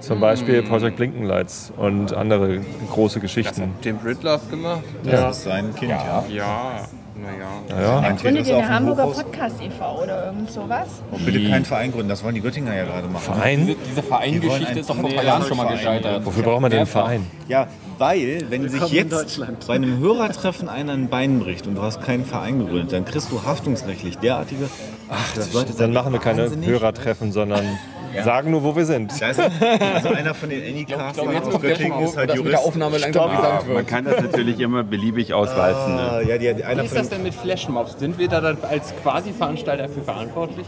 Zum. 0.00 0.18
Beispiel 0.18 0.62
Project 0.64 0.96
Blinkenlights 0.96 1.72
und 1.76 2.12
andere 2.12 2.60
große 2.90 3.20
Geschichten. 3.20 3.74
Tim 3.82 3.98
Pritloff 3.98 4.50
gemacht? 4.50 4.82
Das 5.04 5.38
ist 5.38 5.44
sein 5.44 5.72
Kind, 5.76 5.92
ja. 5.92 6.24
Ja, 6.28 6.88
naja. 7.14 8.00
Ja, 8.00 8.08
Kind 8.08 8.22
Gründet 8.22 8.48
ihr 8.48 8.56
eine 8.56 8.68
Hamburger. 8.68 9.06
Podcast 9.06 9.62
e.V. 9.62 10.02
oder 10.02 10.26
irgend 10.26 10.50
sowas? 10.50 10.88
Oh, 11.12 11.18
bitte 11.24 11.48
keinen 11.48 11.64
Verein 11.64 11.92
gründen, 11.92 12.08
das 12.08 12.24
wollen 12.24 12.34
die 12.34 12.40
Göttinger 12.40 12.74
ja 12.74 12.84
gerade 12.84 13.06
machen. 13.06 13.22
Verein? 13.22 13.66
Diese, 13.66 13.78
diese 13.90 14.02
Vereingeschichte 14.02 14.80
ist 14.80 14.90
doch 14.90 14.96
vor 14.96 15.08
ein 15.08 15.14
paar 15.14 15.24
Jahren 15.24 15.42
schon 15.44 15.56
mal 15.56 15.72
gescheitert. 15.72 16.26
Wofür 16.26 16.42
braucht 16.42 16.62
man 16.62 16.70
denn 16.70 16.80
einen 16.80 16.88
Verein? 16.88 17.26
Ja, 17.46 17.68
weil, 17.98 18.46
wenn 18.48 18.68
sich 18.68 18.82
jetzt 18.88 19.40
bei 19.68 19.74
einem 19.74 19.98
Hörertreffen 19.98 20.68
einer 20.68 20.94
ein 20.94 21.08
Bein 21.08 21.38
bricht 21.38 21.68
und 21.68 21.76
du 21.76 21.82
hast 21.82 22.02
keinen 22.02 22.24
Verein 22.24 22.58
gegründet, 22.58 22.92
dann 22.92 23.04
kriegst 23.04 23.30
du 23.30 23.44
haftungsrechtlich 23.44 24.18
derartige. 24.18 24.68
Ach, 25.12 25.34
das 25.34 25.52
Leute 25.52 25.72
Dann 25.74 25.92
machen 25.92 26.12
wir 26.12 26.20
keine 26.20 26.50
Hörertreffen, 26.64 27.32
sondern 27.32 27.78
sagen 28.24 28.50
nur, 28.50 28.62
wo 28.62 28.76
wir 28.76 28.84
sind. 28.84 29.12
Da 29.20 29.28
ist 29.30 29.40
also 29.40 30.08
einer 30.10 30.34
von 30.34 30.50
den 30.50 30.62
Anycasts 30.62 31.18
aus 31.18 31.60
Göttingen 31.60 32.02
ist 32.02 32.16
halt 32.16 32.30
dass 32.30 32.36
mit 32.36 32.44
der 32.46 32.52
Jurist. 32.52 32.66
Aufnahme 32.66 32.98
langsam 32.98 33.30
brisant 33.30 33.74
Man 33.74 33.86
kann 33.86 34.04
das 34.04 34.20
natürlich 34.22 34.60
immer 34.60 34.82
beliebig 34.84 35.34
auswalzen. 35.34 35.98
Ah, 35.98 36.18
Ne? 36.18 36.28
ja, 36.28 36.38
die, 36.38 36.54
die, 36.54 36.64
einer 36.64 36.82
Wie 36.82 36.86
ist 36.86 36.96
das 36.96 37.08
denn 37.08 37.22
mit 37.22 37.34
Flashmobs? 37.34 37.98
Sind 37.98 38.18
wir 38.18 38.28
da 38.28 38.40
dann 38.40 38.58
als 38.68 38.92
Quasi-Veranstalter 39.02 39.88
für 39.88 40.02
verantwortlich? 40.02 40.66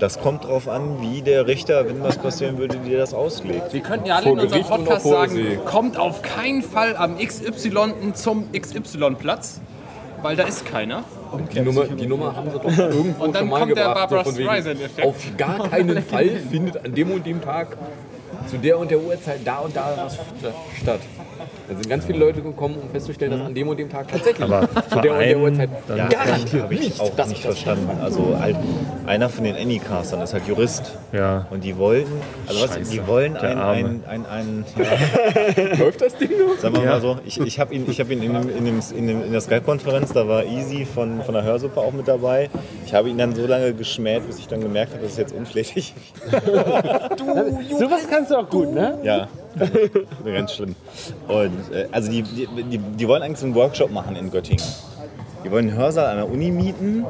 das 0.00 0.20
kommt 0.20 0.44
drauf 0.44 0.68
an, 0.68 1.00
wie 1.00 1.22
der 1.22 1.46
Richter, 1.46 1.86
wenn 1.88 2.02
was 2.02 2.18
passieren 2.18 2.58
würde, 2.58 2.78
dir 2.78 2.98
das 2.98 3.14
auslegt. 3.14 3.72
Wir 3.72 3.80
könnten 3.80 4.06
ja 4.06 4.16
alle 4.16 4.24
Vor 4.24 4.32
in 4.32 4.40
unserem 4.40 4.62
Gericht 4.62 4.84
Podcast 4.84 5.06
sagen, 5.06 5.32
See. 5.32 5.58
kommt 5.64 5.96
auf 5.96 6.20
keinen 6.20 6.62
Fall 6.62 6.96
am 6.96 7.16
XY 7.16 8.12
zum 8.14 8.50
XY-Platz, 8.52 9.60
weil 10.22 10.34
da 10.36 10.42
ist 10.42 10.66
keiner. 10.66 11.04
Die 11.38 11.60
Nummer, 11.60 11.84
die 11.84 12.06
Nummer 12.06 12.36
haben 12.36 12.50
sie 12.50 12.58
doch 12.58 12.78
irgendwo 12.78 13.24
Und 13.24 13.34
dann 13.34 13.40
schon 13.40 13.48
mal 13.50 13.60
kommt 13.60 13.76
der 13.76 13.84
gebracht. 13.84 14.10
Barbra 14.10 14.24
so 14.30 14.36
wegen, 14.38 15.04
auf 15.04 15.36
gar 15.36 15.68
keinen 15.70 16.02
Fall 16.02 16.28
findet 16.50 16.84
an 16.84 16.94
dem 16.94 17.10
und 17.10 17.26
dem 17.26 17.40
Tag 17.42 17.76
zu 18.46 18.58
der 18.58 18.78
und 18.78 18.90
der 18.90 19.00
Uhrzeit 19.00 19.40
da 19.44 19.58
und 19.58 19.74
da 19.74 19.94
was 19.96 20.18
statt. 20.80 21.00
Da 21.66 21.74
sind 21.74 21.88
ganz 21.88 22.04
viele 22.04 22.18
Leute 22.18 22.42
gekommen, 22.42 22.76
um 22.82 22.90
festzustellen, 22.90 23.32
dass 23.32 23.40
an 23.40 23.54
dem 23.54 23.66
und 23.68 23.78
dem 23.78 23.88
Tag 23.88 24.08
tatsächlich 24.08 24.42
Aber 24.44 24.68
zu 24.90 25.00
der 25.00 25.12
und 25.14 25.20
der 25.20 25.38
Uhrzeit 25.38 25.70
dann- 25.88 25.96
Ja, 25.96 26.08
garantiert 26.08 26.62
habe 26.64 26.74
ich 26.74 26.80
nicht. 26.80 27.00
auch 27.00 27.10
das 27.16 27.28
nicht 27.28 27.42
verstanden. 27.42 27.88
Also 28.02 28.36
halt, 28.38 28.56
einer 29.06 29.28
von 29.30 29.44
den 29.44 29.56
Anycastern 29.56 30.20
ist 30.20 30.34
halt 30.34 30.46
Jurist. 30.46 30.92
Ja. 31.12 31.46
Und 31.50 31.64
die 31.64 31.76
wollten, 31.78 32.12
also 32.46 32.60
was, 32.62 32.88
die 32.90 33.06
wollen 33.06 33.32
der 33.34 33.42
ein, 33.50 33.58
Arme. 33.58 34.00
ein, 34.08 34.26
ein, 34.26 34.26
ein, 34.26 34.64
Läuft 35.78 36.02
das 36.02 36.16
Ding 36.16 36.30
noch? 36.32 36.58
Sagen 36.58 36.76
wir 36.76 36.84
mal 36.84 37.00
so, 37.00 37.18
ich, 37.24 37.40
ich 37.40 37.58
habe 37.58 37.74
ihn, 37.74 37.86
ich 37.90 37.98
hab 37.98 38.10
ihn 38.10 38.22
in, 38.22 38.32
dem, 38.34 38.48
in, 38.50 38.64
dem, 38.66 38.80
in, 38.96 39.06
dem, 39.06 39.24
in 39.24 39.32
der 39.32 39.40
Skype-Konferenz, 39.40 40.12
da 40.12 40.28
war 40.28 40.44
Easy 40.44 40.84
von, 40.84 41.22
von 41.22 41.32
der 41.34 41.44
Hörsuppe 41.44 41.80
auch 41.80 41.92
mit 41.92 42.06
dabei. 42.08 42.50
Ich 42.84 42.92
habe 42.94 43.08
ihn 43.08 43.16
dann 43.16 43.34
so 43.34 43.46
lange 43.46 43.72
geschmäht, 43.72 44.26
bis 44.26 44.38
ich 44.38 44.48
dann 44.48 44.60
gemerkt 44.60 44.92
habe, 44.92 45.02
das 45.02 45.12
ist 45.12 45.18
jetzt 45.18 45.34
unflätig. 45.34 45.94
Sowas 47.78 48.02
kannst 48.10 48.30
du 48.30 48.36
auch 48.36 48.48
gut, 48.50 48.72
ne? 48.74 48.98
Ja, 49.02 49.28
ganz 50.24 50.52
schlimm. 50.52 50.74
Und 51.28 51.72
äh, 51.72 51.88
also 51.92 52.10
die, 52.10 52.22
die, 52.22 52.46
die, 52.46 52.78
die 52.78 53.08
wollen 53.08 53.22
eigentlich 53.22 53.38
so 53.38 53.46
einen 53.46 53.54
Workshop 53.54 53.90
machen 53.90 54.16
in 54.16 54.30
Göttingen. 54.30 54.64
Die 55.44 55.50
wollen 55.50 55.68
einen 55.68 55.78
Hörsaal 55.78 56.06
an 56.06 56.16
der 56.16 56.30
Uni 56.30 56.50
mieten 56.50 57.04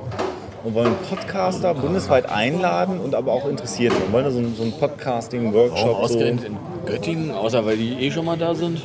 und 0.64 0.74
wollen 0.74 0.95
Podcaster 1.09 1.74
bundesweit 1.74 2.28
einladen 2.28 2.99
und 3.01 3.14
aber 3.14 3.32
auch 3.32 3.49
Interessierte. 3.49 3.97
Und 3.97 4.12
wollen 4.12 4.24
da 4.24 4.30
so 4.30 4.38
einen, 4.38 4.57
so 4.57 4.62
einen 4.62 4.72
Podcasting-Workshop. 4.72 5.86
Warum 5.86 6.03
ausgerechnet 6.03 6.45
in 6.45 6.57
Göttingen, 6.86 7.30
außer 7.30 7.64
weil 7.64 7.76
die 7.76 7.95
eh 7.95 8.11
schon 8.11 8.24
mal 8.24 8.36
da 8.36 8.55
sind? 8.55 8.80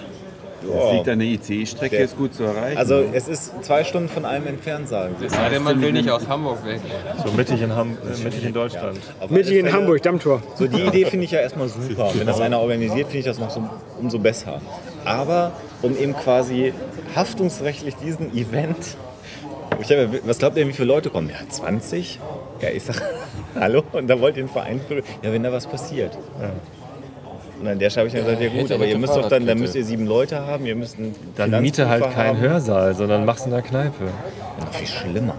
Das 0.62 0.94
liegt 0.94 1.10
an 1.10 1.20
der 1.20 1.28
ICE-Strecke, 1.28 1.98
ist 1.98 2.18
gut 2.18 2.34
zu 2.34 2.44
erreichen. 2.44 2.78
Also 2.78 3.04
es 3.14 3.28
ist 3.28 3.52
zwei 3.64 3.84
Stunden 3.84 4.10
von 4.10 4.26
einem 4.26 4.48
entfernt, 4.48 4.88
sagen 4.90 5.16
sie. 5.20 5.26
Es 5.26 5.34
denn, 5.34 5.64
man 5.64 5.82
will 5.82 5.92
nicht 5.92 6.10
aus 6.10 6.28
Hamburg 6.28 6.66
weg. 6.66 6.82
So 7.26 7.32
mittig 7.34 7.62
in, 7.62 7.76
Ham 7.76 7.98
äh, 8.04 8.24
mittig 8.24 8.44
in 8.46 8.54
Deutschland. 8.54 9.00
Auf 9.20 9.30
Mittig 9.30 9.48
alle 9.52 9.60
in 9.60 9.66
Fälle- 9.68 9.78
Hamburg, 9.78 10.02
Dammtor. 10.02 10.42
So 10.56 10.68
die 10.68 10.82
Idee 10.82 11.06
finde 11.06 11.26
ich 11.26 11.32
ja 11.32 11.40
erstmal 11.40 11.70
super. 11.70 12.12
Wenn 12.14 12.28
das 12.28 12.40
einer 12.42 12.60
organisiert, 12.60 13.08
finde 13.08 13.20
ich 13.20 13.26
das 13.26 13.40
noch 13.40 13.50
so, 13.50 13.64
umso 14.00 14.20
besser. 14.20 14.62
Aber 15.06 15.52
um 15.82 15.98
eben 15.98 16.14
quasi 16.16 16.74
haftungsrechtlich 17.16 17.96
diesen 17.96 18.36
Event. 18.36 18.78
Ich 19.82 19.90
hab, 19.92 19.98
ja- 19.98 20.20
was 20.26 20.40
glaubt 20.40 20.58
ihr, 20.58 20.68
wie 20.68 20.74
viele 20.74 20.88
Leute 20.90 21.10
kommen? 21.10 21.30
Ja, 21.30 21.38
20? 21.48 22.20
Ja, 22.62 22.70
ich 22.70 22.84
sag, 22.84 23.02
hallo? 23.56 23.84
Und 23.94 24.08
da 24.08 24.20
wollt 24.20 24.36
ihr 24.36 24.44
einen 24.44 24.52
Verein 24.52 24.82
gründen? 24.88 25.04
Ja, 25.22 25.32
wenn 25.32 25.44
da 25.44 25.52
was 25.54 25.68
passiert. 25.68 26.18
Und 27.60 27.68
an 27.68 27.78
der 27.80 27.90
Stelle 27.90 28.08
habe 28.08 28.18
ich 28.18 28.24
dann 28.26 28.38
gesagt, 28.38 28.54
ja 28.54 28.62
gut, 28.62 28.72
aber 28.72 28.86
ihr 28.86 28.98
müsst 28.98 29.16
doch 29.16 29.28
dann, 29.28 29.46
dann 29.46 29.60
müsst 29.60 29.76
ihr 29.76 29.84
sieben 29.84 30.06
Leute 30.06 30.46
haben, 30.46 30.66
ihr 30.66 30.76
müsst 30.76 30.98
einen 30.98 31.14
Dann 31.36 31.62
miete 31.62 31.90
halt 31.90 32.04
keinen 32.12 32.38
haben. 32.38 32.40
Hörsaal, 32.40 32.96
sondern 32.96 33.26
mach's 33.26 33.46
in 33.46 33.52
der 33.52 33.62
Kneipe. 33.62 34.06
Noch 34.60 34.74
viel 34.74 34.88
schlimmer. 34.88 35.36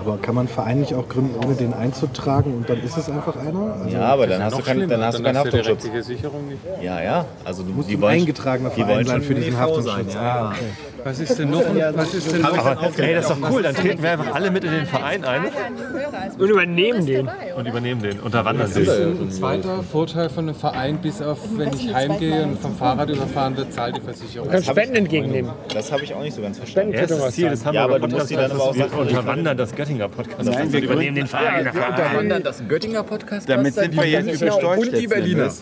Aber 0.00 0.18
kann 0.18 0.34
man 0.34 0.46
einen 0.46 0.54
Verein 0.54 0.80
nicht 0.80 0.94
auch 0.94 1.08
gründen, 1.08 1.34
ohne 1.44 1.54
den 1.54 1.72
einzutragen 1.72 2.54
und 2.54 2.68
dann 2.68 2.82
ist 2.82 2.96
es 2.98 3.08
einfach 3.08 3.36
einer? 3.36 3.76
Also 3.82 3.96
Ja, 3.96 4.02
aber 4.02 4.26
dann 4.26 4.42
hast 4.42 4.58
du, 4.58 4.62
kein, 4.62 4.86
dann 4.86 5.02
hast 5.02 5.18
du 5.18 5.22
keinen 5.22 5.38
Haftungsschutz. 5.38 5.88
Ja, 6.82 7.02
ja. 7.02 7.24
Also 7.42 7.62
du 7.62 7.72
muss 7.72 7.86
die 7.86 7.94
ein 7.94 8.02
wollen, 8.02 8.20
eingetragener 8.20 8.68
die 8.68 8.82
Verein 8.82 8.96
wollen 8.96 9.06
sein 9.06 9.22
für 9.22 9.34
diesen 9.34 9.58
Haftungsschutz. 9.58 10.12
sein. 10.12 10.22
Ja, 10.22 10.50
okay. 10.50 10.93
Was 11.04 11.20
ist 11.20 11.38
denn 11.38 11.50
noch? 11.50 11.62
Was 11.92 12.14
ist 12.14 12.32
denn 12.32 12.40
noch? 12.40 12.56
Aber 12.56 12.88
hey, 12.96 13.14
das 13.14 13.30
ist 13.30 13.30
doch 13.30 13.50
cool, 13.50 13.62
dann 13.62 13.74
treten 13.74 14.02
wir 14.02 14.10
einfach 14.12 14.34
alle 14.34 14.50
mit 14.50 14.64
in 14.64 14.70
den 14.72 14.86
Verein 14.86 15.24
ein 15.24 15.42
Und 16.38 16.48
übernehmen 16.48 17.04
den. 17.04 17.28
und 17.56 17.66
übernehmen 17.66 18.02
den, 18.02 18.20
unterwandern 18.20 18.68
Das 18.68 18.76
ist 18.76 18.90
den. 18.90 19.20
ein 19.20 19.30
zweiter 19.30 19.82
Vorteil 19.82 20.30
von 20.30 20.48
einem 20.48 20.54
Verein, 20.54 20.98
bis 20.98 21.20
auf 21.20 21.38
wenn 21.56 21.72
ich 21.74 21.92
heimgehe 21.92 22.44
und 22.44 22.58
vom 22.58 22.74
Fahrrad 22.74 23.10
überfahren 23.10 23.56
wird, 23.56 23.72
zahlt 23.72 23.96
die 23.96 24.00
Versicherung. 24.00 24.48
Du 24.48 24.52
kannst 24.54 24.68
Spenden 24.68 24.96
entgegennehmen. 24.96 25.52
Das 25.72 25.92
habe 25.92 26.04
ich 26.04 26.14
auch 26.14 26.22
nicht 26.22 26.34
so 26.34 26.40
ganz 26.42 26.56
verstanden. 26.58 26.94
Erstes 26.94 27.34
Ziel 27.34 27.50
des 27.50 27.64
Ja, 27.64 27.82
Hamburger 27.82 28.24
die 28.24 28.34
dann 28.34 28.50
aber 28.50 28.64
auch 28.64 28.74
wir 28.74 28.98
unterwandern 28.98 29.56
das 29.56 29.74
Göttinger 29.74 30.08
Podcast. 30.08 30.50
Nein, 30.50 30.72
wir 30.72 30.82
übernehmen 30.82 31.16
den 31.16 31.26
Verein. 31.26 31.64
Wir 31.66 31.86
unterwandern 31.86 32.42
das 32.42 32.66
Göttinger 32.66 33.02
Podcast. 33.02 33.48
Damit 33.48 33.74
sind 33.74 33.94
wir 33.94 34.06
jetzt 34.06 34.40
übersteuert 34.40 34.78
Und 34.78 34.96
die 34.96 35.06
Berliner. 35.06 35.52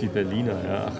Die 0.00 0.06
Berliner, 0.08 0.56
ja. 0.68 0.92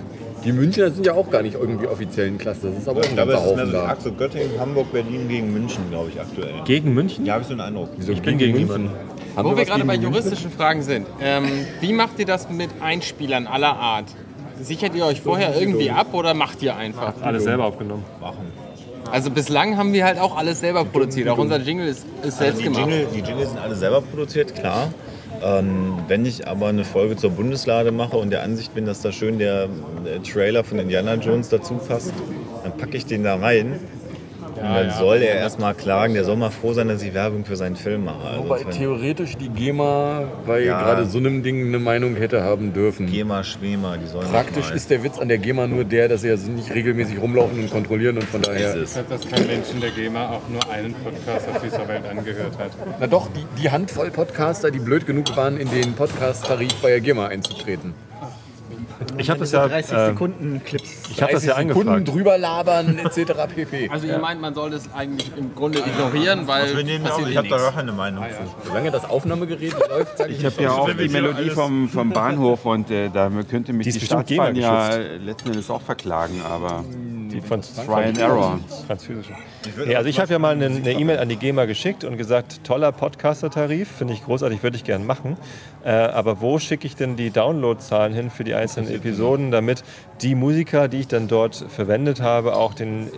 Die 0.47 0.53
Münchner 0.53 0.93
sind 0.93 1.05
ja 1.05 1.13
auch 1.15 1.29
gar 1.29 1.43
nicht 1.43 1.55
irgendwie 1.55 1.89
offiziell 1.89 2.29
ein 2.29 2.39
Cluster. 2.39 2.69
Das 2.69 2.79
ist 2.79 2.89
aber 2.89 3.01
auch 3.01 3.05
ein 3.05 3.15
glaube, 3.15 3.33
ganzer 3.33 3.47
es 3.47 3.51
ist 3.51 3.57
mehr 3.57 3.65
Haufen 3.65 3.73
so 3.73 3.79
die 3.79 3.85
da. 3.85 3.93
Achse 3.93 4.13
Göttingen, 4.13 4.61
Hamburg, 4.61 4.93
Berlin 4.93 5.29
gegen 5.29 5.53
München, 5.53 5.91
glaube 5.91 6.11
ich, 6.11 6.21
aktuell. 6.21 6.55
Gegen 6.65 6.95
München? 6.95 7.27
Ja, 7.27 7.33
habe 7.35 7.43
ich 7.43 7.49
so 7.49 7.55
einen 7.55 7.63
Eindruck. 7.63 7.89
Ich 7.99 8.23
bin 8.23 8.39
gegen 8.39 8.57
niemanden. 8.57 8.91
Haben 9.35 9.45
Wo 9.45 9.51
wir 9.51 9.59
was 9.59 9.67
gerade 9.67 9.81
gegen 9.81 9.89
bei 9.89 9.97
die 9.97 10.05
Münchner? 10.05 10.21
juristischen 10.21 10.51
Fragen 10.53 10.83
sind, 10.83 11.09
ähm, 11.21 11.45
wie 11.81 11.93
macht 11.93 12.21
ihr 12.21 12.27
das 12.27 12.49
mit 12.49 12.71
Einspielern 12.81 13.49
aller 13.49 13.77
Art? 13.77 14.07
Sichert 14.63 14.95
ihr 14.95 15.05
euch 15.05 15.21
vorher 15.21 15.61
irgendwie 15.61 15.91
ab 15.91 16.15
oder 16.15 16.33
macht 16.33 16.63
ihr 16.63 16.77
einfach? 16.77 17.15
Alles 17.23 17.43
selber 17.43 17.65
aufgenommen. 17.65 18.05
Also 19.11 19.31
bislang 19.31 19.77
haben 19.77 19.93
wir 19.93 20.05
halt 20.05 20.19
auch 20.19 20.37
alles 20.37 20.61
selber 20.61 20.85
produziert. 20.85 21.29
Auch 21.29 21.39
unser 21.39 21.59
Jingle 21.59 21.89
ist, 21.89 22.07
ist 22.23 22.39
selbst 22.39 22.61
die, 22.61 22.65
gemacht. 22.65 22.83
Jingle, 22.83 23.07
die 23.13 23.21
Jingle 23.21 23.47
sind 23.47 23.59
alle 23.59 23.75
selber 23.75 24.01
produziert, 24.01 24.55
klar. 24.55 24.93
Ähm, 25.43 25.99
wenn 26.09 26.25
ich 26.25 26.49
aber 26.49 26.69
eine 26.69 26.85
Folge 26.85 27.17
zur 27.17 27.31
Bundeslade 27.31 27.93
mache 27.93 28.17
und 28.17 28.31
der 28.31 28.43
Ansicht 28.43 28.75
bin, 28.75 28.87
dass 28.87 29.03
da 29.03 29.13
schön 29.13 29.39
der, 29.39 29.69
der 30.05 30.23
Trailer 30.23 30.65
von 30.65 30.79
Indiana 30.79 31.15
Jones 31.15 31.49
dazu 31.49 31.75
passt, 31.75 32.13
dann 32.63 32.77
packe 32.77 32.97
ich 32.97 33.07
den 33.07 33.23
da 33.23 33.37
rein. 33.37 33.79
Und 34.57 34.65
dann 34.65 34.89
ja. 34.89 34.99
soll 34.99 35.23
er 35.23 35.37
erstmal 35.37 35.75
klagen, 35.75 36.15
der 36.15 36.25
soll 36.25 36.37
mal 36.37 36.51
froh 36.51 36.73
sein, 36.73 36.89
dass 36.89 37.03
ich 37.03 37.15
Werbung 37.15 37.45
für 37.45 37.57
seinen 37.57 37.77
Film 37.77 38.05
mache. 38.05 38.27
Also, 38.27 38.45
Wobei 38.45 38.65
theoretisch 38.65 39.37
die 39.37 39.49
GEMA 39.49 40.25
bei 40.47 40.61
Ja. 40.61 40.81
gerade 40.81 41.07
so 41.07 41.19
einem 41.19 41.43
Ding 41.43 41.67
eine 41.67 41.79
Meinung 41.79 42.17
hätte 42.17 42.43
haben 42.43 42.73
dürfen. 42.73 43.07
GEMA, 43.07 43.45
Schwema, 43.45 43.97
die 43.97 44.07
sollen 44.07 44.29
Praktisch 44.29 44.71
ist 44.71 44.91
der 44.91 45.03
Witz 45.05 45.19
an 45.19 45.29
der 45.29 45.39
GEMA 45.39 45.67
nur 45.67 45.85
der, 45.85 46.09
dass 46.09 46.23
sie 46.23 46.29
ja 46.29 46.37
nicht 46.37 46.75
regelmäßig 46.75 47.21
rumlaufen 47.21 47.61
und 47.61 47.71
kontrollieren 47.71 48.17
und 48.17 48.25
von 48.25 48.43
daher. 48.43 48.75
Deshalb, 48.75 49.09
dass 49.09 49.29
kein 49.29 49.47
Mensch 49.47 49.71
in 49.73 49.81
der 49.81 49.91
GEMA 49.91 50.31
auch 50.31 50.49
nur 50.49 50.69
einen 50.71 50.95
Podcast 50.95 51.49
auf 51.49 51.63
dieser 51.63 51.87
Welt 51.89 52.07
angehört 52.09 52.59
hat. 52.59 52.71
Na 53.01 53.07
doch, 53.07 53.29
die, 53.33 53.47
die 53.61 53.71
Handvoll 53.71 54.11
Podcaster, 54.11 54.71
die 54.71 54.79
blöd 54.79 55.07
genug 55.07 55.37
waren, 55.37 55.59
in 55.59 55.71
den 55.71 55.95
Podcast-Tarif 55.95 56.75
bei 56.83 56.91
der 56.91 57.01
GEMA 57.01 57.27
einzutreten. 57.27 57.95
Ich 59.19 59.31
habe 59.31 59.41
das 59.41 59.53
ja, 59.53 59.69
30 59.69 59.93
äh, 59.97 60.07
Sekunden 60.07 60.63
Clips. 60.65 61.11
Ich 61.11 61.23
habe 61.23 61.33
das 61.33 61.45
ja 61.45 61.57
Sekunden 61.57 61.89
angefragt. 61.89 62.09
drüber 62.09 62.39
labern 62.39 62.99
etc. 62.99 63.33
pp. 63.55 63.89
Also 63.93 64.07
ihr 64.07 64.19
meint, 64.19 64.41
man 64.41 64.55
soll 64.55 64.71
das 64.71 64.93
eigentlich 64.95 65.31
im 65.37 65.55
Grunde 65.55 65.79
ignorieren, 65.81 66.47
weil 66.47 66.63
Also 66.63 66.77
wir 66.77 66.85
nehmen 66.85 67.05
passiert 67.05 67.27
auch, 67.27 67.29
ich 67.29 67.35
eh 67.35 67.39
habe 67.39 67.49
da 67.49 67.57
gar 67.57 67.73
keine 67.73 67.93
Meinung 67.93 68.25
zu. 68.25 68.69
Solange 68.69 68.91
das 68.91 69.09
Aufnahmegerät 69.09 69.75
läuft, 69.89 70.19
sage 70.19 70.33
ich 70.33 70.39
Ich 70.41 70.45
habe 70.45 70.63
ja 70.63 70.73
auch 70.73 70.91
die 70.91 71.09
Melodie 71.09 71.51
vom, 71.51 71.89
vom 71.89 72.11
Bahnhof 72.13 72.65
und 72.65 72.91
äh, 72.91 73.11
da 73.11 73.31
könnte 73.49 73.73
mich 73.73 73.87
Die 73.87 73.99
die, 73.99 74.05
Staatsbahn 74.05 74.57
ja 74.57 74.97
letzten 74.97 75.51
Endes 75.51 75.71
auch 75.71 75.83
verklagen, 75.83 76.41
aber 76.49 76.85
Die 77.37 77.43
von 77.43 77.61
Try 77.61 78.05
and 78.05 78.19
Error. 78.19 78.59
Französische. 78.87 79.35
Nee, 79.85 79.95
also 79.95 80.09
ich 80.09 80.19
habe 80.19 80.33
ja 80.33 80.39
mal 80.39 80.55
eine 80.55 80.93
E-Mail 80.93 81.19
an 81.19 81.29
die 81.29 81.37
GEMA 81.37 81.67
geschickt 81.67 82.03
und 82.05 82.17
gesagt, 82.17 82.65
toller 82.65 82.93
Podcaster-Tarif, 82.93 83.91
finde 83.91 84.15
ich 84.15 84.25
großartig, 84.25 84.63
würde 84.63 84.77
ich 84.77 84.85
gern 84.85 85.05
machen. 85.05 85.37
Äh, 85.85 85.91
aber 85.91 86.41
wo 86.41 86.59
schicke 86.59 86.87
ich 86.87 86.97
denn 86.97 87.17
die 87.17 87.29
Downloadzahlen 87.29 88.15
hin 88.15 88.31
für 88.31 88.45
die 88.45 88.55
einzelnen 88.55 88.91
Episoden, 88.91 89.51
damit 89.51 89.85
die 90.23 90.35
Musiker, 90.35 90.89
die 90.89 91.01
ich 91.01 91.09
dann 91.09 91.29
dort 91.29 91.57
verwendet 91.69 92.23
habe, 92.23 92.57
auch 92.57 92.73
den 92.73 93.11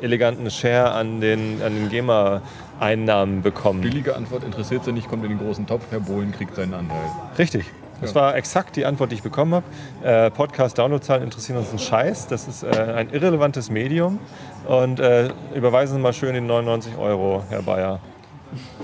eleganten 0.00 0.50
Share 0.50 0.92
an 0.92 1.20
den, 1.20 1.60
an 1.62 1.74
den 1.74 1.90
GEMA-Einnahmen 1.90 3.42
bekommen? 3.42 3.82
Billige 3.82 4.16
Antwort 4.16 4.44
interessiert 4.44 4.84
sie 4.84 4.92
nicht, 4.92 5.08
kommt 5.08 5.24
in 5.24 5.30
den 5.30 5.38
großen 5.38 5.66
Topf, 5.66 5.82
Herr 5.90 6.00
Bohlen 6.00 6.32
kriegt 6.32 6.54
seinen 6.54 6.72
Anteil. 6.72 7.04
Richtig. 7.36 7.66
Das 8.00 8.14
war 8.14 8.36
exakt 8.36 8.76
die 8.76 8.86
Antwort, 8.86 9.10
die 9.10 9.16
ich 9.16 9.22
bekommen 9.22 9.54
habe. 9.54 9.66
Äh, 10.02 10.30
Podcast-Downloadzahlen 10.30 11.24
interessieren 11.24 11.58
uns 11.58 11.70
einen 11.70 11.78
Scheiß. 11.78 12.28
Das 12.28 12.46
ist 12.46 12.62
äh, 12.62 12.68
ein 12.68 13.10
irrelevantes 13.10 13.70
Medium. 13.70 14.18
Und 14.66 15.00
äh, 15.00 15.30
überweisen 15.54 15.96
Sie 15.96 16.02
mal 16.02 16.12
schön 16.12 16.34
die 16.34 16.40
99 16.40 16.96
Euro, 16.96 17.42
Herr 17.48 17.62
Bayer. 17.62 18.00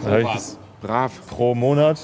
Das 0.04 0.58
brav 0.82 1.12
pro 1.28 1.54
Monat, 1.54 2.00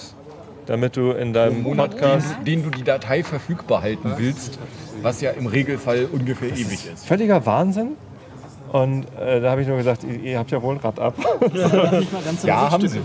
damit 0.67 0.97
du 0.97 1.11
in 1.11 1.33
deinem 1.33 1.63
Monat, 1.63 1.91
Podcast 1.93 2.37
den, 2.39 2.63
den 2.63 2.63
du 2.63 2.71
die 2.71 2.85
Datei 2.85 3.23
verfügbar 3.23 3.83
halten 3.83 4.15
willst, 4.17 4.59
was 5.03 5.21
ja 5.21 5.33
im 5.33 5.47
Regelfall 5.47 6.09
ungefähr 6.11 6.51
ewig 6.51 6.87
ist. 6.93 7.07
völliger 7.07 7.45
Wahnsinn. 7.45 7.97
Und 8.73 9.05
äh, 9.19 9.41
da 9.41 9.51
habe 9.51 9.63
ich 9.63 9.69
nur 9.69 9.77
gesagt, 9.77 10.05
ihr, 10.05 10.21
ihr 10.21 10.39
habt 10.39 10.51
ja 10.53 10.63
wohl 10.63 10.77
ein 10.77 10.81
Rad 10.81 11.01
ab. 11.01 11.15
Ja, 12.45 12.71
haben 12.71 12.87
sie. 12.87 13.01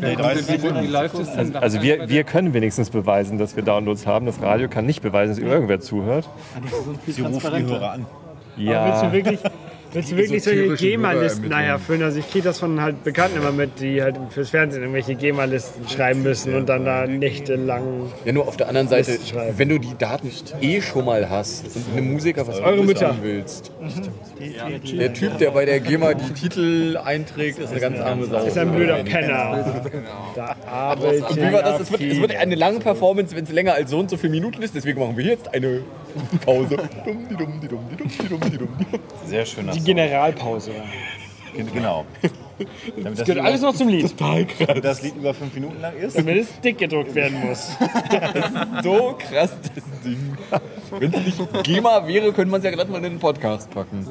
Nee, 0.00 0.14
30 0.16 0.46
Sekunden. 0.46 0.82
Wie 0.82 0.86
läuft 0.86 1.18
es 1.18 1.30
denn 1.30 1.38
Also, 1.38 1.58
also 1.58 1.82
wir, 1.82 2.08
wir 2.08 2.24
können 2.24 2.54
wenigstens 2.54 2.88
beweisen, 2.88 3.36
dass 3.36 3.54
wir 3.54 3.62
Downloads 3.62 4.06
haben. 4.06 4.24
Das 4.24 4.40
Radio 4.40 4.68
kann 4.68 4.86
nicht 4.86 5.02
beweisen, 5.02 5.34
dass 5.34 5.38
irgendwer 5.38 5.80
zuhört. 5.80 6.28
Sie 7.06 7.20
rufen 7.20 7.52
die 7.54 7.64
Hörer 7.64 7.90
an. 7.92 8.06
Ja. 8.56 8.86
Willst 8.86 9.02
du 9.02 9.12
wirklich, 9.12 9.40
willst 9.94 10.12
du 10.12 10.16
wirklich 10.16 10.42
solche 10.42 10.74
GEMA-Listen 10.74 11.44
Hörer 11.44 11.50
nachher 11.50 11.78
füllen? 11.78 12.02
Also 12.02 12.18
ich 12.18 12.30
kriege 12.30 12.44
das 12.44 12.58
von 12.58 12.80
halt 12.80 13.02
Bekannten 13.04 13.38
immer 13.38 13.52
mit, 13.52 13.80
die 13.80 14.02
halt 14.02 14.16
fürs 14.30 14.50
Fernsehen 14.50 14.82
irgendwelche 14.82 15.14
GEMA-Listen 15.14 15.88
schreiben 15.88 16.22
müssen 16.22 16.54
und 16.54 16.68
dann 16.68 16.84
da 16.84 17.06
nächtelang... 17.06 18.12
Ja, 18.24 18.32
nur 18.32 18.48
auf 18.48 18.56
der 18.56 18.68
anderen 18.68 18.88
Seite, 18.88 19.18
wenn 19.56 19.68
du 19.68 19.78
die 19.78 19.96
Daten 19.96 20.30
eh 20.60 20.80
schon 20.80 21.04
mal 21.04 21.30
hast 21.30 21.76
und 21.76 21.96
einem 21.96 22.12
Musiker 22.12 22.46
was 22.46 22.60
Eure 22.60 22.84
Mütter. 22.84 23.00
sagen 23.00 23.18
willst. 23.22 23.72
Der 24.98 25.12
Typ, 25.12 25.38
der 25.38 25.52
bei 25.52 25.64
der 25.64 25.80
GEMA 25.80 26.14
die 26.14 26.32
Titel 26.34 26.98
einträgt, 27.02 27.58
ist 27.58 27.70
eine 27.70 27.80
ganz 27.80 28.00
arme 28.00 28.26
Sau. 28.26 28.44
Ist 28.44 28.58
ein 28.58 28.72
blöder 28.72 29.02
Penner. 29.04 29.64
Da 30.34 30.56
arbeitet 30.66 31.24
es 31.30 32.20
wird 32.20 32.36
eine 32.36 32.54
lange 32.54 32.80
Performance, 32.80 33.34
wenn 33.36 33.44
es 33.44 33.52
länger 33.52 33.74
als 33.74 33.90
so 33.90 33.98
und 33.98 34.10
so 34.10 34.16
viele 34.16 34.32
Minuten 34.32 34.62
ist. 34.62 34.74
Deswegen 34.74 34.98
machen 34.98 35.16
wir 35.16 35.24
jetzt 35.24 35.52
eine 35.54 35.82
Pause. 36.44 36.76
Sehr 39.26 39.46
schön. 39.46 39.70
Die 39.72 39.80
Generalpause. 39.80 40.72
Genau. 41.72 42.04
Damit 42.96 43.18
Das 43.18 43.26
gehört 43.26 43.44
alles 43.46 43.60
noch 43.60 43.74
zum 43.74 43.88
Lied. 43.88 44.14
Damit 44.20 44.84
das 44.84 45.02
Lied 45.02 45.16
über 45.16 45.34
fünf 45.34 45.54
Minuten 45.54 45.80
lang 45.80 45.96
ist. 45.96 46.16
Damit 46.16 46.36
es 46.36 46.60
dick 46.60 46.78
gedruckt 46.78 47.14
werden 47.14 47.40
muss. 47.46 47.70
So 48.82 49.16
krass, 49.18 49.56
das 49.74 49.84
Ding. 50.04 50.36
Wenn 50.98 51.12
es 51.12 51.24
nicht 51.38 51.64
GEMA 51.64 52.06
wäre, 52.06 52.32
könnte 52.32 52.50
man 52.50 52.60
es 52.60 52.64
ja 52.64 52.70
gerade 52.70 52.90
mal 52.90 52.98
in 52.98 53.04
den 53.04 53.18
Podcast 53.18 53.70
packen. 53.70 54.06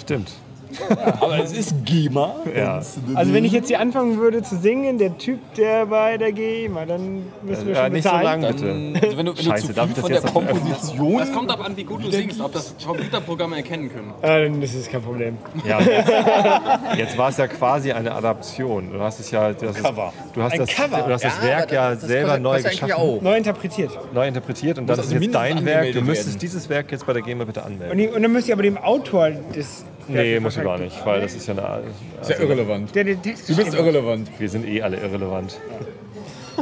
Stimmt. 0.00 0.32
Aber 1.20 1.38
es 1.42 1.52
ist 1.52 1.74
GEMA. 1.84 2.34
Ja. 2.56 2.80
Also 3.14 3.32
wenn 3.32 3.44
ich 3.44 3.52
jetzt 3.52 3.68
hier 3.68 3.80
anfangen 3.80 4.18
würde 4.18 4.42
zu 4.42 4.56
singen, 4.58 4.98
der 4.98 5.16
Typ, 5.18 5.38
der 5.54 5.86
bei 5.86 6.16
der 6.18 6.32
GEMA, 6.32 6.84
dann 6.86 7.22
müssen 7.42 7.66
wir 7.66 7.74
Ja, 7.74 7.84
schon 7.84 7.92
nicht 7.92 8.02
so 8.04 8.10
bezahlen. 8.10 8.42
lang, 8.42 8.52
bitte. 8.52 8.68
Also 9.08 9.16
wenn 9.16 9.26
du, 9.26 9.36
wenn 9.36 9.44
Scheiße, 9.44 9.62
du 9.62 9.68
zu 9.68 9.74
darf 9.74 9.86
viel 9.86 9.90
ich 9.90 9.94
das 9.94 10.02
von 10.02 10.12
jetzt 10.12 10.24
der? 10.24 10.32
Komposition... 10.32 11.18
Das 11.18 11.32
kommt 11.32 11.50
darauf 11.50 11.64
an, 11.66 11.76
wie 11.76 11.84
gut 11.84 12.04
du 12.04 12.10
singst, 12.10 12.40
ob 12.40 12.52
das 12.52 12.74
Computerprogramme 12.84 13.56
erkennen 13.56 13.90
können. 13.90 14.12
Äh, 14.22 14.60
das 14.60 14.74
ist 14.74 14.90
kein 14.90 15.02
Problem. 15.02 15.38
Ja, 15.66 15.80
jetzt, 15.80 16.08
jetzt 16.98 17.18
war 17.18 17.28
es 17.30 17.36
ja 17.38 17.46
quasi 17.46 17.92
eine 17.92 18.12
Adaption. 18.14 18.92
Du 18.92 19.00
hast 19.00 19.20
es 19.20 19.30
ja, 19.30 19.52
du 19.52 19.68
hast, 19.68 19.82
Cover. 19.82 20.12
Du 20.34 20.42
hast 20.42 20.52
Ein 20.52 20.58
das, 20.60 20.68
Cover. 20.70 21.02
Du 21.06 21.12
hast 21.12 21.24
das 21.24 21.38
Ja, 21.38 21.44
Werk 21.48 21.72
ja 21.72 21.90
das- 21.90 22.00
das 22.00 22.08
selber 22.08 22.28
kostet- 22.28 22.42
neu 22.42 22.62
geschaffen, 22.62 22.92
auch. 22.92 23.22
Neu 23.22 23.36
interpretiert. 23.36 23.90
neu 24.12 24.26
interpretiert 24.28 24.78
und 24.78 24.86
Muss 24.88 24.98
ist 24.98 25.04
also 25.12 25.16
jetzt 25.16 25.34
dein 25.34 25.64
Werk. 25.64 25.92
Du 25.92 26.00
müsstest 26.02 26.28
werden. 26.30 26.38
dieses 26.40 26.68
Werk 26.68 26.92
jetzt 26.92 27.06
bei 27.06 27.12
der 27.12 27.22
GEMA 27.22 27.44
bitte 27.44 27.62
anmelden. 27.62 27.90
Und, 27.92 27.98
die, 27.98 28.08
und 28.08 28.22
dann 28.22 28.32
müsst 28.32 28.48
ihr 28.48 28.54
aber 28.54 28.62
dem 28.62 28.76
Autor 28.78 29.30
des... 29.30 29.84
Nee, 30.08 30.40
musst 30.40 30.56
du 30.56 30.62
gar 30.62 30.78
nicht, 30.78 31.04
weil 31.04 31.20
das 31.20 31.34
ist 31.34 31.46
ja 31.46 31.54
eine. 31.54 31.82
Ist 32.20 32.30
ja 32.30 32.36
Also, 32.36 32.44
irrelevant. 32.44 32.94
Der 32.94 33.04
den 33.04 33.22
Text 33.22 33.48
Du 33.48 33.56
bist 33.56 33.74
irrelevant. 33.74 34.28
wir 34.38 34.48
sind 34.48 34.66
eh 34.66 34.82
alle 34.82 34.96
irrelevant. 34.98 35.58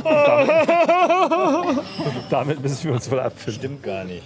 damit, 0.05 0.51
damit 2.31 2.61
müssen 2.63 2.85
wir 2.85 2.93
uns 2.95 3.11
wohl 3.11 3.21
abfinden. 3.21 3.55
Stimmt 3.61 3.83
gar 3.83 4.05
nicht. 4.05 4.23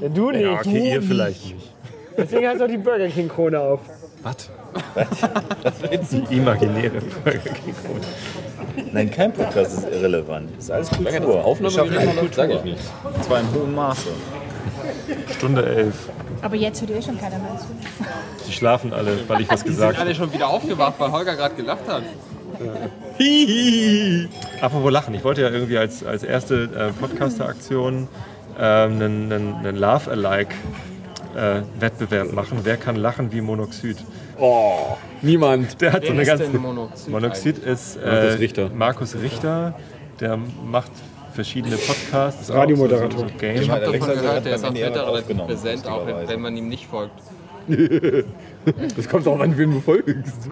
Ja, 0.00 0.08
du 0.08 0.30
nicht. 0.30 0.42
Ja, 0.42 0.52
okay, 0.54 0.90
ihr 0.90 1.00
du 1.00 1.06
vielleicht 1.06 1.54
nicht. 1.54 1.72
Deswegen 2.16 2.46
hast 2.48 2.60
du 2.60 2.64
auch 2.64 2.68
die 2.68 2.76
Burger 2.78 3.08
King 3.08 3.28
Krone 3.28 3.58
auf. 3.58 3.80
Was? 4.22 4.50
Die 6.10 6.36
imaginäre 6.36 6.98
gegen 7.00 7.74
Corona. 7.82 8.06
Nein, 8.92 9.10
kein 9.10 9.32
Podcast 9.32 9.78
ist 9.78 9.88
irrelevant. 9.88 10.50
Das 10.56 10.64
ist 10.64 10.70
alles 10.70 10.88
das 10.88 10.98
Kultur. 10.98 11.34
Wir 11.34 11.44
Aufnahmegerät 11.44 11.92
schaffen 12.00 12.08
ich 12.24 12.34
Kultur. 12.34 12.64
nichts. 12.64 12.92
Und 13.02 13.24
zwar 13.24 13.40
in 13.40 13.54
hohem 13.54 13.74
Maße. 13.74 14.08
Stunde 15.36 15.64
elf. 15.66 16.08
Aber 16.42 16.56
jetzt 16.56 16.80
hört 16.80 16.90
ihr 16.90 17.02
schon 17.02 17.18
keiner 17.18 17.38
mehr 17.38 17.56
zu. 17.58 17.66
Die 18.46 18.52
schlafen 18.52 18.92
alle, 18.92 19.16
weil 19.28 19.40
ich 19.42 19.48
was 19.50 19.62
Die 19.62 19.68
sind 19.68 19.76
gesagt 19.76 19.98
alle 19.98 20.10
habe. 20.10 20.14
schon 20.18 20.32
wieder 20.32 20.48
aufgewacht, 20.48 20.94
weil 20.98 21.12
Holger 21.12 21.36
gerade 21.36 21.54
gelacht 21.54 21.88
hat. 21.88 22.02
Apropos 24.60 24.92
Lachen, 24.92 25.14
ich 25.14 25.24
wollte 25.24 25.40
ja 25.42 25.50
irgendwie 25.50 25.78
als, 25.78 26.04
als 26.04 26.22
erste 26.22 26.64
äh, 26.64 26.92
Podcaster-Aktion 26.92 28.06
ähm, 28.58 28.92
einen, 28.92 29.32
einen, 29.32 29.54
einen 29.54 29.76
Laugh-Alike-Wettbewerb 29.76 32.32
machen. 32.32 32.58
Wer 32.62 32.76
kann 32.76 32.96
lachen 32.96 33.32
wie 33.32 33.40
Monoxid? 33.40 33.96
Oh, 34.38 34.96
niemand. 35.22 35.80
Der 35.80 35.92
hat 35.92 36.02
so 36.02 36.08
Wer 36.08 36.12
eine 36.14 36.22
ist 36.22 36.28
ganze. 36.28 36.44
denn 36.48 36.60
Monoxid 36.60 37.08
Monoxid 37.08 37.58
ist 37.58 37.96
äh, 37.96 38.06
Markus 38.06 38.38
Richter. 38.38 38.70
Markus 38.74 39.14
Richter. 39.16 39.74
Der 40.20 40.36
macht 40.36 40.92
verschiedene 41.32 41.76
Podcasts. 41.76 42.50
auch, 42.50 42.56
Radiomoderator. 42.56 43.10
So, 43.10 43.18
so, 43.18 43.38
so. 43.40 43.46
Ich 43.46 43.70
habe 43.70 43.86
Alexa 43.86 44.06
davon 44.06 44.22
gehört, 44.22 44.36
hat 44.36 44.44
der 44.44 44.54
ist 44.54 44.64
NDR 44.64 44.88
Twitter 44.88 45.06
relativ 45.06 45.38
präsent, 45.38 45.86
auch 45.86 46.06
wenn, 46.06 46.40
man 46.40 46.56
ihm 46.56 46.68
nicht 46.68 46.86
folgt. 46.86 47.20
Das 48.96 49.08
kommt 49.08 49.26
auch 49.26 49.40
an, 49.40 49.58
wen 49.58 49.72
du 49.72 49.80
folgst. 49.80 50.48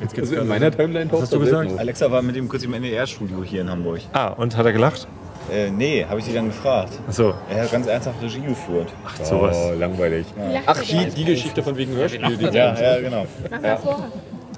Jetzt 0.00 0.14
geht's 0.14 0.30
Also 0.30 0.40
in 0.40 0.48
meiner 0.48 0.70
Timeline 0.70 1.12
Was 1.12 1.22
hast 1.22 1.34
du 1.34 1.40
gesagt? 1.40 1.78
Alexa 1.78 2.10
war 2.10 2.22
mit 2.22 2.34
ihm 2.34 2.48
kurz 2.48 2.64
im 2.64 2.72
NDR-Studio 2.72 3.44
hier 3.44 3.60
in 3.60 3.68
Hamburg. 3.68 4.00
Ah, 4.14 4.28
und 4.28 4.56
hat 4.56 4.64
er 4.64 4.72
gelacht? 4.72 5.06
Äh, 5.52 5.70
nee, 5.70 6.06
habe 6.08 6.20
ich 6.20 6.26
sie 6.26 6.32
dann 6.32 6.46
gefragt. 6.46 6.98
Achso. 7.08 7.34
Er 7.50 7.64
hat 7.64 7.72
ganz 7.72 7.86
ernsthaft 7.86 8.22
Regie 8.22 8.40
geführt. 8.40 8.88
Ach, 9.04 9.24
sowas. 9.24 9.56
Oh, 9.58 9.72
langweilig. 9.78 10.26
Ach, 10.64 10.80
die, 10.80 11.10
die 11.10 11.24
Geschichte 11.24 11.62
von 11.62 11.76
wegen 11.76 11.94
Hörspiel. 11.94 12.50
Ja, 12.52 12.80
ja, 12.80 13.00
genau. 13.00 13.26
Mach 13.50 13.60
mal 13.60 13.76
vor. 13.76 14.08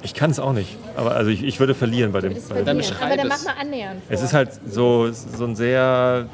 Ich 0.02 0.14
kann 0.14 0.30
es 0.30 0.40
auch 0.40 0.52
nicht. 0.52 0.76
Aber 0.96 1.12
also 1.14 1.30
ich, 1.30 1.44
ich 1.44 1.60
würde 1.60 1.74
verlieren 1.74 2.12
bei 2.12 2.20
dem. 2.20 2.34
Bei 2.48 2.62
dem. 2.62 2.80
Aber 3.00 3.16
dann 3.16 3.28
mach 3.28 3.44
mal 3.44 3.54
annähernd 3.60 4.02
vor. 4.04 4.14
Es 4.14 4.22
ist 4.22 4.32
halt 4.32 4.50
so, 4.68 5.10
so 5.10 5.44
ein 5.44 5.54
sehr 5.54 6.26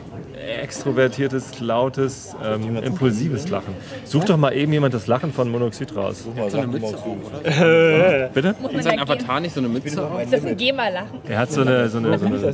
extrovertiertes, 0.63 1.61
lautes, 1.61 2.35
ähm, 2.45 2.77
impulsives 2.77 3.49
Lachen. 3.49 3.75
Such 4.05 4.25
doch 4.25 4.37
mal 4.37 4.53
eben 4.53 4.73
jemand 4.73 4.95
das 4.95 5.07
Lachen 5.07 5.33
von 5.33 5.51
Monoxid 5.51 5.95
raus. 5.95 6.25
So 6.49 6.59
eine 6.59 6.67
Mütze 6.67 6.97
auf. 6.97 7.05
Bitte? 8.35 8.55
Muss 8.61 8.69
Und 8.71 8.75
man 8.75 8.83
sein 8.83 9.01
Avatar 9.01 9.41
nicht 9.41 9.55
so 9.55 9.61
eine 9.61 9.69
Mütze 9.69 10.03
auf? 10.05 10.23
Ist 10.23 10.33
das 10.33 10.45
ein 10.45 10.57
GEMA-Lachen? 10.57 11.21
Er 11.29 11.39
hat 11.39 11.53
so 11.53 11.61
eine, 11.61 11.89
so 11.89 11.99
eine, 11.99 12.19
so 12.19 12.27
eine, 12.27 12.53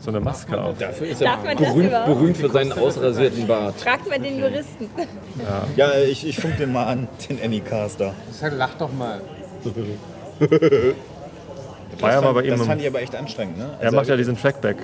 so 0.00 0.10
eine 0.10 0.20
Maske 0.20 0.60
auf. 0.60 0.76
Dafür 0.78 1.06
ist 1.06 1.22
Darf 1.22 1.44
man 1.44 1.56
das 1.56 1.68
berühmt, 1.68 1.90
berühmt 2.06 2.36
für 2.36 2.50
seinen 2.50 2.72
ausrasierten 2.72 3.46
Bart. 3.46 3.80
Fragt 3.80 4.08
man 4.08 4.22
den 4.22 4.40
Juristen. 4.40 4.90
Ja, 5.76 5.92
ich, 5.98 6.26
ich 6.26 6.36
funk 6.36 6.56
den 6.56 6.72
mal 6.72 6.86
an, 6.86 7.08
den 7.28 7.40
Anycaster. 7.40 8.14
Sag, 8.32 8.54
lach 8.56 8.74
doch 8.74 8.92
mal. 8.92 9.20
War 12.00 12.12
ja 12.12 12.20
mal 12.20 12.32
bei 12.34 12.42
ihm. 12.42 12.50
Das 12.50 12.66
fand 12.66 12.80
ich 12.80 12.86
aber 12.88 13.00
echt 13.02 13.14
anstrengend, 13.14 13.58
ne? 13.58 13.70
Er 13.80 13.92
macht 13.92 14.08
ja 14.08 14.16
diesen 14.16 14.36
Trackback 14.36 14.76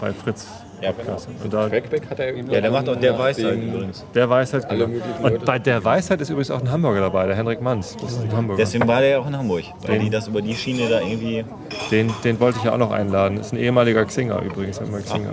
bei 0.00 0.12
Fritz. 0.12 0.46
Ja, 0.80 0.90
genau. 0.90 1.16
Und 1.44 1.52
da, 1.52 1.68
Trackback 1.68 2.10
hat 2.10 2.18
er 2.18 2.34
eben 2.34 2.50
Ja, 2.50 2.60
der 2.60 2.70
macht 2.72 2.88
auch 2.88 2.96
der 2.96 3.16
Weisheit 3.16 3.52
dem- 3.52 3.68
übrigens. 3.72 4.04
der 4.14 4.28
Weisheit. 4.28 4.64
Alle 4.68 4.86
Genau. 4.86 4.88
möglichen 4.98 5.24
Und 5.24 5.32
Leute. 5.32 5.44
bei 5.44 5.58
der 5.60 5.84
Weisheit 5.84 6.20
ist 6.20 6.30
übrigens 6.30 6.50
auch 6.50 6.60
ein 6.60 6.70
Hamburger 6.72 7.00
dabei, 7.02 7.26
der 7.26 7.36
Henrik 7.36 7.60
Manns. 7.60 7.96
Das 8.00 8.10
ist 8.12 8.22
ein 8.22 8.32
Hamburger. 8.36 8.60
Deswegen 8.64 8.88
war 8.88 9.00
der 9.00 9.10
ja 9.10 9.18
auch 9.20 9.26
in 9.28 9.36
Hamburg, 9.36 9.62
weil 9.82 9.92
Den- 9.98 10.02
die 10.06 10.10
das 10.10 10.26
über 10.26 10.42
die 10.42 10.54
Schiene 10.56 10.88
da 10.88 11.00
irgendwie. 11.00 11.44
Den, 11.92 12.12
den 12.24 12.40
wollte 12.40 12.58
ich 12.58 12.64
ja 12.64 12.72
auch 12.72 12.78
noch 12.78 12.90
einladen. 12.90 13.38
Ist 13.38 13.52
ein 13.52 13.58
ehemaliger 13.58 14.04
Xinger 14.04 14.42
übrigens. 14.42 14.80
Hat 14.80 14.90
mal 14.90 15.02
Xinger. 15.02 15.30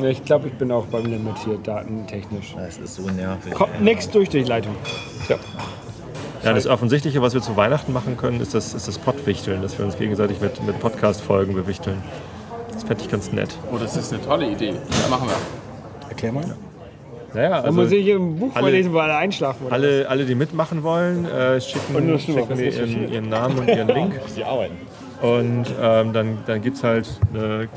Ja, 0.00 0.06
ich 0.08 0.24
glaube, 0.24 0.46
ich 0.48 0.54
bin 0.54 0.70
auch 0.70 0.86
beim 0.86 1.06
Limit 1.06 1.38
hier, 1.44 1.58
datentechnisch. 1.62 2.54
Das 2.56 2.78
ist 2.78 2.94
so 2.94 3.02
nervig. 3.10 3.52
Kommt 3.54 3.80
nichts 3.82 4.08
durch 4.10 4.28
durch 4.28 4.46
Leitung. 4.46 4.76
Ja, 5.28 5.36
das 6.42 6.66
Offensichtliche, 6.66 7.22
was 7.22 7.34
wir 7.34 7.40
zu 7.42 7.56
Weihnachten 7.56 7.92
machen 7.92 8.16
können, 8.16 8.40
ist 8.40 8.54
das, 8.54 8.74
ist 8.74 8.88
das 8.88 8.98
Pottwichteln, 8.98 9.62
dass 9.62 9.78
wir 9.78 9.84
uns 9.84 9.96
gegenseitig 9.96 10.40
mit, 10.40 10.62
mit 10.66 10.78
Podcast-Folgen 10.80 11.54
bewichteln. 11.54 11.98
Das 12.72 12.82
fände 12.84 13.02
ich 13.04 13.10
ganz 13.10 13.32
nett. 13.32 13.56
Oh, 13.72 13.76
das 13.78 13.96
ist 13.96 14.12
eine 14.12 14.22
tolle 14.24 14.50
Idee. 14.50 14.74
Das 14.88 15.08
machen 15.08 15.28
wir. 15.28 16.08
Erklär 16.08 16.32
mal. 16.32 16.44
Naja, 17.34 17.48
Dann 17.48 17.64
also 17.66 17.80
muss 17.80 17.92
ich 17.92 18.10
ein 18.12 18.36
Buch 18.36 18.50
alle- 18.54 18.60
vorlesen, 18.64 18.92
wo 18.92 18.98
alle 18.98 19.16
einschlafen. 19.16 19.66
Oder? 19.66 19.74
Alle, 19.74 20.06
alle, 20.08 20.24
die 20.26 20.34
mitmachen 20.34 20.82
wollen, 20.82 21.24
äh, 21.24 21.60
schicken, 21.60 22.18
schicken 22.18 22.56
mir 22.56 22.70
ihren, 22.70 23.12
ihren 23.12 23.28
Namen 23.28 23.58
und 23.58 23.68
ihren 23.68 23.88
Link. 23.94 24.20
Die 24.36 24.44
arbeiten. 24.44 24.74
Und 25.22 25.66
ähm, 25.80 26.12
dann, 26.12 26.38
dann 26.46 26.60
gibt 26.60 26.76
es 26.76 26.84
halt 26.84 27.08
eine 27.32 27.68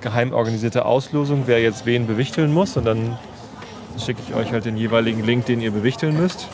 geheim 0.00 0.32
organisierte 0.32 0.84
Auslosung, 0.84 1.44
wer 1.46 1.60
jetzt 1.62 1.86
wen 1.86 2.06
bewichteln 2.06 2.52
muss. 2.52 2.76
Und 2.76 2.84
dann 2.84 3.16
schicke 4.04 4.20
ich 4.28 4.34
euch 4.34 4.52
halt 4.52 4.64
den 4.66 4.76
jeweiligen 4.76 5.24
Link, 5.24 5.46
den 5.46 5.60
ihr 5.60 5.70
bewichteln 5.70 6.20
müsst. 6.20 6.48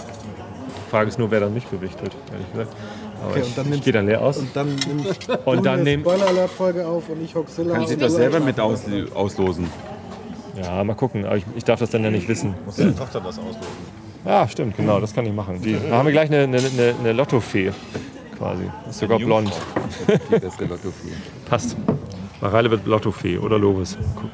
Die 0.92 0.96
Frage 0.98 1.08
ist 1.08 1.18
nur, 1.18 1.30
wer 1.30 1.40
dann 1.40 1.54
nicht 1.54 1.70
bewichtelt, 1.70 2.12
ehrlich 2.30 2.52
gesagt. 2.52 2.76
Aber 3.22 3.30
Okay, 3.30 3.40
ich, 3.40 3.46
und 3.46 3.56
dann 3.56 3.64
ich 3.64 3.70
nimmst- 3.70 3.84
gehe 3.84 3.92
dann 3.94 4.06
leer 4.06 4.20
aus. 4.20 4.36
Und 4.36 4.54
dann 4.54 4.66
nimmst 4.76 5.26
du 5.28 5.32
Und 5.50 5.64
dann 5.64 5.74
eine 5.80 5.82
nehm- 5.84 6.00
Spoiler 6.02 6.26
Alert 6.26 6.50
Folge 6.50 6.86
auf 6.86 7.08
und 7.08 7.24
ich 7.24 7.34
Hoxilla. 7.34 7.74
Kannst 7.76 7.88
du 7.90 7.94
und 7.94 8.02
das 8.02 8.12
selber 8.14 8.40
mit 8.40 8.60
aus, 8.60 8.82
auslosen? 9.14 9.68
Ja, 10.62 10.84
mal 10.84 10.92
gucken. 10.94 11.24
Aber 11.24 11.36
ich, 11.38 11.44
ich 11.56 11.64
darf 11.64 11.80
das 11.80 11.88
dann 11.88 12.04
ja 12.04 12.10
nicht 12.10 12.28
wissen. 12.28 12.54
Muss 12.66 12.76
deine 12.76 12.94
Tochter 12.94 13.20
das 13.20 13.38
auslosen? 13.38 13.60
Ja, 14.26 14.46
stimmt, 14.48 14.76
genau, 14.76 15.00
das 15.00 15.14
kann 15.14 15.24
ich 15.24 15.32
machen. 15.32 15.62
Die, 15.62 15.78
da 15.88 15.96
haben 15.96 16.04
wir 16.06 16.12
gleich 16.12 16.28
eine, 16.30 16.42
eine, 16.42 16.58
eine, 16.58 16.94
eine 17.00 17.12
Lottofee 17.14 17.72
quasi. 18.36 18.64
Ist 18.90 18.98
sogar 18.98 19.18
blond. 19.18 19.50
Die 20.30 20.38
beste 20.38 20.64
Lottofee. 20.66 21.12
Passt. 21.48 21.74
Mareile 22.42 22.70
wird 22.70 22.84
Lottofee 22.86 23.38
oder 23.38 23.58
Lovis. 23.58 23.96
Gucken. 24.14 24.30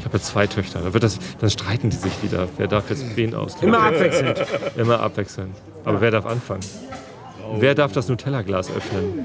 Ich 0.00 0.04
habe 0.06 0.16
jetzt 0.16 0.26
zwei 0.28 0.46
Töchter. 0.46 0.80
Da 0.80 0.92
wird 0.92 1.04
das, 1.04 1.18
dann 1.40 1.50
streiten 1.50 1.90
die 1.90 1.96
sich 1.96 2.22
wieder. 2.22 2.48
Wer 2.56 2.66
darf 2.68 2.90
jetzt 2.90 3.04
wen 3.16 3.34
auslösen? 3.34 3.68
Immer 3.68 3.82
abwechselnd. 3.82 4.44
Immer 4.76 5.00
abwechselnd. 5.00 5.54
Aber 5.84 6.00
wer 6.00 6.10
darf 6.10 6.26
anfangen? 6.26 6.60
Wer 7.58 7.74
darf 7.74 7.92
das 7.92 8.08
Nutella-Glas 8.08 8.70
öffnen? 8.70 9.24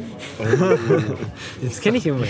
Das 1.63 1.79
kenne 1.79 1.97
ich 1.97 2.07
immer. 2.07 2.25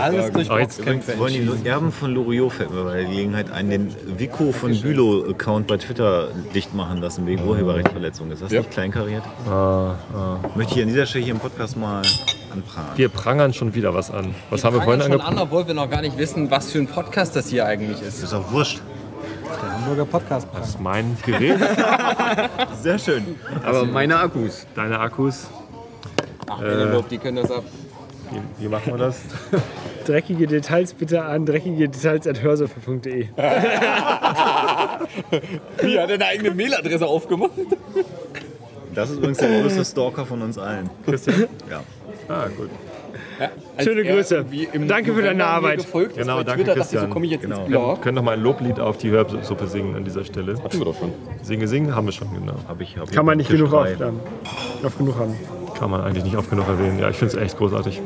Alles 0.00 0.32
durch 0.32 0.50
Oh, 0.50 0.56
jetzt 0.58 0.84
wollen 1.18 1.60
die 1.62 1.68
Erben 1.68 1.92
von 1.92 2.12
Loriot 2.14 2.52
fällt 2.54 2.72
mir 2.72 2.82
bei 2.84 2.94
der 2.96 3.04
Gelegenheit 3.04 3.50
ein, 3.52 3.68
den 3.70 3.94
Vico 4.18 4.52
von 4.52 4.72
Bülow-Account 4.80 5.66
bei 5.66 5.76
Twitter 5.76 6.28
dicht 6.54 6.74
machen 6.74 7.00
lassen 7.00 7.26
wegen 7.26 7.46
Urheberrechtsverletzung. 7.46 8.30
Ist 8.30 8.42
das 8.42 8.52
Ja. 8.52 8.60
nicht 8.60 8.70
kleinkariert? 8.70 9.22
Ah, 9.46 9.94
ah. 10.14 10.36
Möchte 10.54 10.76
ich 10.76 10.82
an 10.82 10.88
dieser 10.88 11.06
Stelle 11.06 11.24
hier 11.24 11.34
im 11.34 11.40
Podcast 11.40 11.76
mal 11.76 12.02
anprangern. 12.54 12.92
Wir 12.96 13.08
prangern 13.08 13.52
schon 13.52 13.74
wieder 13.74 13.92
was 13.94 14.10
an. 14.10 14.34
Was 14.50 14.64
haben 14.64 14.74
wir 14.76 14.82
vorhin 14.82 15.02
schon 15.02 15.12
angefangen? 15.12 15.38
an, 15.38 15.42
obwohl 15.42 15.66
wir 15.66 15.74
noch 15.74 15.90
gar 15.90 16.00
nicht 16.00 16.16
wissen, 16.18 16.50
was 16.50 16.70
für 16.72 16.78
ein 16.78 16.86
Podcast 16.86 17.36
das 17.36 17.48
hier 17.48 17.66
eigentlich 17.66 18.00
ist. 18.02 18.22
ist 18.22 18.32
auch 18.32 18.50
wurscht. 18.52 18.80
Der 19.62 19.72
Hamburger 19.72 20.04
Podcast. 20.06 20.48
Das 20.54 20.70
ist 20.70 20.80
mein 20.80 21.16
Gerät. 21.24 21.58
Sehr 22.82 22.98
schön. 22.98 23.36
Aber 23.64 23.84
meine 23.84 24.18
Akkus. 24.18 24.66
Deine 24.74 24.98
Akkus. 24.98 25.46
Ach, 26.48 26.60
Äh. 26.60 26.64
Penelope, 26.70 27.08
die 27.10 27.18
können 27.18 27.36
das 27.36 27.50
ab. 27.50 27.62
Wie, 28.30 28.64
wie 28.64 28.68
machen 28.68 28.92
wir 28.92 28.98
das? 28.98 29.20
Dreckige 30.06 30.46
Details 30.46 30.92
bitte 30.92 31.22
an 31.24 31.46
dreckige 31.46 31.88
Details 31.88 32.26
at 32.26 32.42
hörsofa.de. 32.42 33.28
Wie 35.80 35.98
hat 35.98 36.08
er 36.10 36.14
eine 36.14 36.26
eigene 36.26 36.50
Mailadresse 36.50 37.06
aufgemacht? 37.06 37.52
Das 38.94 39.10
ist 39.10 39.16
übrigens 39.16 39.38
der 39.38 39.60
größte 39.62 39.84
Stalker 39.84 40.26
von 40.26 40.42
uns 40.42 40.58
allen. 40.58 40.90
Christian? 41.04 41.46
Ja. 41.70 41.80
Ah, 42.28 42.46
gut. 42.56 42.70
Schöne 43.82 44.04
Grüße. 44.04 44.44
Danke 44.86 45.12
für 45.12 45.22
deine 45.22 45.44
Arbeit. 45.44 45.78
Gefolgt 45.78 46.16
Genau, 46.16 46.42
danke 46.42 46.52
Twitter, 46.62 46.66
dachte 46.66 46.70
ich, 46.72 46.76
Christian. 46.82 47.06
so 47.06 47.12
komme 47.12 47.26
ich 47.26 47.32
jetzt 47.32 47.42
Genau. 47.42 47.60
ins 47.62 47.68
Wir 47.70 47.78
Blog. 47.78 48.02
können 48.02 48.14
noch 48.14 48.22
mal 48.22 48.32
ein 48.34 48.40
Loblied 48.42 48.78
auf 48.80 48.96
die 48.98 49.10
Hörsuppe 49.10 49.66
singen 49.66 49.96
an 49.96 50.04
dieser 50.04 50.24
Stelle. 50.24 50.54
Hatten 50.62 50.78
wir 50.78 50.84
doch 50.84 50.96
schon. 50.98 51.12
Singe, 51.42 51.66
singen 51.66 51.94
haben 51.94 52.06
wir 52.06 52.12
schon, 52.12 52.32
genau. 52.32 52.54
Hab 52.68 52.80
ich, 52.80 52.96
hab 52.96 53.10
Kann 53.10 53.26
man 53.26 53.36
nicht 53.38 53.50
genug 53.50 53.72
oft, 53.72 54.00
ähm, 54.00 54.20
oft 54.84 54.96
genug 54.98 55.18
haben. 55.18 55.34
Kann 55.78 55.90
man 55.90 56.02
eigentlich 56.02 56.24
nicht 56.24 56.36
oft 56.36 56.48
genug 56.48 56.68
erwähnen. 56.68 56.98
Ja, 57.00 57.10
ich 57.10 57.16
finde 57.16 57.36
es 57.36 57.42
echt 57.42 57.58
großartig. 57.58 58.00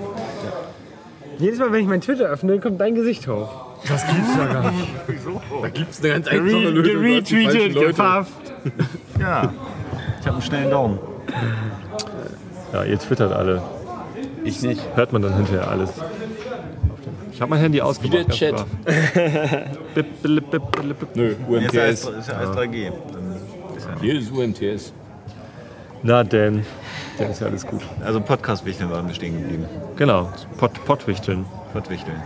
Jedes 1.38 1.58
Mal, 1.60 1.70
wenn 1.72 1.82
ich 1.82 1.86
mein 1.88 2.00
Twitter 2.00 2.24
öffne, 2.24 2.58
kommt 2.58 2.80
dein 2.80 2.94
Gesicht 2.94 3.28
hoch. 3.28 3.66
Das 3.86 4.04
gibt's 4.06 4.36
ja 4.36 4.46
gar 4.46 4.72
nicht. 4.72 4.88
Da 5.62 5.68
gibt 5.68 5.90
es 5.92 6.00
eine 6.02 6.08
ganz 6.14 6.26
Re 6.28 6.40
geretweetet, 6.82 7.74
gefafft. 7.74 8.32
Ja. 9.20 9.52
Ich 10.20 10.26
habe 10.26 10.36
einen 10.36 10.42
schnellen 10.42 10.70
Daumen. 10.70 10.98
Ja, 12.72 12.82
ihr 12.84 12.98
twittert 12.98 13.32
alle. 13.32 13.62
Ich 14.48 14.62
nicht. 14.62 14.80
Hört 14.94 15.12
man 15.12 15.20
dann 15.20 15.34
hinterher 15.36 15.68
alles. 15.68 15.90
Ich 17.32 17.40
habe 17.42 17.50
mein 17.50 17.60
Handy 17.60 17.82
ausgemacht. 17.82 18.28
der 18.28 18.28
Chat. 18.28 18.64
Bip, 19.94 20.22
bip, 20.22 20.50
bip. 20.50 20.62
Nö, 21.14 21.34
UMTS. 21.46 21.74
ist 21.74 22.28
ja 22.28 22.34
alles 22.34 22.56
3G. 22.56 22.90
Dann 23.12 23.76
ist 23.76 23.86
ja 23.86 24.00
Hier 24.00 24.18
ist 24.18 24.32
UMTS. 24.32 24.92
Na 26.02 26.24
denn, 26.24 26.64
dann 27.18 27.30
ist 27.30 27.40
ja 27.40 27.48
alles 27.48 27.66
gut. 27.66 27.82
Also 28.02 28.20
Podcast-Wichteln 28.20 28.90
waren 28.90 29.06
wir 29.06 29.14
stehen 29.14 29.38
geblieben. 29.38 29.66
Genau, 29.96 30.32
Pott, 30.56 30.72
Pottwichteln. 30.86 31.44
Pottwichteln. 31.74 32.22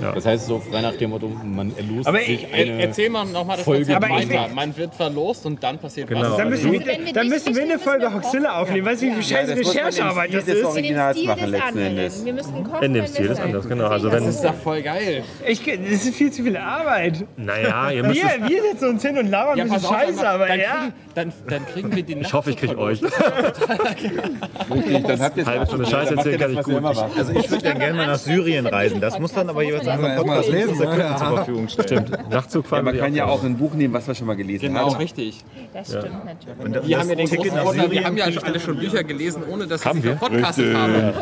Das 0.00 0.26
heißt 0.26 0.46
so 0.46 0.58
frei 0.58 0.80
nach 0.80 0.94
dem 0.96 1.10
Motto, 1.10 1.28
man 1.44 1.72
erlost 1.76 2.08
Aber 2.08 2.18
sich 2.18 2.44
äh, 2.52 2.70
eine... 2.70 2.82
erzähl 2.82 3.10
mal 3.10 3.24
nochmal 3.26 3.56
das 3.56 3.64
Folge 3.64 3.94
Aber 3.96 4.08
ich 4.18 4.28
Man 4.54 4.76
wird 4.76 4.94
verlost 4.94 5.46
und 5.46 5.62
dann 5.62 5.78
passiert 5.78 6.08
Genau. 6.08 6.22
was. 6.22 6.36
Dann 6.36 6.48
müssen, 6.50 6.72
wir, 6.72 6.80
dann 6.80 7.04
dich 7.04 7.30
müssen 7.30 7.54
wir 7.54 7.62
eine 7.62 7.78
Folge 7.78 8.06
müssen 8.06 8.14
Hoxilla 8.22 8.60
aufnehmen. 8.60 8.86
Weißt 8.86 9.02
du, 9.02 9.06
wie 9.06 9.12
viel 9.12 9.22
scheiß 9.22 9.48
das 9.48 9.56
muss 9.58 9.66
man 9.66 9.76
im 9.76 9.84
Recherchearbeit 9.86 10.34
das 10.34 10.42
Stil 10.42 10.54
des 10.54 10.62
ist? 10.62 10.68
Originals 10.68 11.24
machen 11.24 11.50
letzten. 11.50 11.78
Endes. 11.78 12.24
Wir 12.24 12.32
müssten 12.32 12.64
kochen, 12.64 12.82
In 12.84 12.94
dem 12.94 13.06
Stil 13.06 13.26
ist 13.26 13.40
anders, 13.40 13.68
genau. 13.68 13.86
Also 13.88 14.08
Das 14.08 14.20
wenn, 14.22 14.28
ist 14.28 14.44
doch 14.44 14.54
voll 14.54 14.82
geil. 14.82 15.24
Ich, 15.46 15.62
das 15.64 16.04
ist 16.04 16.14
viel 16.14 16.30
zu 16.32 16.42
viel 16.42 16.56
Arbeit. 16.56 17.24
naja, 17.36 17.90
ihr 17.90 18.02
müsst 18.02 18.22
Wir, 18.22 18.48
wir 18.48 18.62
setzen 18.62 18.88
uns 18.88 19.02
hin 19.02 19.18
und 19.18 19.28
labern 19.30 19.60
ein 19.60 19.68
bisschen 19.68 19.88
Scheiße, 19.92 20.16
dann, 20.16 20.26
aber 20.26 20.46
dann, 20.48 20.60
ja. 20.60 20.66
kriegen, 20.80 20.92
dann, 21.14 21.32
dann 21.48 21.66
kriegen 21.66 21.96
wir 21.96 22.02
die 22.02 22.12
ich 22.18 22.32
hoffe, 22.32 22.50
ich 22.50 22.56
kriege 22.56 22.78
euch. 22.78 23.00
Richtig, 24.74 25.06
dann 25.06 25.20
habt 25.20 25.36
ihr 25.36 25.46
Halbe 25.46 25.66
Stunde 25.66 25.86
Scheiße 25.86 26.14
erzählen 26.16 26.40
kann 26.40 26.52
ich 26.52 26.62
gut. 26.62 26.84
Also 26.84 27.32
ich 27.34 27.50
würde 27.50 27.64
dann 27.64 27.78
gerne 27.78 27.96
mal 27.96 28.06
nach 28.06 28.18
Syrien 28.18 28.66
reisen. 28.66 29.00
Das 29.00 29.18
muss 29.18 29.32
dann 29.32 29.48
aber 29.48 29.62
jeweils 29.62 29.81
einfach 29.88 30.08
erst 30.08 30.26
mal 30.26 30.36
das 30.36 30.48
lesen, 30.48 30.76
zur 30.76 30.86
ne? 30.86 31.16
Verfügung 31.18 31.68
stellen. 31.68 32.06
Stimmt, 32.06 32.30
Nachtzug 32.30 32.70
Ja, 32.70 32.82
man 32.82 32.94
wir 32.94 33.00
kann 33.00 33.12
die 33.12 33.18
ja 33.18 33.26
auch 33.26 33.42
ein 33.44 33.56
Buch 33.56 33.74
nehmen, 33.74 33.94
was 33.94 34.06
wir 34.06 34.14
schon 34.14 34.26
mal 34.26 34.36
gelesen 34.36 34.68
Genau, 34.68 34.90
haben. 34.90 34.96
richtig. 34.96 35.44
Das 35.72 35.88
stimmt 35.88 36.24
natürlich. 36.24 36.88
Wir 36.88 36.98
haben 36.98 37.08
ja 37.08 37.14
den 37.14 37.26
Ticket 37.26 37.52
Vorteil, 37.52 37.90
wir 37.90 38.04
haben 38.04 38.16
ja 38.16 38.26
alle 38.42 38.60
schon 38.60 38.76
Bücher 38.78 39.04
gelesen, 39.04 39.42
ohne 39.50 39.66
dass 39.66 39.84
Haben 39.84 40.02
wir 40.02 40.12
wir? 40.12 40.16
podcastet 40.16 40.74
haben. 40.76 41.12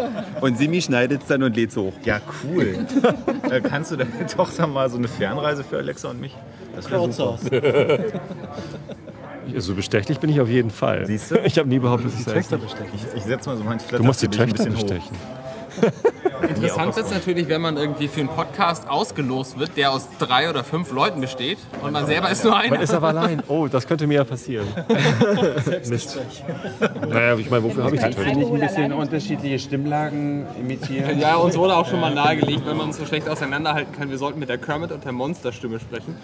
Und 0.41 0.59
Simi 0.59 0.81
schneidet 0.81 1.23
es 1.23 1.28
dann 1.28 1.43
und 1.43 1.57
lädt 1.57 1.70
es 1.70 1.77
hoch. 1.77 1.93
Ja, 2.05 2.20
cool. 2.45 2.78
äh, 3.51 3.61
kannst 3.61 3.93
du 3.93 3.97
deine 3.97 4.27
Tochter 4.27 4.66
mal 4.66 4.89
so 4.91 4.99
eine 4.99 5.09
Fernreise 5.09 5.65
für 5.65 5.78
Alexa 5.78 6.11
und 6.11 6.20
mich? 6.20 6.35
Das 6.74 6.91
wäre 6.91 7.12
super. 7.12 7.39
So 9.57 9.74
bestechlich 9.74 10.20
bin 10.20 10.31
ich 10.31 10.41
auf 10.41 10.49
jeden 10.49 10.70
Fall. 10.70 11.07
Siehst 11.07 11.32
du? 11.32 11.39
Ich 11.45 11.59
habe 11.59 11.69
nie 11.69 11.81
behauptet, 11.81 12.12
dass 12.12 12.20
ich 12.20 12.27
Töchter 12.27 12.59
das 12.59 12.73
Ich, 12.95 13.16
ich 13.16 13.23
setze 13.24 13.49
mal 13.49 13.57
so 13.57 13.65
mein 13.65 13.78
Du 13.91 14.05
musst 14.05 14.23
die 14.23 14.27
Flatter 14.28 14.53
Töchter 14.55 14.65
ein 14.65 14.73
bisschen 14.74 14.89
bestechen. 14.89 15.16
Interessant 16.43 16.97
ist 16.97 17.11
natürlich, 17.11 17.49
wenn 17.49 17.61
man 17.61 17.77
irgendwie 17.77 18.09
für 18.09 18.21
einen 18.21 18.29
Podcast 18.29 18.89
ausgelost 18.89 19.59
wird, 19.59 19.77
der 19.77 19.93
aus 19.93 20.09
drei 20.19 20.49
oder 20.51 20.65
fünf 20.65 20.93
Leuten 20.93 21.21
besteht 21.21 21.59
und 21.83 21.93
man 21.93 22.07
selber 22.07 22.31
ist 22.31 22.45
nur 22.45 22.57
einer. 22.57 22.71
Man 22.71 22.81
ist 22.81 22.95
aber 22.95 23.09
allein. 23.09 23.43
Oh, 23.49 23.67
das 23.69 23.87
könnte 23.87 24.07
mir 24.07 24.15
ja 24.15 24.25
passieren. 24.25 24.67
Mist. 25.89 26.19
Naja, 27.09 27.37
ich 27.37 27.51
meine, 27.51 27.62
wofür 27.62 27.85
habe 27.85 27.95
ich 27.97 28.01
die 28.03 28.11
Kannst 28.11 28.19
du 28.19 28.39
nicht 28.39 28.53
ein 28.53 28.61
bisschen 28.61 28.93
unterschiedliche 28.93 29.59
Stimmlagen 29.59 30.47
imitieren? 30.59 31.19
Ja, 31.19 31.37
uns 31.37 31.57
wurde 31.57 31.75
auch 31.77 31.87
schon 31.89 32.01
mal 32.01 32.15
nahegelegt, 32.15 32.62
wenn 32.67 32.77
man 32.77 32.87
uns 32.89 32.97
so 32.99 33.07
schlecht 33.07 33.29
auseinanderhalten 33.29 33.93
kann, 33.97 34.11
wir 34.11 34.19
sollten 34.19 34.39
mit 34.39 34.49
der 34.49 34.59
Kermit 34.59 34.93
und 34.93 35.05
der 35.05 35.12
Monsterstimme 35.12 35.79
sprechen. 35.81 36.17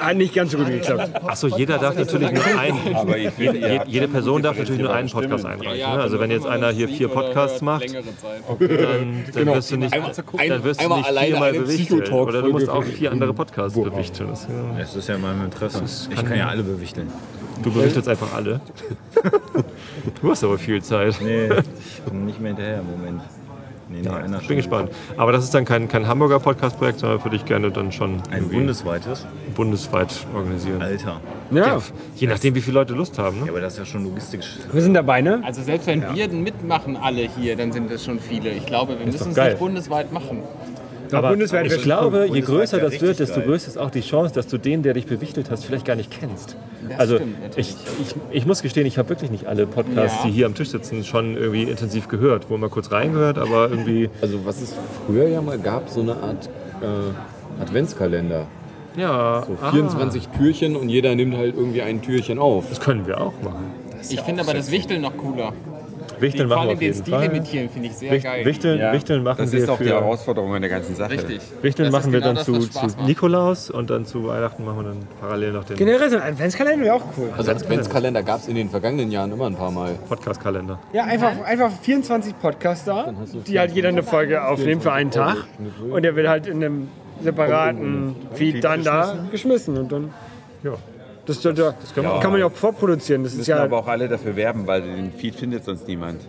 Hat 0.00 0.16
nicht 0.16 0.34
ganz 0.34 0.52
so 0.52 0.58
gut 0.58 0.68
geklappt. 0.68 1.10
Achso, 1.26 1.48
jeder 1.48 1.78
darf 1.78 1.96
natürlich 1.96 2.30
nur 2.32 2.44
einen. 2.58 2.94
Aber 2.96 3.16
Jede, 3.16 3.82
jede 3.86 4.08
Person 4.08 4.42
darf 4.42 4.56
natürlich 4.58 4.80
nur 4.82 4.92
einen 4.92 5.10
Podcast 5.10 5.44
einreichen. 5.44 5.78
ne? 5.94 6.00
Also 6.00 6.18
wenn 6.20 6.30
jetzt 6.30 6.46
einer 6.46 6.70
hier 6.70 6.88
vier 6.88 7.08
Podcasts 7.08 7.60
macht, 7.60 7.84
dann, 7.94 9.24
dann 9.34 9.48
wirst 9.58 9.70
du 9.72 9.76
nicht, 9.76 9.94
dann 9.94 10.64
wirst 10.64 10.80
du 10.80 10.84
einmal 10.84 10.98
nicht 10.98 11.08
alleine 11.08 11.26
viermal 11.28 11.52
bewichteln. 11.52 12.12
Oder 12.12 12.42
du 12.42 12.50
musst 12.50 12.68
auch 12.68 12.84
vier 12.84 13.12
andere 13.12 13.34
Podcasts 13.34 13.78
bewichteln. 13.78 14.28
Das, 14.30 14.44
ja. 14.44 14.78
Das 14.78 14.96
ist 14.96 15.08
ja 15.08 15.14
in 15.16 15.20
meinem 15.22 15.44
Interesse. 15.44 15.82
Ich 16.10 16.16
kann- 16.16 16.24
kann 16.26 16.38
ja 16.38 16.48
alle 16.48 16.62
bewichteln. 16.62 17.08
Du 17.62 17.72
bewichtelst 17.72 18.08
einfach 18.08 18.32
alle. 18.34 18.60
Du 20.22 20.30
hast 20.30 20.42
aber 20.44 20.58
viel 20.58 20.80
Zeit. 20.82 21.16
Nee, 21.20 21.46
ich 21.78 22.00
bin 22.02 22.24
nicht 22.24 22.40
mehr 22.40 22.54
hinterher 22.54 22.80
im 22.80 22.90
Moment. 22.90 23.20
Nee, 23.90 24.00
nee, 24.02 24.08
einer 24.08 24.36
Ich 24.36 24.42
schon. 24.42 24.48
bin 24.48 24.56
gespannt. 24.58 24.90
Aber 25.16 25.32
das 25.32 25.44
ist 25.44 25.54
dann 25.54 25.64
kein, 25.64 25.88
kein 25.88 26.06
Hamburger 26.06 26.38
Podcast-Projekt, 26.40 26.98
sondern 27.00 27.24
würde 27.24 27.36
ich 27.36 27.44
gerne 27.44 27.70
dann 27.70 27.90
schon 27.90 28.20
Ein 28.30 28.48
bundesweites? 28.48 29.26
bundesweit 29.54 30.08
organisieren. 30.34 30.82
Alter. 30.82 31.20
Ja, 31.50 31.80
Je 32.16 32.26
nachdem, 32.26 32.54
wie 32.54 32.60
viele 32.60 32.74
Leute 32.74 32.92
Lust 32.94 33.18
haben. 33.18 33.38
Ja, 33.38 33.44
Ne? 33.44 33.50
aber 33.50 33.60
das 33.60 33.72
ist 33.74 33.78
ja 33.78 33.84
schon 33.86 34.04
logistisch. 34.04 34.58
wir 34.70 34.82
sind 34.82 34.94
dabei, 34.94 35.22
ne? 35.22 35.40
Also 35.44 35.62
selbst 35.62 35.86
wenn 35.86 36.02
wir 36.14 36.28
mitmachen 36.28 36.96
alle 36.96 37.22
hier, 37.22 37.56
dann 37.56 37.72
sind 37.72 37.90
das 37.90 38.04
schon 38.04 38.20
viele. 38.20 38.50
Ich 38.50 38.66
glaube, 38.66 38.98
wir 38.98 39.06
müssen 39.06 39.30
es 39.30 39.36
nicht 39.36 39.58
bundesweit 39.58 40.12
machen. 40.12 40.42
Aber 41.12 41.30
bundesweit 41.30 41.66
ich 41.72 41.82
glaube, 41.82 42.28
je 42.32 42.40
größer 42.40 42.78
das 42.78 43.00
wird, 43.00 43.18
desto 43.18 43.40
größer 43.40 43.68
ist 43.68 43.76
auch 43.78 43.90
die 43.90 44.00
Chance, 44.00 44.34
dass 44.34 44.46
du 44.46 44.58
den, 44.58 44.82
der 44.82 44.94
dich 44.94 45.06
bewichtelt 45.06 45.50
hast, 45.50 45.64
vielleicht 45.64 45.84
gar 45.84 45.96
nicht 45.96 46.10
kennst. 46.10 46.56
Das 46.88 46.98
also 47.00 47.16
stimmt 47.16 47.36
ich, 47.56 47.74
ich, 48.00 48.14
ich 48.30 48.46
muss 48.46 48.62
gestehen, 48.62 48.86
ich 48.86 48.98
habe 48.98 49.08
wirklich 49.10 49.30
nicht 49.30 49.46
alle 49.46 49.66
Podcasts, 49.66 50.18
Ja. 50.22 50.26
die 50.26 50.32
hier 50.32 50.46
am 50.46 50.54
Tisch 50.54 50.70
sitzen, 50.70 51.04
schon 51.04 51.36
irgendwie 51.36 51.64
intensiv 51.64 52.08
gehört. 52.08 52.48
Wohl 52.50 52.58
mal 52.58 52.70
kurz 52.70 52.90
reingehört, 52.92 53.38
aber 53.38 53.68
irgendwie, 53.70 54.08
Also 54.22 54.44
was 54.44 54.60
es 54.60 54.74
früher 55.06 55.28
ja 55.28 55.40
mal 55.42 55.58
gab, 55.58 55.88
so 55.90 56.00
eine 56.00 56.12
Art 56.14 56.48
äh, 56.80 57.62
Adventskalender. 57.62 58.46
ja, 58.96 59.44
So 59.46 59.56
ah, 59.62 59.70
24 59.70 60.28
Türchen 60.28 60.76
und 60.76 60.88
jeder 60.88 61.14
nimmt 61.14 61.36
halt 61.36 61.54
irgendwie 61.56 61.82
ein 61.82 62.00
Türchen 62.02 62.38
auf. 62.38 62.68
das 62.68 62.80
können 62.80 63.06
wir 63.06 63.20
auch 63.20 63.34
machen. 63.42 63.66
Ich 64.10 64.20
finde 64.20 64.42
aber 64.42 64.54
das 64.54 64.70
Wichteln 64.70 65.02
noch 65.02 65.16
cooler. 65.16 65.52
Wichteln 66.20 66.48
machen 66.48 66.66
wir 66.68 66.72
auf 66.72 66.78
den 66.78 66.82
jeden 66.86 66.98
Stil 67.02 67.14
Fall. 67.14 67.24
imitieren 67.26 67.68
finde 67.70 67.88
ich 67.88 67.94
sehr 67.96 68.10
Wicht- 68.12 68.24
geil. 68.24 68.44
Wichteln, 68.44 68.78
Ja, 68.80 68.92
Wichteln 68.92 69.22
machen 69.22 69.38
das 69.38 69.52
wir 69.52 69.58
ist 69.60 69.68
auch 69.68 69.76
für, 69.78 69.84
die 69.84 69.90
Herausforderung 69.90 70.54
an 70.54 70.60
der 70.62 70.70
ganzen 70.70 70.94
Sache. 70.94 71.10
Richtig. 71.12 71.40
Wichteln 71.62 71.90
Das 71.90 72.00
machen 72.00 72.12
wir 72.12 72.20
genau 72.20 72.34
dann 72.34 72.36
das, 72.36 72.44
zu, 72.46 72.58
zu. 72.88 73.02
Nikolaus 73.04 73.70
und 73.70 73.90
dann 73.90 74.04
zu 74.06 74.26
Weihnachten 74.26 74.64
machen 74.64 74.78
wir 74.78 74.84
dann 74.84 74.98
parallel 75.20 75.52
noch 75.52 75.64
den 75.64 75.76
Generell 75.76 76.10
so 76.10 76.16
ein 76.16 76.22
Adventskalender 76.22 76.84
wäre 76.84 76.94
auch 76.94 77.04
cool. 77.16 77.30
Also 77.36 77.50
Adventskalender 77.50 78.22
gab 78.22 78.40
es 78.40 78.48
in 78.48 78.54
den 78.56 78.68
vergangenen 78.70 79.10
Jahren 79.10 79.32
immer 79.32 79.46
ein 79.46 79.56
paar 79.56 79.70
Mal. 79.70 79.94
Podcast-Kalender. 80.08 80.78
Ja, 80.92 81.04
einfach, 81.04 81.32
einfach 81.44 81.70
24 81.82 82.38
Podcaster, 82.40 83.14
die 83.46 83.58
halt 83.58 83.72
jeder 83.72 83.88
eine 83.88 84.02
Folge 84.02 84.44
aufnehmen 84.44 84.80
für 84.80 84.92
einen 84.92 85.10
Tag. 85.10 85.44
Und 85.90 86.02
der 86.02 86.16
wird 86.16 86.28
halt 86.28 86.46
in 86.46 86.62
einem 86.64 86.88
separaten 87.22 88.14
Feed 88.34 88.62
dann 88.64 88.82
da 88.84 89.16
geschmissen. 89.30 89.76
Und 89.76 89.92
dann, 89.92 90.10
ja. 90.62 90.72
Das, 91.28 91.42
das, 91.42 91.54
das 91.54 91.94
kann 91.94 92.30
man 92.30 92.40
ja 92.40 92.46
auch 92.46 92.52
vorproduzieren. 92.52 93.22
Das 93.22 93.32
ist 93.32 93.38
müssen 93.38 93.50
ja, 93.50 93.62
aber 93.62 93.80
auch 93.80 93.86
alle 93.86 94.08
dafür 94.08 94.34
werben, 94.34 94.66
weil 94.66 94.80
den 94.80 95.12
Feed 95.12 95.34
findet 95.34 95.62
sonst 95.62 95.86
niemand. 95.86 96.22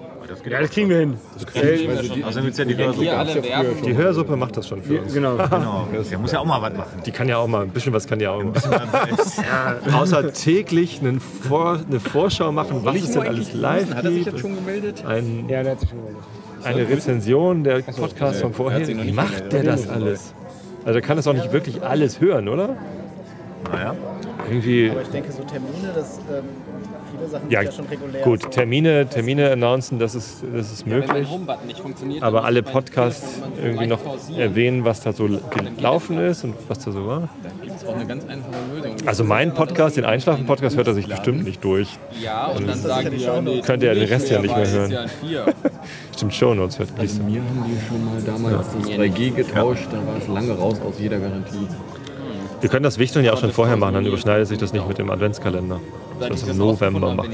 ja, 0.46 0.60
das 0.60 0.70
kriegen 0.72 0.90
wir 0.90 0.98
hin. 1.00 1.18
Außerdem 1.38 2.44
gibt 2.44 2.52
es 2.52 2.58
ja 2.58 2.66
die 2.66 2.78
Wenn 2.78 2.94
Hörsuppe. 2.94 3.86
Die 3.86 3.96
Hörsuppe 3.96 4.36
macht 4.36 4.58
das 4.58 4.68
schon 4.68 4.84
für 4.84 5.00
uns. 5.02 5.14
Genau. 5.14 5.38
Genau, 5.50 5.88
der 6.12 6.20
muss 6.20 6.34
ja 6.34 6.40
auch 6.40 6.46
mal 6.46 6.62
was 6.62 6.74
machen. 6.74 7.02
Die 7.06 7.12
kann 7.12 7.30
ja 7.30 7.38
auch 7.38 7.48
mal, 7.48 7.62
ein 7.64 7.70
bisschen 7.70 7.94
was 7.94 8.08
kann 8.08 8.20
die 8.20 8.28
auch 8.28 8.44
mal. 8.44 8.54
Außer 9.94 10.34
täglich 10.34 11.00
einen 11.00 11.22
Vor, 11.22 11.80
eine 11.90 12.02
Vorschau 12.02 12.52
machen, 12.52 12.82
was 12.84 12.98
es 12.98 13.12
denn 13.12 13.22
alles 13.22 13.54
live 13.54 13.94
Hat 13.94 14.04
er 14.04 14.12
sich 14.12 14.26
jetzt 14.26 14.40
schon 14.40 14.56
gemeldet? 14.56 15.06
Ein, 15.06 15.46
Ja, 15.48 15.64
der 15.64 15.72
hat 15.72 15.80
sich 15.80 15.90
schon 15.90 16.00
gemeldet. 16.00 16.24
eine 16.66 16.90
Rezension 16.90 17.64
der 17.64 17.82
Podcast 17.84 18.42
von 18.42 18.54
vorher. 18.54 18.86
Wie 18.86 19.12
macht 19.14 19.54
der 19.54 19.64
das 19.64 19.88
alles? 19.88 20.34
Also 20.84 21.00
der 21.00 21.02
kann 21.02 21.16
das 21.16 21.26
auch 21.26 21.34
nicht 21.34 21.54
wirklich 21.54 21.84
alles 21.84 22.20
hören, 22.20 22.50
oder? 22.50 22.76
Naja. 23.72 23.96
Irgendwie. 24.50 24.90
Aber 24.90 25.02
ich 25.02 25.08
denke, 25.10 25.32
so 25.32 25.44
Termine, 25.44 25.92
das, 25.94 26.18
ähm, 26.30 26.44
viele 27.12 27.30
Sachen 27.30 27.50
Ja, 27.52 27.60
sind 27.62 27.70
ja 27.72 27.76
schon 27.78 27.86
regulär. 27.88 28.22
gut, 28.24 28.52
Termine, 28.52 29.08
Termine 29.08 29.52
announcen, 29.52 30.00
das 30.00 30.16
ist, 30.16 30.44
das 30.54 30.72
ist 30.72 30.88
möglich. 30.88 31.12
mein 31.12 31.30
Homebutton 31.30 31.68
nicht 31.68 31.80
funktioniert, 31.80 32.24
Aber 32.24 32.44
alle 32.46 32.64
Podcasts 32.64 33.40
irgendwie 33.62 33.88
noch 33.88 34.00
erwähnen, 34.38 34.86
was 34.86 35.02
da 35.02 35.14
so 35.14 35.28
gelaufen 35.78 36.18
ist 36.20 36.44
und 36.44 36.56
was 36.68 36.80
da 36.80 36.92
so 36.92 37.06
war. 37.06 37.30
Da 37.44 37.50
gibt 37.66 37.78
es 37.78 37.86
auch 37.88 37.96
eine 37.96 38.06
ganz 38.06 38.26
einfache 38.28 38.52
Lösung. 38.76 38.96
Also 39.06 39.24
mein 39.24 39.54
Podcast, 39.54 39.98
den 39.98 40.06
Einschlafen-Podcast, 40.06 40.76
hört 40.78 40.88
er 40.88 40.94
sich 40.94 41.08
bestimmt 41.08 41.44
nicht 41.44 41.64
durch. 41.64 41.98
Ja, 42.22 42.48
und 42.48 42.68
dann 42.68 42.80
sagen 42.80 43.12
die, 43.12 43.18
ja, 43.24 43.42
nee, 43.42 43.62
Könnt 43.62 43.84
ihr 43.84 43.94
den 43.94 44.08
Rest 44.08 44.30
ja 44.30 44.42
nicht 44.42 44.56
mehr 44.56 44.70
hören. 44.70 44.92
ja. 44.92 45.46
Stimmt, 46.16 46.34
Shownotes 46.34 46.80
hört 46.80 46.98
nicht. 46.98 47.24
Mir 47.24 47.40
haben 47.42 47.66
die 47.66 47.88
schon 47.88 48.04
mal 48.06 48.22
damals 48.26 48.68
das 48.78 48.90
3G 48.90 49.32
getauscht, 49.32 49.88
da 49.92 49.98
war 50.06 50.18
es 50.18 50.28
lange 50.28 50.52
raus 50.54 50.78
aus 50.86 50.96
jeder 51.00 51.18
Garantie. 51.20 51.68
Wir 52.62 52.70
können 52.70 52.84
das 52.84 52.98
Wichteln 52.98 53.24
ja 53.24 53.34
auch 53.34 53.40
schon 53.40 53.52
vorher 53.52 53.78
machen, 53.78 53.94
dann 53.94 54.06
überschneidet 54.06 54.48
sich 54.48 54.58
das 54.58 54.74
nicht 54.74 54.88
mit 54.88 54.98
dem 54.98 55.10
Adventskalender. 55.10 55.80
Das 56.20 56.30
wir 56.30 56.36
das 56.36 56.44
im 56.44 56.58
November 56.58 57.14
machen. 57.14 57.32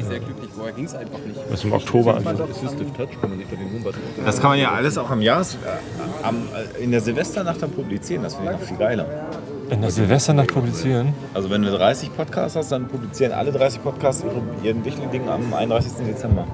Das 1.50 1.60
ist 1.60 1.64
im 1.64 1.74
Oktober 1.74 2.18
an. 2.18 2.24
Das 4.24 4.40
kann 4.40 4.52
man 4.52 4.60
ja 4.60 4.72
alles 4.72 4.98
auch 4.98 5.10
am 5.10 5.22
Jahres, 5.22 5.56
äh, 5.56 6.26
am, 6.26 6.48
äh, 6.80 6.84
in 6.84 6.92
der 6.92 7.02
Silvesternacht 7.02 7.62
dann 7.62 7.72
publizieren. 7.72 8.24
Das 8.24 8.36
finde 8.36 8.54
ich 8.54 8.60
noch 8.60 8.68
viel 8.68 8.78
geiler. 8.78 9.06
In 9.70 9.82
der 9.82 9.90
Silvesternacht 9.90 10.54
publizieren. 10.54 11.14
Also 11.34 11.50
wenn 11.50 11.64
du 11.64 11.72
30 11.72 12.16
Podcasts 12.16 12.56
hast, 12.56 12.72
dann 12.72 12.88
publizieren 12.88 13.32
alle 13.32 13.52
30 13.52 13.82
Podcasts 13.82 14.24
ihre, 14.24 14.42
ihren 14.64 14.86
Wichtel-Ding 14.86 15.28
am 15.28 15.54
31. 15.54 16.06
Dezember. 16.06 16.46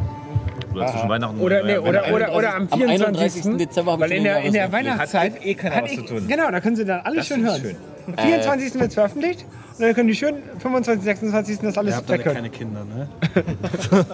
Oder 0.74 0.88
zwischen 0.88 1.10
Weihnachten 1.10 1.36
und 1.36 1.42
Oder, 1.42 1.64
nee, 1.66 1.78
oder, 1.78 2.14
oder, 2.14 2.34
oder 2.34 2.56
am 2.56 2.68
Am 2.72 2.80
24. 2.80 3.44
31. 3.44 3.58
Dezember 3.58 4.00
Weil 4.00 4.12
in 4.14 4.24
der, 4.24 4.40
in 4.42 4.54
der. 4.54 4.72
Weihnachtszeit 4.72 5.34
Hat 5.36 5.46
eh 5.46 5.54
keiner 5.54 5.76
hat 5.76 5.84
was 5.84 5.96
zu 5.96 6.06
tun. 6.06 6.28
Genau, 6.30 6.50
da 6.50 6.62
können 6.62 6.78
sie 6.78 6.86
dann 6.86 7.02
alles 7.02 7.18
Das 7.18 7.28
schön 7.28 7.42
ist 7.44 7.52
hören. 7.52 7.62
schön. 7.62 7.76
Am 8.08 8.18
24. 8.18 8.74
wird 8.76 8.88
es 8.90 8.94
veröffentlicht 8.94 9.46
und 9.78 9.82
dann 9.86 9.94
können 9.94 10.08
die 10.08 10.16
schön 10.16 10.36
25, 10.60 11.04
26. 11.04 11.60
das 11.60 11.78
alles 11.78 11.94
Ihr 11.94 11.98
habt 11.98 12.12
alle 12.12 12.24
keine 12.24 12.50
Kinder, 12.50 12.84
ne? 12.86 13.08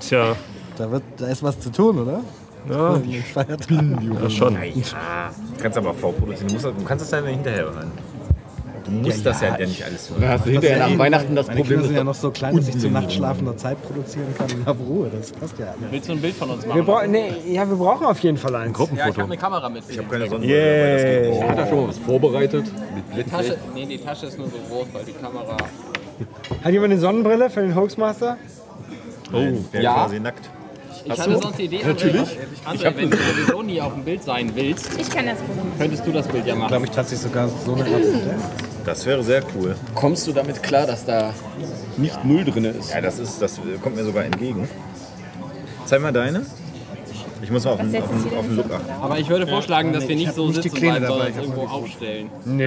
Tja, 0.00 0.34
Da, 0.76 0.90
wird, 0.90 1.02
da 1.18 1.26
ist 1.26 1.42
was 1.42 1.58
zu 1.60 1.70
tun, 1.70 1.98
oder? 1.98 2.20
ja, 2.68 2.96
den 2.98 3.22
Feiertagen. 3.22 4.18
ja 4.22 4.30
schon. 4.30 4.54
Du 4.54 5.62
kannst 5.62 5.78
aber 5.78 5.90
auch 5.90 5.96
vorproduzieren. 5.96 6.48
Du, 6.48 6.54
musst, 6.54 6.66
du 6.66 6.84
kannst 6.84 7.02
das 7.04 7.10
dann 7.10 7.26
hinterher 7.26 7.64
hören. 7.64 7.90
Du 8.90 9.06
musst 9.08 9.24
das 9.24 9.40
ja, 9.40 9.56
ja 9.56 9.66
nicht 9.66 9.84
alles 9.84 10.10
hören. 10.10 10.28
hast 10.28 10.46
du 10.46 10.50
hinterher 10.50 10.88
nach 10.88 10.98
Weihnachten 10.98 11.34
das 11.36 11.46
Meine 11.46 11.60
Problem. 11.60 11.78
Kinder 11.78 11.86
sind 11.88 11.96
ja 11.96 12.04
dass- 12.04 12.16
noch 12.16 12.22
so 12.22 12.30
klein, 12.32 12.56
dass 12.56 12.68
ich 12.68 12.78
zu 12.78 12.88
nachtschlafender 12.90 13.56
Zeit 13.56 13.80
produzieren 13.82 14.26
kann 14.36 14.50
und 14.52 14.66
habe 14.66 14.82
Ruhe. 14.82 15.10
Das 15.16 15.30
passt 15.32 15.58
ja. 15.58 15.74
Willst 15.90 16.08
du 16.08 16.12
ein 16.12 16.20
Bild 16.20 16.34
von 16.34 16.50
uns 16.50 16.62
Wir, 16.64 16.68
machen? 16.70 16.84
brauchen, 16.86 17.10
nee, 17.12 17.32
ja, 17.48 17.68
wir 17.68 17.76
brauchen 17.76 18.04
auf 18.06 18.18
jeden 18.20 18.36
Fall 18.36 18.54
eins. 18.56 18.76
Ja, 18.78 18.84
ich 19.08 19.14
habe 19.14 19.22
eine 19.24 19.36
Kamera 19.36 19.68
mit. 19.68 19.84
Ich 19.88 19.96
habe 19.98 20.08
Keine 20.08 20.28
Sonnenbrille, 20.28 21.30
Ich 21.30 21.42
hab 21.42 21.56
da 21.56 21.66
schon 21.66 21.80
mal 21.82 21.88
was 21.88 21.98
vorbereitet. 21.98 22.64
Die 23.16 23.22
Tasche, 23.24 23.56
nee, 23.74 23.86
die 23.86 23.98
Tasche 23.98 24.26
ist 24.26 24.38
nur 24.38 24.48
so 24.48 24.56
groß, 24.68 24.86
weil 24.92 25.04
die 25.04 25.12
Kamera. 25.12 25.56
Hat 26.64 26.72
jemand 26.72 26.92
eine 26.92 27.00
Sonnenbrille 27.00 27.48
für 27.50 27.60
den 27.62 27.74
Hoaxmaster? 27.74 28.36
weil 29.30 29.58
der 29.72 29.82
Ja. 29.82 29.94
quasi 29.94 30.18
nackt. 30.18 30.50
Ich 31.04 31.10
hatte 31.18 31.38
sonst 31.40 31.58
die 31.58 31.64
Idee, 31.64 31.80
Natürlich. 31.84 32.28
André, 32.66 32.96
wenn 32.96 33.10
du 33.10 33.16
sowieso 33.16 33.62
nie 33.62 33.80
auf 33.80 33.94
dem 33.94 34.04
Bild 34.04 34.22
sein 34.22 34.50
willst, 34.54 34.90
Ich 35.00 35.08
kann 35.10 35.26
das 35.26 35.38
könntest 35.78 36.06
du 36.06 36.12
das 36.12 36.28
Bild 36.28 36.46
ja 36.46 36.54
machen. 36.54 36.68
glaube 36.68 36.84
ich 36.86 36.90
tatsächlich 36.90 37.28
sogar 37.28 37.48
so 37.64 37.74
eine 37.74 37.84
Art. 37.84 38.02
Das 38.84 39.04
wäre 39.06 39.22
sehr 39.22 39.42
cool. 39.54 39.74
Kommst 39.94 40.26
du 40.26 40.32
damit 40.32 40.62
klar, 40.62 40.86
dass 40.86 41.04
da 41.04 41.32
nicht 41.96 42.24
Müll 42.24 42.44
drin 42.44 42.64
ist? 42.64 42.90
Ja, 42.92 43.00
das, 43.00 43.18
ist, 43.18 43.40
das 43.40 43.60
kommt 43.82 43.96
mir 43.96 44.04
sogar 44.04 44.24
entgegen. 44.24 44.68
Zeig 45.86 46.00
mal 46.00 46.12
deine. 46.12 46.44
Ich 47.42 47.50
muss 47.50 47.64
mal 47.64 47.72
auf 47.72 47.80
den, 47.80 47.96
auf 47.96 48.08
den, 48.08 48.38
auf 48.38 48.46
den 48.46 48.56
Look 48.56 48.70
achten. 48.70 48.90
Aber 49.02 49.18
ich 49.18 49.28
würde 49.28 49.46
vorschlagen, 49.46 49.92
dass 49.94 50.06
wir 50.06 50.14
nicht 50.16 50.34
so 50.34 50.46
nicht 50.46 50.58
die 50.58 50.62
sitzen 50.68 50.76
Kleine 50.76 51.06
bleiben, 51.06 51.08
sondern 51.08 51.26
dabei, 51.26 51.26
uns 51.26 51.30
ich 51.30 51.50
hab 51.50 51.56
irgendwo 51.56 51.74
aufstellen. 51.74 52.30
Nee, 52.44 52.66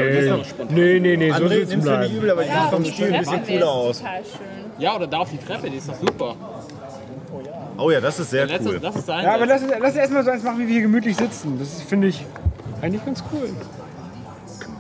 nee, 0.70 1.00
nee, 1.00 1.18
nee, 1.18 1.30
so 1.32 1.36
André, 1.36 1.50
sitzen 1.50 1.70
nimm's 1.70 1.70
mir 1.70 1.76
nicht 1.78 1.84
bleiben. 1.86 2.16
übel, 2.18 2.32
aber 2.32 2.42
ich 2.44 2.50
finde 2.50 2.70
vom 2.72 2.86
Stil 2.86 3.14
ein 3.14 3.20
bisschen 3.20 3.46
cooler 3.46 3.70
aus. 3.72 3.98
total 4.00 4.24
schön. 4.24 4.64
Ja, 4.80 4.96
oder 4.96 5.08
da 5.08 5.18
auf 5.20 5.30
die 5.30 5.38
Treppe, 5.38 5.70
die 5.70 5.78
ist 5.78 5.88
doch 5.90 6.00
super. 6.00 6.36
Oh 7.78 7.92
ja, 7.92 8.00
das 8.00 8.20
ist 8.20 8.30
sehr 8.30 8.46
Letztes, 8.46 8.68
cool. 8.68 8.80
Das 8.80 8.96
ist 8.96 9.08
der 9.08 9.22
Ja, 9.24 9.36
aber 9.36 9.46
lass 9.46 9.64
uns, 9.64 9.72
lass 9.80 9.96
erstmal 9.96 10.24
so 10.24 10.32
eins 10.32 10.44
machen, 10.44 10.60
wie 10.60 10.68
wir 10.68 10.74
hier 10.74 10.82
gemütlich 10.84 11.18
sitzen. 11.18 11.58
Das 11.60 11.82
finde 11.82 12.08
ich 12.08 12.26
eigentlich 12.82 13.04
ganz 13.06 13.24
cool. 13.32 13.50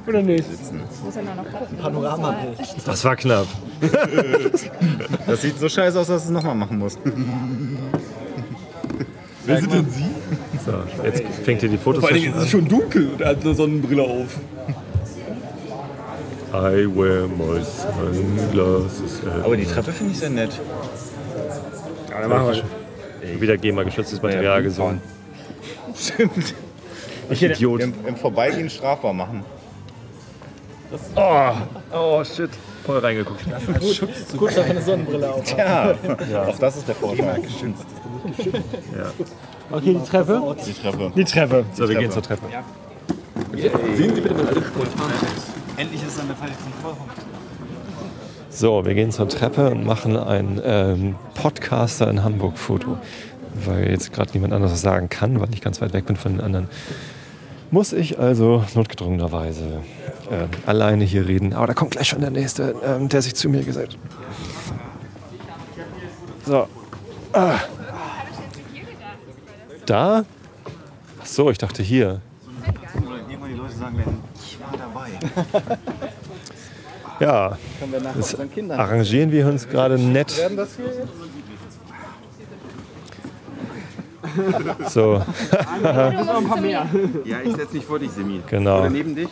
Oder 0.05 0.21
nicht? 0.21 0.45
Muss 1.03 1.15
ja 1.15 1.21
noch 1.21 1.35
noch 1.35 1.59
gucken. 1.59 1.77
Panoramabild. 1.77 2.59
Das 2.85 3.05
war 3.05 3.15
knapp. 3.15 3.47
Das 5.25 5.41
sieht 5.41 5.57
so 5.57 5.69
scheiße 5.69 5.99
aus, 5.99 6.07
dass 6.07 6.23
ich 6.23 6.27
es 6.27 6.31
nochmal 6.31 6.55
machen 6.55 6.77
muss. 6.77 6.97
Wer 9.45 9.59
sind 9.59 9.73
denn 9.73 9.89
Sie? 9.89 10.05
So, 10.65 10.71
jetzt 11.03 11.23
fängt 11.43 11.61
hier 11.61 11.69
die 11.69 11.77
Fotos 11.77 12.01
Vor 12.01 12.09
allen 12.09 12.21
Dingen 12.21 12.35
ist 12.35 12.43
es 12.43 12.49
schon 12.49 12.67
dunkel 12.67 13.09
und 13.09 13.21
er 13.21 13.29
hat 13.29 13.41
eine 13.41 13.53
Sonnenbrille 13.53 14.03
auf. 14.03 14.39
I 16.53 16.85
wear 16.85 17.27
my 17.27 17.61
sunglasses. 17.63 19.21
Aber 19.43 19.57
die 19.57 19.65
Treppe 19.65 19.91
finde 19.91 20.13
ich 20.13 20.19
sehr 20.19 20.29
nett. 20.29 20.59
Ja, 22.09 22.21
dann 22.21 22.29
machen 22.29 22.53
wir. 22.53 22.63
Wieder 23.39 23.57
GEMA-geschütztes 23.57 24.21
Material 24.21 24.63
gesungen. 24.63 25.01
Stimmt. 25.95 26.53
Ich 27.29 27.41
Idiot. 27.41 27.81
Im, 27.81 27.93
Im 28.05 28.15
Vorbeigehen 28.15 28.69
strafbar 28.69 29.13
machen. 29.13 29.45
Oh, 31.15 31.51
oh 31.93 32.23
shit. 32.23 32.49
Voll 32.85 32.99
reingeguckt. 32.99 33.45
Gut, 34.37 34.57
da 34.57 34.63
eine 34.63 34.81
Sonnenbrille 34.81 35.31
auf. 35.31 35.43
Tja, 35.43 35.95
auch 36.47 36.59
das 36.59 36.77
ist 36.77 36.87
der 36.87 36.95
Vorschlag. 36.95 37.37
Ja. 38.95 39.11
Okay, 39.71 39.97
die 39.99 40.09
Treppe? 40.09 40.55
Die 40.65 40.73
Treppe. 40.73 41.11
Die 41.15 41.23
Treppe. 41.23 41.65
So, 41.73 41.87
wir 41.87 41.95
gehen 41.95 42.11
zur 42.11 42.21
Treppe. 42.21 42.45
Sehen 43.95 44.15
Sie 44.15 44.21
bitte 44.21 44.33
mal 44.33 44.47
alles 44.47 44.67
spontan. 44.67 45.11
Endlich 45.77 46.03
ist 46.03 46.19
eine 46.19 46.35
Feiertag 46.35 46.57
voll. 46.81 46.95
So, 48.55 48.85
wir 48.85 48.93
gehen 48.93 49.11
zur 49.11 49.27
Treppe 49.27 49.71
und 49.71 49.83
machen 49.83 50.15
ein 50.15 50.61
ähm, 50.63 51.15
Podcaster 51.33 52.07
in 52.07 52.23
Hamburg-Foto. 52.23 52.99
Weil 53.65 53.89
jetzt 53.89 54.13
gerade 54.13 54.29
niemand 54.33 54.53
anderes 54.53 54.79
sagen 54.79 55.09
kann, 55.09 55.41
weil 55.41 55.51
ich 55.53 55.61
ganz 55.61 55.81
weit 55.81 55.93
weg 55.93 56.05
bin 56.05 56.15
von 56.15 56.33
den 56.33 56.41
anderen. 56.41 56.69
Muss 57.71 57.93
ich 57.93 58.19
also 58.19 58.63
notgedrungenerweise 58.75 59.81
ähm, 60.31 60.49
alleine 60.67 61.03
hier 61.03 61.27
reden. 61.27 61.53
Aber 61.53 61.65
da 61.65 61.73
kommt 61.73 61.91
gleich 61.91 62.09
schon 62.09 62.21
der 62.21 62.29
Nächste, 62.29 62.75
ähm, 62.85 63.09
der 63.09 63.23
sich 63.23 63.33
zu 63.33 63.49
mir 63.49 63.63
gesellt. 63.63 63.97
So. 66.45 66.67
Ah. 67.33 67.57
Da? 69.87 70.25
Ach 71.19 71.25
so, 71.25 71.49
ich 71.49 71.57
dachte 71.57 71.81
hier. 71.81 72.21
Irgendwann 72.93 73.49
die 73.49 73.55
Leute 73.55 73.73
sagen 73.73 73.97
werden, 73.97 74.19
ich 74.35 74.59
war 74.59 74.77
dabei. 74.77 75.77
Ja, 77.19 77.57
das 78.15 78.35
arrangieren 78.69 79.31
wir 79.31 79.47
uns 79.47 79.67
gerade 79.67 79.97
nett. 79.97 80.37
Werden 80.37 80.57
das 80.57 80.75
hier 80.75 80.85
jetzt? 80.85 81.07
So, 84.89 85.21
Ja, 87.25 87.41
ich 87.43 87.55
setze 87.55 87.75
mich 87.75 87.85
vor 87.85 87.99
dich, 87.99 88.11
Semi. 88.11 88.41
Genau. 88.49 88.79
Oder 88.79 88.89
neben 88.89 89.15
dich? 89.15 89.29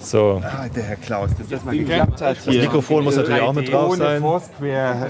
so. 0.00 0.42
Ah, 0.44 0.66
der 0.68 0.82
Herr 0.82 0.96
Klaus, 0.96 1.30
dass 1.38 1.48
das 1.48 1.64
mal 1.64 1.76
geklappt 1.76 2.20
hat 2.20 2.36
Das 2.38 2.46
Mikrofon 2.46 3.04
muss 3.04 3.16
natürlich 3.16 3.42
auch 3.42 3.52
mit 3.52 3.70
drauf 3.72 3.96
sein. 3.96 4.20
Foursquare. 4.20 5.08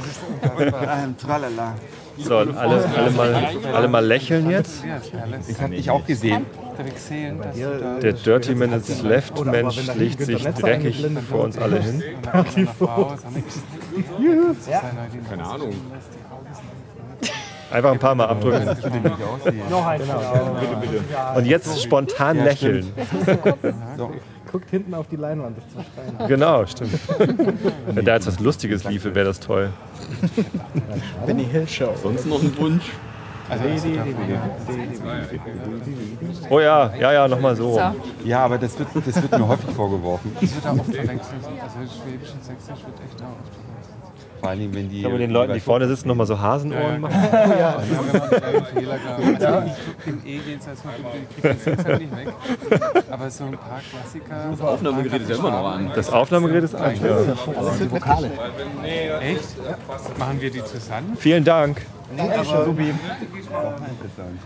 ähm, 0.59 1.17
tralala. 1.19 1.75
So, 2.19 2.37
alle, 2.37 2.55
alle, 2.57 3.11
mal, 3.13 3.49
alle 3.73 3.89
mal 3.89 4.05
lächeln 4.05 4.51
jetzt. 4.51 4.85
Ich 5.49 5.61
habe 5.61 5.75
dich 5.75 5.91
auch 5.91 6.05
gesehen. 6.07 6.47
Der 8.03 8.13
Dirty 8.13 8.55
Minutes 8.55 9.03
Left 9.03 9.45
Mensch 9.45 9.87
legt 9.97 10.21
sich 10.23 10.43
dreckig 10.45 11.07
vor 11.29 11.45
uns 11.45 11.59
alle 11.59 11.81
hin. 11.81 12.03
Keine 15.29 15.45
Ahnung. 15.45 15.71
Einfach 17.71 17.93
ein 17.93 17.99
paar 17.99 18.15
Mal 18.15 18.27
abdrücken. 18.27 18.69
Und 21.35 21.47
jetzt 21.47 21.83
spontan 21.83 22.45
lächeln. 22.45 22.93
Guckt 24.51 24.71
hinten 24.71 24.95
auf 24.95 25.07
die 25.09 25.17
Leinwand, 25.17 25.59
das 25.59 25.65
ist. 25.85 26.29
Genau, 26.29 26.65
stimmt. 26.65 26.99
Wenn 27.89 28.05
da 28.05 28.15
jetzt 28.15 28.27
was 28.27 28.41
Lustiges 28.41 28.85
liefe, 28.85 29.15
wäre 29.15 29.27
das 29.27 29.41
toll. 29.41 29.71
Benny 31.27 31.45
Hill 31.45 31.67
Show. 31.69 31.95
Sonst 32.03 32.27
noch 32.27 32.43
ein 32.43 32.57
Wunsch? 32.59 32.85
Oh 36.51 36.61
ja, 36.61 36.95
ja, 36.97 37.13
ja, 37.13 37.29
nochmal 37.29 37.57
so. 37.57 37.81
Ja, 38.25 38.45
aber 38.45 38.59
das 38.59 38.79
wird, 38.79 38.89
das 38.95 39.23
wird 39.23 39.33
mir 39.33 39.49
häufig 39.49 39.71
vorgeworfen. 39.71 40.37
Das 40.41 40.55
wird 40.55 40.67
auch 40.67 40.79
oft 40.79 40.95
verwechselt. 40.95 41.41
Also 41.45 42.03
Schwäbisch 42.03 42.33
und 42.33 42.45
Sächsisch 42.45 42.85
wird 42.85 43.01
echt 43.07 43.23
auch 43.23 43.39
oft 43.41 43.55
verwechselt. 43.55 43.68
Vor 44.41 44.49
allem, 44.51 44.75
wenn 44.75 44.89
die. 44.89 45.03
Kann 45.03 45.13
man 45.13 45.21
den 45.21 45.31
Leuten, 45.31 45.55
die 45.55 45.61
vorne 45.61 45.89
sitzen, 45.89 46.09
nochmal 46.09 46.27
so 46.27 46.39
Hasenohren 46.39 47.01
machen? 47.01 47.15
Ja, 47.33 47.59
ja. 47.59 47.83
wenn 47.89 47.97
man 48.07 48.21
einen 48.21 48.31
kleinen 48.31 48.67
Fehler 48.67 48.99
gehabt 48.99 49.43
hat. 49.43 49.43
Also 49.43 49.75
Im 50.07 50.23
E 50.27 50.39
geht 50.39 50.61
es 50.61 50.69
als 50.69 50.85
mal 50.85 50.95
kriegt 51.41 51.45
das 51.45 51.65
jetzt 51.65 51.85
halt 51.85 52.01
nicht 52.01 52.17
weg. 52.17 52.29
Aber 53.11 53.31
so 53.31 53.45
ein 53.45 53.53
paar 53.53 53.81
Klassiker. 53.91 54.51
Das 54.51 54.61
Aufnahmegerät 54.61 55.23
ist 55.23 55.31
ja 55.31 55.37
immer 55.37 55.51
noch 55.51 55.73
an. 55.73 55.91
Das 55.95 56.13
Aufnahmegerät 56.13 56.65
ist 56.65 56.75
an. 56.75 56.95
Ja. 56.97 57.19
Das 57.63 57.79
sind 57.79 57.91
Vokale. 57.91 58.31
Echt? 59.21 60.19
Machen 60.19 60.41
wir 60.41 60.51
die 60.51 60.65
zusammen? 60.65 61.17
Vielen 61.19 61.45
Dank. 61.45 61.83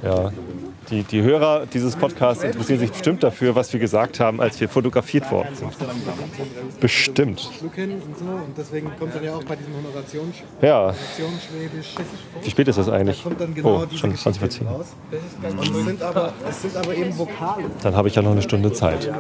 Ja, 0.03 0.33
die, 0.91 1.03
die 1.05 1.23
Hörer 1.23 1.67
dieses 1.67 1.95
Podcasts 1.95 2.43
interessieren 2.43 2.81
sich 2.81 2.91
bestimmt 2.91 3.23
dafür, 3.23 3.55
was 3.55 3.73
wir 3.73 3.79
gesagt 3.79 4.19
haben, 4.19 4.41
als 4.41 4.61
wir 4.61 4.69
fotografiert 4.69 5.31
worden 5.31 5.55
sind. 5.55 5.73
Bestimmt. 6.81 7.49
Schluck 7.59 7.75
hin 7.75 7.93
und 7.93 8.19
so 8.19 8.25
und 8.25 8.59
deswegen 8.59 8.91
kommt 8.99 9.15
dann 9.15 9.25
ja 9.25 9.35
auch 9.37 9.45
bei 9.45 9.55
diesem 9.57 9.75
Honorations 9.77 10.37
Ja. 10.61 10.93
Honorationsschwäbisch. 10.93 11.95
Wie 12.43 12.51
spät 12.51 12.69
ist 12.69 12.79
das 12.79 12.89
eigentlich? 12.89 13.25
Genau 13.55 13.83
Oh, 13.83 13.87
diese 13.87 14.01
schon 14.01 14.17
20 14.17 14.41
vor 14.41 14.51
10. 14.51 14.67
raus. 14.67 14.87
Und 15.49 15.61
es 15.79 15.85
sind 15.85 16.03
aber, 16.03 16.33
es 16.49 16.63
sind 16.63 16.77
aber 16.77 16.95
eben 16.95 17.17
Vokale. 17.17 17.65
Dann 17.83 17.95
habe 17.97 18.09
ich 18.09 18.15
ja 18.17 18.23
noch 18.23 18.33
eine 18.33 18.43
Stunde 18.43 18.73
Zeit. 18.73 19.11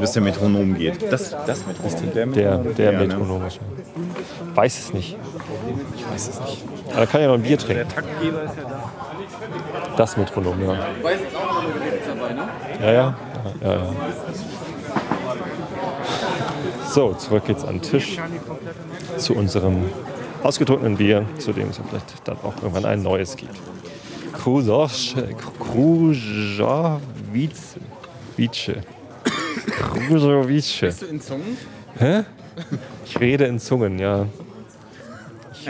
Bis 0.00 0.12
der 0.12 0.22
Metronom 0.22 0.76
geht. 0.78 1.12
Das, 1.12 1.36
das 1.46 1.64
Metronom. 1.66 2.32
Der, 2.32 2.56
der 2.58 2.92
ne? 2.92 2.98
Metronom 3.06 3.42
wahrscheinlich. 3.42 3.86
Weiß 4.54 4.78
es 4.78 4.94
nicht. 4.94 5.16
Ich 5.96 6.10
weiß 6.10 6.28
es 6.28 6.40
nicht. 6.40 6.64
Aber 6.90 7.00
da 7.00 7.06
kann 7.06 7.20
ja 7.20 7.26
noch 7.26 7.34
ein 7.34 7.42
Bier 7.42 7.58
trinken. 7.58 7.65
Taktgeber 7.74 8.42
ist 8.44 8.56
ja 8.56 8.62
da. 8.64 8.90
Das 9.96 10.16
Metronom, 10.16 10.62
ja. 10.62 10.86
Weiß 11.02 11.20
jetzt 11.20 11.36
auch 11.36 11.62
noch 11.62 11.64
dabei, 12.06 12.32
ne? 12.32 12.48
Ja, 12.80 12.92
ja. 12.92 13.14
ja, 13.62 13.72
ja. 13.72 13.92
So, 16.88 17.12
zurück 17.14 17.44
geht's 17.46 17.64
an 17.64 17.80
den 17.80 17.82
Tisch 17.82 18.18
zu 19.18 19.34
unserem 19.34 19.84
ausgetrunkenen 20.42 20.96
Bier, 20.96 21.26
zu 21.38 21.52
dem 21.52 21.68
es 21.70 21.78
vielleicht 21.88 22.26
dann 22.26 22.38
auch 22.42 22.54
irgendwann 22.62 22.84
ein 22.84 23.02
neues 23.02 23.36
gibt. 23.36 23.56
Krujowice. 24.32 25.14
Krujowice. 29.94 30.80
Bist 30.80 31.02
du 31.02 31.06
in 31.06 31.20
Zungen? 31.20 31.56
Hä? 31.98 32.22
Ich 33.04 33.20
rede 33.20 33.44
in 33.44 33.58
Zungen, 33.58 33.98
ja. 33.98 34.26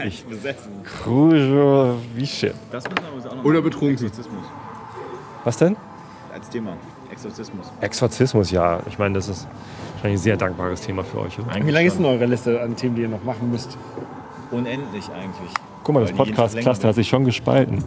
Ich, 0.04 0.24
ich, 0.28 0.54
Krujowice. 1.02 2.52
Das 2.70 2.84
müssen 2.84 2.96
wir 3.02 3.14
uns 3.14 3.26
auch 3.26 3.36
noch 3.36 3.44
Oder 3.44 3.62
betrunken. 3.62 3.92
Exorzismus. 3.92 4.44
Was 5.44 5.56
denn? 5.56 5.76
Als 6.32 6.48
Thema. 6.50 6.76
Exorzismus. 7.10 7.72
Exorzismus, 7.80 8.50
ja. 8.50 8.80
Ich 8.88 8.98
meine, 8.98 9.14
das 9.14 9.28
ist 9.28 9.46
wahrscheinlich 9.94 10.20
ein 10.20 10.22
sehr 10.22 10.36
dankbares 10.36 10.80
Thema 10.82 11.04
für 11.04 11.20
euch. 11.20 11.38
Oder? 11.38 11.64
Wie 11.64 11.70
lange 11.70 11.86
ist 11.86 11.98
denn 11.98 12.04
eure 12.04 12.26
Liste 12.26 12.60
an 12.60 12.76
Themen, 12.76 12.96
die 12.96 13.02
ihr 13.02 13.08
noch 13.08 13.24
machen 13.24 13.50
müsst? 13.50 13.78
Unendlich 14.50 15.08
eigentlich. 15.10 15.50
Guck 15.82 15.94
mal, 15.94 16.02
das 16.02 16.12
Podcast-Cluster 16.12 16.88
hat 16.88 16.94
sich 16.94 17.08
schon 17.08 17.24
gespalten. 17.24 17.82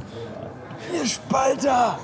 Ihr 0.94 1.06
Spalter! 1.06 2.00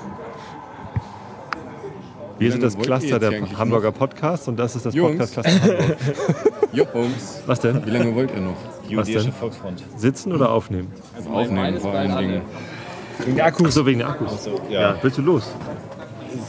Wir 2.38 2.52
sind 2.52 2.62
das 2.62 2.78
Cluster 2.78 3.18
der 3.18 3.58
Hamburger 3.58 3.92
Podcasts 3.92 4.46
und 4.46 4.58
das 4.58 4.76
ist 4.76 4.84
das. 4.84 4.94
Podcast-Cluster 4.94 5.62
Hamburg. 5.62 5.96
Jungs. 6.72 7.42
Was 7.46 7.60
denn? 7.60 7.84
Wie 7.86 7.90
lange 7.90 8.14
wollt 8.14 8.30
ihr 8.34 8.42
noch? 8.42 8.75
Was 8.94 9.08
denn? 9.08 9.32
Sitzen 9.96 10.32
oder 10.32 10.50
aufnehmen? 10.50 10.92
Aufnehmen 11.32 11.80
vor 11.80 11.92
allen 11.92 12.16
Dingen. 12.16 12.42
Wegen 13.24 13.36
der 13.36 13.46
Akkus. 13.46 13.74
So, 13.74 13.86
wegen 13.86 14.00
der 14.00 14.08
Akkus. 14.10 14.48
ja. 14.70 14.94
Willst 15.02 15.18
du 15.18 15.22
los? 15.22 15.50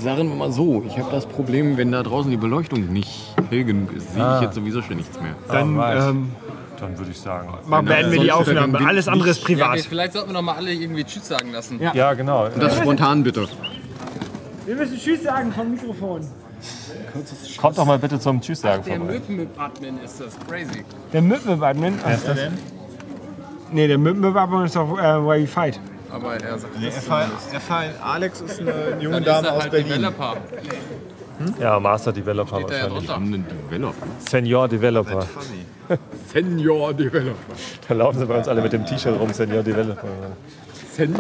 Sagen 0.01 0.29
wir 0.29 0.35
mal 0.35 0.51
so, 0.51 0.83
ich 0.85 0.97
habe 0.99 1.09
das 1.11 1.25
Problem, 1.25 1.77
wenn 1.77 1.91
da 1.91 2.03
draußen 2.03 2.29
die 2.29 2.37
Beleuchtung 2.37 2.91
nicht 2.91 3.33
hell 3.49 3.63
genug 3.63 3.93
ist, 3.93 4.13
sehe 4.13 4.23
Ah. 4.23 4.35
ich 4.37 4.41
jetzt 4.43 4.55
sowieso 4.55 4.81
schon 4.81 4.97
nichts 4.97 5.19
mehr. 5.19 5.33
Dann, 5.47 5.69
ähm, 5.79 6.31
Dann 6.79 6.97
würde 6.97 7.11
ich 7.11 7.19
sagen. 7.19 7.47
mal 7.65 7.81
beenden 7.81 8.11
wir 8.11 8.19
die 8.19 8.31
Aufnahme. 8.31 8.85
Alles 8.85 9.07
andere 9.07 9.29
ist 9.29 9.41
Ja, 9.43 9.47
wir, 9.47 9.55
privat. 9.55 9.79
vielleicht 9.79 10.13
sollten 10.13 10.29
wir 10.29 10.33
noch 10.33 10.41
mal 10.41 10.55
alle 10.55 10.73
irgendwie 10.73 11.03
Tschüss 11.05 11.27
sagen 11.27 11.51
lassen. 11.51 11.81
Ja. 11.81 11.93
Ja, 11.95 12.13
genau. 12.13 12.45
Und 12.47 12.61
das 12.61 12.75
spontan 12.77 13.23
bitte. 13.23 13.47
Wir 14.65 14.75
müssen 14.75 14.97
Tschüss 14.97 15.23
sagen 15.23 15.51
vom 15.53 15.71
Mikrofon. 15.71 16.27
Kommt 17.59 17.77
doch 17.77 17.85
mal 17.85 17.99
bitte 17.99 18.19
zum 18.19 18.41
Tschüss 18.41 18.61
sagen 18.61 18.83
Der 18.85 18.97
vorbei. 18.97 19.13
Möpen-Admin 19.13 19.99
ist 20.03 20.19
das. 20.21 20.37
Crazy. 20.47 20.83
Der 21.13 21.21
Müppenadmin. 21.21 21.99
Wer 22.03 22.15
ist 22.15 22.27
der 22.27 22.33
denn? 22.35 22.57
Nee, 23.71 23.87
der 23.87 23.97
Müppenadmin 23.97 24.65
ist 24.65 24.75
doch 24.75 24.97
äh, 24.97 25.01
Why 25.23 25.43
We 25.43 25.47
Fight. 25.47 25.79
Aber 26.11 26.35
er 26.35 26.57
sagt, 26.57 26.79
Nee, 26.79 26.85
das 26.87 27.03
FH 27.05 27.83
Alex 28.03 28.41
ist 28.41 28.59
eine 28.61 28.71
junge 28.99 29.21
Dann 29.21 29.23
ist 29.23 29.27
Dame 29.27 29.47
er 29.47 29.53
aus 29.53 29.61
halt 29.63 29.71
Berlin. 29.71 29.89
Developer. 29.89 30.37
Ja, 31.59 31.79
Master 31.79 32.11
Developer 32.13 32.57
Steht 32.61 32.71
ja 32.71 32.83
wahrscheinlich. 32.91 33.11
Einen 33.11 33.45
Developer. 33.69 34.07
Senior 34.29 34.67
Developer. 34.67 35.21
Funny. 35.21 35.99
Senior 36.33 36.93
Developer. 36.93 37.35
Da 37.87 37.93
laufen 37.93 38.19
sie 38.19 38.25
bei 38.25 38.37
uns 38.37 38.47
alle 38.47 38.61
mit 38.61 38.73
dem 38.73 38.85
T-Shirt 38.85 39.19
rum, 39.19 39.31
Senior 39.33 39.63
Developer. 39.63 40.07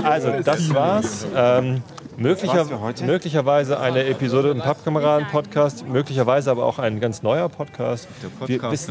Also, 0.03 0.31
das 0.43 0.73
war's. 0.73 1.27
Ähm, 1.35 1.83
möglicher, 2.17 2.65
möglicherweise 3.05 3.79
eine 3.79 4.05
Episode 4.05 4.49
im 4.51 4.59
Pappkameraden-Podcast, 4.59 5.87
möglicherweise 5.87 6.51
aber 6.51 6.65
auch 6.65 6.79
ein 6.79 6.99
ganz 6.99 7.23
neuer 7.23 7.47
Podcast. 7.49 8.07
Der 8.21 8.49
Wir 8.49 8.57
Podcast, 8.59 8.89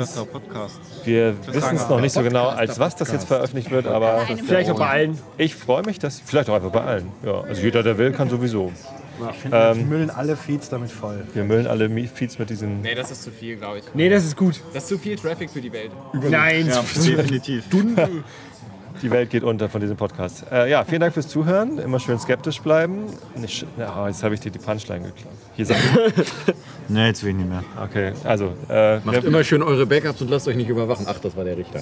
wir 1.04 1.34
wissen 1.46 1.76
es 1.76 1.88
noch 1.88 2.00
nicht 2.00 2.12
so 2.12 2.22
genau, 2.22 2.48
als 2.48 2.78
was 2.78 2.96
das 2.96 3.12
jetzt 3.12 3.26
veröffentlicht 3.26 3.70
wird, 3.70 3.86
aber 3.86 4.20
Vielleicht 4.46 4.70
auch 4.70 4.78
bei 4.78 4.88
allen. 4.88 5.18
ich 5.38 5.54
freue 5.54 5.82
mich, 5.82 5.98
dass 5.98 6.20
vielleicht 6.20 6.48
auch 6.50 6.54
einfach 6.54 6.70
bei 6.70 6.82
allen. 6.82 7.10
Ja, 7.24 7.40
also 7.42 7.60
jeder, 7.62 7.82
der 7.82 7.98
will, 7.98 8.12
kann 8.12 8.30
sowieso. 8.30 8.72
Wir 9.18 9.50
Ähm, 9.50 9.88
müllen 9.88 10.10
alle 10.10 10.36
Feeds 10.36 10.68
damit 10.68 10.90
voll. 10.92 11.24
wir 11.32 11.42
müllen 11.44 11.66
alle 11.66 11.88
Feeds 12.06 12.38
mit 12.38 12.50
diesen. 12.50 12.82
Nee, 12.82 12.94
das 12.94 13.10
ist 13.10 13.22
zu 13.22 13.30
viel, 13.30 13.56
glaube 13.56 13.78
ich. 13.78 13.84
Nee, 13.94 14.10
das 14.10 14.24
ist 14.26 14.36
gut. 14.36 14.60
Das 14.74 14.82
ist 14.82 14.88
zu 14.90 14.98
viel 14.98 15.16
Traffic 15.16 15.48
für 15.48 15.62
die 15.62 15.72
Welt. 15.72 15.90
Nein. 16.12 16.66
Definitiv. 16.94 17.64
Die 19.02 19.10
Welt 19.10 19.30
geht 19.30 19.42
unter 19.42 19.68
von 19.68 19.80
diesem 19.80 19.96
Podcast. 19.96 20.44
Äh, 20.50 20.70
ja, 20.70 20.84
vielen 20.84 21.00
Dank 21.00 21.12
fürs 21.12 21.28
Zuhören. 21.28 21.78
Immer 21.78 22.00
schön 22.00 22.18
skeptisch 22.18 22.60
bleiben. 22.60 23.04
Nicht, 23.36 23.66
ja, 23.78 24.08
jetzt 24.08 24.22
habe 24.22 24.34
ich 24.34 24.40
dir 24.40 24.50
die 24.50 24.58
Punchline 24.58 25.04
geklaut. 25.04 25.34
Hier 25.54 25.66
sag 25.66 25.76
Nee, 26.88 27.08
jetzt 27.08 27.22
will 27.22 27.30
ich 27.30 27.36
nicht 27.36 27.48
mehr. 27.48 27.62
Okay, 27.82 28.12
also. 28.24 28.54
Äh, 28.68 29.00
Macht 29.00 29.24
immer 29.24 29.44
schön 29.44 29.62
eure 29.62 29.86
Backups 29.86 30.22
und 30.22 30.30
lasst 30.30 30.48
euch 30.48 30.56
nicht 30.56 30.68
überwachen. 30.68 31.06
Ach, 31.08 31.18
das 31.18 31.36
war 31.36 31.44
der 31.44 31.58
Richter. 31.58 31.80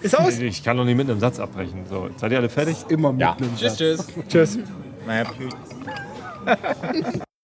Ist 0.00 0.18
aus? 0.18 0.38
Ich 0.38 0.62
kann 0.62 0.76
doch 0.76 0.84
nicht 0.84 0.96
mit 0.96 1.10
einem 1.10 1.20
Satz 1.20 1.38
abbrechen. 1.40 1.84
So, 1.88 2.08
seid 2.16 2.32
ihr 2.32 2.38
alle 2.38 2.48
fertig? 2.48 2.76
Immer 2.88 3.12
mit 3.12 3.20
Ja. 3.20 3.36
einem 3.36 3.54
Tschüss, 3.56 3.76
Satz. 3.76 3.78
tschüss. 3.78 4.06
Tschüss. 4.28 4.58
Naja, 5.06 5.24